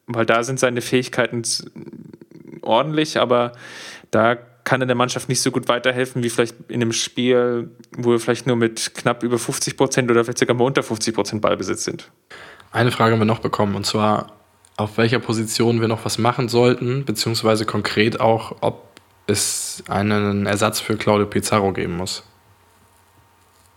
weil 0.08 0.26
da 0.26 0.44
sind 0.44 0.60
seine 0.60 0.82
Fähigkeiten 0.82 1.44
ordentlich, 2.62 3.20
aber 3.20 3.54
da 4.12 4.38
kann 4.64 4.82
er 4.82 4.88
der 4.88 4.96
Mannschaft 4.96 5.30
nicht 5.30 5.42
so 5.42 5.50
gut 5.52 5.68
weiterhelfen 5.68 6.22
wie 6.22 6.30
vielleicht 6.30 6.56
in 6.68 6.82
einem 6.82 6.94
Spiel, 6.94 7.72
wo 7.98 8.12
wir 8.12 8.20
vielleicht 8.20 8.46
nur 8.46 8.56
mit 8.56 8.94
knapp 8.94 9.24
über 9.24 9.40
50 9.40 9.78
Prozent 9.78 10.12
oder 10.12 10.24
vielleicht 10.24 10.38
sogar 10.38 10.56
mal 10.56 10.66
unter 10.66 10.84
50 10.84 11.16
Prozent 11.16 11.42
Ballbesitz 11.42 11.86
sind. 11.86 12.12
Eine 12.72 12.92
Frage 12.92 13.14
haben 13.14 13.20
wir 13.20 13.26
noch 13.26 13.40
bekommen 13.40 13.76
und 13.76 13.86
zwar, 13.86 14.34
auf 14.78 14.98
welcher 14.98 15.20
Position 15.20 15.82
wir 15.82 15.88
noch 15.88 16.06
was 16.06 16.20
machen 16.20 16.50
sollten, 16.50 17.04
beziehungsweise 17.04 17.66
konkret 17.66 18.20
auch, 18.20 18.58
ob 18.62 18.90
es 19.26 19.84
einen 19.88 20.46
Ersatz 20.46 20.80
für 20.80 20.98
Claudio 20.98 21.26
Pizarro 21.26 21.74
geben 21.74 21.98
muss. 21.98 22.24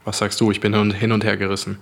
Was 0.05 0.19
sagst 0.19 0.41
du? 0.41 0.51
Ich 0.51 0.61
bin 0.61 0.93
hin 0.93 1.13
und 1.13 1.25
her 1.25 1.37
gerissen. 1.37 1.79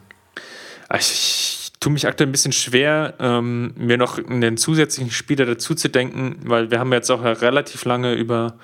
Ich, 0.96 1.59
tue 1.80 1.92
mich 1.92 2.06
aktuell 2.06 2.28
ein 2.28 2.32
bisschen 2.32 2.52
schwer, 2.52 3.14
ähm, 3.18 3.72
mir 3.76 3.96
noch 3.96 4.18
einen 4.18 4.56
zusätzlichen 4.58 5.10
Spieler 5.10 5.46
dazu 5.46 5.74
zu 5.74 5.88
denken, 5.88 6.38
weil 6.44 6.70
wir 6.70 6.78
haben 6.78 6.92
jetzt 6.92 7.10
auch 7.10 7.24
relativ 7.24 7.84
lange 7.86 8.14
über 8.14 8.58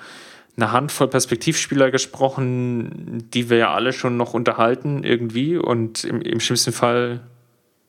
eine 0.55 0.71
Handvoll 0.71 1.07
Perspektivspieler 1.07 1.91
gesprochen, 1.91 3.27
die 3.33 3.49
wir 3.49 3.57
ja 3.57 3.73
alle 3.73 3.93
schon 3.93 4.17
noch 4.17 4.33
unterhalten 4.33 5.03
irgendwie 5.03 5.57
und 5.57 6.03
im, 6.03 6.21
im 6.21 6.39
schlimmsten 6.39 6.71
Fall 6.71 7.21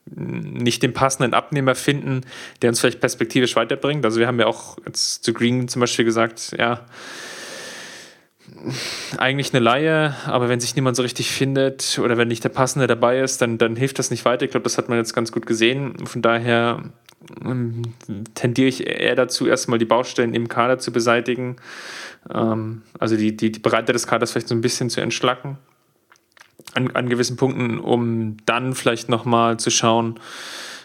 nicht 0.05 0.81
den 0.81 0.93
passenden 0.93 1.33
Abnehmer 1.33 1.75
finden, 1.75 2.21
der 2.61 2.69
uns 2.69 2.79
vielleicht 2.79 2.99
perspektivisch 2.99 3.55
weiterbringt. 3.55 4.05
Also 4.05 4.19
wir 4.19 4.27
haben 4.27 4.39
ja 4.39 4.47
auch 4.47 4.77
jetzt 4.85 5.23
zu 5.23 5.33
Green 5.33 5.67
zum 5.67 5.81
Beispiel 5.81 6.05
gesagt, 6.05 6.55
ja, 6.57 6.85
eigentlich 9.17 9.53
eine 9.53 9.63
Laie, 9.63 10.15
aber 10.25 10.49
wenn 10.49 10.59
sich 10.59 10.75
niemand 10.75 10.95
so 10.95 11.03
richtig 11.03 11.31
findet 11.31 11.99
oder 12.03 12.17
wenn 12.17 12.27
nicht 12.27 12.43
der 12.43 12.49
Passende 12.49 12.87
dabei 12.87 13.19
ist, 13.19 13.41
dann, 13.41 13.57
dann 13.57 13.75
hilft 13.75 13.99
das 13.99 14.11
nicht 14.11 14.25
weiter. 14.25 14.45
Ich 14.45 14.51
glaube, 14.51 14.63
das 14.63 14.77
hat 14.77 14.89
man 14.89 14.97
jetzt 14.97 15.13
ganz 15.13 15.31
gut 15.31 15.45
gesehen. 15.45 16.05
Von 16.05 16.21
daher 16.21 16.83
ähm, 17.45 17.83
tendiere 18.35 18.67
ich 18.67 18.87
eher 18.87 19.15
dazu, 19.15 19.47
erstmal 19.47 19.79
die 19.79 19.85
Baustellen 19.85 20.33
im 20.33 20.47
Kader 20.47 20.79
zu 20.79 20.91
beseitigen. 20.91 21.57
Ähm, 22.33 22.83
also 22.97 23.15
die, 23.15 23.35
die, 23.35 23.51
die 23.51 23.59
Breite 23.59 23.93
des 23.93 24.07
Kaders 24.07 24.31
vielleicht 24.31 24.47
so 24.47 24.55
ein 24.55 24.61
bisschen 24.61 24.89
zu 24.89 25.01
entschlacken 25.01 25.57
an, 26.73 26.91
an 26.91 27.09
gewissen 27.09 27.37
Punkten, 27.37 27.79
um 27.79 28.37
dann 28.45 28.75
vielleicht 28.75 29.09
nochmal 29.09 29.57
zu 29.57 29.69
schauen, 29.69 30.19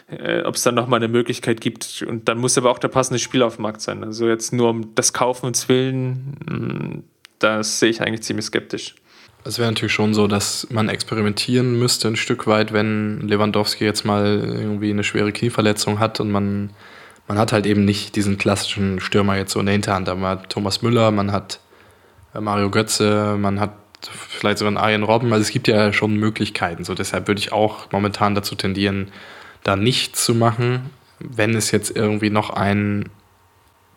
äh, 0.07 0.41
ob 0.41 0.55
es 0.55 0.63
dann 0.63 0.75
nochmal 0.75 0.99
eine 0.99 1.07
Möglichkeit 1.07 1.61
gibt. 1.61 2.05
Und 2.07 2.27
dann 2.27 2.37
muss 2.37 2.57
aber 2.57 2.71
auch 2.71 2.79
der 2.79 2.87
passende 2.89 3.19
Spieler 3.19 3.47
auf 3.47 3.55
dem 3.55 3.63
Markt 3.63 3.81
sein. 3.81 4.03
Also 4.03 4.27
jetzt 4.27 4.53
nur 4.53 4.69
um 4.69 4.95
das 4.95 5.13
Kaufen 5.13 5.47
und 5.47 5.69
Willen, 5.69 7.03
das 7.39 7.79
sehe 7.79 7.89
ich 7.89 8.01
eigentlich 8.01 8.23
ziemlich 8.23 8.45
skeptisch. 8.45 8.95
Es 9.43 9.59
wäre 9.59 9.69
natürlich 9.69 9.93
schon 9.93 10.15
so, 10.15 10.27
dass 10.27 10.67
man 10.71 10.89
experimentieren 10.89 11.77
müsste 11.77 12.07
ein 12.07 12.15
Stück 12.15 12.47
weit, 12.47 12.73
wenn 12.73 13.21
Lewandowski 13.27 13.85
jetzt 13.85 14.03
mal 14.03 14.25
irgendwie 14.25 14.89
eine 14.89 15.03
schwere 15.03 15.31
Knieverletzung 15.31 15.99
hat 15.99 16.19
und 16.19 16.31
man, 16.31 16.71
man 17.27 17.37
hat 17.37 17.53
halt 17.53 17.67
eben 17.67 17.85
nicht 17.85 18.15
diesen 18.15 18.39
klassischen 18.39 18.99
Stürmer 18.99 19.37
jetzt 19.37 19.51
so 19.51 19.59
in 19.59 19.67
der 19.67 19.73
Hinterhand. 19.73 20.09
Aber 20.09 20.19
man 20.19 20.39
hat 20.39 20.49
Thomas 20.49 20.81
Müller, 20.81 21.11
man 21.11 21.31
hat 21.31 21.59
äh, 22.33 22.41
Mario 22.41 22.71
Götze, 22.71 23.37
man 23.39 23.59
hat 23.59 23.73
vielleicht 24.11 24.57
sogar 24.57 24.69
einen 24.69 24.77
Arjen 24.77 25.03
Robben. 25.03 25.31
Also 25.31 25.43
es 25.43 25.51
gibt 25.51 25.67
ja 25.67 25.93
schon 25.93 26.15
Möglichkeiten. 26.15 26.83
So 26.83 26.95
deshalb 26.95 27.27
würde 27.27 27.39
ich 27.39 27.51
auch 27.51 27.91
momentan 27.91 28.33
dazu 28.33 28.55
tendieren, 28.55 29.11
da 29.63 29.75
nichts 29.75 30.25
zu 30.25 30.33
machen. 30.33 30.89
Wenn 31.19 31.55
es 31.55 31.69
jetzt 31.69 31.95
irgendwie 31.95 32.31
noch 32.31 32.49
einen 32.49 33.11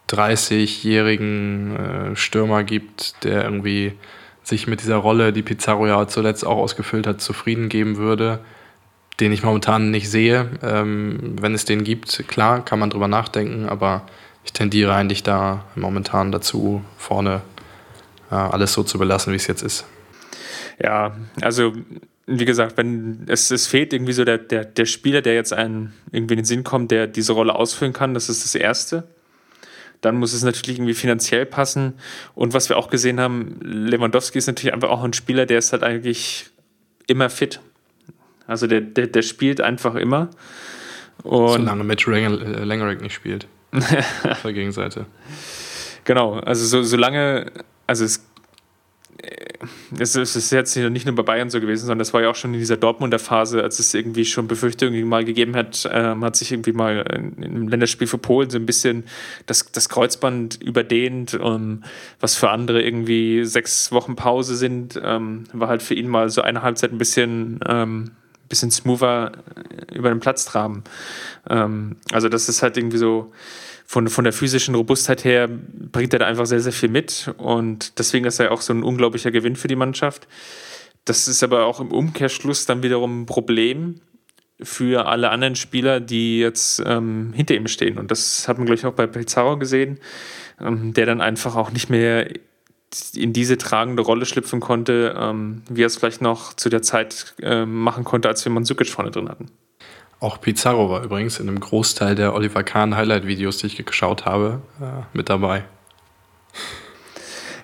30-jährigen 0.09 1.77
äh, 1.77 2.17
Stürmer 2.17 2.65
gibt, 2.65 3.25
der 3.25 3.45
irgendwie 3.45 3.93
sich 4.43 4.67
mit 4.67 4.81
dieser 4.81 4.97
Rolle, 4.97 5.33
die 5.33 5.43
Pizarro 5.43 5.87
ja 5.87 6.07
zuletzt 6.09 6.47
auch 6.47 6.57
ausgefüllt 6.57 7.07
hat, 7.07 7.21
zufrieden 7.21 7.69
geben 7.69 7.97
würde, 7.97 8.41
den 9.21 9.33
ich 9.33 9.43
momentan 9.43 9.91
nicht 9.91 10.11
sehe. 10.11 10.49
Ähm, 10.63 11.37
wenn 11.41 11.55
es 11.55 11.65
den 11.65 11.85
gibt, 11.85 12.27
klar, 12.29 12.65
kann 12.65 12.79
man 12.79 12.91
drüber 12.91 13.09
nachdenken, 13.09 13.69
aber 13.69 14.07
ich 14.45 14.53
tendiere 14.53 14.95
eigentlich 14.95 15.23
da 15.23 15.65
momentan 15.75 16.33
dazu, 16.33 16.83
vorne 16.97 17.43
äh, 18.31 18.35
alles 18.35 18.73
so 18.73 18.83
zu 18.83 18.99
belassen, 18.99 19.33
wie 19.33 19.37
es 19.37 19.47
jetzt 19.47 19.63
ist. 19.63 19.87
Ja, 20.83 21.17
also 21.43 21.73
wie 22.27 22.45
gesagt, 22.45 22.77
wenn 22.77 23.27
es, 23.27 23.51
es 23.51 23.67
fehlt 23.67 23.93
irgendwie 23.93 24.13
so 24.13 24.25
der, 24.25 24.39
der, 24.39 24.65
der 24.65 24.87
Spieler, 24.87 25.21
der 25.23 25.35
jetzt 25.35 25.53
einen 25.53 25.93
irgendwie 26.13 26.35
in 26.35 26.39
den 26.41 26.45
Sinn 26.45 26.65
kommt, 26.65 26.91
der 26.91 27.07
diese 27.07 27.33
Rolle 27.33 27.55
ausfüllen 27.55 27.93
kann, 27.93 28.15
das 28.15 28.29
ist 28.29 28.45
das 28.45 28.55
Erste 28.55 29.09
dann 30.01 30.17
muss 30.17 30.33
es 30.33 30.43
natürlich 30.43 30.79
irgendwie 30.79 30.95
finanziell 30.95 31.47
passen. 31.47 31.95
Und 32.35 32.55
was 32.55 32.69
wir 32.69 32.77
auch 32.77 32.91
gesehen 32.91 33.21
haben, 33.21 33.59
Lewandowski 33.63 34.39
ist 34.39 34.47
natürlich 34.47 34.73
einfach 34.73 34.91
auch 34.91 35.03
ein 35.03 35.13
Spieler, 35.13 35.47
der 35.47 35.59
ist 35.59 35.73
halt 35.73 35.83
eigentlich 35.83 36.47
immer 37.07 37.31
fit. 37.31 37.61
Also 38.47 38.67
der, 38.67 38.81
der, 38.81 39.09
der 39.09 39.23
spielt 39.23 39.61
einfach 39.61 39.95
immer. 39.95 40.31
Und 41.23 41.61
Solange 41.61 41.85
Mitch 41.85 42.11
Langerick 42.11 43.01
nicht 43.03 43.15
spielt. 43.15 43.47
Auf 43.73 44.43
der 44.43 44.53
Gegenseite. 44.53 45.07
Genau, 46.05 46.35
also 46.39 46.65
so, 46.65 46.83
solange, 46.83 47.53
also 47.87 48.05
es 48.05 48.25
es 49.99 50.15
ist 50.15 50.53
jetzt 50.53 50.77
nicht 50.77 51.07
nur 51.07 51.15
bei 51.15 51.23
Bayern 51.23 51.51
so 51.51 51.61
gewesen, 51.61 51.83
sondern 51.83 51.99
das 51.99 52.15
war 52.15 52.23
ja 52.23 52.31
auch 52.31 52.35
schon 52.35 52.55
in 52.55 52.61
dieser 52.61 52.77
Dortmunder 52.77 53.19
Phase, 53.19 53.63
als 53.63 53.79
es 53.79 53.93
irgendwie 53.93 54.25
schon 54.25 54.47
Befürchtungen 54.47 55.09
mal 55.09 55.25
gegeben 55.25 55.57
hat, 55.57 55.89
ähm, 55.93 56.25
hat 56.25 56.37
sich 56.37 56.53
irgendwie 56.53 56.73
mal 56.73 56.99
im 57.37 57.69
Länderspiel 57.69 58.07
für 58.07 58.19
Polen 58.19 58.51
so 58.51 58.59
ein 58.59 58.67
bisschen 58.67 59.05
das, 59.47 59.71
das 59.73 59.89
Kreuzband 59.89 60.63
überdehnt, 60.63 61.35
um, 61.35 61.83
was 62.21 62.37
für 62.37 62.51
andere 62.51 62.83
irgendwie 62.83 63.45
sechs 63.45 63.91
Wochen 63.91 64.15
Pause 64.15 64.57
sind, 64.57 65.01
ähm, 65.03 65.45
war 65.53 65.69
halt 65.69 65.83
für 65.83 65.95
ihn 65.95 66.09
mal 66.09 66.31
so 66.31 66.43
eine 66.43 66.63
Halbzeit 66.63 66.93
ein 66.93 66.99
bisschen, 66.99 67.61
ähm, 67.67 68.13
bisschen 68.49 68.71
smoother 68.71 69.33
über 69.93 70.09
den 70.09 70.21
Platz 70.21 70.45
traben. 70.45 70.85
Ähm, 71.51 71.97
also 72.13 72.29
das 72.29 72.49
ist 72.49 72.63
halt 72.63 72.77
irgendwie 72.77 72.99
so, 72.99 73.33
von, 73.91 74.09
von 74.09 74.25
der 74.25 74.35
physischen 74.35 74.75
Robustheit 74.75 75.25
her 75.25 75.49
bringt 75.49 76.13
er 76.13 76.19
da 76.19 76.27
einfach 76.27 76.45
sehr, 76.45 76.61
sehr 76.61 76.75
viel 76.75 76.91
mit 76.91 77.33
und 77.39 77.99
deswegen 77.99 78.27
ist 78.27 78.39
er 78.39 78.53
auch 78.53 78.61
so 78.61 78.75
ein 78.75 78.83
unglaublicher 78.83 79.31
Gewinn 79.31 79.57
für 79.57 79.67
die 79.67 79.77
Mannschaft. 79.77 80.29
Das 81.07 81.27
ist 81.27 81.43
aber 81.43 81.65
auch 81.65 81.81
im 81.81 81.91
Umkehrschluss 81.91 82.67
dann 82.67 82.83
wiederum 82.83 83.23
ein 83.23 83.27
Problem 83.27 84.03
für 84.61 85.07
alle 85.07 85.31
anderen 85.31 85.57
Spieler, 85.57 86.01
die 86.01 86.39
jetzt 86.39 86.83
ähm, 86.85 87.33
hinter 87.33 87.55
ihm 87.55 87.67
stehen. 87.67 87.97
Und 87.97 88.11
das 88.11 88.47
hat 88.47 88.59
man, 88.59 88.67
glaube 88.67 88.79
ich, 88.79 88.85
auch 88.85 88.93
bei 88.93 89.07
Pizarro 89.07 89.57
gesehen, 89.57 90.01
ähm, 90.61 90.93
der 90.93 91.07
dann 91.07 91.23
einfach 91.23 91.57
auch 91.57 91.71
nicht 91.71 91.89
mehr 91.89 92.29
in 93.15 93.33
diese 93.33 93.57
tragende 93.57 94.03
Rolle 94.03 94.27
schlüpfen 94.27 94.61
konnte, 94.61 95.17
ähm, 95.19 95.63
wie 95.71 95.83
er 95.83 95.87
es 95.87 95.97
vielleicht 95.97 96.21
noch 96.21 96.53
zu 96.53 96.69
der 96.69 96.83
Zeit 96.83 97.35
äh, 97.41 97.65
machen 97.65 98.05
konnte, 98.05 98.29
als 98.29 98.45
wir 98.45 98.53
Mansukic 98.53 98.91
vorne 98.91 99.11
drin 99.11 99.31
hatten. 99.31 99.47
Auch 100.21 100.41
Pizarro 100.41 100.91
war 100.91 101.05
übrigens 101.05 101.39
in 101.39 101.49
einem 101.49 101.61
Großteil 101.61 102.15
der 102.15 102.35
Oliver 102.35 102.65
Kahn 102.65 102.97
Highlight-Videos, 102.97 103.59
die 103.59 103.69
ich 103.69 103.77
geschaut 103.85 104.25
habe, 104.25 104.61
äh, 104.81 105.05
mit 105.13 105.29
dabei. 105.29 105.65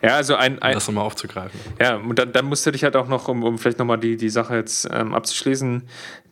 Ja, 0.03 0.17
also 0.17 0.37
ein. 0.37 0.61
ein 0.61 0.73
um 0.73 0.75
das 0.75 0.87
nochmal 0.87 1.05
aufzugreifen. 1.05 1.59
Ja, 1.81 1.97
und 1.97 2.19
dann, 2.19 2.33
dann 2.33 2.45
musst 2.45 2.65
du 2.67 2.71
dich 2.71 2.85
halt 2.85 2.95
auch 2.95 3.09
noch, 3.09 3.27
um, 3.27 3.43
um 3.43 3.59
vielleicht 3.59 3.79
nochmal 3.79 3.99
die, 3.99 4.17
die 4.17 4.29
Sache 4.29 4.55
jetzt 4.55 4.89
ähm, 4.93 5.15
abzuschließen, 5.15 5.83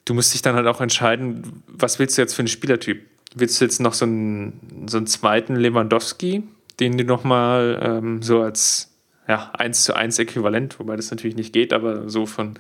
du 0.05 0.15
musst 0.15 0.35
dich 0.35 0.43
dann 0.43 0.55
halt 0.55 0.67
auch 0.67 0.81
entscheiden, 0.81 1.63
was 1.67 1.99
willst 1.99 2.19
du 2.19 2.23
jetzt 2.23 2.35
für 2.35 2.41
einen 2.41 2.49
Spielertyp? 2.49 3.05
Willst 3.35 3.61
du 3.61 3.65
jetzt 3.65 3.81
noch 3.81 3.95
so 3.95 4.05
einen, 4.05 4.87
so 4.87 4.99
einen 4.99 5.07
zweiten 5.07 5.57
Lewandowski, 5.57 6.43
den 6.79 6.99
du 6.99 7.05
nochmal 7.05 7.81
ähm, 7.83 8.23
so 8.23 8.43
als 8.43 8.95
ja, 9.27 9.51
1 9.55 9.85
zu 9.85 9.97
1 9.97 10.19
Äquivalent, 10.19 10.79
wobei 10.79 10.97
das 10.97 11.11
natürlich 11.11 11.37
nicht 11.37 11.53
geht, 11.53 11.73
aber 11.73 12.09
so 12.09 12.27
von 12.27 12.59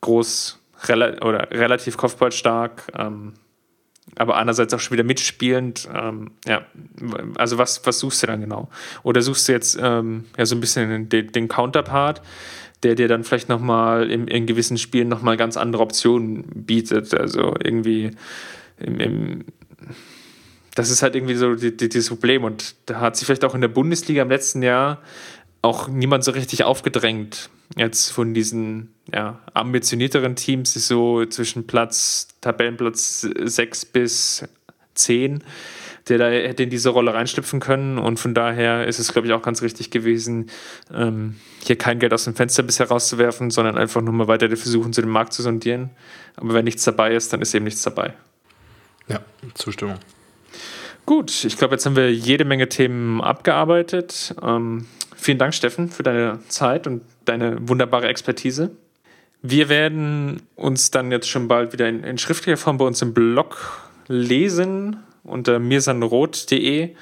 groß 0.00 0.61
rela 0.88 1.22
oder 1.22 1.50
relativ 1.50 1.96
kopfballstark, 1.96 2.84
ähm, 2.96 3.34
aber 4.16 4.36
andererseits 4.36 4.74
auch 4.74 4.80
schon 4.80 4.92
wieder 4.92 5.04
mitspielend. 5.04 5.88
Ähm, 5.94 6.32
ja, 6.46 6.66
also 7.36 7.58
was, 7.58 7.86
was 7.86 7.98
suchst 7.98 8.22
du 8.22 8.26
dann 8.26 8.40
genau? 8.40 8.68
Oder 9.02 9.22
suchst 9.22 9.48
du 9.48 9.52
jetzt 9.52 9.78
ähm, 9.80 10.24
ja 10.36 10.44
so 10.44 10.54
ein 10.54 10.60
bisschen 10.60 11.08
den, 11.08 11.32
den 11.32 11.48
Counterpart, 11.48 12.20
der 12.82 12.94
dir 12.94 13.08
dann 13.08 13.24
vielleicht 13.24 13.48
nochmal 13.48 14.10
in, 14.10 14.26
in 14.28 14.46
gewissen 14.46 14.76
Spielen 14.76 15.08
nochmal 15.08 15.36
ganz 15.36 15.56
andere 15.56 15.82
Optionen 15.82 16.44
bietet? 16.54 17.14
Also 17.14 17.54
irgendwie 17.62 18.10
im, 18.78 19.00
im 19.00 19.44
das 20.74 20.90
ist 20.90 21.02
halt 21.02 21.14
irgendwie 21.14 21.34
so 21.34 21.54
die, 21.54 21.76
die, 21.76 22.00
Problem. 22.00 22.44
Und 22.44 22.74
da 22.86 23.00
hat 23.00 23.16
sich 23.16 23.26
vielleicht 23.26 23.44
auch 23.44 23.54
in 23.54 23.60
der 23.60 23.68
Bundesliga 23.68 24.22
im 24.22 24.30
letzten 24.30 24.62
Jahr 24.62 25.02
auch 25.62 25.88
niemand 25.88 26.24
so 26.24 26.32
richtig 26.32 26.64
aufgedrängt. 26.64 27.48
Jetzt 27.76 28.10
von 28.10 28.34
diesen 28.34 28.92
ja, 29.12 29.40
ambitionierteren 29.54 30.36
Teams 30.36 30.76
ist 30.76 30.88
so 30.88 31.24
zwischen 31.24 31.66
Platz, 31.66 32.28
Tabellenplatz 32.40 33.20
6 33.22 33.86
bis 33.86 34.44
10, 34.94 35.42
der 36.08 36.18
da 36.18 36.28
hätte 36.28 36.64
in 36.64 36.70
diese 36.70 36.90
Rolle 36.90 37.14
reinschlüpfen 37.14 37.60
können. 37.60 37.98
Und 37.98 38.18
von 38.18 38.34
daher 38.34 38.86
ist 38.86 38.98
es, 38.98 39.12
glaube 39.12 39.28
ich, 39.28 39.32
auch 39.32 39.42
ganz 39.42 39.62
richtig 39.62 39.90
gewesen, 39.90 40.50
ähm, 40.92 41.36
hier 41.60 41.76
kein 41.76 41.98
Geld 42.00 42.12
aus 42.12 42.24
dem 42.24 42.34
Fenster 42.34 42.64
bisher 42.64 42.88
rauszuwerfen, 42.88 43.50
sondern 43.50 43.78
einfach 43.78 44.02
nur 44.02 44.12
mal 44.12 44.28
weiter 44.28 44.48
versuchen, 44.48 44.92
zu 44.92 45.00
dem 45.00 45.10
Markt 45.10 45.32
zu 45.32 45.42
sondieren. 45.42 45.90
Aber 46.36 46.52
wenn 46.54 46.64
nichts 46.64 46.84
dabei 46.84 47.14
ist, 47.14 47.32
dann 47.32 47.40
ist 47.40 47.54
eben 47.54 47.64
nichts 47.64 47.82
dabei. 47.82 48.14
Ja, 49.08 49.20
Zustimmung. 49.54 49.98
Gut, 51.06 51.44
ich 51.44 51.56
glaube, 51.56 51.74
jetzt 51.74 51.86
haben 51.86 51.96
wir 51.96 52.12
jede 52.12 52.44
Menge 52.44 52.68
Themen 52.68 53.20
abgearbeitet. 53.20 54.34
Ähm, 54.42 54.86
vielen 55.22 55.38
Dank, 55.38 55.54
Steffen, 55.54 55.88
für 55.88 56.02
deine 56.02 56.40
Zeit 56.48 56.86
und 56.86 57.02
deine 57.24 57.68
wunderbare 57.68 58.08
Expertise. 58.08 58.70
Wir 59.40 59.68
werden 59.68 60.42
uns 60.54 60.90
dann 60.90 61.10
jetzt 61.10 61.28
schon 61.28 61.48
bald 61.48 61.72
wieder 61.72 61.88
in, 61.88 62.04
in 62.04 62.18
schriftlicher 62.18 62.56
Form 62.56 62.78
bei 62.78 62.84
uns 62.84 63.02
im 63.02 63.14
Blog 63.14 63.82
lesen 64.08 64.98
unter 65.24 65.58
mirsanrot.de 65.58 66.94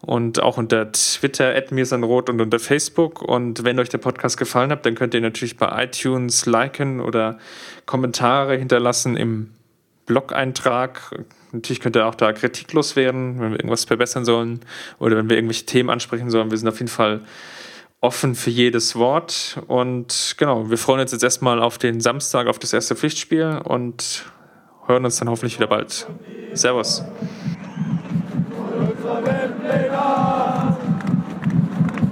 und 0.00 0.42
auch 0.42 0.58
unter 0.58 0.90
Twitter 0.92 1.54
at 1.54 1.70
mirsanrot 1.70 2.28
und 2.28 2.40
unter 2.40 2.58
Facebook. 2.58 3.22
Und 3.22 3.64
wenn 3.64 3.78
euch 3.78 3.88
der 3.88 3.98
Podcast 3.98 4.36
gefallen 4.36 4.70
hat, 4.70 4.84
dann 4.84 4.94
könnt 4.94 5.14
ihr 5.14 5.20
natürlich 5.20 5.56
bei 5.56 5.84
iTunes 5.84 6.46
liken 6.46 7.00
oder 7.00 7.38
Kommentare 7.86 8.56
hinterlassen 8.56 9.16
im 9.16 9.50
Blog-Eintrag. 10.06 11.24
Natürlich 11.52 11.80
könnt 11.80 11.96
ihr 11.96 12.06
auch 12.06 12.14
da 12.14 12.32
kritiklos 12.32 12.96
werden, 12.96 13.38
wenn 13.38 13.50
wir 13.50 13.58
irgendwas 13.58 13.84
verbessern 13.84 14.24
sollen 14.24 14.60
oder 14.98 15.16
wenn 15.16 15.28
wir 15.28 15.36
irgendwelche 15.36 15.66
Themen 15.66 15.90
ansprechen 15.90 16.30
sollen. 16.30 16.50
Wir 16.50 16.58
sind 16.58 16.68
auf 16.68 16.78
jeden 16.78 16.90
Fall 16.90 17.20
offen 18.00 18.34
für 18.34 18.50
jedes 18.50 18.96
Wort. 18.96 19.62
Und 19.68 20.34
genau, 20.38 20.68
wir 20.68 20.78
freuen 20.78 21.00
uns 21.00 21.12
jetzt 21.12 21.22
erstmal 21.22 21.62
auf 21.62 21.78
den 21.78 22.00
Samstag, 22.00 22.48
auf 22.48 22.58
das 22.58 22.72
erste 22.72 22.96
Pflichtspiel 22.96 23.60
und 23.64 24.24
hören 24.86 25.04
uns 25.04 25.18
dann 25.18 25.28
hoffentlich 25.28 25.56
wieder 25.58 25.68
bald. 25.68 26.06
Servus. 26.54 27.04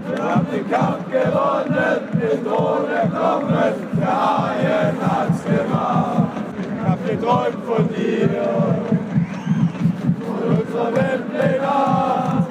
Wir 0.08 0.22
haben 0.22 0.46
den 0.52 0.70
Kampf 0.70 1.10
gewonnen, 1.10 2.08
den 2.12 2.44
Thron 2.44 2.88
erklommen, 2.88 3.74
der 3.98 4.38
Haien 4.38 4.96
hat's 5.00 5.44
gemacht. 5.44 6.28
Ich 6.60 6.88
hab 6.88 7.08
geträumt 7.08 7.64
von 7.66 7.88
dir 7.88 8.79
unserer 10.80 10.94
Weltpläne. 10.94 12.46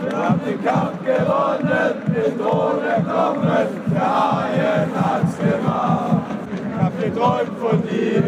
Wir 0.00 0.18
haben 0.18 0.40
den 0.44 0.64
Kampf 0.64 1.04
gewonnen, 1.04 1.94
den 2.06 2.38
Thron 2.38 2.84
erklommen, 2.84 3.68
der 3.92 4.00
Haien 4.00 4.90
hat's 4.94 5.38
gemacht. 5.38 6.22
Ich 6.54 6.82
hab 6.82 7.00
geträumt 7.00 7.58
von 7.58 7.82
dir, 7.82 8.22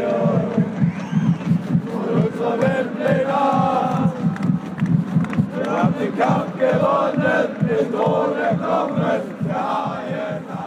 von 1.90 2.06
unserer 2.24 2.60
Weltpläne. 2.60 3.42
Wir 5.56 5.72
haben 5.72 5.94
den 6.00 6.18
Kampf 6.18 6.58
gewonnen, 6.58 7.46
den 7.68 7.92
Thron 7.92 8.36
erklommen, 8.38 9.20
der 9.46 9.54
Haien 9.54 10.63